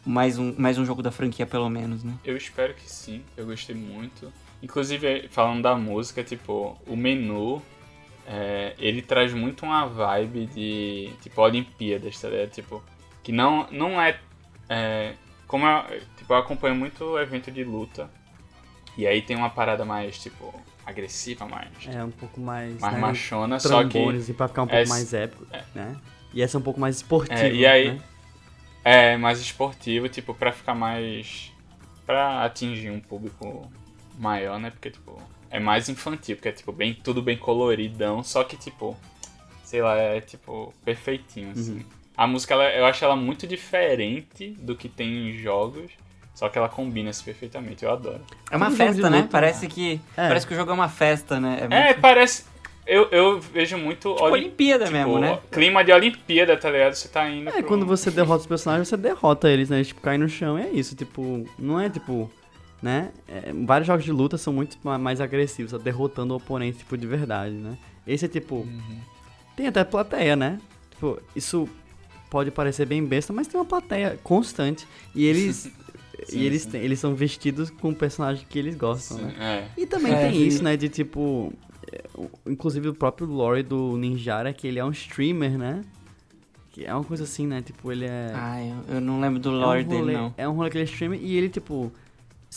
mais 0.05 0.39
um, 0.39 0.55
mais 0.59 0.79
um 0.79 0.85
jogo 0.85 1.03
da 1.03 1.11
franquia, 1.11 1.47
pelo 1.47 1.71
menos, 1.71 2.03
né? 2.03 2.13
Eu 2.25 2.37
espero 2.37 2.75
que 2.75 2.91
sim, 2.91 3.23
eu 3.37 3.47
gostei 3.47 3.75
muito. 3.75 4.33
Inclusive, 4.63 5.29
falando 5.29 5.63
da 5.63 5.75
música, 5.75 6.23
tipo, 6.23 6.79
o 6.87 6.97
menu, 6.97 7.61
é, 8.25 8.75
ele 8.79 9.03
traz 9.03 9.35
muito 9.35 9.67
uma 9.67 9.87
vibe 9.87 10.47
de, 10.47 11.11
tipo, 11.21 11.43
Olimpíadas, 11.43 12.21
tá 12.21 12.29
ligado? 12.29 12.51
Tipo, 12.51 12.83
que 13.25 13.33
não, 13.33 13.67
não 13.73 14.01
é, 14.01 14.17
é 14.69 15.15
como 15.49 15.67
eu, 15.67 16.01
tipo, 16.17 16.33
eu 16.33 16.37
acompanho 16.37 16.77
muito 16.77 17.05
o 17.05 17.19
evento 17.19 17.51
de 17.51 17.65
luta, 17.65 18.09
e 18.97 19.05
aí 19.05 19.21
tem 19.21 19.37
uma 19.37 19.51
parada 19.51 19.85
mais, 19.85 20.17
tipo, 20.19 20.55
agressiva, 20.87 21.45
mais... 21.47 21.69
É, 21.89 22.05
um 22.05 22.11
pouco 22.13 22.41
mais... 22.41 22.79
Mais 22.79 22.95
né, 22.95 23.01
machona, 23.01 23.59
só 23.59 23.83
que... 23.85 23.99
E 23.99 24.33
pra 24.33 24.47
ficar 24.47 24.63
um 24.63 24.69
pouco 24.69 24.83
é, 24.83 24.87
mais 24.87 25.13
épico, 25.13 25.45
é, 25.51 25.65
né? 25.75 25.97
E 26.33 26.41
essa 26.41 26.57
é 26.57 26.61
um 26.61 26.63
pouco 26.63 26.79
mais 26.79 26.97
esportiva, 26.97 27.41
é, 27.41 27.53
e 27.53 27.67
aí, 27.67 27.91
né? 27.93 28.01
É, 28.85 29.17
mais 29.17 29.41
esportivo, 29.41 30.09
tipo, 30.09 30.33
pra 30.33 30.53
ficar 30.53 30.75
mais... 30.75 31.53
Pra 32.07 32.45
atingir 32.45 32.91
um 32.91 33.01
público 33.01 33.71
maior, 34.19 34.59
né? 34.59 34.71
Porque, 34.71 34.91
tipo, 34.91 35.21
é 35.51 35.61
mais 35.61 35.89
infantil, 35.89 36.37
porque 36.37 36.49
é, 36.49 36.53
tipo, 36.53 36.73
bem, 36.73 36.95
tudo 36.95 37.21
bem 37.21 37.37
coloridão, 37.37 38.23
só 38.25 38.43
que, 38.43 38.57
tipo, 38.57 38.97
sei 39.63 39.83
lá, 39.83 39.97
é, 39.97 40.21
tipo, 40.21 40.73
perfeitinho, 40.85 41.51
assim. 41.51 41.75
Uhum. 41.75 41.85
A 42.17 42.27
música, 42.27 42.55
ela, 42.55 42.71
eu 42.71 42.87
acho 42.87 43.05
ela 43.05 43.17
muito 43.17 43.47
diferente 43.47 44.51
do 44.61 44.75
que 44.75 44.89
tem 44.89 45.29
em 45.29 45.39
jogos, 45.39 45.91
só 46.35 46.49
que 46.49 46.57
ela 46.57 46.69
combina-se 46.69 47.23
perfeitamente, 47.23 47.85
eu 47.85 47.91
adoro. 47.91 48.21
É 48.51 48.57
uma 48.57 48.71
festa, 48.71 49.11
né? 49.11 49.29
Parece 49.31 49.67
que, 49.67 50.01
é. 50.17 50.29
parece 50.29 50.47
que 50.47 50.55
o 50.55 50.57
jogo 50.57 50.71
é 50.71 50.75
uma 50.75 50.89
festa, 50.89 51.39
né? 51.39 51.59
É, 51.61 51.65
é 51.65 51.87
muito... 51.87 52.01
parece... 52.01 52.53
Eu, 52.85 53.09
eu 53.13 53.41
vejo 53.41 53.79
muito. 53.79 54.13
Tipo, 54.13 54.25
Olimpíada 54.25 54.87
tipo, 54.87 54.97
mesmo, 54.97 55.19
né? 55.21 55.39
Clima 55.53 55.85
de 55.85 55.93
Olimpíada, 55.93 56.57
tá 56.57 56.69
ligado? 56.69 56.95
Você 56.95 57.07
tá 57.07 57.31
indo. 57.31 57.49
É, 57.49 57.53
pro... 57.53 57.65
quando 57.65 57.87
você 57.87 58.11
derrota 58.13 58.41
os 58.41 58.47
personagens, 58.47 58.89
você 58.89 58.97
derrota 58.97 59.49
eles, 59.49 59.71
né? 59.71 59.85
Tipo, 59.85 60.01
cai 60.01 60.19
no 60.19 60.29
chão 60.29 60.59
é 60.59 60.69
isso. 60.69 60.97
Tipo, 60.97 61.49
não 61.57 61.79
é 61.79 61.89
tipo 61.89 62.29
né? 62.83 63.13
É, 63.29 63.53
vários 63.65 63.87
jogos 63.87 64.05
de 64.05 64.11
luta 64.11 64.37
são 64.37 64.53
muito 64.53 64.77
mais 64.99 65.21
agressivos, 65.21 65.73
derrotando 65.81 66.35
o 66.35 66.37
oponente, 66.37 66.79
tipo, 66.79 66.99
de 66.99 67.07
verdade, 67.07 67.55
né? 67.55 67.79
Esse 68.07 68.25
é 68.25 68.29
tipo. 68.29 68.57
Uhum. 68.57 68.99
Tem 69.57 69.69
até 69.69 69.85
plateia, 69.85 70.35
né? 70.35 70.59
Tipo, 70.91 71.23
isso 71.37 71.69
pode 72.29 72.51
parecer 72.51 72.87
bem 72.87 73.05
besta, 73.05 73.33
mas 73.33 73.47
tem 73.47 73.61
uma 73.61 73.65
plateia 73.65 74.19
constante. 74.25 74.87
E 75.15 75.25
eles. 75.25 75.71
sim, 76.25 76.39
e 76.39 76.45
eles, 76.45 76.63
sim. 76.63 76.77
eles 76.77 76.99
são 76.99 77.15
vestidos 77.15 77.71
com 77.71 77.91
o 77.91 77.95
personagem 77.95 78.45
que 78.49 78.59
eles 78.59 78.75
gostam, 78.75 79.19
sim, 79.19 79.25
né? 79.25 79.69
É. 79.77 79.81
E 79.81 79.87
também 79.87 80.13
é, 80.13 80.29
tem 80.29 80.43
isso, 80.43 80.65
né? 80.65 80.77
De 80.77 80.89
tipo. 80.89 81.53
É, 81.93 82.03
inclusive 82.47 82.89
o 82.89 82.95
próprio 82.95 83.29
lore 83.29 83.63
do 83.63 83.97
Ninjara, 83.97 84.51
é 84.51 84.53
que 84.53 84.67
ele 84.67 84.81
é 84.81 84.85
um 84.85 84.91
streamer, 84.91 85.57
né? 85.57 85.85
Que 86.73 86.85
é 86.87 86.93
uma 86.93 87.05
coisa 87.05 87.25
assim, 87.25 87.47
né? 87.47 87.63
Tipo, 87.63 87.93
ele 87.93 88.07
é. 88.07 88.33
Ah, 88.35 88.61
eu, 88.61 88.97
eu 88.97 89.01
não 89.01 89.21
lembro 89.21 89.39
do 89.39 89.51
lore 89.51 89.83
é 89.83 89.85
um 89.85 89.89
rolê, 89.89 90.01
dele, 90.01 90.17
não. 90.17 90.35
É 90.37 90.49
um 90.49 90.53
rolê 90.53 90.71
que 90.71 90.79
ele 90.79 90.85
é 90.85 90.91
streamer 90.91 91.21
e 91.23 91.37
ele, 91.37 91.49
tipo 91.49 91.93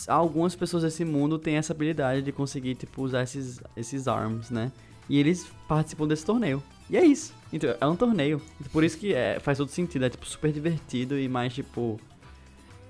algumas 0.06 0.54
pessoas 0.54 0.82
desse 0.82 1.04
mundo 1.04 1.38
têm 1.38 1.56
essa 1.56 1.72
habilidade 1.72 2.20
de 2.20 2.32
conseguir, 2.32 2.74
tipo, 2.74 3.02
usar 3.02 3.22
esses, 3.22 3.60
esses 3.76 4.06
arms, 4.06 4.50
né? 4.50 4.70
E 5.08 5.18
eles 5.18 5.46
participam 5.66 6.06
desse 6.06 6.24
torneio. 6.24 6.62
E 6.90 6.96
é 6.96 7.04
isso. 7.04 7.32
Então, 7.52 7.74
é 7.80 7.86
um 7.86 7.96
torneio. 7.96 8.42
Por 8.72 8.84
isso 8.84 8.98
que 8.98 9.14
é, 9.14 9.38
faz 9.40 9.56
todo 9.56 9.68
sentido. 9.68 10.04
É, 10.04 10.10
tipo, 10.10 10.26
super 10.26 10.52
divertido 10.52 11.18
e 11.18 11.28
mais, 11.28 11.54
tipo... 11.54 11.98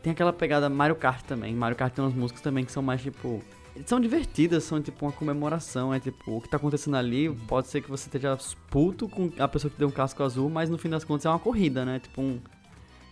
Tem 0.02 0.12
aquela 0.12 0.32
pegada 0.32 0.68
Mario 0.68 0.96
Kart 0.96 1.22
também. 1.22 1.54
Mario 1.54 1.76
Kart 1.76 1.92
tem 1.92 2.04
umas 2.04 2.14
músicas 2.14 2.42
também 2.42 2.64
que 2.64 2.72
são 2.72 2.82
mais, 2.82 3.00
tipo... 3.02 3.42
São 3.84 4.00
divertidas, 4.00 4.64
são, 4.64 4.80
tipo, 4.80 5.04
uma 5.04 5.12
comemoração. 5.12 5.92
É, 5.92 6.00
tipo, 6.00 6.36
o 6.36 6.40
que 6.40 6.48
tá 6.48 6.56
acontecendo 6.56 6.96
ali 6.96 7.30
pode 7.46 7.68
ser 7.68 7.82
que 7.82 7.90
você 7.90 8.08
esteja 8.08 8.36
puto 8.70 9.08
com 9.08 9.30
a 9.38 9.46
pessoa 9.46 9.70
que 9.70 9.78
deu 9.78 9.88
um 9.88 9.92
casco 9.92 10.22
azul, 10.22 10.48
mas 10.48 10.70
no 10.70 10.78
fim 10.78 10.88
das 10.88 11.04
contas 11.04 11.26
é 11.26 11.28
uma 11.28 11.38
corrida, 11.38 11.84
né? 11.84 12.00
Tipo, 12.00 12.22
um... 12.22 12.40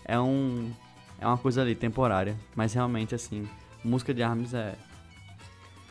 É 0.04 0.18
um... 0.18 0.72
É 1.20 1.26
uma 1.26 1.38
coisa 1.38 1.60
ali, 1.60 1.74
temporária. 1.74 2.36
Mas 2.56 2.72
realmente, 2.72 3.14
assim 3.14 3.46
música 3.84 4.14
de 4.14 4.22
Arms 4.22 4.54
é. 4.54 4.74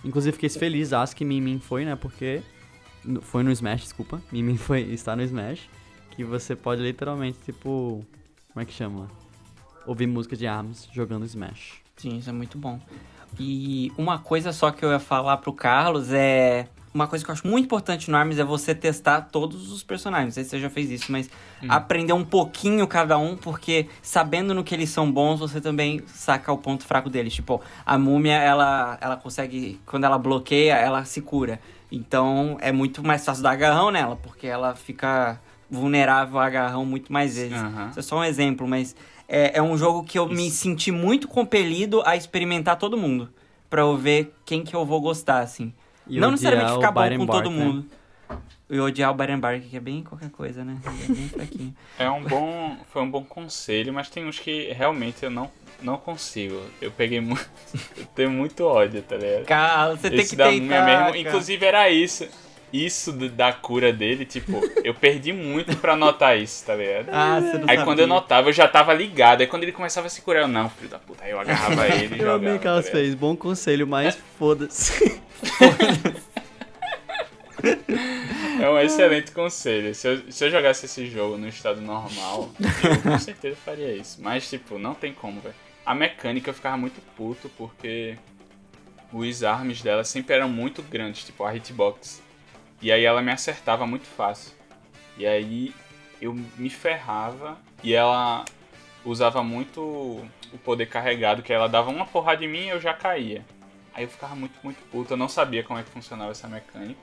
Inclusive 0.04 0.34
fiquei 0.34 0.50
feliz, 0.50 0.92
acho 0.92 1.16
que 1.16 1.24
Mimin 1.24 1.60
foi, 1.60 1.86
né? 1.86 1.96
Porque. 1.96 2.42
Foi 3.22 3.44
no 3.44 3.52
Smash, 3.52 3.82
desculpa. 3.82 4.22
Mimin 4.32 4.58
foi, 4.58 4.82
está 4.94 5.16
no 5.16 5.24
Smash. 5.24 5.70
Que 6.12 6.24
você 6.24 6.56
pode 6.56 6.82
literalmente, 6.82 7.40
tipo. 7.40 8.06
Como 8.52 8.62
é 8.62 8.66
que 8.66 8.74
chama? 8.74 9.08
Ouvir 9.86 10.08
música 10.08 10.36
de 10.36 10.48
Arms 10.48 10.88
jogando 10.92 11.26
Smash. 11.26 11.82
Sim, 11.98 12.18
isso 12.18 12.30
é 12.30 12.34
muito 12.34 12.58
bom. 12.58 12.80
E 13.40 13.92
uma 13.98 14.20
coisa 14.20 14.52
só 14.52 14.72
que 14.72 14.84
eu 14.84 14.92
ia 14.92 15.00
falar 15.00 15.38
pro 15.38 15.54
Carlos 15.54 16.12
é. 16.12 16.68
Uma 16.94 17.08
coisa 17.08 17.26
que 17.26 17.32
eu 17.32 17.34
acho 17.34 17.48
muito 17.48 17.66
importante 17.66 18.12
no 18.12 18.18
ARMS 18.18 18.40
é 18.40 18.44
você 18.44 18.76
testar 18.76 19.22
todos 19.22 19.72
os 19.72 19.84
personagens. 19.84 20.28
Não 20.28 20.34
sei 20.34 20.44
se 20.44 20.52
você 20.52 20.60
já 20.60 20.70
fez 20.70 20.92
isso, 20.92 21.12
mas 21.12 21.30
hum. 21.62 21.68
aprender 21.70 22.14
um 22.14 22.24
pouquinho 22.24 22.88
cada 22.88 23.18
um, 23.18 23.36
porque 23.36 23.88
sabendo 24.02 24.54
no 24.54 24.64
que 24.64 24.76
eles 24.76 24.90
são 24.90 25.12
bons, 25.12 25.40
você 25.40 25.60
também 25.60 26.04
saca 26.08 26.52
o 26.52 26.58
ponto 26.58 26.86
fraco 26.86 27.10
deles. 27.10 27.34
Tipo, 27.34 27.62
a 27.86 27.98
múmia, 27.98 28.36
ela, 28.36 28.98
ela 29.02 29.18
consegue, 29.18 29.82
quando 29.86 30.04
ela 30.04 30.18
bloqueia, 30.18 30.76
ela 30.76 31.04
se 31.04 31.22
cura. 31.22 31.60
Então 31.92 32.58
é 32.60 32.72
muito 32.72 33.04
mais 33.04 33.26
fácil 33.26 33.44
dar 33.44 33.52
agarrão 33.52 33.90
nela, 33.92 34.16
porque 34.16 34.48
ela 34.48 34.76
fica 34.76 35.40
vulnerável 35.70 36.40
a 36.40 36.46
agarrão 36.46 36.86
muito 36.86 37.12
mais 37.12 37.36
vezes. 37.36 37.60
Uhum. 37.60 37.90
Isso 37.90 38.00
é 38.00 38.04
só 38.04 38.20
um 38.20 38.24
exemplo, 38.24 38.68
mas 38.68 38.96
é, 39.28 39.58
é 39.58 39.62
um 39.62 39.76
jogo 39.78 40.04
que 40.04 40.20
eu 40.20 40.26
Isso. 40.26 40.36
me 40.36 40.52
senti 40.52 40.92
muito 40.92 41.28
compelido 41.28 42.04
a 42.06 42.16
experimentar 42.16 42.78
todo 42.78 42.96
mundo. 42.98 43.30
Pra 43.70 43.82
eu 43.82 43.98
ver 43.98 44.36
quem 44.46 44.64
que 44.64 44.76
eu 44.76 44.86
vou 44.86 45.02
gostar, 45.02 45.40
assim. 45.40 45.74
E 46.08 46.20
Não 46.20 46.32
necessariamente 46.32 46.74
ficar 46.74 46.92
bom 46.92 47.18
com 47.18 47.26
todo 47.26 47.50
né? 47.50 47.64
mundo. 47.64 47.86
E 48.70 48.80
odiar 48.80 49.12
o 49.12 49.14
Byron 49.14 49.40
Bark, 49.40 49.62
que 49.70 49.78
é 49.78 49.80
bem 49.80 50.04
qualquer 50.04 50.32
coisa, 50.32 50.64
né? 50.64 50.78
É 50.86 51.14
bem 51.14 51.30
fraquinho. 51.30 51.76
É 52.00 52.10
um 52.10 52.24
bom. 52.24 52.76
Foi 52.92 53.02
um 53.02 53.10
bom 53.10 53.24
conselho, 53.24 53.94
mas 53.94 54.10
tem 54.10 54.26
uns 54.26 54.40
que 54.40 54.72
realmente 54.72 55.24
eu 55.24 55.30
não, 55.30 55.52
não 55.82 55.98
consigo. 55.98 56.60
Eu 56.82 56.90
peguei 56.90 57.22
muito. 57.22 57.48
eu 57.96 58.06
tenho 58.16 58.32
muito 58.32 58.66
ódio, 58.66 59.02
tá 59.04 59.16
ligado? 59.16 59.46
Cara, 59.46 59.96
você 59.96 60.08
Esse 60.08 60.16
tem 60.16 60.26
que 60.28 60.36
da 60.36 60.50
tentar. 60.50 60.86
Mesmo, 60.86 61.16
inclusive 61.18 61.66
era 61.66 61.90
isso 61.90 62.28
isso 62.74 63.12
da 63.12 63.54
cura 63.54 63.94
dele, 63.94 64.26
tipo, 64.26 64.60
eu 64.84 64.96
perdi 64.96 65.32
muito 65.32 65.78
pra 65.78 65.96
notar 65.96 66.40
isso, 66.40 66.66
tá 66.66 66.74
ligado? 66.76 67.10
Ah, 67.12 67.40
você 67.40 67.58
não 67.60 67.70
Aí 67.70 67.78
sabia. 67.78 67.84
quando 67.84 68.00
eu 68.00 68.08
notava, 68.08 68.50
eu 68.50 68.54
já 68.54 68.68
tava 68.68 68.92
ligado. 68.96 69.42
Aí 69.42 69.48
quando 69.48 69.62
ele 69.62 69.72
começava 69.72 70.08
a 70.08 70.10
se 70.10 70.22
curar, 70.24 70.42
eu, 70.42 70.48
não, 70.48 70.68
filho 70.72 70.90
da 70.90 70.98
puta. 70.98 71.24
Aí 71.24 71.30
eu 71.30 71.40
agarrava 71.40 71.86
ele 71.96 72.16
e 72.16 72.20
Eu 72.20 72.34
amei 72.34 72.58
que 72.58 72.66
elas 72.66 72.86
tá 72.86 72.92
fez. 72.92 73.14
Bom 73.14 73.36
conselho, 73.36 73.86
mas 73.86 74.18
foda-se. 74.40 75.22
É 78.62 78.70
um 78.70 78.80
excelente 78.80 79.32
conselho. 79.32 79.94
Se 79.94 80.08
eu, 80.08 80.32
se 80.32 80.46
eu 80.46 80.52
jogasse 80.52 80.86
esse 80.86 81.06
jogo 81.08 81.38
no 81.38 81.48
estado 81.48 81.82
normal, 81.82 82.50
eu 82.84 83.02
com 83.02 83.20
certeza 83.20 83.58
faria 83.58 83.94
isso. 83.94 84.22
Mas, 84.22 84.50
tipo, 84.50 84.80
não 84.80 84.94
tem 84.94 85.14
como, 85.14 85.42
velho. 85.42 85.56
A 85.86 85.94
mecânica 85.94 86.50
eu 86.50 86.54
ficava 86.54 86.78
muito 86.78 87.02
puto 87.16 87.50
porque 87.58 88.18
os 89.12 89.44
armes 89.44 89.82
dela 89.82 90.04
sempre 90.04 90.36
eram 90.36 90.48
muito 90.48 90.82
grandes, 90.82 91.26
tipo 91.26 91.44
a 91.44 91.54
hitbox. 91.54 92.22
E 92.82 92.92
aí 92.92 93.04
ela 93.04 93.22
me 93.22 93.32
acertava 93.32 93.86
muito 93.86 94.08
fácil. 94.08 94.54
E 95.18 95.26
aí 95.26 95.74
eu 96.22 96.34
me 96.58 96.70
ferrava 96.70 97.58
e 97.84 97.94
ela 97.94 98.46
usava 99.04 99.44
muito 99.44 99.82
o 99.82 100.58
poder 100.64 100.86
carregado, 100.86 101.44
que 101.44 101.52
ela 101.52 101.68
dava 101.68 101.90
uma 101.92 102.06
porrada 102.06 102.44
em 102.44 102.48
mim 102.48 102.66
e 102.66 102.70
eu 102.70 102.80
já 102.80 102.94
caía. 102.94 103.44
Aí 103.94 104.04
eu 104.04 104.10
ficava 104.10 104.36
muito, 104.36 104.60
muito 104.64 104.82
puto, 104.90 105.14
eu 105.14 105.18
não 105.18 105.30
sabia 105.30 105.64
como 105.64 105.80
é 105.80 105.84
que 105.84 105.90
funcionava 105.90 106.32
essa 106.32 106.48
mecânica. 106.48 107.00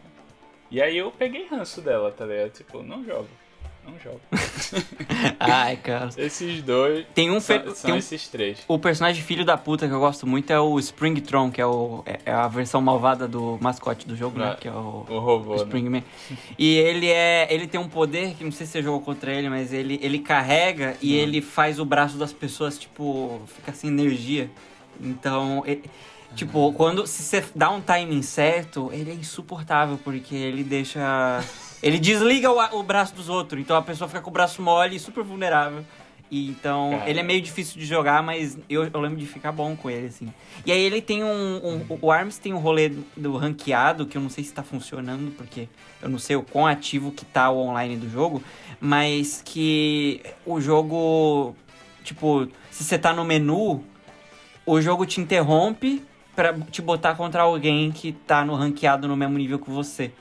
E 0.70 0.80
aí 0.80 0.96
eu 0.96 1.10
peguei 1.10 1.46
ranço 1.46 1.80
dela, 1.80 2.12
tá 2.12 2.24
ligado? 2.24 2.50
Tipo, 2.50 2.82
não 2.82 3.04
jogo 3.04 3.28
não 3.90 3.98
jogo. 3.98 4.20
Ai, 5.38 5.76
cara. 5.76 6.10
Esses 6.16 6.62
dois. 6.62 7.06
Tem 7.14 7.30
um. 7.30 7.40
São, 7.40 7.74
são 7.74 7.92
um, 7.92 7.96
esses 7.96 8.28
três. 8.28 8.60
O 8.68 8.78
personagem 8.78 9.22
filho 9.22 9.44
da 9.44 9.56
puta 9.56 9.86
que 9.88 9.92
eu 9.92 9.98
gosto 9.98 10.26
muito 10.26 10.50
é 10.50 10.60
o 10.60 10.78
Springtron, 10.78 11.50
que 11.50 11.60
é, 11.60 11.66
o, 11.66 12.02
é, 12.06 12.20
é 12.26 12.32
a 12.32 12.46
versão 12.48 12.80
malvada 12.80 13.26
do 13.26 13.58
mascote 13.60 14.06
do 14.06 14.16
jogo, 14.16 14.38
né? 14.38 14.56
Que 14.60 14.68
é 14.68 14.72
o, 14.72 15.06
o 15.08 15.18
robô. 15.18 15.52
O 15.52 15.56
né? 15.56 15.62
Springman. 15.62 16.04
Né? 16.30 16.36
E 16.58 16.76
ele 16.76 17.08
é. 17.08 17.48
Ele 17.50 17.66
tem 17.66 17.80
um 17.80 17.88
poder 17.88 18.34
que 18.34 18.44
não 18.44 18.52
sei 18.52 18.66
se 18.66 18.72
você 18.72 18.82
jogou 18.82 19.00
contra 19.00 19.32
ele, 19.32 19.48
mas 19.48 19.72
ele, 19.72 19.98
ele 20.02 20.18
carrega 20.18 20.96
e 21.00 21.14
hum. 21.14 21.18
ele 21.18 21.40
faz 21.40 21.78
o 21.78 21.84
braço 21.84 22.16
das 22.16 22.32
pessoas, 22.32 22.78
tipo, 22.78 23.40
fica 23.46 23.72
sem 23.72 23.90
energia. 23.90 24.50
Então. 25.00 25.62
Ele, 25.66 25.82
Tipo, 26.34 26.72
quando 26.72 27.06
se 27.06 27.22
você 27.22 27.44
dá 27.54 27.70
um 27.70 27.80
timing 27.80 28.22
certo, 28.22 28.90
ele 28.92 29.10
é 29.10 29.14
insuportável, 29.14 29.98
porque 30.02 30.34
ele 30.34 30.62
deixa. 30.62 31.42
Ele 31.82 31.98
desliga 31.98 32.50
o, 32.50 32.78
o 32.78 32.82
braço 32.82 33.14
dos 33.14 33.28
outros, 33.28 33.60
então 33.60 33.76
a 33.76 33.82
pessoa 33.82 34.06
fica 34.06 34.20
com 34.20 34.30
o 34.30 34.32
braço 34.32 34.62
mole 34.62 34.96
e 34.96 34.98
super 34.98 35.24
vulnerável. 35.24 35.84
E 36.30 36.48
então, 36.48 36.90
Cara. 36.92 37.10
ele 37.10 37.18
é 37.18 37.22
meio 37.24 37.42
difícil 37.42 37.76
de 37.76 37.84
jogar, 37.84 38.22
mas 38.22 38.56
eu, 38.68 38.84
eu, 38.84 39.00
lembro 39.00 39.18
de 39.18 39.26
ficar 39.26 39.50
bom 39.50 39.74
com 39.74 39.90
ele, 39.90 40.06
assim. 40.06 40.32
E 40.64 40.70
aí 40.70 40.80
ele 40.80 41.02
tem 41.02 41.24
um, 41.24 41.28
um. 41.28 41.98
o 42.00 42.12
ARMS 42.12 42.38
tem 42.38 42.54
um 42.54 42.58
rolê 42.58 42.92
do 43.16 43.36
ranqueado, 43.36 44.06
que 44.06 44.16
eu 44.16 44.22
não 44.22 44.30
sei 44.30 44.44
se 44.44 44.52
tá 44.52 44.62
funcionando, 44.62 45.32
porque 45.32 45.68
eu 46.00 46.08
não 46.08 46.20
sei 46.20 46.36
o 46.36 46.42
quão 46.42 46.68
ativo 46.68 47.10
que 47.10 47.24
tá 47.24 47.50
o 47.50 47.58
online 47.58 47.96
do 47.96 48.08
jogo, 48.08 48.40
mas 48.80 49.42
que 49.44 50.22
o 50.46 50.60
jogo. 50.60 51.56
Tipo, 52.04 52.46
se 52.70 52.84
você 52.84 52.96
tá 52.96 53.12
no 53.12 53.24
menu, 53.24 53.82
o 54.64 54.80
jogo 54.80 55.04
te 55.04 55.20
interrompe 55.20 56.02
para 56.34 56.58
te 56.70 56.80
botar 56.80 57.14
contra 57.14 57.42
alguém 57.42 57.90
que 57.90 58.12
tá 58.12 58.44
no 58.44 58.54
ranqueado 58.54 59.08
no 59.08 59.16
mesmo 59.16 59.38
nível 59.38 59.58
que 59.58 59.70
você. 59.70 60.12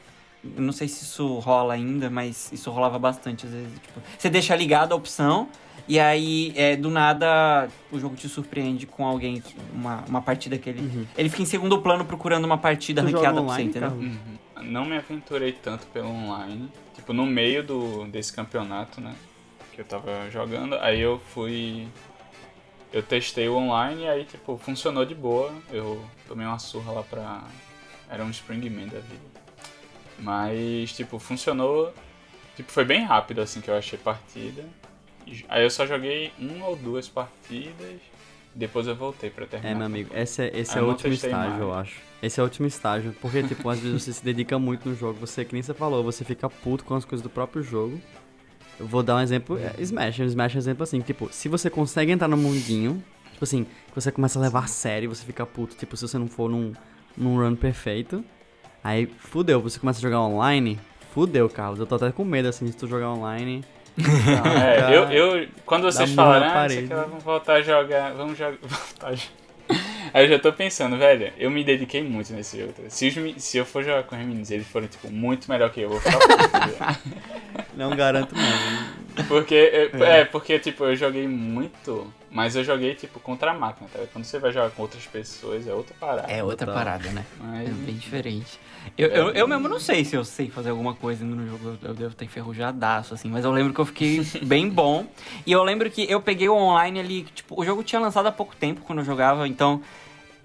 Eu 0.43 0.61
não 0.61 0.71
sei 0.71 0.87
se 0.87 1.03
isso 1.03 1.39
rola 1.39 1.73
ainda, 1.73 2.09
mas 2.09 2.51
isso 2.51 2.71
rolava 2.71 2.97
bastante 2.97 3.45
às 3.45 3.51
vezes. 3.51 3.73
Tipo, 3.81 4.01
você 4.17 4.29
deixa 4.29 4.55
ligada 4.55 4.93
a 4.93 4.97
opção 4.97 5.49
e 5.89 5.99
aí, 5.99 6.53
é, 6.55 6.75
do 6.75 6.87
nada, 6.91 7.67
o 7.91 7.99
jogo 7.99 8.15
te 8.15 8.29
surpreende 8.29 8.85
com 8.85 9.07
alguém, 9.07 9.41
uma, 9.73 10.03
uma 10.07 10.21
partida 10.21 10.55
que 10.55 10.69
ele. 10.69 10.81
Uhum. 10.81 11.05
Ele 11.17 11.29
fica 11.29 11.41
em 11.41 11.47
segundo 11.47 11.81
plano 11.81 12.05
procurando 12.05 12.45
uma 12.45 12.59
partida 12.59 13.01
tu 13.01 13.07
ranqueada 13.07 13.41
pra 13.41 13.55
você, 13.55 13.63
entendeu? 13.63 13.89
Uhum. 13.89 14.17
Não 14.61 14.85
me 14.85 14.95
aventurei 14.95 15.51
tanto 15.51 15.87
pelo 15.87 16.07
online. 16.07 16.69
Tipo, 16.93 17.11
no 17.11 17.25
meio 17.25 17.63
do, 17.63 18.05
desse 18.05 18.31
campeonato, 18.31 19.01
né? 19.01 19.15
Que 19.73 19.81
eu 19.81 19.85
tava 19.85 20.29
jogando, 20.29 20.75
aí 20.75 21.01
eu 21.01 21.19
fui. 21.33 21.87
Eu 22.91 23.03
testei 23.03 23.47
o 23.47 23.55
online 23.55 24.03
e 24.03 24.07
aí, 24.07 24.25
tipo, 24.25 24.57
funcionou 24.57 25.05
de 25.05 25.13
boa. 25.13 25.53
Eu 25.71 26.03
tomei 26.27 26.45
uma 26.45 26.57
surra 26.59 26.91
lá 26.91 27.03
pra. 27.03 27.43
Era 28.09 28.23
um 28.23 28.29
Springman 28.31 28.87
da 28.87 28.99
vida. 28.99 29.21
Mas, 30.17 30.91
tipo, 30.93 31.19
funcionou. 31.19 31.93
Tipo, 32.55 32.71
foi 32.71 32.83
bem 32.83 33.03
rápido 33.03 33.41
assim 33.41 33.61
que 33.61 33.69
eu 33.69 33.75
achei 33.77 33.97
partida. 33.97 34.65
Aí 35.47 35.63
eu 35.63 35.69
só 35.69 35.85
joguei 35.85 36.31
uma 36.39 36.67
ou 36.67 36.75
duas 36.75 37.07
partidas. 37.07 38.01
Depois 38.55 38.87
eu 38.87 38.95
voltei 38.95 39.29
pra 39.29 39.45
terminar. 39.45 39.71
É, 39.71 39.75
meu 39.75 39.85
amigo, 39.85 40.09
esse 40.15 40.41
é, 40.41 40.59
esse 40.59 40.77
é 40.77 40.81
o 40.81 40.87
último 40.87 41.13
estágio, 41.13 41.49
mais. 41.51 41.61
eu 41.61 41.73
acho. 41.73 42.01
Esse 42.21 42.39
é 42.39 42.43
o 42.43 42.45
último 42.45 42.67
estágio. 42.67 43.15
Porque, 43.21 43.43
tipo, 43.43 43.69
às 43.69 43.79
vezes 43.79 44.03
você 44.03 44.11
se 44.11 44.23
dedica 44.25 44.57
muito 44.57 44.89
no 44.89 44.95
jogo. 44.95 45.19
Você, 45.19 45.45
que 45.45 45.53
nem 45.53 45.61
você 45.61 45.73
falou, 45.73 46.03
você 46.03 46.25
fica 46.25 46.49
puto 46.49 46.83
com 46.83 46.95
as 46.95 47.05
coisas 47.05 47.21
do 47.21 47.29
próprio 47.29 47.61
jogo. 47.61 48.01
Eu 48.79 48.87
vou 48.87 49.03
dar 49.03 49.17
um 49.17 49.19
exemplo. 49.19 49.57
É, 49.57 49.73
Smash. 49.79 50.19
Smash 50.19 50.55
é 50.55 50.57
um 50.57 50.59
exemplo 50.59 50.83
assim, 50.83 51.01
tipo, 51.01 51.29
se 51.31 51.49
você 51.49 51.69
consegue 51.69 52.11
entrar 52.11 52.27
no 52.27 52.37
mundinho, 52.37 53.03
tipo 53.33 53.43
assim, 53.43 53.65
você 53.93 54.11
começa 54.11 54.39
a 54.39 54.41
levar 54.41 54.63
a 54.63 54.67
sério, 54.67 55.09
você 55.09 55.25
fica 55.25 55.45
puto. 55.45 55.75
Tipo, 55.75 55.97
se 55.97 56.07
você 56.07 56.17
não 56.17 56.27
for 56.27 56.49
num, 56.49 56.73
num 57.17 57.37
run 57.37 57.55
perfeito. 57.55 58.23
Aí 58.83 59.05
fudeu, 59.05 59.61
você 59.61 59.77
começa 59.77 59.99
a 59.99 60.01
jogar 60.01 60.21
online, 60.21 60.79
fudeu, 61.13 61.49
Carlos. 61.49 61.79
Eu 61.79 61.85
tô 61.85 61.95
até 61.95 62.11
com 62.11 62.23
medo 62.23 62.47
assim 62.47 62.65
de 62.65 62.71
tu 62.71 62.87
jogar 62.87 63.11
online. 63.11 63.63
é, 63.99 64.95
eu, 64.95 65.03
eu, 65.11 65.47
quando 65.65 65.83
vocês 65.83 66.13
falaram, 66.13 66.47
ah, 66.47 67.05
vamos 67.05 67.23
voltar 67.23 67.55
a 67.55 67.61
jogar, 67.61 68.13
vamos 68.13 68.37
jogar, 68.37 68.57
voltar 68.63 69.07
a 69.07 69.15
jogar. 69.15 69.38
Aí 70.13 70.25
eu 70.25 70.29
já 70.29 70.39
tô 70.39 70.51
pensando, 70.53 70.97
velho, 70.97 71.31
eu 71.37 71.49
me 71.49 71.63
dediquei 71.63 72.03
muito 72.03 72.33
nesse 72.33 72.59
jogo. 72.59 72.73
Tá? 72.73 72.83
Se, 72.89 73.07
os, 73.07 73.43
se 73.43 73.57
eu 73.57 73.65
for 73.65 73.83
jogar 73.83 74.03
com 74.03 74.15
os 74.15 74.21
meninos 74.21 74.51
eles 74.51 74.67
forem, 74.67 74.87
tipo, 74.87 75.09
muito 75.11 75.49
melhor 75.49 75.71
que 75.71 75.81
eu, 75.81 75.83
eu 75.83 75.89
vou 75.89 75.99
ficar 75.99 76.19
puto. 76.19 76.77
Tá 76.77 76.99
Não 77.75 77.95
garanto 77.95 78.35
não. 78.35 79.25
Porque, 79.25 79.55
é. 79.55 80.19
é, 80.19 80.25
porque, 80.25 80.59
tipo, 80.59 80.83
eu 80.85 80.95
joguei 80.95 81.27
muito 81.27 82.11
mas 82.31 82.55
eu 82.55 82.63
joguei, 82.63 82.95
tipo, 82.95 83.19
contra 83.19 83.51
a 83.51 83.53
máquina, 83.53 83.89
tá? 83.91 83.99
Quando 84.11 84.25
você 84.25 84.39
vai 84.39 84.51
jogar 84.51 84.69
com 84.71 84.81
outras 84.81 85.05
pessoas, 85.05 85.67
é 85.67 85.73
outra 85.73 85.95
parada. 85.99 86.31
É 86.31 86.43
outra 86.43 86.71
parada, 86.71 87.09
né? 87.09 87.25
Mas... 87.39 87.69
É 87.69 87.71
bem 87.71 87.95
diferente. 87.95 88.59
Eu, 88.97 89.09
é, 89.09 89.19
eu, 89.19 89.29
eu 89.31 89.47
mesmo 89.47 89.67
não 89.67 89.79
sei 89.79 90.05
se 90.05 90.15
eu 90.15 90.23
sei 90.23 90.49
fazer 90.49 90.69
alguma 90.69 90.93
coisa 90.93 91.25
no 91.25 91.47
jogo. 91.47 91.77
Eu, 91.81 91.89
eu 91.89 91.93
devo 91.93 92.15
ter 92.15 92.25
enferrujadaço, 92.25 93.13
assim. 93.13 93.29
Mas 93.29 93.45
eu 93.45 93.51
lembro 93.51 93.73
que 93.73 93.79
eu 93.79 93.85
fiquei 93.85 94.21
bem 94.43 94.69
bom. 94.69 95.07
E 95.45 95.51
eu 95.51 95.63
lembro 95.63 95.89
que 95.89 96.09
eu 96.09 96.21
peguei 96.21 96.49
o 96.49 96.55
online 96.55 96.99
ali, 96.99 97.23
tipo, 97.23 97.59
o 97.59 97.65
jogo 97.65 97.83
tinha 97.83 97.99
lançado 97.99 98.27
há 98.27 98.31
pouco 98.31 98.55
tempo 98.55 98.81
quando 98.81 98.99
eu 98.99 99.05
jogava, 99.05 99.47
então 99.47 99.81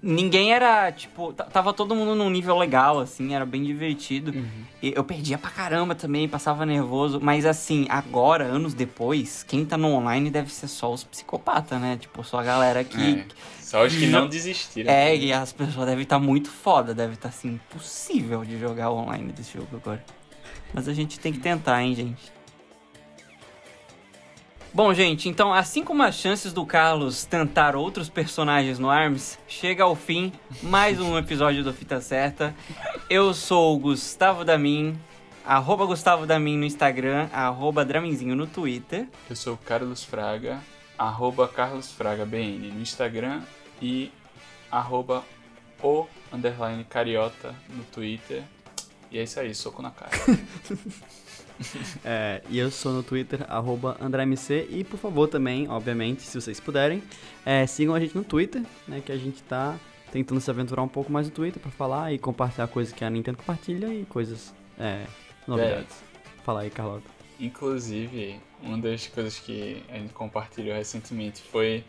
ninguém 0.05 0.53
era, 0.53 0.91
tipo, 0.91 1.33
tava 1.33 1.73
todo 1.73 1.95
mundo 1.95 2.13
num 2.13 2.29
nível 2.29 2.55
legal, 2.57 2.99
assim, 2.99 3.33
era 3.33 3.45
bem 3.45 3.63
divertido. 3.63 4.31
Uhum. 4.31 4.63
eu 4.83 5.03
perdia 5.03 5.35
pra 5.37 5.49
caramba 5.49 5.95
também, 5.95 6.29
passava 6.29 6.63
nervoso. 6.65 7.19
Mas 7.19 7.45
assim, 7.45 7.87
agora, 7.89 8.43
anos 8.43 8.75
depois, 8.75 9.43
quem 9.43 9.65
tá 9.65 9.75
no 9.75 9.91
online 9.91 10.29
deve 10.29 10.53
ser 10.53 10.67
só 10.67 10.93
os 10.93 11.03
psicopatas, 11.03 11.81
né? 11.81 11.97
Tipo, 11.99 12.23
só 12.23 12.39
a 12.39 12.43
galera 12.43 12.83
que. 12.83 13.01
É, 13.01 13.25
só 13.59 13.83
os 13.83 13.95
que 13.95 14.05
não 14.05 14.27
desistiram. 14.27 14.91
É, 14.91 15.15
e 15.17 15.33
as 15.33 15.51
pessoas 15.51 15.87
devem 15.87 16.03
estar 16.03 16.19
tá 16.19 16.23
muito 16.23 16.51
foda, 16.51 16.93
deve 16.93 17.15
estar 17.15 17.29
tá, 17.29 17.35
assim, 17.35 17.53
impossível 17.53 18.45
de 18.45 18.59
jogar 18.59 18.91
online 18.91 19.33
desse 19.33 19.57
jogo 19.57 19.75
agora. 19.75 20.05
Mas 20.71 20.87
a 20.87 20.93
gente 20.93 21.19
tem 21.19 21.33
que 21.33 21.39
tentar, 21.39 21.81
hein, 21.81 21.95
gente. 21.95 22.34
Bom, 24.75 24.93
gente, 24.93 25.29
então 25.29 25.53
assim 25.53 25.85
como 25.85 26.03
as 26.03 26.15
chances 26.15 26.51
do 26.51 26.65
Carlos 26.65 27.23
tentar 27.23 27.77
outros 27.77 28.09
personagens 28.09 28.77
no 28.77 28.89
ARMS, 28.89 29.39
chega 29.47 29.85
ao 29.85 29.95
fim 29.95 30.33
mais 30.61 30.99
um 30.99 31.17
episódio 31.17 31.63
do 31.63 31.71
Fita 31.71 32.01
Certa. 32.01 32.53
Eu 33.09 33.33
sou 33.33 33.73
o 33.73 33.79
Gustavo 33.79 34.43
Damin, 34.43 34.99
arroba 35.45 35.85
Gustavo 35.85 36.25
Damin 36.25 36.57
no 36.57 36.65
Instagram, 36.65 37.29
arroba 37.31 37.85
Draminzinho 37.85 38.35
no 38.35 38.45
Twitter. 38.45 39.07
Eu 39.29 39.35
sou 39.37 39.53
o 39.53 39.57
Carlos 39.57 40.03
Fraga, 40.03 40.59
arroba 40.97 41.47
Carlos 41.47 41.93
Fraga 41.93 42.25
BN 42.25 42.69
no 42.73 42.81
Instagram 42.81 43.43
e 43.81 44.11
arroba 44.69 45.23
o 45.81 46.05
underline 46.33 46.83
Cariota 46.83 47.55
no 47.69 47.85
Twitter. 47.85 48.43
E 49.09 49.19
é 49.19 49.23
isso 49.23 49.39
aí, 49.39 49.55
soco 49.55 49.81
na 49.81 49.91
cara. 49.91 50.11
é, 52.03 52.41
e 52.49 52.59
eu 52.59 52.69
sou 52.71 52.93
no 52.93 53.03
Twitter, 53.03 53.45
arroba 53.47 53.97
AndréMC. 53.99 54.67
E 54.69 54.83
por 54.83 54.97
favor 54.97 55.27
também, 55.27 55.67
obviamente, 55.69 56.21
se 56.21 56.39
vocês 56.39 56.59
puderem, 56.59 57.01
é, 57.45 57.65
sigam 57.65 57.95
a 57.95 57.99
gente 57.99 58.15
no 58.15 58.23
Twitter, 58.23 58.63
né? 58.87 59.01
Que 59.05 59.11
a 59.11 59.17
gente 59.17 59.41
tá 59.43 59.75
tentando 60.11 60.39
se 60.39 60.49
aventurar 60.49 60.81
um 60.81 60.87
pouco 60.87 61.11
mais 61.11 61.27
no 61.27 61.33
Twitter 61.33 61.61
para 61.61 61.71
falar 61.71 62.13
e 62.13 62.17
compartilhar 62.17 62.67
coisas 62.67 62.93
que 62.93 63.03
a 63.03 63.09
Nintendo 63.09 63.37
compartilha 63.37 63.87
e 63.87 64.05
coisas, 64.05 64.53
é, 64.79 65.05
novidades. 65.47 66.01
É. 66.01 66.43
Fala 66.43 66.61
aí, 66.61 66.69
Carlota. 66.69 67.09
Inclusive, 67.39 68.39
uma 68.61 68.77
das 68.77 69.07
coisas 69.07 69.39
que 69.39 69.83
a 69.89 69.97
gente 69.97 70.13
compartilhou 70.13 70.75
recentemente 70.75 71.41
foi 71.41 71.83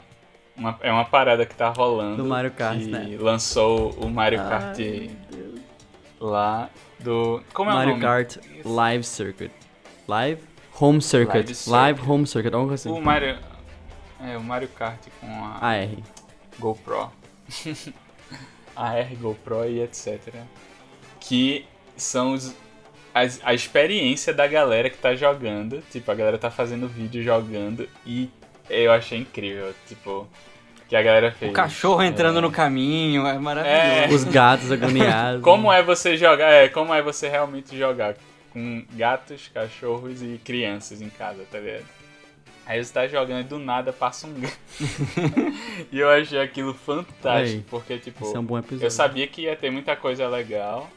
uma, 0.56 0.76
é 0.80 0.90
uma 0.90 1.04
parada 1.04 1.44
que 1.46 1.54
tá 1.54 1.68
rolando. 1.68 2.16
Do 2.16 2.24
Mario 2.28 2.50
Kart, 2.50 2.78
que 2.78 2.86
né? 2.86 3.16
lançou 3.20 3.90
o 3.92 4.10
Mario 4.10 4.38
Kart 4.38 4.78
lá 6.20 6.70
do. 6.98 7.42
Como 7.52 7.70
é 7.70 7.74
Mario 7.74 7.94
o 7.94 7.98
nome? 7.98 8.02
Kart 8.02 8.36
Live 8.64 9.04
Circuit. 9.04 9.52
Live 10.08 10.42
Home 10.78 11.00
Circuit. 11.00 11.36
Live, 11.36 11.70
Live 11.70 11.98
Circuit. 11.98 12.12
Home 12.12 12.26
Circuit, 12.26 12.54
alguma 12.54 12.68
coisa 12.68 12.88
assim. 12.88 12.98
O 12.98 13.02
Mario. 13.02 13.38
É, 14.20 14.36
o 14.36 14.42
Mario 14.42 14.68
Kart 14.68 15.00
com 15.20 15.26
a 15.26 15.58
AR. 15.60 15.88
GoPro. 16.58 17.10
AR, 18.76 19.16
GoPro 19.16 19.64
e 19.68 19.80
etc. 19.80 20.34
Que 21.20 21.66
são 21.96 22.32
os, 22.32 22.54
as, 23.14 23.40
a 23.42 23.54
experiência 23.54 24.32
da 24.32 24.46
galera 24.46 24.90
que 24.90 24.98
tá 24.98 25.14
jogando. 25.14 25.82
Tipo, 25.90 26.10
a 26.10 26.14
galera 26.14 26.38
tá 26.38 26.50
fazendo 26.50 26.88
vídeo 26.88 27.22
jogando 27.22 27.88
e 28.04 28.30
eu 28.68 28.92
achei 28.92 29.18
incrível. 29.18 29.74
Tipo, 29.86 30.28
que 30.88 30.96
a 30.96 31.02
galera 31.02 31.32
fez. 31.32 31.50
O 31.50 31.54
cachorro 31.54 32.02
entrando 32.02 32.38
é. 32.38 32.42
no 32.42 32.50
caminho, 32.50 33.26
é 33.26 33.38
maravilhoso. 33.38 33.80
É. 33.80 34.08
Os 34.08 34.24
gatos 34.24 34.70
agoniados. 34.70 35.42
Como 35.42 35.72
é 35.72 35.82
você 35.82 36.16
jogar? 36.16 36.50
É, 36.50 36.68
como 36.68 36.94
é 36.94 37.02
você 37.02 37.28
realmente 37.28 37.76
jogar 37.76 38.14
com 38.52 38.84
gatos, 38.94 39.50
cachorros 39.52 40.22
e 40.22 40.40
crianças 40.42 41.02
em 41.02 41.10
casa, 41.10 41.44
tá 41.50 41.58
ligado? 41.58 41.84
Aí 42.64 42.82
você 42.82 42.92
tá 42.92 43.06
jogando 43.06 43.42
e 43.42 43.44
do 43.44 43.58
nada 43.58 43.92
passa 43.92 44.26
um 44.26 44.34
gato. 44.40 44.58
e 45.92 45.98
eu 46.00 46.10
achei 46.10 46.40
aquilo 46.40 46.74
fantástico, 46.74 47.28
Aí, 47.28 47.64
porque, 47.70 47.98
tipo, 47.98 48.24
é 48.34 48.38
um 48.38 48.44
bom 48.44 48.58
episódio. 48.58 48.86
eu 48.86 48.90
sabia 48.90 49.26
que 49.28 49.42
ia 49.42 49.54
ter 49.54 49.70
muita 49.70 49.94
coisa 49.94 50.26
legal, 50.26 50.90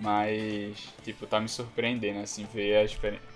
mas, 0.00 0.78
tipo, 1.04 1.26
tá 1.26 1.38
me 1.38 1.48
surpreendendo, 1.48 2.20
assim, 2.20 2.46
ver 2.54 2.88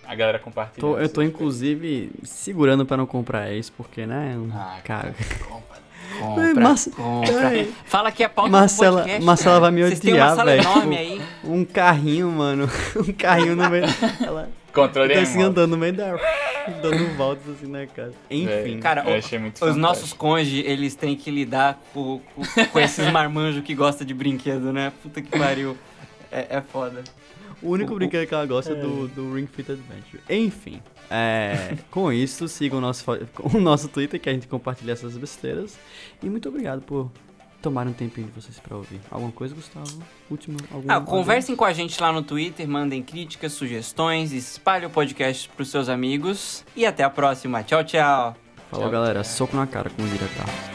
a, 0.06 0.10
a 0.10 0.14
galera 0.14 0.38
compartilhando. 0.38 0.94
Tô- 0.94 0.98
eu 0.98 1.08
tô, 1.10 1.20
inclusive, 1.20 2.10
segurando 2.22 2.86
pra 2.86 2.96
não 2.96 3.06
comprar 3.06 3.52
esse, 3.52 3.70
porque, 3.70 4.06
né? 4.06 4.34
Ah, 4.54 4.80
cara. 4.82 5.14
Compra. 5.46 5.83
Compra, 6.20 6.54
Marce- 6.54 6.90
compra. 6.90 7.48
Ai. 7.48 7.68
Fala 7.84 8.12
que 8.12 8.22
é 8.24 8.28
pauta 8.28 8.50
Marcela- 8.50 8.90
do 8.90 8.96
podcast, 9.02 9.24
Marcela 9.24 9.50
cara. 9.54 9.60
vai 9.62 9.70
me 9.72 9.84
odiar, 9.84 10.44
velho. 10.44 10.96
aí. 10.98 11.22
Um 11.44 11.64
carrinho, 11.64 12.30
mano. 12.30 12.68
Um 12.96 13.12
carrinho 13.12 13.56
no 13.56 13.68
meio. 13.70 13.84
Ela 14.20 14.48
Controle 14.72 15.14
tá 15.14 15.20
assim 15.20 15.42
andando 15.42 15.70
no 15.72 15.76
meio 15.76 15.92
da. 15.92 16.16
dando 16.82 17.16
voltas 17.16 17.44
assim 17.56 17.66
na 17.70 17.86
casa. 17.86 18.14
Enfim. 18.30 18.78
Cara, 18.80 19.04
o- 19.08 19.16
Os 19.16 19.26
fantástico. 19.28 19.74
nossos 19.76 20.12
cônjuges, 20.12 20.64
eles 20.66 20.94
têm 20.94 21.14
que 21.16 21.30
lidar 21.30 21.80
com, 21.92 22.20
com, 22.34 22.42
com 22.66 22.80
esses 22.80 23.10
marmanjos 23.10 23.62
que 23.62 23.74
gostam 23.74 24.06
de 24.06 24.14
brinquedo, 24.14 24.72
né? 24.72 24.92
Puta 25.02 25.20
que 25.22 25.36
pariu. 25.38 25.76
É, 26.32 26.56
é 26.56 26.60
foda. 26.60 27.02
O 27.62 27.70
único 27.70 27.92
O- 27.92 27.96
brinquedo 27.96 28.26
que 28.26 28.34
ela 28.34 28.46
gosta 28.46 28.72
é 28.72 28.74
do, 28.76 29.06
do 29.08 29.34
Ring 29.34 29.46
Fit 29.46 29.70
Adventure. 29.70 30.20
Enfim. 30.28 30.80
É, 31.14 31.76
com 31.90 32.12
isso, 32.12 32.48
sigam 32.48 32.78
o 32.78 32.80
nosso, 32.80 33.04
o 33.54 33.60
nosso 33.60 33.88
Twitter, 33.88 34.20
que 34.20 34.28
a 34.28 34.32
gente 34.32 34.48
compartilha 34.48 34.92
essas 34.92 35.16
besteiras. 35.16 35.76
E 36.22 36.28
muito 36.28 36.48
obrigado 36.48 36.82
por 36.82 37.10
tomarem 37.62 37.92
um 37.92 37.94
tempinho 37.94 38.26
de 38.26 38.32
vocês 38.32 38.58
pra 38.58 38.76
ouvir. 38.76 39.00
Alguma 39.10 39.32
coisa, 39.32 39.54
Gustavo? 39.54 40.02
Último? 40.30 40.58
Algum, 40.70 40.90
Ah, 40.92 41.00
conversem 41.00 41.54
com 41.56 41.64
a 41.64 41.72
gente 41.72 41.98
lá 42.00 42.12
no 42.12 42.22
Twitter, 42.22 42.68
mandem 42.68 43.02
críticas, 43.02 43.52
sugestões, 43.52 44.32
espalhem 44.32 44.86
o 44.86 44.90
podcast 44.90 45.48
pros 45.50 45.70
seus 45.70 45.88
amigos. 45.88 46.64
E 46.76 46.84
até 46.84 47.04
a 47.04 47.10
próxima. 47.10 47.62
Tchau, 47.62 47.82
tchau. 47.84 48.36
Falou, 48.70 48.84
Tchau, 48.86 48.90
galera. 48.90 49.22
tchau. 49.22 49.32
Soco 49.32 49.56
na 49.56 49.66
cara, 49.66 49.88
como 49.90 50.08
diria 50.08 50.28
Carlos. 50.36 50.73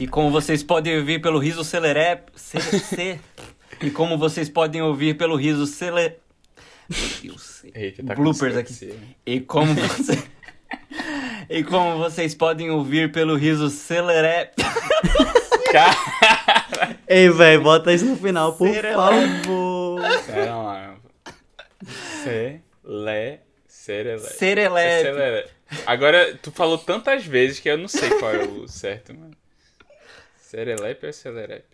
E 0.00 0.08
como 0.08 0.30
vocês 0.30 0.62
podem 0.62 0.96
ouvir 0.98 1.20
pelo 1.20 1.38
riso 1.38 1.62
celeré... 1.62 2.22
Ce, 2.34 2.58
ce- 2.58 3.20
e 3.82 3.90
como 3.90 4.16
vocês 4.16 4.48
podem 4.48 4.80
ouvir 4.80 5.14
pelo 5.18 5.36
riso 5.36 5.66
cele... 5.66 6.14
Meu 6.88 7.08
Deus. 7.22 7.62
Eita, 7.74 8.02
tá 8.02 8.14
com 8.16 8.22
Bloopers 8.22 8.56
aqui. 8.56 8.72
dislexia. 8.72 8.98
E 9.26 9.40
como 9.40 9.74
você... 9.74 10.22
e 11.50 11.62
como 11.62 11.98
vocês 11.98 12.34
podem 12.34 12.70
ouvir 12.70 13.12
pelo 13.12 13.36
riso 13.36 13.68
celeré... 13.68 14.52
Cara, 15.70 16.96
Ei, 17.06 17.28
velho, 17.28 17.62
bota 17.62 17.92
isso 17.92 18.06
no 18.06 18.16
final, 18.16 18.54
por 18.54 18.66
favor. 18.74 20.00
pera 20.26 20.56
lá. 20.56 20.96
C, 22.24 22.60
le. 22.84 23.38
Serele. 23.68 25.44
Agora, 25.86 26.36
tu 26.42 26.50
falou 26.50 26.76
tantas 26.76 27.24
vezes 27.24 27.60
que 27.60 27.68
eu 27.68 27.78
não 27.78 27.86
sei 27.86 28.10
qual 28.18 28.34
é 28.34 28.42
o 28.44 28.66
certo, 28.66 29.14
mano. 29.14 29.30
Serelepe 30.50 31.06
ou 31.06 31.12
Celerepe? 31.12 31.69